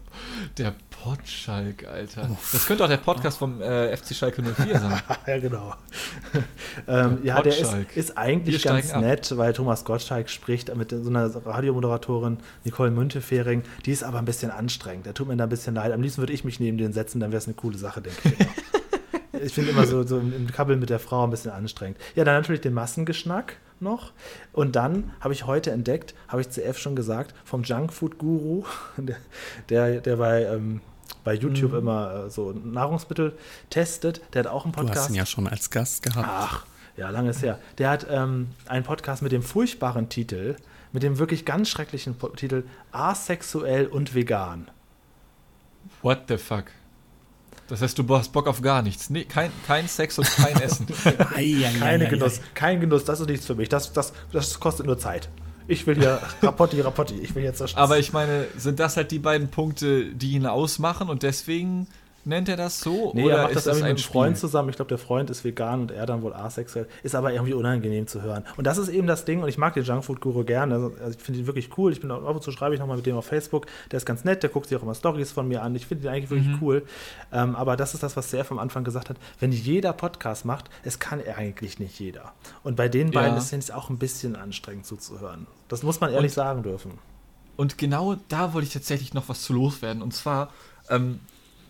der 0.57 0.76
Potschalk, 0.89 1.88
Alter. 1.88 2.30
Das 2.51 2.65
könnte 2.65 2.84
auch 2.84 2.89
der 2.89 2.97
Podcast 2.97 3.38
vom 3.38 3.61
äh, 3.61 3.95
FC 3.95 4.13
Schalke 4.15 4.41
04 4.41 4.80
sein. 4.80 5.01
ja, 5.28 5.39
genau. 5.39 5.76
ähm, 6.88 7.20
ja, 7.24 7.41
der 7.41 7.57
ist, 7.57 7.74
ist 7.95 8.18
eigentlich 8.18 8.63
Wir 8.63 8.72
ganz 8.72 8.86
steigen 8.88 9.03
ab. 9.03 9.09
nett, 9.09 9.38
weil 9.38 9.53
Thomas 9.53 9.86
Gottschalk 9.86 10.30
spricht 10.30 10.76
mit 10.76 10.91
so 10.91 11.09
einer 11.09 11.34
Radiomoderatorin 11.45 12.38
Nicole 12.63 12.91
Müntefering. 12.91 13.63
Die 13.86 13.91
ist 13.91 14.03
aber 14.03 14.20
ein 14.20 14.26
bisschen 14.26 14.51
anstrengend. 14.51 15.05
Der 15.05 15.13
tut 15.13 15.28
mir 15.28 15.38
da 15.38 15.43
ein 15.43 15.49
bisschen 15.49 15.76
leid. 15.76 15.91
Am 15.91 16.01
liebsten 16.01 16.22
würde 16.22 16.34
ich 16.34 16.43
mich 16.43 16.59
neben 16.59 16.78
den 16.78 16.93
setzen, 16.93 17.20
dann 17.20 17.32
wäre 17.32 17.39
es 17.39 17.47
eine 17.47 17.55
coole 17.55 17.78
Sache, 17.78 18.01
denke 18.01 18.20
ich. 18.30 18.47
Ich 19.39 19.53
finde 19.53 19.70
immer 19.70 19.86
so, 19.86 20.01
so 20.01 20.18
im 20.18 20.34
im 20.34 20.51
Kabbeln 20.51 20.80
mit 20.80 20.89
der 20.89 20.97
Frau 20.97 21.24
ein 21.24 21.30
bisschen 21.30 21.51
anstrengend. 21.51 21.99
Ja, 22.15 22.24
dann 22.24 22.34
natürlich 22.36 22.61
den 22.61 22.74
Massengeschnack 22.74 23.57
noch. 23.82 24.11
Und 24.53 24.75
dann 24.75 25.11
habe 25.19 25.34
ich 25.34 25.45
heute 25.45 25.71
entdeckt, 25.71 26.13
habe 26.28 26.41
ich 26.41 26.49
CF 26.49 26.78
schon 26.78 26.95
gesagt, 26.95 27.34
vom 27.45 27.63
Junkfood-Guru, 27.63 28.63
der, 28.97 29.17
der, 29.69 30.01
der 30.01 30.15
bei, 30.17 30.43
ähm, 30.45 30.82
bei 31.23 31.34
YouTube 31.34 31.71
Mhm. 31.73 31.78
immer 31.80 32.25
äh, 32.25 32.30
so 32.30 32.51
Nahrungsmittel 32.53 33.38
testet. 33.69 34.21
Der 34.34 34.43
hat 34.43 34.51
auch 34.51 34.65
einen 34.65 34.73
Du 34.73 34.80
hast 34.80 34.88
Podcast. 34.88 35.09
ihn 35.09 35.15
ja 35.15 35.25
schon 35.25 35.47
als 35.47 35.69
Gast 35.69 36.03
gehabt. 36.03 36.28
Ach, 36.30 36.65
ja, 36.95 37.09
lange 37.09 37.30
ist 37.32 37.41
her. 37.41 37.59
Der 37.78 37.89
hat 37.89 38.07
ähm, 38.09 38.47
einen 38.67 38.84
Podcast 38.84 39.21
mit 39.21 39.32
dem 39.32 39.43
furchtbaren 39.43 40.09
Titel, 40.09 40.55
mit 40.93 41.03
dem 41.03 41.19
wirklich 41.19 41.45
ganz 41.45 41.69
schrecklichen 41.69 42.15
Titel 42.36 42.63
Asexuell 42.91 43.88
und 43.88 44.15
vegan. 44.15 44.69
What 46.01 46.23
the 46.28 46.38
fuck? 46.38 46.65
Das 47.68 47.82
heißt, 47.82 47.97
du 47.97 48.16
hast 48.16 48.32
Bock 48.32 48.47
auf 48.47 48.62
gar 48.62 48.82
nichts. 48.82 49.10
Nee, 49.10 49.26
kein, 49.26 49.51
kein 49.66 49.88
Sex 49.88 50.18
und 50.18 50.30
kein 50.30 50.55
Essen. 50.62 50.88
Keine 51.80 52.08
Genuss, 52.08 52.39
kein 52.53 52.80
Genuss, 52.80 53.03
das 53.03 53.20
ist 53.20 53.30
nichts 53.30 53.45
für 53.45 53.55
mich. 53.55 53.70
Das, 53.70 53.91
das, 53.93 54.14
das 54.32 54.60
kostet 54.60 54.86
nur 54.86 54.97
Zeit. 54.97 55.30
Ich 55.68 55.86
will 55.86 55.95
hier 55.95 56.22
Rapotti, 56.41 56.80
Rapotti. 56.82 57.16
Ich 57.16 57.36
will 57.36 57.43
jetzt 57.43 57.60
das 57.60 57.76
Aber 57.76 57.99
ich 57.99 58.14
meine, 58.14 58.47
sind 58.55 58.80
das 58.80 58.95
halt 58.97 59.12
die 59.12 59.20
beiden 59.20 59.49
Punkte, 59.49 60.05
die 60.05 60.32
ihn 60.32 60.45
ausmachen 60.45 61.10
und 61.10 61.24
deswegen 61.24 61.88
nennt 62.28 62.49
er 62.49 62.57
das 62.57 62.80
so? 62.80 63.11
Nee, 63.15 63.23
oder 63.25 63.38
er 63.38 63.43
macht 63.43 63.55
das 63.55 63.65
irgendwie 63.65 63.84
mit 63.84 63.89
einem 63.97 64.03
Freund 64.03 64.38
zusammen. 64.38 64.69
Ich 64.69 64.75
glaube, 64.75 64.89
der 64.89 64.97
Freund 64.97 65.30
ist 65.30 65.43
vegan 65.43 65.82
und 65.82 65.91
er 65.91 66.05
dann 66.05 66.21
wohl 66.21 66.34
asexuell. 66.34 66.88
Ist 67.03 67.15
aber 67.15 67.34
irgendwie 67.34 67.53
unangenehm 67.53 68.05
zu 68.07 68.21
hören. 68.21 68.43
Und 68.57 68.67
das 68.67 68.78
ist 68.78 68.89
eben 68.89 69.07
das 69.07 69.25
Ding. 69.25 69.41
Und 69.41 69.49
ich 69.49 69.57
mag 69.57 69.73
den 69.73 69.84
Junkfood-Guru 69.84 70.43
gerne. 70.43 70.75
Also 71.01 71.17
ich 71.17 71.23
finde 71.23 71.39
ihn 71.41 71.47
wirklich 71.47 71.78
cool. 71.78 71.91
Ich 71.91 72.01
bin 72.01 72.11
auch- 72.11 72.23
ab 72.23 72.36
und 72.36 72.43
zu 72.43 72.51
schreibe 72.51 72.73
ich 72.75 72.80
nochmal 72.80 72.97
mit 72.97 73.05
dem 73.05 73.15
auf 73.15 73.25
Facebook. 73.25 73.65
Der 73.91 73.97
ist 73.97 74.05
ganz 74.05 74.23
nett. 74.23 74.43
Der 74.43 74.49
guckt 74.49 74.67
sich 74.67 74.78
auch 74.78 74.84
immer 74.84 74.95
Stories 74.95 75.32
von 75.32 75.47
mir 75.47 75.63
an. 75.63 75.75
Ich 75.75 75.86
finde 75.88 76.05
ihn 76.05 76.09
eigentlich 76.13 76.30
wirklich 76.30 76.47
Mhm. 76.47 76.57
cool. 76.61 76.84
Ähm, 77.32 77.55
aber 77.55 77.78
das 77.78 77.93
ist 77.93 78.03
das, 78.03 78.15
was 78.17 78.30
CF 78.30 78.51
am 78.51 78.59
Anfang 78.59 78.84
gesagt 78.84 79.09
hat. 79.09 79.17
Wenn 79.39 79.51
jeder 79.51 79.93
Podcast 79.93 80.45
macht, 80.45 80.69
es 80.84 80.99
kann 80.99 81.21
eigentlich 81.25 81.80
nicht 81.80 81.99
jeder. 81.99 82.34
Und 82.63 82.75
bei 82.75 82.89
den 82.89 83.11
beiden 83.11 83.34
Ja. 83.34 83.38
ist 83.38 83.53
es 83.53 83.71
auch 83.71 83.89
ein 83.89 83.97
bisschen 83.97 84.36
anstrengend 84.36 84.86
zuzuhören. 84.86 85.47
Das 85.67 85.84
muss 85.84 85.99
man 85.99 86.11
ehrlich 86.11 86.32
Und- 86.32 86.36
sagen 86.36 86.63
dürfen. 86.63 86.91
und 87.55 87.78
genau 87.78 88.15
da 88.30 88.53
wollte 88.53 88.67
ich 88.67 88.73
tatsächlich 88.73 89.13
noch 89.13 89.30
was 89.30 89.41
zu 89.41 89.53
loswerden. 89.53 90.01
Und 90.03 90.13
zwar, 90.13 90.51
ähm, 90.89 91.19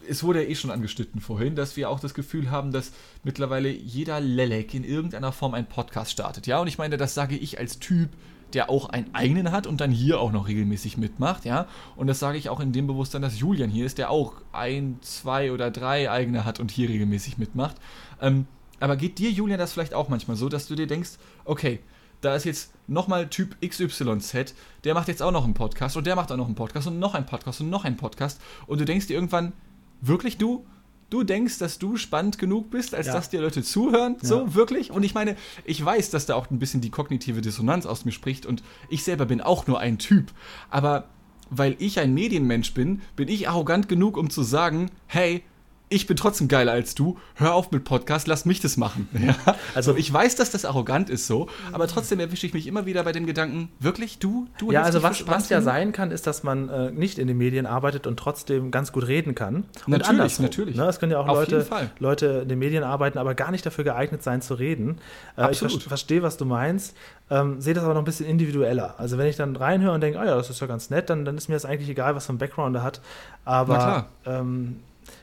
es 0.10 0.24
wurde 0.24 0.43
ja 0.43 0.49
eh 0.49 0.55
schon 0.55 0.72
angeschnitten 0.72 1.22
vorhin, 1.22 1.55
dass 1.55 1.78
wir 1.78 1.89
auch 1.89 1.99
das 1.99 2.14
Gefühl 2.14 2.51
haben, 2.51 2.72
dass 2.72 2.91
mittlerweile 3.24 3.70
jeder 3.70 4.20
Lelek 4.20 4.74
in 4.74 4.84
irgendeiner 4.84 5.32
Form 5.32 5.53
einen 5.53 5.68
Podcast 5.68 6.12
startet. 6.12 6.47
Ja, 6.47 6.60
und 6.60 6.68
ich 6.68 6.78
meine, 6.78 6.97
das 6.97 7.14
sage 7.14 7.36
ich 7.38 7.60
als 7.60 7.80
Typ, 7.80 8.10
der 8.53 8.70
auch 8.70 8.89
einen 8.89 9.14
eigenen 9.14 9.51
hat 9.51 9.68
und 9.68 9.82
dann 9.82 9.91
hier 9.91 10.20
auch 10.20 10.32
noch 10.32 10.47
regelmäßig 10.47 10.97
mitmacht, 10.97 11.45
ja. 11.45 11.68
Und 11.95 12.08
das 12.08 12.20
sage 12.20 12.38
ich 12.38 12.49
auch 12.49 12.60
in 12.60 12.72
dem 12.72 12.88
Bewusstsein, 12.88 13.22
dass 13.22 13.39
Julian 13.39 13.70
hier 13.70 13.86
ist, 13.86 13.97
der 13.97 14.10
auch 14.10 14.36
ein, 14.53 14.99
zwei 15.01 15.51
oder 15.51 15.70
drei 15.70 16.10
eigene 16.10 16.45
hat 16.45 16.60
und 16.60 16.72
hier 16.72 16.89
regelmäßig 16.89 17.38
mitmacht. 17.38 17.76
Ähm, 18.22 18.47
aber 18.80 18.95
geht 18.95 19.20
dir, 19.20 19.32
Julian, 19.32 19.60
das 19.60 19.74
vielleicht 19.74 19.93
auch 19.93 20.08
manchmal 20.08 20.38
so, 20.38 20.49
dass 20.49 20.68
du 20.68 20.76
dir 20.76 20.88
denkst, 20.88 21.12
okay, 21.45 21.80
da 22.22 22.36
ist 22.36 22.45
jetzt 22.45 22.72
nochmal 22.88 23.28
Typ 23.28 23.58
XYZ, 23.62 24.55
der 24.84 24.93
macht 24.93 25.08
jetzt 25.08 25.22
auch 25.22 25.32
noch 25.32 25.43
einen 25.43 25.53
Podcast 25.53 25.97
und 25.97 26.08
der 26.08 26.16
macht 26.16 26.32
auch 26.32 26.38
noch 26.38 26.47
einen 26.47 26.55
Podcast 26.55 26.88
und 26.88 26.99
noch 26.99 27.14
einen 27.14 27.26
Podcast 27.26 27.62
und 27.62 27.70
noch 27.70 27.86
einen 27.86 27.97
Podcast 27.97 28.41
und 28.66 28.82
du 28.82 28.86
denkst 28.86 29.08
dir 29.08 29.14
irgendwann, 29.14 29.53
wirklich 30.02 30.38
du? 30.38 30.66
Du 31.10 31.24
denkst, 31.24 31.58
dass 31.60 31.80
du 31.80 31.95
spannend 31.95 32.38
genug 32.38 32.70
bist, 32.70 32.93
als 32.93 33.08
Ja. 33.08 33.14
dass 33.14 33.30
dir 33.30 33.39
Leute 33.41 33.64
zuhören? 33.64 34.18
So, 34.22 34.41
Ja. 34.41 34.56
wirklich? 34.56 34.91
Und 34.91 35.04
ich 35.04 35.14
meine, 35.14 35.38
ich 35.64 35.84
weiß, 35.84 36.10
dass 36.10 36.26
da 36.26 36.36
auch 36.36 36.50
ein 36.52 36.60
bisschen 36.60 36.82
die 36.82 36.89
kognitive 36.89 37.39
Dissonanz 37.39 37.86
aus 37.86 38.04
mir 38.04 38.12
spricht 38.12 38.45
und 38.45 38.62
ich 38.89 39.04
selber 39.06 39.26
bin 39.26 39.39
auch 39.39 39.68
nur 39.68 39.80
ein 39.80 40.00
Typ. 40.00 40.32
Aber 40.70 41.06
weil 41.50 41.78
ich 41.80 42.00
ein 42.02 42.14
Medienmensch 42.14 42.74
bin, 42.74 43.02
bin 43.16 43.30
ich 43.30 43.48
arrogant 43.48 43.88
genug, 43.88 44.18
um 44.18 44.30
zu 44.30 44.43
sagen, 44.43 44.91
hey, 45.06 45.43
ich 45.90 46.06
bin 46.06 46.18
trotzdem 46.18 46.48
geiler 46.48 46.74
als 46.74 46.96
du, 46.96 47.18
hör 47.36 47.54
auf 47.54 47.72
mit 47.72 47.84
Podcast, 47.84 48.28
lass 48.28 48.46
mich 48.46 48.60
das 48.60 48.78
machen. 48.78 49.08
Ja? 49.18 49.36
Also 49.74 49.96
ich 49.98 50.14
weiß, 50.14 50.36
dass 50.36 50.52
das 50.52 50.64
arrogant 50.64 51.10
ist 51.10 51.28
so, 51.28 51.48
aber 51.74 51.88
trotzdem 51.88 52.20
erwische 52.20 52.46
ich 52.46 52.54
mich 52.54 52.66
immer 52.68 52.86
wieder 52.86 53.04
bei 53.04 53.12
dem 53.12 53.26
Gedanken, 53.26 53.70
wirklich 53.80 54.20
du? 54.20 54.48
Du 54.58 54.72
Ja, 54.72 54.84
also 54.84 55.04
was, 55.04 55.28
was 55.28 55.50
ja 55.50 55.62
sein 55.62 55.92
kann, 55.92 56.12
ist, 56.12 56.28
dass 56.28 56.44
man 56.44 56.70
äh, 56.70 56.92
nicht 56.92 57.18
in 57.20 57.28
den 57.28 57.38
Medien 57.38 57.66
arbeitet 57.66 58.08
und 58.08 58.18
trotzdem 58.18 58.72
ganz 58.72 58.92
gut 58.92 59.08
reden 59.08 59.36
kann. 59.36 59.66
Und 59.86 59.90
Natürlich, 59.90 60.40
natürlich. 60.40 60.76
Ne? 60.76 60.86
Es 60.86 61.00
können 61.00 61.12
ja 61.12 61.20
auch 61.20 61.28
Auf 61.28 61.50
Leute. 61.50 61.66
Leute 62.00 62.26
in 62.44 62.50
den 62.50 62.60
Medien 62.60 62.84
arbeiten, 62.84 63.18
aber 63.18 63.36
gar 63.36 63.52
nicht 63.52 63.66
dafür 63.66 63.84
geeignet 63.84 64.24
sein 64.24 64.42
zu 64.42 64.54
reden. 64.54 65.00
Äh, 65.36 65.52
ich 65.52 65.62
Absolut. 65.62 65.84
ver 65.84 65.90
verstehe, 65.90 66.22
was 66.22 66.38
du 66.38 66.46
meinst, 66.46 66.96
ähm, 67.30 67.60
sehe 67.60 67.74
das 67.74 67.84
aber 67.84 67.94
noch 67.94 68.02
ein 68.02 68.06
bisschen 68.06 68.28
individueller. 68.28 68.96
Also 68.98 69.18
wenn 69.18 69.28
ich 69.28 69.36
dann 69.36 69.56
reinhöre 69.56 69.94
und 69.94 70.02
denke, 70.02 70.20
ah 70.20 70.26
ja, 70.26 70.36
das 70.36 70.50
ist 70.50 70.62
ja 70.62 70.68
ganz 70.68 70.90
nett, 70.90 71.10
dann, 71.10 71.26
dann 71.26 71.38
ist 71.38 71.50
mir 71.50 71.56
das 71.56 71.66
eigentlich 71.66 71.90
egal, 71.90 72.16
was 72.16 72.28
für 72.28 72.34
ein 72.34 72.38
Background 72.38 72.76
er 72.76 72.84
hat. 72.84 73.02
Aber 73.46 73.74
Na 73.74 73.80
klar. 73.80 74.40
Ähm, 74.40 74.80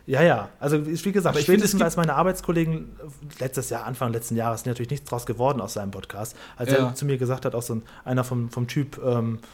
ja, 0.07 0.23
ja. 0.23 0.49
Also 0.61 0.87
wie 0.87 1.13
gesagt, 1.13 1.39
ich 1.39 1.47
finde, 1.47 1.65
es 1.65 1.81
als 1.81 1.97
meine 1.97 2.15
Arbeitskollegen 2.15 2.97
letztes 3.39 3.71
Jahr, 3.71 3.85
Anfang 3.85 4.13
letzten 4.13 4.37
Jahres, 4.37 4.61
ist 4.61 4.67
natürlich 4.67 4.91
nichts 4.91 5.09
draus 5.09 5.27
geworden 5.27 5.61
aus 5.61 5.75
seinem 5.75 5.91
Podcast. 5.91 6.37
Als 6.57 6.71
Ja. 6.71 6.89
er 6.89 6.95
zu 6.95 7.05
mir 7.07 7.17
gesagt 7.19 7.45
hat, 7.45 7.55
auch 7.55 7.63
so 7.63 7.77
ein, 7.77 7.83
einer 8.05 8.25
vom, 8.25 8.51
vom 8.51 8.67
Typ 8.67 9.01
ähm, 9.05 9.39
äh, 9.39 9.47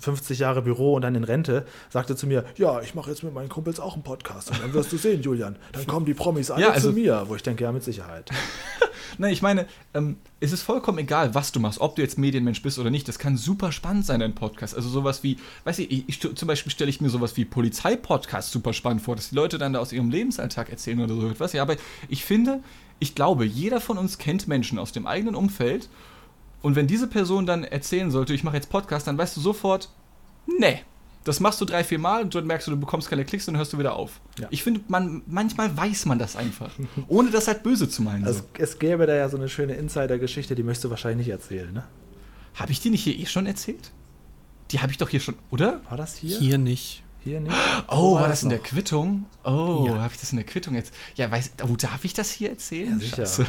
50 0.00 0.38
Jahre 0.38 0.62
Büro 0.62 0.94
und 0.94 1.02
dann 1.02 1.14
in 1.14 1.24
Rente, 1.24 1.66
sagte 1.90 2.16
zu 2.16 2.26
mir, 2.26 2.44
ja, 2.56 2.80
ich 2.80 2.94
mache 2.94 3.10
jetzt 3.10 3.22
mit 3.22 3.34
meinen 3.34 3.48
Kumpels 3.48 3.78
auch 3.80 3.94
einen 3.94 4.02
Podcast. 4.02 4.50
Und 4.50 4.62
dann 4.62 4.72
wirst 4.72 4.92
du 4.92 4.96
sehen, 4.96 5.22
Julian, 5.22 5.56
dann 5.72 5.86
kommen 5.86 6.06
die 6.06 6.14
Promis 6.14 6.50
alle 6.50 6.62
Ja, 6.62 6.70
also- 6.70 6.88
zu 6.90 6.94
mir. 6.94 7.24
Wo 7.26 7.34
ich 7.36 7.42
denke, 7.42 7.64
ja, 7.64 7.72
mit 7.72 7.84
Sicherheit. 7.84 8.30
Nein, 9.18 9.32
ich 9.32 9.40
meine, 9.42 9.66
ähm, 9.94 10.16
es 10.40 10.52
ist 10.52 10.62
vollkommen 10.62 10.98
egal, 10.98 11.34
was 11.34 11.52
du 11.52 11.60
machst, 11.60 11.80
ob 11.80 11.96
du 11.96 12.02
jetzt 12.02 12.18
Medienmensch 12.18 12.60
bist 12.62 12.78
oder 12.78 12.90
nicht. 12.90 13.08
Das 13.08 13.18
kann 13.18 13.36
super 13.36 13.72
spannend 13.72 14.04
sein, 14.04 14.20
dein 14.20 14.34
Podcast. 14.34 14.74
Also 14.74 14.88
sowas 14.88 15.22
wie, 15.22 15.38
weiß 15.64 15.78
ich, 15.78 15.90
ich, 15.90 16.04
ich 16.08 16.20
zum 16.36 16.48
Beispiel 16.48 16.70
stelle 16.72 16.90
ich 16.90 17.00
mir 17.00 17.08
sowas 17.08 17.36
wie 17.36 17.44
Polizeipodcast 17.44 18.50
super 18.52 18.72
spannend 18.72 19.02
vor, 19.02 19.16
dass 19.16 19.30
die 19.30 19.34
Leute 19.34 19.58
dann 19.58 19.72
da 19.72 19.78
aus 19.80 19.92
ihrem 19.92 20.10
Lebensalltag 20.10 20.70
erzählen 20.70 21.00
oder 21.00 21.14
so 21.14 21.28
etwas. 21.28 21.52
Ja, 21.52 21.62
aber 21.62 21.76
ich 22.08 22.24
finde, 22.24 22.60
ich 22.98 23.14
glaube, 23.14 23.44
jeder 23.44 23.80
von 23.80 23.96
uns 23.98 24.18
kennt 24.18 24.48
Menschen 24.48 24.78
aus 24.78 24.92
dem 24.92 25.06
eigenen 25.06 25.34
Umfeld. 25.34 25.88
Und 26.62 26.74
wenn 26.76 26.86
diese 26.86 27.06
Person 27.06 27.46
dann 27.46 27.64
erzählen 27.64 28.10
sollte, 28.10 28.34
ich 28.34 28.42
mache 28.44 28.56
jetzt 28.56 28.70
Podcast, 28.70 29.06
dann 29.06 29.16
weißt 29.18 29.36
du 29.36 29.40
sofort, 29.40 29.88
nee. 30.58 30.82
Das 31.24 31.40
machst 31.40 31.60
du 31.60 31.64
drei, 31.64 31.82
vier 31.82 31.98
Mal 31.98 32.22
und 32.22 32.32
dann 32.36 32.46
merkst 32.46 32.68
du, 32.68 32.70
du 32.70 32.78
bekommst 32.78 33.08
keine 33.10 33.24
Klicks 33.24 33.48
und 33.48 33.54
dann 33.54 33.58
hörst 33.58 33.72
du 33.72 33.78
wieder 33.78 33.96
auf. 33.96 34.20
Ja. 34.38 34.46
Ich 34.50 34.62
finde, 34.62 34.80
man, 34.86 35.22
manchmal 35.26 35.76
weiß 35.76 36.06
man 36.06 36.20
das 36.20 36.36
einfach. 36.36 36.70
ohne 37.08 37.30
das 37.30 37.48
halt 37.48 37.64
böse 37.64 37.88
zu 37.88 38.02
meinen. 38.02 38.24
Also, 38.24 38.40
so. 38.40 38.46
es 38.58 38.78
gäbe 38.78 39.06
da 39.06 39.14
ja 39.16 39.28
so 39.28 39.36
eine 39.36 39.48
schöne 39.48 39.74
Insider-Geschichte, 39.74 40.54
die 40.54 40.62
möchtest 40.62 40.84
du 40.84 40.90
wahrscheinlich 40.90 41.26
nicht 41.26 41.32
erzählen, 41.32 41.72
ne? 41.72 41.84
Habe 42.54 42.70
ich 42.72 42.80
die 42.80 42.90
nicht 42.90 43.02
hier 43.02 43.18
eh 43.18 43.26
schon 43.26 43.46
erzählt? 43.46 43.90
Die 44.70 44.80
habe 44.80 44.92
ich 44.92 44.98
doch 44.98 45.08
hier 45.08 45.20
schon, 45.20 45.34
oder? 45.50 45.80
War 45.90 45.96
das 45.96 46.16
hier? 46.16 46.38
Hier 46.38 46.58
nicht. 46.58 47.02
Hier 47.24 47.40
nicht? 47.40 47.54
Oh, 47.88 48.12
Wo 48.12 48.14
war 48.20 48.28
das 48.28 48.44
in 48.44 48.48
der? 48.50 48.60
Quittung? 48.60 49.26
Oh, 49.44 49.84
Ja. 49.88 49.98
habe 50.00 50.14
ich 50.14 50.20
das 50.20 50.30
in 50.30 50.36
der 50.36 50.46
Quittung 50.46 50.74
jetzt? 50.76 50.94
Ja, 51.16 51.28
weiß, 51.28 51.52
oh, 51.68 51.74
darf 51.76 52.04
ich 52.04 52.14
das 52.14 52.30
hier 52.30 52.50
erzählen? 52.50 53.00
Ja, 53.16 53.26
sicher. 53.26 53.46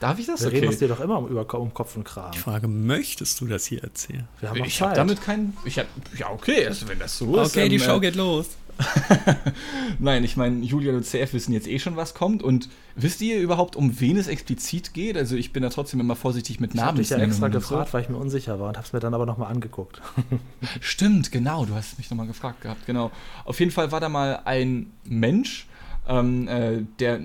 Darf 0.00 0.18
ich 0.18 0.26
das? 0.26 0.42
Wir 0.42 0.52
reden 0.52 0.66
uns 0.66 0.76
Okay. 0.76 0.86
dir 0.86 0.94
doch 0.94 1.00
immer 1.00 1.18
um, 1.18 1.28
über, 1.28 1.52
um 1.58 1.72
Kopf 1.72 1.96
und 1.96 2.04
Kram. 2.04 2.30
Ich 2.32 2.40
frage, 2.40 2.68
möchtest 2.68 3.40
du 3.40 3.46
das 3.46 3.66
hier 3.66 3.82
erzählen? 3.82 4.28
Wir 4.40 4.50
haben 4.50 4.64
Ich 4.64 4.80
habe 4.82 4.94
damit 4.94 5.22
keinen. 5.22 5.56
Ich 5.64 5.78
hab, 5.78 5.86
ja, 6.16 6.30
okay, 6.30 6.66
also 6.66 6.88
wenn 6.88 6.98
das 6.98 7.16
so 7.16 7.40
ist. 7.40 7.56
Okay, 7.56 7.68
die 7.68 7.80
Show 7.80 7.96
äh, 7.96 8.00
geht 8.00 8.16
los. 8.16 8.46
Nein, 9.98 10.22
ich 10.24 10.36
meine, 10.36 10.62
Julian 10.62 10.96
und 10.96 11.04
CF 11.06 11.32
wissen 11.32 11.52
jetzt 11.52 11.66
eh 11.66 11.78
schon, 11.78 11.96
was 11.96 12.12
kommt. 12.12 12.42
Und 12.42 12.68
wisst 12.94 13.22
ihr 13.22 13.40
überhaupt, 13.40 13.74
um 13.74 14.00
wen 14.00 14.18
es 14.18 14.28
explizit 14.28 14.92
geht? 14.92 15.16
Also, 15.16 15.34
ich 15.36 15.52
bin 15.52 15.62
da 15.62 15.70
trotzdem 15.70 15.98
immer 16.00 16.14
vorsichtig 16.16 16.60
mit 16.60 16.74
ich 16.74 16.80
habe 16.80 16.98
dich 16.98 17.08
ja 17.10 17.16
extra 17.16 17.46
und 17.46 17.52
so. 17.52 17.58
gefragt, 17.58 17.94
weil 17.94 18.02
ich 18.02 18.08
mir 18.10 18.18
unsicher 18.18 18.60
war 18.60 18.68
und 18.68 18.76
habe 18.76 18.86
es 18.86 18.92
mir 18.92 19.00
dann 19.00 19.14
aber 19.14 19.24
nochmal 19.24 19.50
angeguckt. 19.50 20.02
Stimmt, 20.80 21.32
genau, 21.32 21.64
du 21.64 21.74
hast 21.74 21.96
mich 21.96 22.10
nochmal 22.10 22.26
gefragt 22.26 22.60
gehabt, 22.60 22.84
genau. 22.86 23.10
Auf 23.46 23.58
jeden 23.60 23.70
Fall 23.72 23.92
war 23.92 24.00
da 24.00 24.10
mal 24.10 24.40
ein 24.44 24.92
Mensch, 25.04 25.66
ähm, 26.06 26.46
äh, 26.48 26.82
der, 26.98 27.20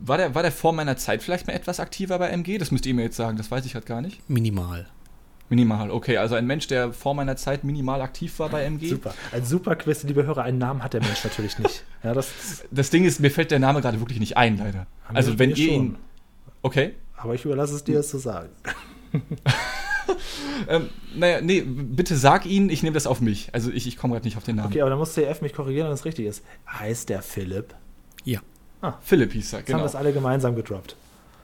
war 0.00 0.16
der, 0.18 0.34
war 0.34 0.42
der 0.42 0.52
vor 0.52 0.72
meiner 0.72 0.96
Zeit 0.96 1.22
vielleicht 1.22 1.46
mal 1.46 1.52
etwas 1.54 1.80
aktiver 1.80 2.18
bei 2.18 2.28
MG? 2.28 2.58
Das 2.58 2.70
müsst 2.70 2.86
ihr 2.86 2.94
mir 2.94 3.02
jetzt 3.02 3.16
sagen, 3.16 3.36
das 3.36 3.50
weiß 3.50 3.64
ich 3.66 3.74
halt 3.74 3.86
gar 3.86 4.00
nicht. 4.00 4.28
Minimal. 4.28 4.86
Minimal, 5.50 5.90
okay, 5.90 6.18
also 6.18 6.34
ein 6.34 6.46
Mensch, 6.46 6.66
der 6.66 6.92
vor 6.92 7.14
meiner 7.14 7.36
Zeit 7.36 7.64
minimal 7.64 8.02
aktiv 8.02 8.38
war 8.38 8.50
bei 8.50 8.64
MG. 8.64 8.88
Super. 8.90 9.14
Ein 9.32 9.44
super 9.46 9.76
Quiz, 9.76 10.02
liebe 10.02 10.26
Hörer. 10.26 10.42
Einen 10.42 10.58
Namen 10.58 10.82
hat 10.84 10.92
der 10.92 11.00
Mensch 11.02 11.24
natürlich 11.24 11.58
nicht. 11.58 11.84
Ja, 12.04 12.14
das, 12.14 12.28
Das 12.70 12.90
Ding 12.90 13.04
ist, 13.04 13.18
mir 13.18 13.30
fällt 13.30 13.50
der 13.50 13.58
Name 13.58 13.80
gerade 13.80 13.98
wirklich 13.98 14.20
nicht 14.20 14.36
ein, 14.36 14.56
leider. 14.58 14.86
Also 15.12 15.32
Mir- 15.32 15.38
wenn 15.40 15.50
ihr 15.50 15.56
schon. 15.56 15.66
ihn... 15.74 15.96
Okay. 16.62 16.94
aber 17.16 17.34
ich 17.34 17.44
überlasse 17.44 17.74
es 17.74 17.82
dir, 17.82 17.98
es 18.00 18.08
zu 18.10 18.18
sagen. 18.18 18.50
Ähm, 20.68 20.88
naja, 21.14 21.40
nee, 21.40 21.60
bitte 21.60 22.16
sag 22.16 22.44
ihn, 22.46 22.68
ich 22.70 22.82
nehme 22.82 22.94
das 22.94 23.06
auf 23.06 23.20
mich. 23.20 23.50
Also 23.52 23.70
ich, 23.70 23.86
ich 23.86 23.96
komme 23.96 24.14
gerade 24.14 24.24
nicht 24.26 24.36
auf 24.36 24.42
den 24.44 24.56
Namen. 24.56 24.68
Okay, 24.68 24.80
aber 24.80 24.90
dann 24.90 24.98
muss 24.98 25.12
CF 25.14 25.40
mich 25.42 25.52
korrigieren, 25.52 25.86
wenn 25.86 25.94
es 25.94 26.04
richtig 26.04 26.26
ist. 26.26 26.42
Heißt 26.68 27.08
der 27.10 27.22
Philipp? 27.22 27.74
Ja. 28.24 28.40
Philipp 29.00 29.32
hieß 29.32 29.52
er, 29.52 29.58
Jetzt 29.60 29.68
haben 29.68 29.72
genau. 29.74 29.82
wir 29.84 29.86
es 29.86 29.94
alle 29.94 30.12
gemeinsam 30.12 30.54
gedroppt. 30.54 30.96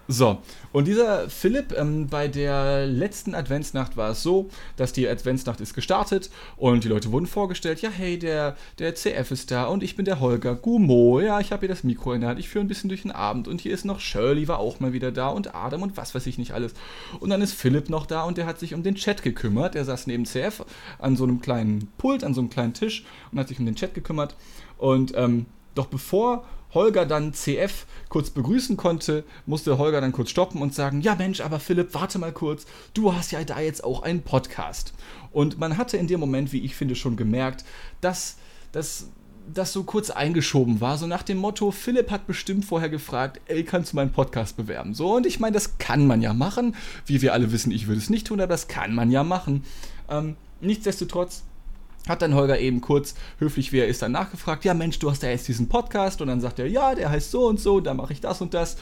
So, 0.07 0.43
und 0.73 0.87
dieser 0.87 1.31
Philipp, 1.31 1.73
ähm, 1.73 2.09
bei 2.09 2.29
der 2.29 2.87
letzten 2.87 3.35
Adventsnacht 3.35 3.97
war 3.97 4.11
es 4.11 4.23
so, 4.23 4.51
dass 4.77 4.93
die 4.93 5.09
Adventsnacht 5.09 5.63
ist 5.63 5.73
gestartet 5.73 6.29
und 6.59 6.85
die 6.85 6.89
Leute 6.89 7.11
wurden 7.11 7.27
vorgestellt, 7.27 7.81
ja 7.81 7.89
hey, 7.89 8.19
der, 8.19 8.55
der 8.79 8.95
CF 8.95 9.31
ist 9.31 9.51
da 9.51 9.65
und 9.65 9.83
ich 9.83 9.97
bin 9.97 10.05
der 10.05 10.21
Holger 10.21 10.57
Gumo, 10.57 11.21
ja, 11.21 11.41
ich 11.41 11.53
habe 11.53 11.61
hier 11.61 11.71
das 11.71 11.85
Mikro 11.85 12.13
in 12.13 12.21
der 12.21 12.29
Hand, 12.29 12.39
ich 12.39 12.51
führe 12.51 12.63
ein 12.63 12.69
bisschen 12.69 12.91
durch 12.91 13.01
den 13.01 13.13
Abend 13.13 13.49
und 13.49 13.63
hier 13.63 13.73
ist 13.73 13.87
noch 13.87 13.99
Shirley, 13.99 14.47
war 14.47 14.59
auch 14.59 14.79
mal 14.79 14.93
wieder 14.93 15.11
da 15.11 15.29
und 15.29 15.55
Adam 15.55 15.81
und 15.81 15.97
was 15.97 16.15
weiß 16.15 16.27
ich 16.27 16.37
nicht 16.37 16.53
alles. 16.53 16.75
Und 17.21 17.31
dann 17.31 17.41
ist 17.41 17.55
Philipp 17.55 17.89
noch 17.89 18.05
da 18.05 18.25
und 18.25 18.37
der 18.37 18.45
hat 18.45 18.59
sich 18.59 18.75
um 18.75 18.83
den 18.83 18.97
Chat 18.97 19.23
gekümmert, 19.23 19.75
er 19.75 19.87
saß 19.87 20.07
neben 20.07 20.27
CF 20.27 20.67
an 20.99 21.17
so 21.17 21.25
einem 21.25 21.41
kleinen 21.41 21.91
Pult, 21.97 22.25
an 22.25 22.35
so 22.35 22.43
einem 22.43 22.51
kleinen 22.51 22.75
Tisch 22.75 23.07
und 23.33 23.39
hat 23.39 23.49
sich 23.49 23.59
um 23.59 23.65
den 23.65 23.77
Chat 23.77 23.95
gekümmert 23.95 24.37
und 24.77 25.15
ähm, 25.17 25.47
doch 25.75 25.87
bevor 25.87 26.45
Holger 26.75 27.07
dann 27.07 27.33
CF 27.33 27.87
kurz 28.09 28.31
begrüßen 28.31 28.77
konnte, 28.77 29.25
musste 29.47 29.79
Holger 29.79 30.01
dann 30.01 30.13
kurz 30.13 30.31
stoppen 30.31 30.61
und 30.61 30.75
sagen, 30.75 31.01
ja 31.01 31.15
Mensch, 31.15 31.41
aber 31.41 31.61
Philipp, 31.61 31.95
warte 31.95 32.19
mal 32.19 32.33
kurz, 32.33 32.67
du 32.93 33.15
hast 33.15 33.33
ja 33.33 33.43
da 33.45 33.61
jetzt 33.61 33.85
auch 33.85 34.03
einen 34.03 34.23
Podcast. 34.23 34.93
Und 35.33 35.59
man 35.59 35.79
hatte 35.79 35.97
in 35.97 36.07
dem 36.07 36.21
Moment, 36.21 36.53
wie 36.53 36.65
ich 36.65 36.77
finde, 36.77 36.95
schon 36.97 37.17
gemerkt, 37.17 37.65
dass 38.01 38.37
das 38.73 39.09
das 39.53 39.73
so 39.73 39.85
kurz 39.85 40.11
eingeschoben 40.11 40.81
war, 40.81 40.97
so 40.97 41.07
nach 41.07 41.23
dem 41.23 41.39
Motto, 41.39 41.71
Philipp 41.71 42.11
hat 42.11 42.27
bestimmt 42.27 42.65
vorher 42.65 42.89
gefragt, 42.89 43.41
ey, 43.47 43.63
kannst 43.65 43.93
du 43.93 43.97
meinen 43.97 44.13
Podcast 44.13 44.57
bewerben? 44.57 44.95
So, 44.95 45.17
und 45.17 45.27
ich 45.27 45.41
meine, 45.41 45.53
das 45.53 45.79
kann 45.79 46.07
man 46.07 46.23
ja 46.23 46.33
machen. 46.33 46.75
Wie 47.07 47.21
wir 47.21 47.33
alle 47.35 47.53
wissen, 47.53 47.71
ich 47.71 47.87
würde 47.87 48.01
es 48.01 48.11
nicht 48.11 48.27
tun, 48.27 48.41
aber 48.41 48.49
das 48.49 48.69
kann 48.69 48.95
man 48.95 49.11
ja 49.11 49.23
machen. 49.23 49.65
Ähm, 50.09 50.37
nichtsdestotrotz 50.61 51.43
hat 52.09 52.23
dann 52.23 52.35
Holger 52.35 52.59
eben 52.59 52.81
kurz, 52.81 53.15
höflich 53.39 53.73
wie 53.73 53.79
er 53.79 53.89
ist, 53.89 54.03
dann 54.03 54.13
nachgefragt, 54.13 54.65
ja 54.65 54.75
Mensch, 54.75 54.99
du 54.99 55.11
hast 55.11 55.23
ja 55.23 55.31
jetzt 55.31 55.49
diesen 55.49 55.69
Podcast 55.69 56.21
und 56.21 56.29
dann 56.29 56.41
sagt 56.41 56.59
er, 56.59 56.67
ja, 56.67 56.95
der 56.95 57.11
heißt 57.11 57.31
so 57.31 57.47
und 57.47 57.61
so, 57.61 57.81
da 57.81 57.95
mache 57.95 58.13
ich 58.13 58.21
das 58.21 58.41
und 58.41 58.55
das. 58.55 58.77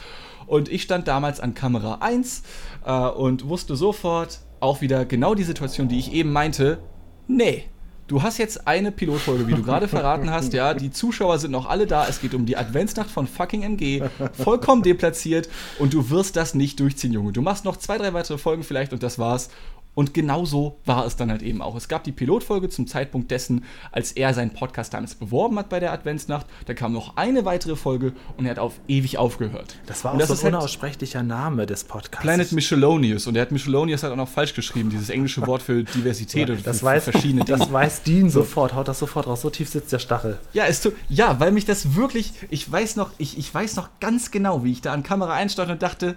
Und 0.45 0.69
ich 0.69 0.81
stand 0.81 1.07
damals 1.07 1.39
an 1.39 1.53
Kamera 1.53 1.99
1 2.01 2.43
äh, 2.85 2.91
und 2.91 3.47
wusste 3.47 3.75
sofort 3.75 4.39
auch 4.59 4.81
wieder 4.81 5.05
genau 5.05 5.35
die 5.35 5.43
Situation, 5.43 5.87
die 5.87 5.99
ich 5.99 6.13
eben 6.13 6.31
meinte, 6.31 6.79
nee. 7.27 7.65
Du 8.07 8.21
hast 8.21 8.37
jetzt 8.37 8.67
eine 8.67 8.91
Pilotfolge, 8.91 9.47
wie 9.47 9.53
du 9.53 9.63
gerade 9.63 9.87
verraten 9.87 10.29
hast, 10.29 10.51
ja. 10.51 10.73
Die 10.73 10.91
Zuschauer 10.91 11.39
sind 11.39 11.51
noch 11.51 11.67
alle 11.67 11.87
da. 11.87 12.05
Es 12.05 12.19
geht 12.19 12.33
um 12.33 12.45
die 12.45 12.57
Adventsnacht 12.57 13.09
von 13.09 13.27
fucking 13.27 13.63
MG. 13.63 14.03
Vollkommen 14.33 14.83
deplatziert. 14.83 15.47
Und 15.79 15.93
du 15.93 16.09
wirst 16.09 16.35
das 16.35 16.53
nicht 16.53 16.81
durchziehen, 16.81 17.13
Junge. 17.13 17.31
Du 17.31 17.41
machst 17.41 17.63
noch 17.63 17.77
zwei, 17.77 17.97
drei 17.97 18.13
weitere 18.13 18.37
Folgen 18.37 18.63
vielleicht 18.63 18.91
und 18.91 19.03
das 19.03 19.19
war's. 19.19 19.49
Und 19.95 20.13
genauso 20.13 20.77
war 20.85 21.05
es 21.05 21.15
dann 21.15 21.29
halt 21.29 21.43
eben 21.43 21.61
auch. 21.61 21.75
Es 21.75 21.87
gab 21.87 22.03
die 22.03 22.11
Pilotfolge 22.11 22.69
zum 22.69 22.87
Zeitpunkt 22.87 23.29
dessen, 23.29 23.63
als 23.91 24.11
er 24.11 24.33
seinen 24.33 24.51
Podcast 24.51 24.93
damals 24.93 25.15
beworben 25.15 25.59
hat 25.59 25.69
bei 25.69 25.79
der 25.79 25.91
Adventsnacht. 25.91 26.47
Da 26.65 26.73
kam 26.73 26.93
noch 26.93 27.15
eine 27.15 27.45
weitere 27.45 27.75
Folge 27.75 28.13
und 28.37 28.45
er 28.45 28.51
hat 28.51 28.59
auf 28.59 28.73
ewig 28.87 29.17
aufgehört. 29.17 29.75
Das 29.85 30.03
war 30.03 30.13
und 30.13 30.17
auch 30.17 30.19
das 30.21 30.29
so 30.29 30.33
ist 30.33 30.39
ein 30.41 30.45
halt 30.45 30.55
unaussprechlicher 30.55 31.21
Name 31.21 31.65
des 31.65 31.83
Podcasts. 31.83 32.23
Planet 32.23 32.51
Michelonius. 32.51 33.27
Und 33.27 33.35
er 33.35 33.43
hat 33.43 33.51
Michelonius 33.51 34.03
halt 34.03 34.13
auch 34.13 34.17
noch 34.17 34.29
falsch 34.29 34.53
geschrieben, 34.53 34.89
dieses 34.89 35.09
englische 35.09 35.45
Wort 35.45 35.61
für 35.61 35.83
Diversität 35.83 36.33
Ja, 36.49 36.55
oder 36.55 36.63
das, 36.63 36.79
für, 36.79 36.85
weiß, 36.85 37.03
für 37.05 37.11
verschiedene 37.11 37.45
Dinge. 37.45 37.59
das 37.59 37.71
weiß 37.71 38.03
Dean 38.03 38.29
sofort, 38.29 38.73
haut 38.73 38.87
das 38.87 38.99
sofort 38.99 39.27
raus. 39.27 39.41
So 39.41 39.49
tief 39.49 39.69
sitzt 39.69 39.91
der 39.91 39.99
Stachel. 39.99 40.39
Ja, 40.53 40.65
tut, 40.71 40.93
ja, 41.09 41.39
weil 41.39 41.51
mich 41.51 41.65
das 41.65 41.95
wirklich, 41.95 42.33
ich 42.49 42.69
weiß 42.69 42.95
noch, 42.95 43.11
ich, 43.17 43.37
ich 43.37 43.53
weiß 43.53 43.75
noch 43.75 43.89
ganz 43.99 44.31
genau, 44.31 44.63
wie 44.63 44.71
ich 44.71 44.81
da 44.81 44.93
an 44.93 45.03
Kamera 45.03 45.33
einstand 45.33 45.69
und 45.71 45.83
dachte, 45.83 46.15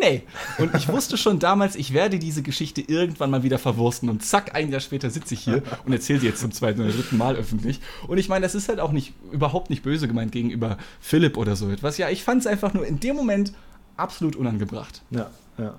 nee. 0.00 0.22
Und 0.58 0.74
ich 0.74 0.88
wusste 0.88 1.16
schon 1.16 1.38
damals, 1.38 1.76
ich 1.76 1.92
werde 1.92 2.18
diese 2.18 2.42
Geschichte 2.42 2.80
irgendwann 3.18 3.30
mal 3.30 3.42
wieder 3.42 3.58
verwursten. 3.58 4.08
Und 4.08 4.24
zack, 4.24 4.54
ein 4.54 4.70
Jahr 4.70 4.80
später 4.80 5.10
sitze 5.10 5.34
ich 5.34 5.40
hier 5.40 5.62
und 5.84 5.92
erzähle 5.92 6.20
sie 6.20 6.26
jetzt 6.26 6.40
zum 6.40 6.52
zweiten 6.52 6.80
oder 6.80 6.90
dritten 6.90 7.16
Mal 7.16 7.36
öffentlich. 7.36 7.80
Und 8.06 8.18
ich 8.18 8.28
meine, 8.28 8.44
das 8.44 8.54
ist 8.54 8.68
halt 8.68 8.80
auch 8.80 8.92
nicht, 8.92 9.12
überhaupt 9.32 9.70
nicht 9.70 9.82
böse 9.82 10.08
gemeint 10.08 10.32
gegenüber 10.32 10.78
Philipp 11.00 11.36
oder 11.36 11.56
so 11.56 11.68
etwas. 11.70 11.98
Ja, 11.98 12.08
ich 12.08 12.22
fand 12.22 12.40
es 12.40 12.46
einfach 12.46 12.74
nur 12.74 12.86
in 12.86 13.00
dem 13.00 13.16
Moment 13.16 13.52
absolut 13.96 14.36
unangebracht. 14.36 15.02
Ja, 15.10 15.30
ja. 15.58 15.74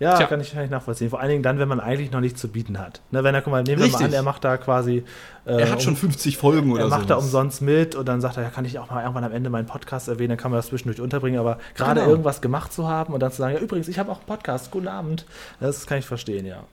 Ja, 0.00 0.16
Tja. 0.16 0.26
kann 0.26 0.40
ich, 0.40 0.52
kann 0.52 0.64
ich 0.64 0.70
nachvollziehen. 0.70 1.08
Vor 1.10 1.20
allen 1.20 1.30
Dingen 1.30 1.42
dann, 1.44 1.58
wenn 1.60 1.68
man 1.68 1.78
eigentlich 1.78 2.10
noch 2.10 2.20
nichts 2.20 2.40
zu 2.40 2.48
bieten 2.48 2.78
hat. 2.80 3.00
Ne, 3.12 3.22
wenn 3.22 3.34
er, 3.34 3.42
guck 3.42 3.52
mal, 3.52 3.62
nehmen 3.62 3.80
wir 3.82 3.86
mal 3.86 3.96
Richtig. 3.98 4.06
an, 4.06 4.12
er 4.12 4.22
macht 4.24 4.42
da 4.44 4.56
quasi. 4.56 5.04
äh, 5.46 5.60
Er 5.60 5.70
hat 5.70 5.82
schon 5.82 5.92
um- 5.94 5.96
50 5.98 6.36
Folgen 6.36 6.72
oder 6.72 6.82
er 6.82 6.90
so. 6.90 6.96
macht 6.96 7.10
da 7.10 7.14
umsonst 7.16 7.62
mit 7.62 7.94
und 7.94 8.06
dann 8.08 8.20
sagt 8.20 8.36
er, 8.36 8.42
ja, 8.42 8.50
kann 8.50 8.64
ich 8.64 8.78
auch 8.80 8.90
mal 8.90 9.02
irgendwann 9.02 9.24
am 9.24 9.32
Ende 9.32 9.50
meinen 9.50 9.66
Podcast 9.66 10.08
erwähnen, 10.08 10.30
dann 10.30 10.38
kann 10.38 10.50
man 10.50 10.58
das 10.58 10.66
zwischendurch 10.66 11.00
unterbringen. 11.00 11.38
Aber 11.38 11.58
gerade 11.76 12.00
Genau. 12.00 12.10
irgendwas 12.10 12.40
gemacht 12.40 12.72
zu 12.72 12.88
haben 12.88 13.14
und 13.14 13.20
dann 13.20 13.30
zu 13.30 13.38
sagen, 13.38 13.54
ja, 13.54 13.60
übrigens, 13.60 13.86
ich 13.88 13.98
habe 13.98 14.10
auch 14.10 14.18
einen 14.18 14.26
Podcast, 14.26 14.70
guten 14.72 14.88
Abend, 14.88 15.26
das 15.60 15.86
kann 15.86 15.98
ich 15.98 16.06
verstehen, 16.06 16.44
ja. 16.46 16.64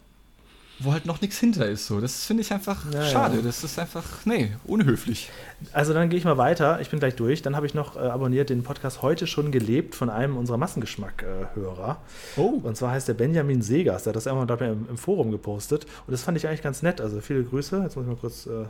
Wo 0.84 0.93
halt 0.93 1.05
noch 1.05 1.21
nichts 1.21 1.38
hinter 1.38 1.67
ist. 1.67 1.86
So. 1.88 2.01
Das 2.01 2.25
finde 2.25 2.41
ich 2.41 2.51
einfach 2.51 2.91
Ja, 2.91 3.05
schade. 3.05 3.38
ja. 3.38 3.41
Das 3.41 3.63
ist 3.63 3.77
einfach, 3.77 4.03
nee, 4.25 4.51
unhöflich. 4.63 5.29
Also 5.73 5.93
dann 5.93 6.09
gehe 6.09 6.17
ich 6.17 6.25
mal 6.25 6.38
weiter. 6.38 6.82
Ich 6.82 6.89
bin 6.89 6.99
gleich 6.99 7.15
durch. 7.15 7.41
Dann 7.41 7.55
habe 7.55 7.65
ich 7.65 7.73
noch 7.73 7.95
äh, 7.95 7.99
abonniert 7.99 8.49
den 8.49 8.63
Podcast 8.63 9.01
heute 9.01 9.27
schon 9.27 9.51
gelebt 9.51 9.95
von 9.95 10.09
einem 10.09 10.38
unserer 10.38 10.57
Massengeschmack-Hörer. 10.57 11.97
Oh. 12.38 12.59
Und 12.63 12.75
zwar 12.77 12.91
heißt 12.91 13.07
der 13.07 13.13
Benjamin 13.13 13.61
Segers. 13.61 14.03
Der 14.03 14.11
hat 14.11 14.15
das 14.15 14.25
irgendwann 14.25 14.47
glaub 14.47 14.61
im, 14.61 14.88
im 14.89 14.97
Forum 14.97 15.32
gepostet. 15.32 15.86
Und 16.07 16.11
das 16.11 16.23
fand 16.23 16.38
ich 16.38 16.47
eigentlich 16.47 16.61
ganz 16.63 16.82
nett. 16.82 16.99
Also 17.01 17.21
viele 17.21 17.43
Grüße. 17.43 17.79
Jetzt 17.84 17.95
muss 17.95 18.03
ich 18.05 18.09
mal 18.09 18.17
kurz. 18.17 18.45
Äh, 18.47 18.65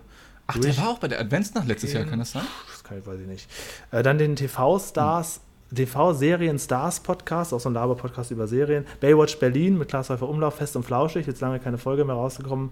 Ach, 0.48 0.56
durch. 0.56 0.76
der 0.76 0.84
war 0.84 0.92
auch 0.92 1.00
bei 1.00 1.08
der 1.08 1.20
Adventsnacht 1.20 1.68
letztes 1.68 1.94
Jahr, 1.94 2.04
kann 2.04 2.20
das 2.20 2.32
sein? 2.32 2.42
Das 2.72 2.84
kann 2.84 2.98
ich, 3.00 3.06
weiß 3.06 3.20
ich 3.22 3.28
nicht. 3.28 3.48
Äh, 3.92 4.04
dann 4.04 4.18
den 4.18 4.36
TV-Stars. 4.36 5.40
TV-Serien-Stars-Podcast, 5.74 7.54
auch 7.54 7.60
so 7.60 7.70
ein 7.70 7.74
Laber-Podcast 7.74 8.32
über 8.32 8.48
Serien. 8.48 8.86
Baywatch 9.00 9.40
Berlin 9.40 9.78
mit 9.78 9.90
Klaas 9.90 10.10
Häufer 10.10 10.28
Umlauf, 10.28 10.56
fest 10.56 10.76
und 10.76 10.84
flauschig, 10.84 11.28
jetzt 11.28 11.42
lange 11.42 11.60
keine 11.60 11.78
Folge 11.78 12.06
mehr 12.06 12.16
rausgekommen. 12.16 12.72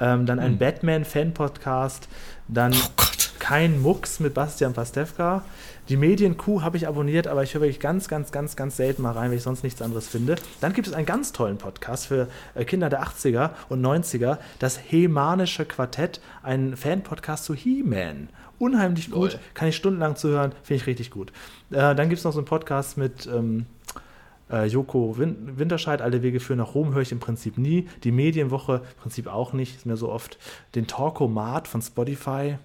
Ähm, 0.00 0.26
dann 0.26 0.38
ein 0.38 0.58
Batman-Fan-Podcast. 0.58 2.08
Dann 2.48 2.72
Oh 2.72 3.00
kein 3.40 3.82
Mucks 3.82 4.20
mit 4.20 4.34
Bastian 4.34 4.74
Pastewka. 4.74 5.42
Die 5.88 5.96
Medienkuh 5.96 6.62
habe 6.62 6.76
ich 6.76 6.86
abonniert, 6.86 7.26
aber 7.26 7.42
ich 7.42 7.52
höre 7.52 7.62
wirklich 7.62 7.80
ganz, 7.80 8.06
ganz, 8.06 8.30
ganz, 8.30 8.54
ganz 8.54 8.76
selten 8.76 9.02
mal 9.02 9.12
rein, 9.12 9.30
weil 9.30 9.38
ich 9.38 9.42
sonst 9.42 9.64
nichts 9.64 9.82
anderes 9.82 10.06
finde. 10.06 10.36
Dann 10.60 10.72
gibt 10.72 10.86
es 10.86 10.92
einen 10.92 11.06
ganz 11.06 11.32
tollen 11.32 11.58
Podcast 11.58 12.06
für 12.06 12.28
äh, 12.54 12.64
Kinder 12.64 12.88
der 12.88 13.02
80er 13.02 13.50
und 13.68 13.84
90er, 13.84 14.38
das 14.60 14.78
Hemanische 14.78 15.64
Quartett, 15.64 16.20
ein 16.44 16.76
Fan-Podcast 16.76 17.44
zu 17.44 17.54
He-Man. 17.54 18.28
Unheimlich 18.60 19.10
gut, 19.10 19.32
Lol. 19.32 19.40
kann 19.54 19.68
ich 19.68 19.76
stundenlang 19.76 20.16
zuhören, 20.16 20.52
finde 20.62 20.82
ich 20.82 20.86
richtig 20.86 21.10
gut. 21.10 21.32
Äh, 21.70 21.94
dann 21.94 22.10
gibt 22.10 22.18
es 22.18 22.24
noch 22.24 22.32
so 22.32 22.40
einen 22.40 22.46
Podcast 22.46 22.98
mit 22.98 23.26
ähm, 23.26 23.64
äh, 24.50 24.66
Joko 24.66 25.16
Win 25.16 25.58
Winterscheid, 25.58 26.02
alle 26.02 26.22
Wege 26.22 26.40
führen 26.40 26.58
nach 26.58 26.74
Rom, 26.74 26.92
höre 26.92 27.00
ich 27.00 27.10
im 27.10 27.20
Prinzip 27.20 27.56
nie. 27.56 27.88
Die 28.04 28.12
Medienwoche 28.12 28.82
im 28.84 29.00
Prinzip 29.00 29.28
auch 29.28 29.54
nicht, 29.54 29.76
ist 29.76 29.86
mir 29.86 29.96
so 29.96 30.12
oft. 30.12 30.38
Den 30.74 30.86
Talkomat 30.86 31.68
von 31.68 31.80
Spotify, 31.80 32.58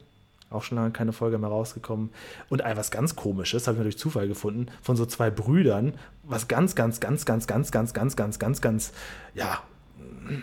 auch 0.50 0.64
schon 0.64 0.78
lange 0.78 0.92
keine 0.92 1.14
Folge 1.14 1.38
mehr 1.38 1.50
rausgekommen. 1.50 2.10
Und 2.50 2.62
ein 2.62 2.76
was 2.76 2.92
ganz 2.92 3.16
komisches, 3.16 3.66
habe 3.66 3.76
ich 3.76 3.80
mir 3.80 3.84
durch 3.86 3.98
Zufall 3.98 4.28
gefunden, 4.28 4.68
von 4.82 4.98
so 4.98 5.06
zwei 5.06 5.30
Brüdern, 5.30 5.94
was 6.24 6.50
ganz, 6.50 6.76
ganz, 6.76 7.00
ganz, 7.00 7.26
ganz, 7.26 7.48
ganz, 7.48 7.72
ganz, 7.72 7.94
ganz, 7.94 8.18
ganz, 8.18 8.38
ganz, 8.38 8.62
ganz, 8.62 8.92
ja, 9.34 9.62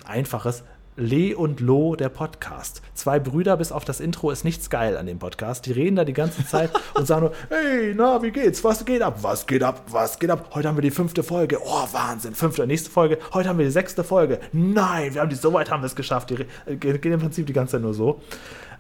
einfaches. 0.07 0.65
Le 0.95 1.35
und 1.35 1.61
Lo, 1.61 1.97
der 1.97 2.11
Podcast. 2.11 2.83
Zwei 2.93 3.19
Brüder, 3.19 3.57
bis 3.57 3.73
auf 3.73 3.87
das 3.87 3.99
Intro 3.99 4.31
ist 4.31 4.45
nichts 4.45 4.69
geil 4.69 4.99
an 4.99 5.07
dem 5.07 5.19
Podcast. 5.19 5.65
Die 5.65 5.73
reden 5.73 5.97
da 5.97 6.05
die 6.05 6.13
ganze 6.13 6.45
Zeit 6.47 6.71
und 6.95 7.07
sagen 7.07 7.23
nur, 7.23 7.33
hey, 7.49 7.95
na, 7.97 8.23
wie 8.23 8.31
geht's? 8.31 8.63
Was 8.63 8.85
geht 8.85 9.01
ab? 9.01 9.19
Was 9.23 9.47
geht 9.47 9.63
ab? 9.63 9.83
Was 9.89 10.19
geht 10.19 10.29
ab? 10.29 10.51
Heute 10.53 10.69
haben 10.69 10.77
wir 10.77 10.83
die 10.83 10.91
fünfte 10.91 11.23
Folge. 11.23 11.59
Oh, 11.65 11.87
Wahnsinn. 11.93 12.35
Fünfte, 12.35 12.67
nächste 12.67 12.91
Folge. 12.91 13.17
Heute 13.33 13.49
haben 13.49 13.57
wir 13.59 13.65
die 13.65 13.71
sechste 13.71 14.05
Folge. 14.05 14.39
Nein, 14.53 15.15
wir 15.15 15.23
haben 15.23 15.31
die, 15.31 15.37
so 15.37 15.51
weit 15.55 15.71
haben 15.71 15.83
wir 15.83 15.87
es 15.87 15.97
geschafft. 15.97 16.29
Die 16.29 16.35
äh, 16.71 16.77
gehen 16.77 17.01
gehen 17.01 17.13
im 17.13 17.21
Prinzip 17.21 17.47
die 17.47 17.55
ganze 17.55 17.73
Zeit 17.73 17.83
nur 17.83 17.95
so. 17.95 18.21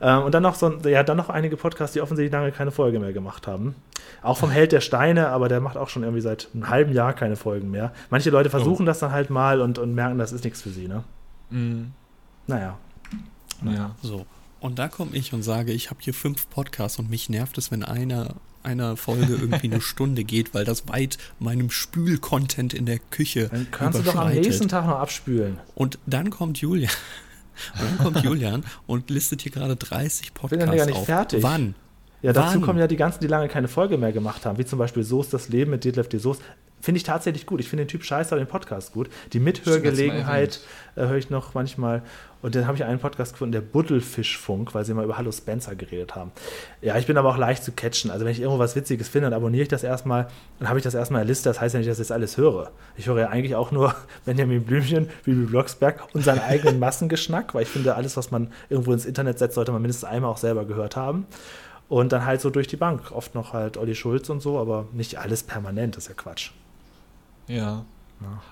Ähm, 0.02 0.24
und 0.24 0.34
dann 0.34 0.42
noch 0.42 0.56
so, 0.56 0.66
ein- 0.66 0.80
ja, 0.84 1.02
dann 1.02 1.16
noch 1.16 1.30
einige 1.30 1.56
Podcasts, 1.56 1.94
die 1.94 2.02
offensichtlich 2.02 2.32
lange 2.32 2.52
keine 2.52 2.72
Folge 2.72 3.00
mehr 3.00 3.14
gemacht 3.14 3.46
haben. 3.46 3.74
Auch 4.20 4.36
vom 4.36 4.50
Held 4.50 4.72
der 4.72 4.82
Steine, 4.82 5.28
aber 5.28 5.48
der 5.48 5.60
macht 5.62 5.78
auch 5.78 5.88
schon 5.88 6.02
irgendwie 6.02 6.20
seit 6.20 6.48
einem 6.52 6.68
halben 6.68 6.92
Jahr 6.92 7.14
keine 7.14 7.36
Folgen 7.36 7.70
mehr. 7.70 7.92
Manche 8.10 8.28
Leute 8.28 8.50
versuchen 8.50 8.84
das 8.84 8.98
dann 8.98 9.12
halt 9.12 9.30
mal 9.30 9.62
und, 9.62 9.78
und 9.78 9.94
merken, 9.94 10.18
das 10.18 10.32
ist 10.32 10.44
nichts 10.44 10.60
für 10.60 10.68
sie, 10.70 10.88
ne? 10.88 11.04
Mhm. 11.48 11.92
Naja. 12.46 12.78
Naja. 13.60 13.94
So. 14.02 14.26
Und 14.60 14.78
da 14.78 14.88
komme 14.88 15.16
ich 15.16 15.32
und 15.32 15.42
sage, 15.42 15.72
ich 15.72 15.90
habe 15.90 16.00
hier 16.02 16.14
fünf 16.14 16.48
Podcasts 16.48 16.98
und 16.98 17.10
mich 17.10 17.28
nervt 17.28 17.58
es, 17.58 17.70
wenn 17.70 17.82
einer 17.82 18.36
einer 18.62 18.96
Folge 18.96 19.34
irgendwie 19.34 19.72
eine 19.72 19.80
Stunde 19.80 20.24
geht, 20.24 20.54
weil 20.54 20.64
das 20.64 20.88
weit 20.88 21.18
meinem 21.40 21.70
Spül-Content 21.70 22.74
in 22.74 22.86
der 22.86 22.98
Küche 22.98 23.48
Dann 23.48 23.66
kannst 23.70 23.98
du 23.98 24.02
doch 24.04 24.14
am 24.14 24.30
nächsten 24.30 24.68
Tag 24.68 24.86
noch 24.86 24.98
abspülen. 24.98 25.58
Und 25.74 25.98
dann 26.06 26.30
kommt 26.30 26.58
Julian. 26.58 26.92
Und 27.74 27.82
dann 27.82 27.98
kommt 27.98 28.24
Julian 28.24 28.64
und 28.86 29.10
listet 29.10 29.42
hier 29.42 29.52
gerade 29.52 29.76
30 29.76 30.32
bin 30.32 30.58
ja 30.58 30.66
Podcasts 30.66 30.78
gar 30.78 30.86
nicht 30.86 30.96
auf. 30.96 31.04
fertig. 31.04 31.42
Wann? 31.42 31.74
Ja, 32.22 32.32
dazu 32.32 32.54
Wann? 32.54 32.62
kommen 32.62 32.78
ja 32.78 32.86
die 32.86 32.96
ganzen, 32.96 33.20
die 33.20 33.26
lange 33.26 33.48
keine 33.48 33.68
Folge 33.68 33.98
mehr 33.98 34.10
gemacht 34.10 34.46
haben, 34.46 34.56
wie 34.56 34.64
zum 34.64 34.78
Beispiel 34.78 35.02
So 35.02 35.20
ist 35.20 35.34
das 35.34 35.50
Leben 35.50 35.70
mit 35.70 35.84
Detlef 35.84 36.08
de 36.08 36.18
Soest. 36.18 36.40
Finde 36.82 36.96
ich 36.96 37.04
tatsächlich 37.04 37.46
gut. 37.46 37.60
Ich 37.60 37.68
finde 37.68 37.84
den 37.84 37.88
Typ 37.88 38.02
scheiße, 38.02 38.34
aber 38.34 38.44
den 38.44 38.48
Podcast 38.48 38.92
gut. 38.92 39.08
Die 39.32 39.38
Mithörgelegenheit 39.38 40.60
äh, 40.96 41.02
höre 41.02 41.16
ich 41.16 41.30
noch 41.30 41.54
manchmal. 41.54 42.02
Und 42.42 42.56
dann 42.56 42.66
habe 42.66 42.76
ich 42.76 42.82
einen 42.82 42.98
Podcast 42.98 43.34
gefunden, 43.34 43.52
der 43.52 43.60
Buddelfischfunk, 43.60 44.74
weil 44.74 44.84
sie 44.84 44.92
mal 44.92 45.04
über 45.04 45.16
Hallo 45.16 45.30
Spencer 45.30 45.76
geredet 45.76 46.16
haben. 46.16 46.32
Ja, 46.80 46.98
ich 46.98 47.06
bin 47.06 47.16
aber 47.16 47.28
auch 47.28 47.36
leicht 47.36 47.62
zu 47.62 47.70
catchen. 47.70 48.10
Also 48.10 48.24
wenn 48.24 48.32
ich 48.32 48.40
irgendwo 48.40 48.58
was 48.58 48.74
Witziges 48.74 49.08
finde, 49.08 49.30
dann 49.30 49.34
abonniere 49.34 49.62
ich 49.62 49.68
das 49.68 49.84
erstmal, 49.84 50.26
dann 50.58 50.68
habe 50.68 50.80
ich 50.80 50.82
das 50.82 50.94
erstmal 50.94 51.20
in 51.20 51.28
der 51.28 51.30
Liste. 51.30 51.48
Das 51.48 51.60
heißt 51.60 51.72
ja 51.72 51.78
nicht, 51.78 51.88
dass 51.88 52.00
ich 52.00 52.08
das 52.08 52.10
alles 52.10 52.36
höre. 52.36 52.72
Ich 52.96 53.06
höre 53.06 53.20
ja 53.20 53.28
eigentlich 53.28 53.54
auch 53.54 53.70
nur 53.70 53.94
Benjamin 54.24 54.64
Blümchen, 54.64 55.08
Bibi 55.24 55.46
Blocksberg 55.46 56.02
und 56.14 56.24
seinen 56.24 56.40
eigenen 56.40 56.80
Massengeschnack, 56.80 57.54
weil 57.54 57.62
ich 57.62 57.68
finde, 57.68 57.94
alles, 57.94 58.16
was 58.16 58.32
man 58.32 58.52
irgendwo 58.68 58.92
ins 58.92 59.04
Internet 59.04 59.38
setzt, 59.38 59.54
sollte 59.54 59.70
man 59.70 59.82
mindestens 59.82 60.08
einmal 60.08 60.32
auch 60.32 60.38
selber 60.38 60.64
gehört 60.64 60.96
haben. 60.96 61.28
Und 61.88 62.10
dann 62.10 62.26
halt 62.26 62.40
so 62.40 62.50
durch 62.50 62.66
die 62.66 62.76
Bank. 62.76 63.12
Oft 63.12 63.36
noch 63.36 63.52
halt 63.52 63.76
Olli 63.76 63.94
Schulz 63.94 64.28
und 64.30 64.40
so, 64.40 64.58
aber 64.58 64.88
nicht 64.92 65.20
alles 65.20 65.44
permanent, 65.44 65.96
das 65.96 66.04
ist 66.04 66.08
ja 66.08 66.14
Quatsch. 66.16 66.50
Ja. 67.48 67.84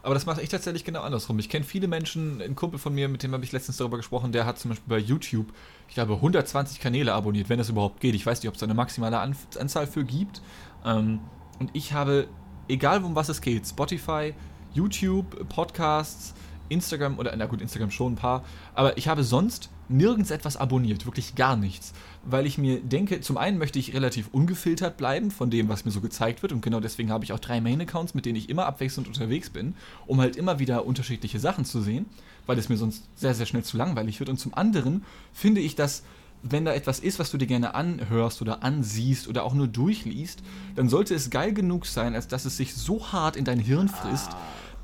Aber 0.03 0.15
das 0.15 0.27
mache 0.27 0.43
ich 0.43 0.49
tatsächlich 0.49 0.85
genau 0.85 1.03
andersrum. 1.03 1.39
Ich 1.39 1.49
kenne 1.49 1.65
viele 1.65 1.89
Menschen, 1.89 2.41
ein 2.41 2.57
Kumpel 2.57 2.79
von 2.79 2.95
mir, 2.95 3.09
mit 3.09 3.23
dem 3.23 3.33
habe 3.33 3.45
ich 3.45 3.53
letztens 3.53 3.77
darüber 3.77 3.97
gesprochen, 3.97 4.33
der 4.33 4.47
hat 4.47 4.59
zum 4.59 4.71
Beispiel 4.71 4.89
bei 4.89 4.99
YouTube, 4.99 5.53
ich 5.89 5.95
glaube, 5.95 6.15
120 6.15 6.81
Kanäle 6.81 7.15
abonniert, 7.15 7.49
wenn 7.49 7.59
das 7.59 7.69
überhaupt 7.69 8.01
geht. 8.01 8.15
Ich 8.15 8.27
weiß 8.27 8.43
nicht, 8.43 8.49
ob 8.49 8.55
es 8.55 8.61
da 8.61 8.67
eine 8.67 8.75
maximale 8.75 9.19
An 9.19 9.37
Anzahl 9.59 9.87
für 9.87 10.05
gibt. 10.05 10.43
Ähm, 10.85 11.21
und 11.59 11.71
ich 11.73 11.93
habe, 11.93 12.29
egal 12.69 13.05
um 13.05 13.15
was 13.15 13.29
es 13.29 13.41
geht, 13.41 13.67
Spotify, 13.67 14.35
YouTube, 14.73 15.49
Podcasts, 15.49 16.35
Instagram 16.69 17.19
oder, 17.19 17.35
na 17.37 17.47
gut, 17.47 17.61
Instagram 17.61 17.91
schon 17.91 18.13
ein 18.13 18.17
paar, 18.17 18.45
aber 18.75 18.97
ich 18.97 19.09
habe 19.09 19.25
sonst 19.25 19.71
nirgends 19.91 20.31
etwas 20.31 20.57
abonniert, 20.57 21.05
wirklich 21.05 21.35
gar 21.35 21.57
nichts, 21.57 21.93
weil 22.25 22.47
ich 22.47 22.59
mir 22.59 22.81
denke, 22.81 23.21
zum 23.21 23.37
einen 23.37 23.59
möchte 23.59 23.79
ich 23.79 23.93
relativ 23.95 24.29
ungefiltert 24.33 24.97
bleiben 24.97 25.31
von 25.31 25.51
dem, 25.51 25.69
was 25.69 25.85
mir 25.85 25.91
so 25.91 26.01
gezeigt 26.01 26.43
wird. 26.43 26.53
Und 26.53 26.63
genau 26.63 26.81
deswegen 26.81 27.11
habe 27.11 27.25
ich 27.25 27.33
auch 27.33 27.39
drei 27.39 27.61
Main-Accounts, 27.61 28.15
mit 28.15 28.25
denen 28.25 28.37
ich 28.37 28.49
immer 28.49 28.67
abwechselnd 28.67 29.09
unterwegs 29.09 29.51
bin, 29.51 29.75
um 30.07 30.21
halt 30.21 30.37
immer 30.37 30.59
wieder 30.59 30.87
unterschiedliche 30.87 31.41
Sachen 31.41 31.65
zu 31.65 31.81
sehen, 31.81 32.07
weil 32.47 32.59
es 32.59 32.69
mir 32.69 32.77
sonst 32.77 33.05
sehr, 33.17 33.35
sehr 33.35 33.47
schnell 33.47 33.65
zu 33.65 33.77
langweilig 33.77 34.21
wird. 34.21 34.31
Und 34.31 34.39
zum 34.39 34.55
anderen 34.55 35.05
finde 35.33 35.61
ich, 35.61 35.75
dass 35.75 36.03
wenn 36.43 36.65
da 36.65 36.73
etwas 36.73 37.01
ist, 37.01 37.19
was 37.19 37.31
du 37.31 37.37
dir 37.37 37.47
gerne 37.47 37.75
anhörst 37.75 38.41
oder 38.41 38.63
ansiehst 38.63 39.29
oder 39.29 39.45
auch 39.45 39.53
nur 39.53 39.69
durchliest, 39.69 40.43
dann 40.75 40.89
sollte 40.89 41.15
es 41.15 41.31
geil 41.31 41.53
genug 41.53 41.85
sein, 41.87 42.15
als 42.15 42.29
dass 42.29 42.45
es 42.47 42.57
sich 42.57 42.75
so 42.75 43.13
hart 43.13 43.37
in 43.37 43.45
dein 43.45 43.59
Hirn 43.59 43.89
frisst, 43.89 44.31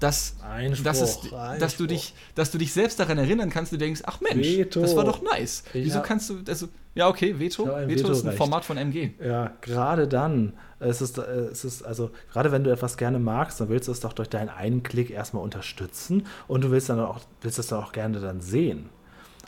dass, 0.01 0.37
dass, 0.85 1.01
es, 1.01 1.21
dass, 1.59 1.77
du 1.77 1.87
dich, 1.87 2.15
dass 2.35 2.51
du 2.51 2.59
dich 2.59 2.73
selbst 2.73 3.01
daran 3.01 3.19
erinnern 3.19 3.51
kannst, 3.51 3.73
du 3.73 3.77
denkst, 3.79 4.03
ach 4.05 4.21
Mensch, 4.21 4.47
Veto. 4.47 4.81
das 4.81 4.95
war 4.97 5.05
doch 5.05 5.23
nice. 5.23 5.65
Wieso 5.73 5.97
hab- 5.99 6.05
kannst 6.05 6.29
du, 6.31 6.39
also, 6.49 6.69
ja 6.95 7.09
okay, 7.09 7.39
Veto, 7.39 7.65
ein 7.73 7.89
Veto 7.89 8.03
ist 8.03 8.09
ein 8.09 8.15
Vetorecht. 8.17 8.37
Format 8.39 8.65
von 8.65 8.77
MG. 8.77 9.11
Ja, 9.25 9.53
gerade 9.61 10.07
dann. 10.09 10.53
Es 10.79 11.01
ist, 11.01 11.17
es 11.17 11.65
ist, 11.65 11.83
also, 11.83 12.11
gerade 12.33 12.53
wenn 12.53 12.63
du 12.63 12.71
etwas 12.71 12.99
gerne 12.99 13.19
magst, 13.19 13.59
dann 13.61 13.71
willst 13.71 13.89
du 13.89 13.93
es 13.93 14.01
doch 14.01 14.13
durch 14.13 14.29
deinen 14.29 14.51
einen 14.51 14.83
Klick 14.83 15.09
erstmal 15.11 15.43
unterstützen 15.43 16.27
und 16.49 16.63
du 16.65 16.71
willst 16.71 16.91
dann 16.91 17.01
auch, 17.01 17.21
willst 17.41 17.59
es 17.59 17.69
dann 17.69 17.83
auch 17.83 17.93
gerne 17.93 18.21
dann 18.21 18.41
sehen. 18.43 18.91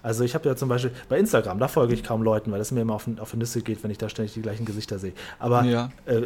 Also 0.02 0.22
ich 0.24 0.34
habe 0.34 0.48
ja 0.48 0.54
zum 0.56 0.68
Beispiel 0.68 0.92
bei 1.08 1.18
Instagram, 1.18 1.58
da 1.58 1.66
folge 1.68 1.92
ich 1.92 2.04
kaum 2.04 2.22
Leuten, 2.22 2.52
weil 2.52 2.60
es 2.60 2.70
mir 2.70 2.80
immer 2.82 2.94
auf, 2.94 3.04
den- 3.04 3.18
auf 3.18 3.32
die 3.32 3.36
Nüsse 3.36 3.60
geht, 3.62 3.82
wenn 3.82 3.90
ich 3.90 3.98
da 3.98 4.08
ständig 4.08 4.32
die 4.32 4.42
gleichen 4.42 4.64
Gesichter 4.64 4.98
sehe. 4.98 5.12
Aber 5.40 5.64
Ja. 5.64 5.90
äh, 6.06 6.22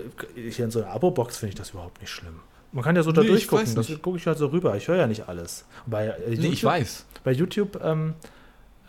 hier 0.50 0.66
in 0.66 0.70
so 0.70 0.82
einer 0.82 0.90
Abo-Box 0.92 1.38
finde 1.38 1.48
ich 1.54 1.54
das 1.56 1.70
überhaupt 1.70 2.00
nicht 2.00 2.10
schlimm. 2.10 2.40
Man 2.72 2.82
kann 2.82 2.96
ja 2.96 3.02
so 3.02 3.12
da 3.12 3.20
Nee, 3.22 3.28
durchgucken. 3.28 3.74
Das 3.74 3.90
gucke 4.00 4.16
ich 4.16 4.26
halt 4.26 4.38
so 4.38 4.46
rüber. 4.46 4.76
Ich 4.76 4.88
höre 4.88 4.96
ja 4.96 5.06
nicht 5.06 5.28
alles. 5.28 5.64
Bei, 5.86 6.06
äh, 6.06 6.36
Nee, 6.36 6.48
ich 6.48 6.64
weiß. 6.64 7.04
Bei 7.22 7.32
YouTube 7.32 7.78
ähm, 7.84 8.14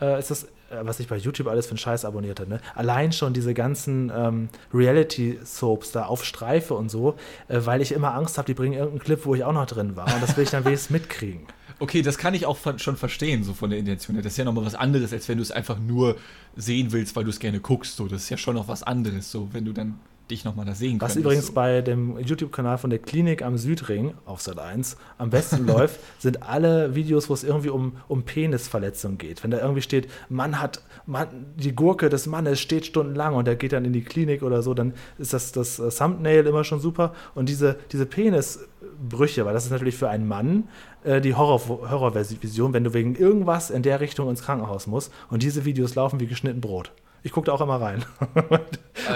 äh, 0.00 0.18
ist 0.18 0.30
das, 0.30 0.44
äh, 0.44 0.48
was 0.80 1.00
ich 1.00 1.08
bei 1.08 1.16
YouTube 1.16 1.48
alles 1.48 1.66
für 1.66 1.72
einen 1.72 1.78
Scheiß 1.78 2.04
abonniert 2.04 2.40
habe. 2.40 2.50
Ne? 2.50 2.60
Allein 2.74 3.12
schon 3.12 3.34
diese 3.34 3.52
ganzen 3.52 4.10
ähm, 4.14 4.48
Reality-Soaps 4.72 5.92
da 5.92 6.06
auf 6.06 6.24
Streife 6.24 6.74
und 6.74 6.90
so, 6.90 7.14
äh, 7.48 7.60
weil 7.64 7.82
ich 7.82 7.92
immer 7.92 8.14
Angst 8.14 8.38
habe, 8.38 8.46
die 8.46 8.54
bringen 8.54 8.72
irgendeinen 8.74 9.00
Clip, 9.00 9.24
wo 9.24 9.34
ich 9.34 9.44
auch 9.44 9.52
noch 9.52 9.66
drin 9.66 9.96
war. 9.96 10.12
Und 10.14 10.22
das 10.22 10.36
will 10.36 10.44
ich 10.44 10.50
dann 10.50 10.64
wenigstens 10.64 10.90
mitkriegen. 10.90 11.42
Okay, 11.80 12.02
das 12.02 12.18
kann 12.18 12.34
ich 12.34 12.46
auch 12.46 12.56
schon 12.76 12.96
verstehen, 12.96 13.42
so 13.42 13.52
von 13.52 13.68
der 13.68 13.80
Intention 13.80 14.14
her. 14.14 14.22
Das 14.22 14.34
ist 14.34 14.36
ja 14.36 14.44
nochmal 14.44 14.64
was 14.64 14.76
anderes, 14.76 15.12
als 15.12 15.28
wenn 15.28 15.38
du 15.38 15.42
es 15.42 15.50
einfach 15.50 15.76
nur 15.76 16.16
sehen 16.54 16.92
willst, 16.92 17.16
weil 17.16 17.24
du 17.24 17.30
es 17.30 17.40
gerne 17.40 17.58
guckst. 17.58 17.96
So, 17.96 18.06
das 18.06 18.22
ist 18.22 18.30
ja 18.30 18.36
schon 18.36 18.54
noch 18.54 18.68
was 18.68 18.84
anderes, 18.84 19.32
so, 19.32 19.48
wenn 19.52 19.64
du 19.64 19.72
dann 19.72 19.98
dich 20.30 20.44
nochmal 20.44 20.64
da 20.64 20.74
sehen 20.74 21.00
Was 21.00 21.12
könntest. 21.14 21.24
übrigens 21.24 21.50
bei 21.52 21.82
dem 21.82 22.18
YouTube-Kanal 22.18 22.78
von 22.78 22.90
der 22.90 22.98
Klinik 22.98 23.42
am 23.42 23.58
Südring 23.58 24.14
auf 24.24 24.40
Sat 24.40 24.58
1 24.58 24.96
am 25.18 25.30
besten 25.30 25.66
läuft, 25.66 26.00
sind 26.18 26.42
alle 26.42 26.94
Videos, 26.94 27.28
wo 27.28 27.34
es 27.34 27.44
irgendwie 27.44 27.68
um, 27.68 27.96
um 28.08 28.22
Penisverletzung 28.22 29.18
geht. 29.18 29.42
Wenn 29.44 29.50
da 29.50 29.58
irgendwie 29.60 29.82
steht, 29.82 30.08
Mann 30.28 30.60
hat, 30.60 30.82
Mann, 31.06 31.28
die 31.56 31.74
Gurke 31.74 32.08
des 32.08 32.26
Mannes 32.26 32.60
steht 32.60 32.86
stundenlang 32.86 33.34
und 33.34 33.46
der 33.46 33.56
geht 33.56 33.72
dann 33.72 33.84
in 33.84 33.92
die 33.92 34.02
Klinik 34.02 34.42
oder 34.42 34.62
so, 34.62 34.72
dann 34.74 34.94
ist 35.18 35.32
das, 35.32 35.52
das 35.52 35.78
äh, 35.78 35.90
Thumbnail 35.90 36.46
immer 36.46 36.64
schon 36.64 36.80
super. 36.80 37.12
Und 37.34 37.48
diese, 37.48 37.76
diese 37.92 38.06
Penisbrüche, 38.06 39.44
weil 39.44 39.54
das 39.54 39.64
ist 39.66 39.70
natürlich 39.70 39.96
für 39.96 40.08
einen 40.08 40.26
Mann 40.26 40.68
äh, 41.04 41.20
die 41.20 41.34
Horror- 41.34 41.90
Horrorvision, 41.90 42.72
wenn 42.72 42.84
du 42.84 42.94
wegen 42.94 43.14
irgendwas 43.14 43.70
in 43.70 43.82
der 43.82 44.00
Richtung 44.00 44.30
ins 44.30 44.42
Krankenhaus 44.42 44.86
musst. 44.86 45.12
Und 45.30 45.42
diese 45.42 45.64
Videos 45.64 45.94
laufen 45.94 46.20
wie 46.20 46.26
geschnitten 46.26 46.60
Brot. 46.60 46.92
Ich 47.26 47.32
gucke 47.32 47.46
da 47.46 47.52
auch 47.52 47.60
immer 47.62 47.80
rein. 47.80 48.04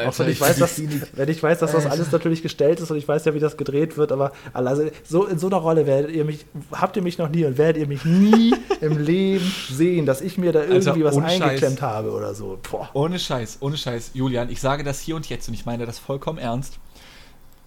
auch 0.07 0.19
wenn 0.19 0.29
ich, 0.31 0.41
weiß, 0.41 0.57
dass, 0.59 0.81
wenn 1.13 1.29
ich 1.29 1.43
weiß, 1.43 1.59
dass 1.59 1.73
das 1.73 1.85
Alter. 1.85 1.93
alles 1.93 2.11
natürlich 2.11 2.43
gestellt 2.43 2.81
ist 2.81 2.91
und 2.91 2.97
ich 2.97 3.07
weiß 3.07 3.27
ja, 3.27 3.35
wie 3.35 3.39
das 3.39 3.57
gedreht 3.59 3.97
wird, 3.99 4.13
aber 4.13 4.33
also 4.55 4.89
so 5.05 5.27
in 5.27 5.39
so 5.39 5.47
einer 5.49 5.59
Rolle 5.59 5.87
werdet 5.87 6.13
ihr 6.13 6.25
mich, 6.25 6.47
habt 6.73 6.97
ihr 6.97 7.03
mich 7.03 7.19
noch 7.19 7.29
nie 7.29 7.45
und 7.45 7.59
werdet 7.59 7.83
ihr 7.83 7.87
mich 7.87 8.05
nie 8.07 8.55
im 8.81 8.97
Leben 8.99 9.45
sehen, 9.71 10.07
dass 10.07 10.23
ich 10.23 10.39
mir 10.39 10.53
da 10.53 10.61
Alter, 10.61 10.73
irgendwie 10.73 11.05
was 11.05 11.17
ohne 11.17 11.29
Scheiß. 11.29 11.43
eingeklemmt 11.43 11.83
habe 11.83 12.11
oder 12.13 12.35
so. 12.35 12.59
Boah. 12.71 12.89
Ohne 12.95 13.19
Scheiß, 13.19 13.59
ohne 13.61 13.77
Scheiß. 13.77 14.13
Julian, 14.15 14.51
ich 14.51 14.61
sage 14.63 14.85
das 14.85 15.01
hier 15.01 15.15
und 15.15 15.29
jetzt 15.29 15.47
und 15.49 15.53
ich 15.55 15.67
meine 15.67 15.85
das 15.85 15.99
vollkommen 15.99 16.39
ernst. 16.39 16.79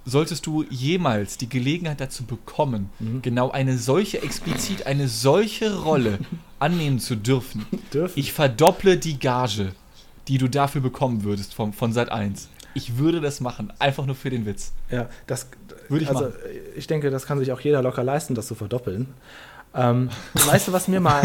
Solltest 0.04 0.48
du 0.48 0.64
jemals 0.72 1.38
die 1.38 1.48
Gelegenheit 1.50 2.02
dazu 2.02 2.24
bekommen, 2.26 2.90
Mhm. 3.00 3.22
genau 3.22 3.52
eine 3.52 3.78
solche, 3.78 4.24
explizit 4.24 4.88
eine 4.88 5.08
solche 5.08 5.80
Rolle 5.84 6.18
annehmen 6.60 6.98
zu 7.00 7.16
dürfen, 7.16 7.68
Dürfen. 7.94 8.20
ich 8.20 8.34
verdopple 8.34 8.98
die 8.98 9.20
Gage, 9.20 9.74
die 10.28 10.38
du 10.38 10.48
dafür 10.48 10.82
bekommen 10.82 11.24
würdest 11.24 11.54
vom, 11.54 11.74
von 11.74 11.94
Sat 11.94 12.12
1. 12.12 12.50
Ich 12.74 12.98
würde 12.98 13.20
das 13.20 13.42
machen, 13.42 13.74
einfach 13.80 14.06
nur 14.06 14.16
für 14.16 14.30
den 14.30 14.46
Witz. 14.46 14.72
Ja, 14.90 15.10
das 15.28 15.48
Würde 15.90 16.04
ich 16.04 16.10
also, 16.10 16.26
machen. 16.26 16.36
ich 16.76 16.88
denke, 16.88 17.10
das 17.10 17.26
kann 17.26 17.38
sich 17.40 17.52
auch 17.52 17.60
jeder 17.60 17.82
locker 17.82 18.04
leisten, 18.04 18.34
das 18.34 18.48
zu 18.48 18.56
verdoppeln. 18.56 19.08
Ähm, 19.74 20.10
weißt 20.34 20.68
du, 20.68 20.74
was 20.74 20.88
mir 20.88 21.00
mal, 21.00 21.22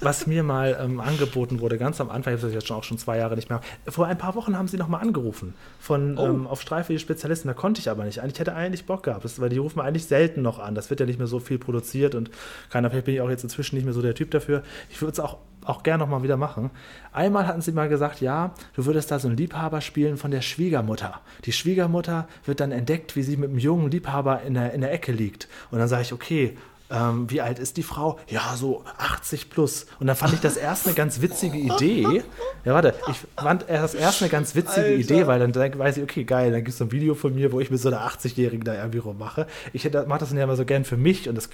was 0.00 0.26
mir 0.26 0.42
mal 0.42 0.78
ähm, 0.80 1.00
angeboten 1.00 1.60
wurde, 1.60 1.78
ganz 1.78 2.00
am 2.00 2.10
Anfang, 2.10 2.34
ich 2.34 2.40
habe 2.40 2.48
das 2.48 2.54
jetzt 2.54 2.68
schon 2.68 2.76
auch 2.76 2.84
schon 2.84 2.98
zwei 2.98 3.18
Jahre 3.18 3.34
nicht 3.34 3.50
mehr. 3.50 3.60
Vor 3.88 4.06
ein 4.06 4.18
paar 4.18 4.34
Wochen 4.36 4.56
haben 4.56 4.68
sie 4.68 4.76
noch 4.76 4.88
mal 4.88 4.98
angerufen 4.98 5.54
von 5.80 6.16
Oh. 6.16 6.26
ähm, 6.26 6.46
auf 6.46 6.60
Streife 6.60 6.92
die 6.92 6.98
Spezialisten. 6.98 7.48
Da 7.48 7.54
konnte 7.54 7.80
ich 7.80 7.90
aber 7.90 8.04
nicht. 8.04 8.20
Eigentlich 8.20 8.38
hätte 8.38 8.54
eigentlich 8.54 8.86
Bock 8.86 9.02
gehabt, 9.02 9.24
das, 9.24 9.40
weil 9.40 9.48
die 9.48 9.58
rufen 9.58 9.80
eigentlich 9.80 10.06
selten 10.06 10.42
noch 10.42 10.58
an. 10.58 10.74
Das 10.74 10.90
wird 10.90 11.00
ja 11.00 11.06
nicht 11.06 11.18
mehr 11.18 11.26
so 11.26 11.40
viel 11.40 11.58
produziert 11.58 12.14
und 12.14 12.30
keiner. 12.70 12.90
Vielleicht 12.90 13.06
bin 13.06 13.14
ich 13.14 13.20
auch 13.20 13.30
jetzt 13.30 13.42
inzwischen 13.42 13.76
nicht 13.76 13.84
mehr 13.84 13.94
so 13.94 14.02
der 14.02 14.14
Typ 14.14 14.30
dafür. 14.30 14.62
Ich 14.90 15.00
würde 15.00 15.12
es 15.12 15.20
auch 15.20 15.38
auch 15.64 15.82
gerne 15.82 16.02
noch 16.02 16.08
mal 16.08 16.22
wieder 16.22 16.38
machen. 16.38 16.70
Einmal 17.12 17.46
hatten 17.46 17.60
sie 17.60 17.72
mal 17.72 17.90
gesagt, 17.90 18.22
ja, 18.22 18.54
du 18.74 18.86
würdest 18.86 19.10
da 19.10 19.18
so 19.18 19.28
einen 19.28 19.36
Liebhaber 19.36 19.82
spielen 19.82 20.16
von 20.16 20.30
der 20.30 20.40
Schwiegermutter. 20.40 21.20
Die 21.44 21.52
Schwiegermutter 21.52 22.26
wird 22.46 22.60
dann 22.60 22.72
entdeckt, 22.72 23.16
wie 23.16 23.22
sie 23.22 23.36
mit 23.36 23.50
einem 23.50 23.58
jungen 23.58 23.90
Liebhaber 23.90 24.40
in 24.42 24.54
der, 24.54 24.72
in 24.72 24.80
der 24.80 24.92
Ecke 24.92 25.12
liegt. 25.12 25.46
Und 25.70 25.78
dann 25.78 25.88
sage 25.88 26.02
ich, 26.02 26.12
okay, 26.14 26.56
ähm, 26.90 27.30
wie 27.30 27.40
alt 27.40 27.58
ist 27.58 27.76
die 27.76 27.82
Frau? 27.82 28.18
Ja, 28.28 28.54
so 28.56 28.82
80 28.96 29.50
plus. 29.50 29.86
Und 30.00 30.06
dann 30.06 30.16
fand 30.16 30.32
ich 30.34 30.40
das 30.40 30.56
erst 30.56 30.86
eine 30.86 30.94
ganz 30.94 31.20
witzige 31.20 31.58
Idee. 31.58 32.22
Ja, 32.64 32.74
warte, 32.74 32.94
ich 33.10 33.16
fand 33.36 33.66
das 33.68 33.94
erst 33.94 34.22
eine 34.22 34.30
ganz 34.30 34.54
witzige 34.54 34.86
Alter. 34.86 34.94
Idee, 34.96 35.26
weil 35.26 35.38
dann 35.40 35.52
denk- 35.52 35.78
weiß 35.78 35.98
ich, 35.98 36.02
okay, 36.02 36.24
geil, 36.24 36.50
dann 36.50 36.60
gibt 36.60 36.70
es 36.70 36.78
so 36.78 36.84
ein 36.84 36.92
Video 36.92 37.14
von 37.14 37.34
mir, 37.34 37.52
wo 37.52 37.60
ich 37.60 37.70
mit 37.70 37.80
so 37.80 37.88
einer 37.88 38.00
80-Jährigen 38.06 38.64
da 38.64 38.74
irgendwie 38.74 38.98
rummache. 38.98 39.46
Ich 39.72 39.84
mache 39.92 40.18
das 40.20 40.30
dann 40.30 40.38
ja 40.38 40.44
immer 40.44 40.56
so 40.56 40.64
gern 40.64 40.84
für 40.84 40.96
mich 40.96 41.28
und 41.28 41.34
das 41.34 41.50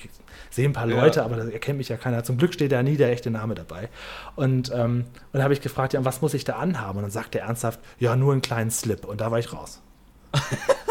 sehen 0.51 0.71
ein 0.71 0.73
paar 0.73 0.89
Ja. 0.89 1.01
Leute, 1.03 1.25
aber 1.25 1.37
da 1.37 1.49
erkennt 1.49 1.79
mich 1.79 1.89
ja 1.89 1.97
keiner. 1.97 2.23
Zum 2.25 2.37
Glück 2.39 2.55
steht 2.55 2.71
da 2.73 2.83
nie 2.83 2.97
der 2.97 3.11
echte 3.11 3.31
Name 3.31 3.55
dabei. 3.55 3.89
Und 4.37 4.71
ähm, 4.73 5.05
und 5.05 5.07
dann 5.33 5.43
habe 5.43 5.53
ich 5.55 5.61
gefragt, 5.61 5.95
ja, 5.95 6.05
was 6.05 6.21
muss 6.23 6.33
ich 6.35 6.45
da 6.45 6.55
anhaben? 6.57 6.99
Und 6.99 7.03
dann 7.03 7.11
sagt 7.11 7.35
er 7.35 7.43
ernsthaft, 7.43 7.81
ja, 7.99 8.15
nur 8.15 8.33
einen 8.33 8.43
kleinen 8.43 8.71
Slip. 8.71 9.05
Und 9.05 9.21
da 9.21 9.31
war 9.33 9.39
ich 9.41 9.53
raus. 9.53 9.81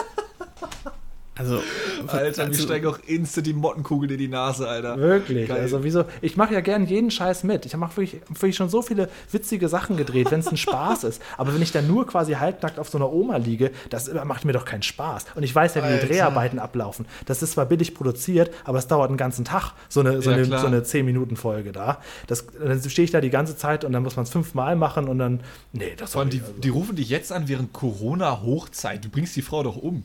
Also, 1.35 1.61
Alter, 2.07 2.43
mir 2.43 2.49
also, 2.49 2.63
steigen 2.63 2.85
auch 2.85 2.99
instant 3.07 3.47
die 3.47 3.53
Mottenkugel 3.53 4.11
in 4.11 4.17
die 4.19 4.27
Nase, 4.27 4.67
Alter. 4.67 4.97
Wirklich. 4.99 5.47
Geil. 5.47 5.61
Also 5.61 5.83
wieso? 5.83 6.05
Ich 6.21 6.37
mache 6.37 6.53
ja 6.53 6.61
gern 6.61 6.85
jeden 6.85 7.09
Scheiß 7.09 7.43
mit. 7.43 7.65
Ich 7.65 7.75
mache 7.75 7.97
wirklich, 7.97 8.21
wirklich 8.29 8.55
schon 8.55 8.69
so 8.69 8.83
viele 8.83 9.09
witzige 9.31 9.67
Sachen 9.67 9.97
gedreht, 9.97 10.29
wenn 10.29 10.41
es 10.41 10.47
ein 10.47 10.57
Spaß 10.57 11.05
ist. 11.05 11.21
Aber 11.37 11.55
wenn 11.55 11.61
ich 11.63 11.71
dann 11.71 11.87
nur 11.87 12.05
quasi 12.05 12.33
halbnackt 12.33 12.77
auf 12.77 12.89
so 12.89 12.99
einer 12.99 13.11
Oma 13.11 13.37
liege, 13.37 13.71
das 13.89 14.13
macht 14.25 14.45
mir 14.45 14.53
doch 14.53 14.65
keinen 14.65 14.83
Spaß. 14.83 15.25
Und 15.33 15.41
ich 15.41 15.55
weiß 15.55 15.73
ja, 15.73 15.81
wie 15.81 15.87
Alter. 15.87 16.05
die 16.05 16.13
Dreharbeiten 16.13 16.59
ablaufen. 16.59 17.05
Das 17.25 17.41
ist 17.41 17.53
zwar 17.53 17.65
billig 17.65 17.95
produziert, 17.95 18.51
aber 18.63 18.77
es 18.77 18.87
dauert 18.87 19.09
einen 19.09 19.17
ganzen 19.17 19.43
Tag, 19.43 19.71
so 19.89 20.01
eine, 20.01 20.21
so 20.21 20.29
Ja, 20.29 20.37
eine, 20.37 20.45
klar. 20.45 20.59
so 20.61 20.67
eine 20.67 20.81
10-Minuten-Folge 20.81 21.71
da. 21.71 21.99
Das, 22.27 22.45
dann 22.63 22.79
stehe 22.87 23.05
ich 23.05 23.11
da 23.11 23.21
die 23.21 23.31
ganze 23.31 23.57
Zeit 23.57 23.83
und 23.85 23.91
dann 23.91 24.03
muss 24.03 24.15
man 24.15 24.23
es 24.23 24.29
fünfmal 24.29 24.75
machen 24.75 25.07
und 25.07 25.17
dann. 25.17 25.39
Nee, 25.71 25.93
das 25.97 26.15
war 26.15 26.25
die, 26.25 26.43
die 26.61 26.69
rufen 26.69 26.95
dich 26.95 27.09
jetzt 27.09 27.31
an 27.31 27.47
während 27.47 27.73
Corona-Hochzeit. 27.73 29.03
Du 29.03 29.09
bringst 29.09 29.35
die 29.35 29.41
Frau 29.41 29.63
doch 29.63 29.77
um. 29.77 30.03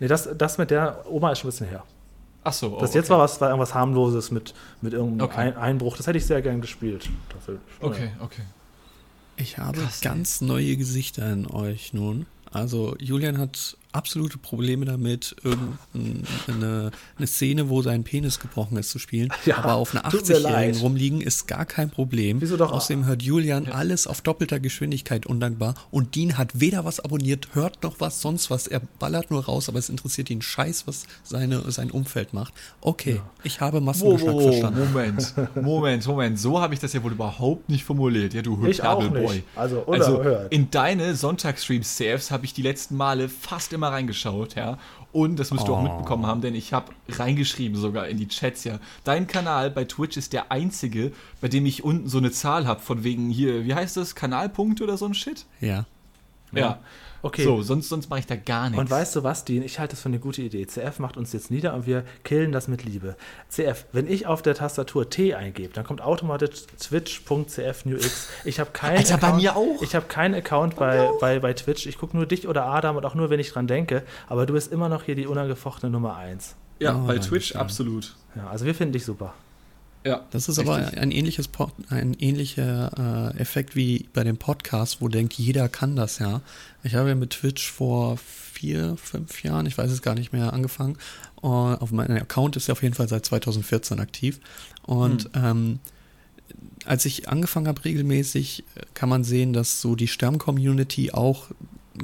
Nee, 0.00 0.08
das, 0.08 0.28
das 0.36 0.58
mit 0.58 0.70
der 0.70 1.04
Oma 1.08 1.32
ist 1.32 1.40
schon 1.40 1.48
ein 1.48 1.52
bisschen 1.52 1.68
her. 1.68 1.84
Ach 2.44 2.52
so. 2.52 2.76
oh, 2.76 2.80
Das 2.80 2.94
jetzt 2.94 3.06
okay. 3.06 3.12
war 3.12 3.18
was, 3.20 3.40
war 3.40 3.48
irgendwas 3.48 3.74
harmloses 3.74 4.30
mit, 4.30 4.54
mit 4.80 4.92
irgendeinem 4.92 5.28
Okay. 5.28 5.40
Ein 5.40 5.56
Einbruch. 5.56 5.96
Das 5.96 6.06
hätte 6.06 6.18
ich 6.18 6.26
sehr 6.26 6.40
gern 6.42 6.60
gespielt. 6.60 7.08
Dafür. 7.32 7.58
Okay, 7.80 8.10
okay. 8.20 8.42
ich 9.36 9.58
habe 9.58 9.80
Krass, 9.80 10.00
ey. 10.02 10.08
ganz 10.08 10.40
neue 10.40 10.76
Gesichter 10.76 11.30
in 11.32 11.46
euch 11.50 11.92
nun. 11.92 12.26
Also, 12.50 12.96
Julian 12.98 13.38
hat 13.38 13.76
absolute 13.98 14.38
Probleme 14.38 14.86
damit, 14.86 15.36
irgendeine 15.42 16.90
eine 17.16 17.26
Szene, 17.26 17.68
wo 17.68 17.82
sein 17.82 18.04
Penis 18.04 18.38
gebrochen 18.38 18.76
ist, 18.78 18.90
zu 18.90 18.98
spielen. 18.98 19.30
Ja, 19.44 19.58
Aber 19.58 19.74
auf 19.74 19.94
einer 19.94 20.08
tut 20.08 20.28
mir 20.28 20.36
80-Jährigen 20.36 20.52
leid. 20.74 20.80
rumliegen 20.82 21.20
ist 21.20 21.46
gar 21.46 21.64
kein 21.66 21.90
Problem. 21.90 22.40
Wieso 22.40 22.56
doch? 22.56 22.72
Außerdem 22.72 23.06
hört 23.06 23.22
Julian 23.22 23.66
alles 23.68 24.06
auf 24.06 24.20
doppelter 24.20 24.60
Geschwindigkeit 24.60 25.26
undankbar. 25.26 25.74
Und 25.90 26.14
Dean 26.14 26.38
hat 26.38 26.60
weder 26.60 26.84
was 26.84 27.00
abonniert, 27.00 27.48
hört 27.54 27.82
noch 27.82 28.00
was, 28.00 28.20
sonst 28.20 28.50
was. 28.50 28.66
Er 28.66 28.80
ballert 28.98 29.30
nur 29.30 29.44
raus, 29.44 29.68
aber 29.68 29.78
es 29.78 29.88
interessiert 29.88 30.30
ihn 30.30 30.42
scheiß, 30.42 30.86
was 30.86 31.06
seine, 31.24 31.70
sein 31.70 31.90
Umfeld 31.90 32.32
macht. 32.32 32.54
Okay, 32.80 33.20
ich 33.42 33.60
habe 33.60 33.80
Massengeschmack 33.80 34.34
wo, 34.34 34.40
verstanden. 34.52 34.80
Moment, 34.92 35.34
Moment, 35.60 36.06
Moment. 36.06 36.38
So 36.38 36.60
habe 36.60 36.74
ich 36.74 36.80
das 36.80 36.92
ja 36.92 37.02
wohl 37.02 37.12
überhaupt 37.12 37.68
nicht 37.68 37.84
formuliert. 37.84 38.34
Ja, 38.34 38.42
du 38.42 38.64
Ich 38.66 38.82
auch 38.82 39.02
Boy. 39.08 39.36
nicht. 39.36 39.44
Also, 39.56 39.80
unerhört. 39.80 40.52
in 40.52 40.70
deine 40.70 41.14
Sonntagsstreams, 41.16 41.96
CFs, 41.96 42.30
habe 42.30 42.44
ich 42.44 42.54
die 42.54 42.62
letzten 42.62 42.96
Male 42.96 43.28
fast 43.28 43.72
immer 43.72 43.87
reingeschaut, 43.90 44.54
ja. 44.54 44.78
Und 45.12 45.38
das 45.38 45.50
du 45.68 45.74
auch 45.74 45.80
Oh. 45.80 45.82
mitbekommen 45.82 46.26
haben, 46.26 46.40
denn 46.40 46.54
ich 46.54 46.72
habe 46.72 46.92
reingeschrieben 47.08 47.78
sogar 47.78 48.08
in 48.08 48.18
die 48.18 48.28
Chats, 48.28 48.64
ja. 48.64 48.78
Dein 49.04 49.26
Kanal 49.26 49.70
bei 49.70 49.84
Twitch 49.84 50.16
ist 50.16 50.32
der 50.32 50.52
einzige, 50.52 51.12
bei 51.40 51.48
dem 51.48 51.64
ich 51.66 51.82
unten 51.84 52.08
so 52.08 52.18
eine 52.18 52.30
Zahl 52.30 52.66
habe, 52.66 52.80
von 52.80 53.04
wegen 53.04 53.30
hier, 53.30 53.64
wie 53.64 53.74
heißt 53.74 53.96
das, 53.96 54.14
Kanalpunkt 54.14 54.80
oder 54.80 54.96
so 54.96 55.06
ein 55.06 55.14
Shit? 55.14 55.46
Ja. 55.60 55.86
Ja. 56.52 56.78
Okay. 57.22 57.42
So, 57.42 57.62
sonst, 57.62 57.88
sonst 57.88 58.08
mache 58.10 58.20
ich 58.20 58.26
da 58.26 58.36
gar 58.36 58.70
nichts. 58.70 58.78
Und 58.80 58.90
weißt 58.90 59.16
du 59.16 59.24
was, 59.24 59.44
Dean? 59.44 59.62
Ich 59.62 59.78
halte 59.78 59.92
das 59.94 60.02
für 60.02 60.08
eine 60.08 60.18
gute 60.20 60.40
Idee. 60.42 60.64
CF 60.66 60.98
macht 61.00 61.16
uns 61.16 61.32
jetzt 61.32 61.50
nieder 61.50 61.74
und 61.74 61.86
wir 61.86 62.04
killen 62.22 62.52
das 62.52 62.68
mit 62.68 62.84
Liebe. 62.84 63.16
CF, 63.50 63.86
wenn 63.92 64.06
ich 64.08 64.26
auf 64.26 64.40
der 64.42 64.54
Tastatur 64.54 65.10
T 65.10 65.34
eingebe, 65.34 65.72
dann 65.74 65.84
kommt 65.84 66.00
automatisch 66.00 66.62
twitch.cfnewx. 66.78 68.28
Ich 68.44 68.60
habe 68.60 68.70
keinen 68.70 68.98
Alter, 68.98 69.16
bei 69.18 69.26
Account, 69.28 69.42
mir 69.42 69.56
auch. 69.56 69.82
Ich 69.82 69.94
habe 69.94 70.06
keinen 70.06 70.34
Account 70.34 70.76
bei, 70.76 71.10
bei, 71.20 71.38
bei 71.40 71.52
Twitch. 71.54 71.86
Ich 71.86 71.98
gucke 71.98 72.16
nur 72.16 72.26
dich 72.26 72.46
oder 72.48 72.66
Adam 72.66 72.96
und 72.96 73.04
auch 73.04 73.14
nur, 73.14 73.30
wenn 73.30 73.40
ich 73.40 73.50
dran 73.52 73.66
denke. 73.66 74.02
Aber 74.28 74.46
du 74.46 74.52
bist 74.52 74.72
immer 74.72 74.88
noch 74.88 75.02
hier 75.02 75.14
die 75.14 75.26
unangefochtene 75.26 75.90
Nummer 75.90 76.16
1. 76.16 76.54
ja, 76.78 76.94
Oh, 76.96 77.06
bei 77.06 77.18
Twitch 77.18 77.54
absolut. 77.56 78.14
Ja, 78.36 78.48
also 78.48 78.64
wir 78.64 78.74
finden 78.74 78.92
dich 78.92 79.04
super. 79.04 79.34
Ja. 80.04 80.24
Das 80.30 80.48
ist 80.48 80.58
richtig. 80.58 80.74
aber 80.74 80.98
ein 80.98 81.10
ähnliches 81.10 81.48
Pod, 81.48 81.72
ein 81.90 82.14
ähnlicher 82.14 83.32
äh, 83.34 83.38
Effekt 83.40 83.76
wie 83.76 84.08
bei 84.12 84.24
dem 84.24 84.36
Podcast, 84.36 85.00
wo 85.00 85.08
denkt, 85.08 85.34
jeder 85.34 85.68
kann 85.68 85.96
das 85.96 86.18
ja. 86.18 86.40
Ich 86.82 86.94
habe 86.94 87.08
ja 87.08 87.14
mit 87.14 87.30
Twitch 87.30 87.70
vor 87.70 88.16
vier, 88.16 88.96
fünf 88.96 89.42
Jahren, 89.42 89.66
ich 89.66 89.76
weiß 89.76 89.90
es 89.90 90.02
gar 90.02 90.14
nicht 90.14 90.32
mehr, 90.32 90.52
angefangen. 90.52 90.96
Uh, 91.42 91.74
auf 91.78 91.92
meinem 91.92 92.16
Account 92.16 92.56
ist 92.56 92.66
ja 92.66 92.72
auf 92.72 92.82
jeden 92.82 92.94
Fall 92.94 93.08
seit 93.08 93.24
2014 93.24 94.00
aktiv. 94.00 94.40
Und 94.86 95.30
ähm, 95.34 95.78
als 96.84 97.04
ich 97.04 97.28
angefangen 97.28 97.68
habe 97.68 97.84
regelmäßig, 97.84 98.64
kann 98.94 99.08
man 99.08 99.22
sehen, 99.22 99.52
dass 99.52 99.80
so 99.80 99.94
die 99.94 100.08
Stern-Community 100.08 101.12
auch 101.12 101.48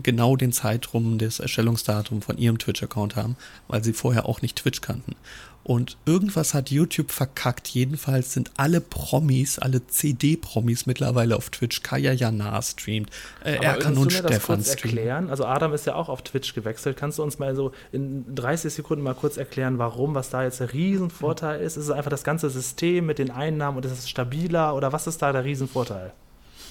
genau 0.03 0.37
den 0.37 0.53
Zeitraum 0.53 1.19
des 1.19 1.41
Erstellungsdatums 1.41 2.25
von 2.25 2.39
ihrem 2.39 2.59
Twitch-Account 2.59 3.17
haben, 3.17 3.37
weil 3.69 3.83
sie 3.83 3.93
vorher 3.93 4.27
auch 4.27 4.43
nicht 4.43 4.57
Twitch 4.57 4.81
kannten. 4.81 5.15
Und 5.65 5.97
irgendwas 6.05 6.53
hat 6.53 6.71
YouTube 6.71 7.11
verkackt. 7.11 7.69
Jedenfalls 7.69 8.35
sind 8.35 8.51
alle 8.59 8.83
Promis, 8.83 9.59
alle 9.59 9.87
CD-Promis 9.87 10.85
mittlerweile 10.85 11.37
auf 11.37 11.49
Twitch. 11.49 11.83
Kaya 11.83 12.13
Jana 12.13 12.61
streamt, 12.61 13.11
äh, 13.43 13.55
Erkan 13.55 13.97
und 13.97 14.13
Stefan 14.13 14.63
streamt. 14.63 14.85
erklären? 14.85 15.31
Also 15.31 15.47
Adam 15.47 15.73
ist 15.73 15.87
ja 15.87 15.95
auch 15.95 16.11
auf 16.11 16.21
Twitch 16.23 16.55
gewechselt. 16.55 16.99
Kannst 16.99 17.19
du 17.19 17.23
uns 17.23 17.39
mal 17.39 17.57
so 17.57 17.73
in 17.93 18.35
30 18.35 18.75
Sekunden 18.75 19.03
mal 19.03 19.15
kurz 19.15 19.39
erklären, 19.39 19.79
warum, 19.79 20.15
was 20.15 20.29
da 20.29 20.43
jetzt 20.45 20.61
der 20.61 20.75
Riesenvorteil 20.75 21.61
ist? 21.63 21.79
Ist 21.79 21.85
es 21.85 21.91
einfach 21.91 22.11
das 22.11 22.25
ganze 22.25 22.51
System 22.51 23.07
mit 23.07 23.19
den 23.19 23.31
Einnahmen 23.31 23.79
und 23.79 23.87
ist 23.87 23.93
es 23.93 24.11
stabiler 24.11 24.77
oder 24.77 24.93
was 24.93 25.07
ist 25.07 25.23
da 25.23 25.33
der 25.33 25.45
Riesenvorteil? 25.45 26.13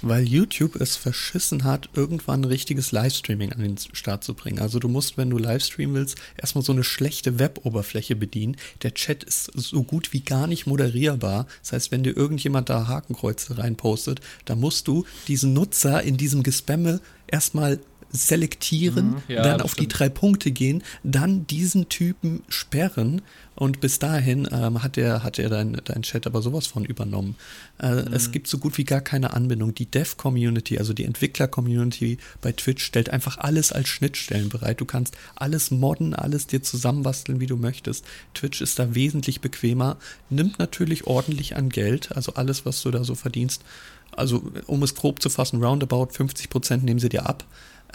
Weil 0.04 0.28
YouTube 0.28 0.76
es 0.76 0.96
verschissen 0.96 1.64
hat, 1.64 1.90
irgendwann 1.94 2.42
ein 2.42 2.46
richtiges 2.46 2.92
Livestreaming 2.92 3.54
an 3.54 3.62
den 3.62 3.78
Start 3.78 4.24
zu 4.24 4.34
bringen. 4.34 4.60
Also 4.60 4.80
du 4.80 4.88
musst, 4.90 5.18
wenn 5.18 5.30
du 5.30 5.38
Livestreamen 5.38 5.96
willst, 5.96 6.18
erstmal 6.38 6.64
so 6.64 6.74
eine 6.74 6.84
schlechte 6.84 7.40
Web-Oberfläche 7.40 8.16
bedienen. 8.16 8.58
Der 8.82 8.94
Chat 8.94 9.24
ist 9.24 9.52
so 9.56 9.84
gut 9.84 10.14
wie 10.14 10.22
gar 10.22 10.48
nicht 10.48 10.68
moderierbar. 10.68 11.48
Das 11.62 11.72
heißt, 11.72 11.92
wenn 11.92 12.04
dir 12.04 12.16
irgendjemand 12.16 12.70
da 12.70 12.88
Hakenkreuze 12.88 13.58
reinpostet, 13.58 14.20
dann 14.46 14.60
musst 14.60 14.88
du 14.88 15.06
diesen 15.28 15.54
Nutzer 15.54 16.04
in 16.04 16.18
diesem 16.18 16.44
Gespamme 16.44 17.00
erstmal 17.28 17.80
selektieren, 18.14 19.10
mhm, 19.10 19.24
ja, 19.28 19.42
dann 19.42 19.62
auf 19.62 19.72
stimmt. 19.72 19.92
die 19.92 19.98
drei 19.98 20.10
Punkte 20.10 20.52
gehen, 20.52 20.84
dann 21.04 21.48
diesen 21.48 21.90
Typen 21.90 22.44
sperren 22.48 23.24
und 23.56 23.82
bis 23.82 23.98
dahin 24.00 24.48
ähm, 24.52 24.84
hat 24.84 24.98
er 24.98 25.24
hat 25.24 25.40
er 25.40 25.50
dein, 25.50 25.82
dein 25.84 26.04
Chat 26.04 26.28
aber 26.28 26.42
sowas 26.42 26.68
von 26.68 26.86
übernommen. 26.86 27.36
Äh, 27.80 28.04
mhm. 28.04 28.14
Es 28.14 28.32
gibt 28.32 28.48
so 28.48 28.60
gut 28.60 28.78
wie 28.78 28.84
gar 28.84 29.02
keine 29.02 29.34
Anbindung. 29.34 29.74
Die 29.74 29.88
Dev-Community, 29.88 30.78
also 30.78 30.94
die 30.94 31.06
Entwickler-Community 31.06 32.18
bei 32.42 32.52
Twitch 32.52 32.84
stellt 32.84 33.10
einfach 33.10 33.38
alles 33.40 33.72
als 33.72 33.90
Schnittstellen 33.90 34.50
bereit. 34.50 34.80
Du 34.80 34.86
kannst 34.86 35.18
alles 35.36 35.72
modden, 35.72 36.14
alles 36.14 36.46
dir 36.46 36.62
zusammenbasteln, 36.62 37.40
wie 37.40 37.48
du 37.48 37.58
möchtest. 37.58 38.06
Twitch 38.36 38.62
ist 38.62 38.78
da 38.78 38.94
wesentlich 38.94 39.42
bequemer, 39.42 39.98
nimmt 40.30 40.60
natürlich 40.60 41.08
ordentlich 41.08 41.56
an 41.56 41.70
Geld, 41.70 42.16
also 42.16 42.34
alles, 42.36 42.66
was 42.66 42.82
du 42.82 42.92
da 42.92 43.04
so 43.04 43.16
verdienst. 43.16 43.64
Also 44.12 44.44
um 44.68 44.84
es 44.84 44.94
grob 44.94 45.22
zu 45.22 45.30
fassen, 45.30 45.64
roundabout 45.64 46.10
50 46.12 46.50
Prozent 46.50 46.84
nehmen 46.84 47.00
sie 47.00 47.10
dir 47.10 47.28
ab. 47.28 47.44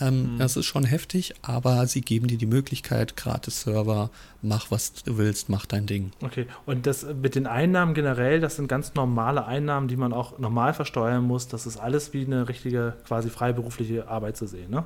Ähm, 0.00 0.34
mhm. 0.34 0.38
Das 0.38 0.56
ist 0.56 0.66
schon 0.66 0.84
heftig, 0.84 1.34
aber 1.42 1.86
sie 1.86 2.00
geben 2.00 2.28
dir 2.28 2.38
die 2.38 2.46
Möglichkeit, 2.46 3.16
gratis 3.16 3.62
Server, 3.62 4.10
mach 4.42 4.70
was 4.70 4.92
du 4.92 5.18
willst, 5.18 5.48
mach 5.48 5.66
dein 5.66 5.86
Ding. 5.86 6.12
Okay, 6.22 6.46
und 6.66 6.86
das 6.86 7.06
mit 7.20 7.34
den 7.34 7.46
Einnahmen 7.46 7.94
generell, 7.94 8.40
das 8.40 8.56
sind 8.56 8.68
ganz 8.68 8.94
normale 8.94 9.46
Einnahmen, 9.46 9.88
die 9.88 9.96
man 9.96 10.12
auch 10.12 10.38
normal 10.38 10.74
versteuern 10.74 11.24
muss. 11.24 11.48
Das 11.48 11.66
ist 11.66 11.76
alles 11.76 12.12
wie 12.12 12.24
eine 12.24 12.48
richtige, 12.48 12.94
quasi 13.06 13.30
freiberufliche 13.30 14.08
Arbeit 14.08 14.36
zu 14.36 14.46
sehen, 14.46 14.70
ne? 14.70 14.84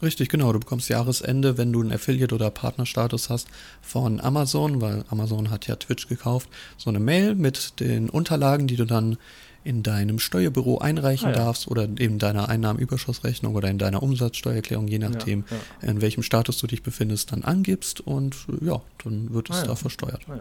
Richtig, 0.00 0.30
genau. 0.30 0.52
Du 0.52 0.58
bekommst 0.58 0.88
Jahresende, 0.88 1.58
wenn 1.58 1.72
du 1.72 1.80
einen 1.80 1.92
Affiliate- 1.92 2.34
oder 2.34 2.50
Partnerstatus 2.50 3.30
hast 3.30 3.48
von 3.82 4.20
Amazon, 4.20 4.80
weil 4.80 5.04
Amazon 5.10 5.50
hat 5.50 5.66
ja 5.66 5.76
Twitch 5.76 6.08
gekauft, 6.08 6.48
so 6.76 6.90
eine 6.90 6.98
Mail 6.98 7.34
mit 7.34 7.78
den 7.78 8.08
Unterlagen, 8.08 8.66
die 8.66 8.76
du 8.76 8.84
dann 8.84 9.16
in 9.64 9.82
deinem 9.82 10.18
Steuerbüro 10.18 10.78
einreichen 10.78 11.28
ah, 11.28 11.32
ja. 11.32 11.36
darfst 11.36 11.68
oder 11.68 11.84
in 11.84 12.18
deiner 12.18 12.48
Einnahmenüberschussrechnung 12.48 13.54
oder 13.54 13.68
in 13.68 13.78
deiner 13.78 14.02
Umsatzsteuererklärung, 14.02 14.88
je 14.88 14.98
nachdem, 14.98 15.44
ja, 15.50 15.56
ja. 15.82 15.88
in 15.88 16.00
welchem 16.00 16.22
Status 16.22 16.58
du 16.58 16.66
dich 16.66 16.82
befindest, 16.82 17.32
dann 17.32 17.42
angibst 17.42 18.00
und 18.00 18.36
ja, 18.60 18.80
dann 19.04 19.32
wird 19.32 19.50
es 19.50 19.62
ah, 19.62 19.66
da 19.66 19.74
versteuert. 19.76 20.22
Ah, 20.28 20.40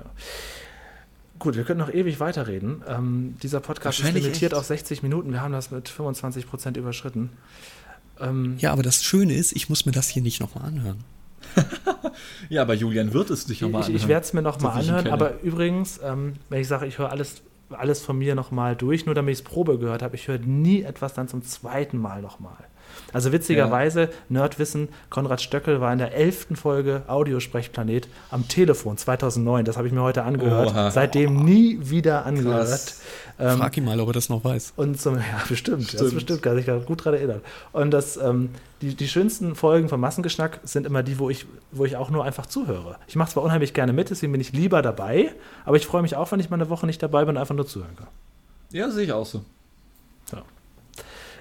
Gut, 1.41 1.55
wir 1.55 1.63
können 1.63 1.79
noch 1.79 1.91
ewig 1.91 2.19
weiterreden. 2.19 2.83
Ähm, 2.87 3.35
dieser 3.41 3.61
Podcast 3.61 3.99
ist 3.99 4.13
limitiert 4.13 4.51
echt? 4.51 4.53
auf 4.53 4.65
60 4.65 5.01
Minuten. 5.01 5.31
Wir 5.31 5.41
haben 5.41 5.53
das 5.53 5.71
mit 5.71 5.89
25 5.89 6.47
Prozent 6.47 6.77
überschritten. 6.77 7.31
Ähm, 8.19 8.57
ja, 8.59 8.71
aber 8.71 8.83
das 8.83 9.03
Schöne 9.03 9.33
ist, 9.33 9.51
ich 9.53 9.67
muss 9.67 9.87
mir 9.87 9.91
das 9.91 10.07
hier 10.07 10.21
nicht 10.21 10.39
nochmal 10.39 10.65
anhören. 10.65 11.03
ja, 12.49 12.61
aber 12.61 12.75
Julian 12.75 13.13
wird 13.13 13.31
es 13.31 13.45
sich 13.45 13.61
nochmal 13.61 13.81
anhören. 13.81 13.95
Ich, 13.95 14.03
ich 14.03 14.07
werde 14.07 14.23
es 14.23 14.33
mir 14.33 14.43
nochmal 14.43 14.79
anhören, 14.79 15.07
aber 15.07 15.41
übrigens, 15.41 15.99
ähm, 16.03 16.33
wenn 16.49 16.61
ich 16.61 16.67
sage, 16.67 16.85
ich 16.85 16.99
höre 16.99 17.09
alles 17.09 17.41
alles 17.73 18.01
von 18.01 18.17
mir 18.17 18.35
nochmal 18.35 18.75
durch, 18.75 19.05
nur 19.05 19.15
damit 19.15 19.33
ich 19.33 19.39
es 19.39 19.43
Probe 19.43 19.77
gehört 19.77 20.01
habe. 20.01 20.15
Ich 20.15 20.27
höre 20.27 20.39
nie 20.39 20.83
etwas 20.83 21.13
dann 21.13 21.27
zum 21.27 21.43
zweiten 21.43 21.97
Mal 21.97 22.21
nochmal. 22.21 22.67
Also 23.13 23.31
witzigerweise, 23.31 24.01
ja. 24.01 24.09
Nerdwissen, 24.29 24.89
Konrad 25.09 25.41
Stöckel 25.41 25.81
war 25.81 25.91
in 25.91 25.99
der 25.99 26.13
elften 26.13 26.55
Folge 26.55 27.03
Audiosprechplanet 27.07 28.07
am 28.29 28.47
Telefon 28.47 28.97
2009. 28.97 29.65
Das 29.65 29.77
habe 29.77 29.87
ich 29.87 29.93
mir 29.93 30.01
heute 30.01 30.23
angehört. 30.23 30.69
Oha. 30.69 30.91
Seitdem 30.91 31.43
nie 31.43 31.77
wieder 31.81 32.25
angehört. 32.25 32.95
Ähm, 33.39 33.57
Frag 33.57 33.75
ihn 33.75 33.85
mal, 33.85 33.99
ob 33.99 34.09
er 34.09 34.13
das 34.13 34.29
noch 34.29 34.43
weiß. 34.43 34.73
Und 34.75 35.01
zum, 35.01 35.15
ja, 35.17 35.21
bestimmt. 35.49 35.83
Stimmt. 35.83 36.01
Das 36.01 36.13
bestimmt, 36.13 36.43
kann 36.43 36.55
sich 36.55 36.65
da 36.65 36.77
gut 36.77 37.03
dran 37.03 37.15
erinnern. 37.15 37.41
Und 37.71 37.91
das, 37.91 38.17
ähm, 38.17 38.49
die, 38.81 38.95
die 38.95 39.07
schönsten 39.07 39.55
Folgen 39.55 39.89
von 39.89 39.99
Massengeschnack 39.99 40.59
sind 40.63 40.85
immer 40.85 41.01
die, 41.01 41.17
wo 41.17 41.29
ich, 41.29 41.45
wo 41.71 41.85
ich 41.85 41.97
auch 41.97 42.11
nur 42.11 42.23
einfach 42.23 42.45
zuhöre. 42.45 42.97
Ich 43.07 43.15
mache 43.15 43.31
zwar 43.31 43.43
unheimlich 43.43 43.73
gerne 43.73 43.93
mit, 43.93 44.09
deswegen 44.09 44.31
bin 44.31 44.41
ich 44.41 44.53
lieber 44.53 44.81
dabei, 44.81 45.31
aber 45.65 45.77
ich 45.77 45.87
freue 45.87 46.01
mich 46.03 46.15
auch, 46.15 46.31
wenn 46.31 46.39
ich 46.39 46.49
mal 46.49 46.57
eine 46.57 46.69
Woche 46.69 46.85
nicht 46.85 47.01
dabei 47.01 47.25
bin 47.25 47.35
und 47.35 47.41
einfach 47.41 47.55
nur 47.55 47.65
zuhören 47.65 47.95
kann. 47.95 48.07
Ja, 48.71 48.89
sehe 48.91 49.05
ich 49.05 49.11
auch 49.11 49.25
so. 49.25 49.43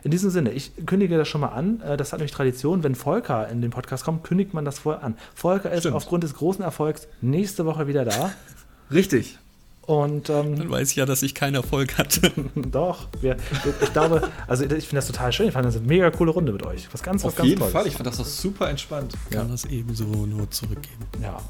In 0.02 0.10
diesem 0.10 0.30
Sinne, 0.30 0.52
ich 0.52 0.72
kündige 0.86 1.16
das 1.16 1.28
schon 1.28 1.40
mal 1.40 1.48
an. 1.48 1.80
Äh, 1.82 1.96
das 1.96 2.12
hat 2.12 2.20
nämlich 2.20 2.32
Tradition. 2.32 2.82
Wenn 2.82 2.94
Volker 2.94 3.48
in 3.48 3.60
den 3.60 3.70
Podcast 3.70 4.04
kommt, 4.04 4.24
kündigt 4.24 4.54
man 4.54 4.64
das 4.64 4.78
vorher 4.78 5.02
an. 5.02 5.16
Volker 5.34 5.70
ist 5.70 5.80
Stimmt. 5.80 5.96
aufgrund 5.96 6.24
des 6.24 6.34
großen 6.34 6.64
Erfolgs 6.64 7.06
nächste 7.20 7.66
Woche 7.66 7.86
wieder 7.86 8.04
da. 8.04 8.32
Richtig. 8.92 9.38
Und, 9.82 10.30
ähm, 10.30 10.56
Dann 10.56 10.70
weiß 10.70 10.90
ich 10.90 10.96
ja, 10.96 11.06
dass 11.06 11.22
ich 11.22 11.34
keinen 11.34 11.56
Erfolg 11.56 11.98
hatte. 11.98 12.30
Doch, 12.54 13.08
wir, 13.20 13.36
ich 13.82 13.92
glaube, 13.92 14.28
also 14.46 14.62
ich 14.62 14.70
finde 14.70 14.96
das 14.96 15.06
total 15.08 15.32
schön. 15.32 15.48
Ich 15.48 15.52
fand 15.52 15.66
das 15.66 15.76
eine 15.76 15.86
mega 15.86 16.10
coole 16.10 16.30
Runde 16.30 16.52
mit 16.52 16.64
euch. 16.64 16.88
Was 16.92 17.02
ganz, 17.02 17.24
was 17.24 17.32
Auf 17.32 17.36
ganz 17.38 17.48
jeden 17.48 17.58
Tolles. 17.58 17.72
Fall, 17.72 17.86
ich 17.88 17.94
fand 17.94 18.06
das 18.06 18.18
doch 18.18 18.26
super 18.26 18.70
entspannt. 18.70 19.14
Ich 19.24 19.34
kann 19.36 19.46
ja. 19.46 19.52
das 19.52 19.64
ebenso 19.64 20.04
nur 20.04 20.48
zurückgeben. 20.50 21.06
Ja. 21.20 21.40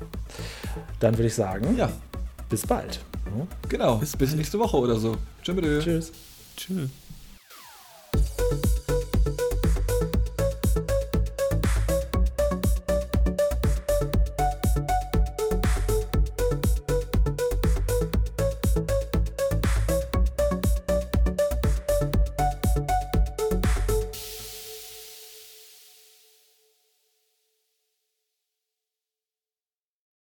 Dann 1.01 1.19
würde 1.19 1.27
ich 1.27 1.35
sagen, 1.35 1.77
ja. 1.77 1.91
bis 2.49 2.67
bald. 2.67 3.01
Genau, 3.69 3.97
bis, 3.99 4.17
bis 4.17 4.35
nächste 4.35 4.59
Woche 4.59 4.77
oder 4.77 4.97
so. 4.97 5.17
Tschüss. 5.43 6.13
Tschüss. 6.57 6.89
thank 8.51 8.65
you 8.65 8.80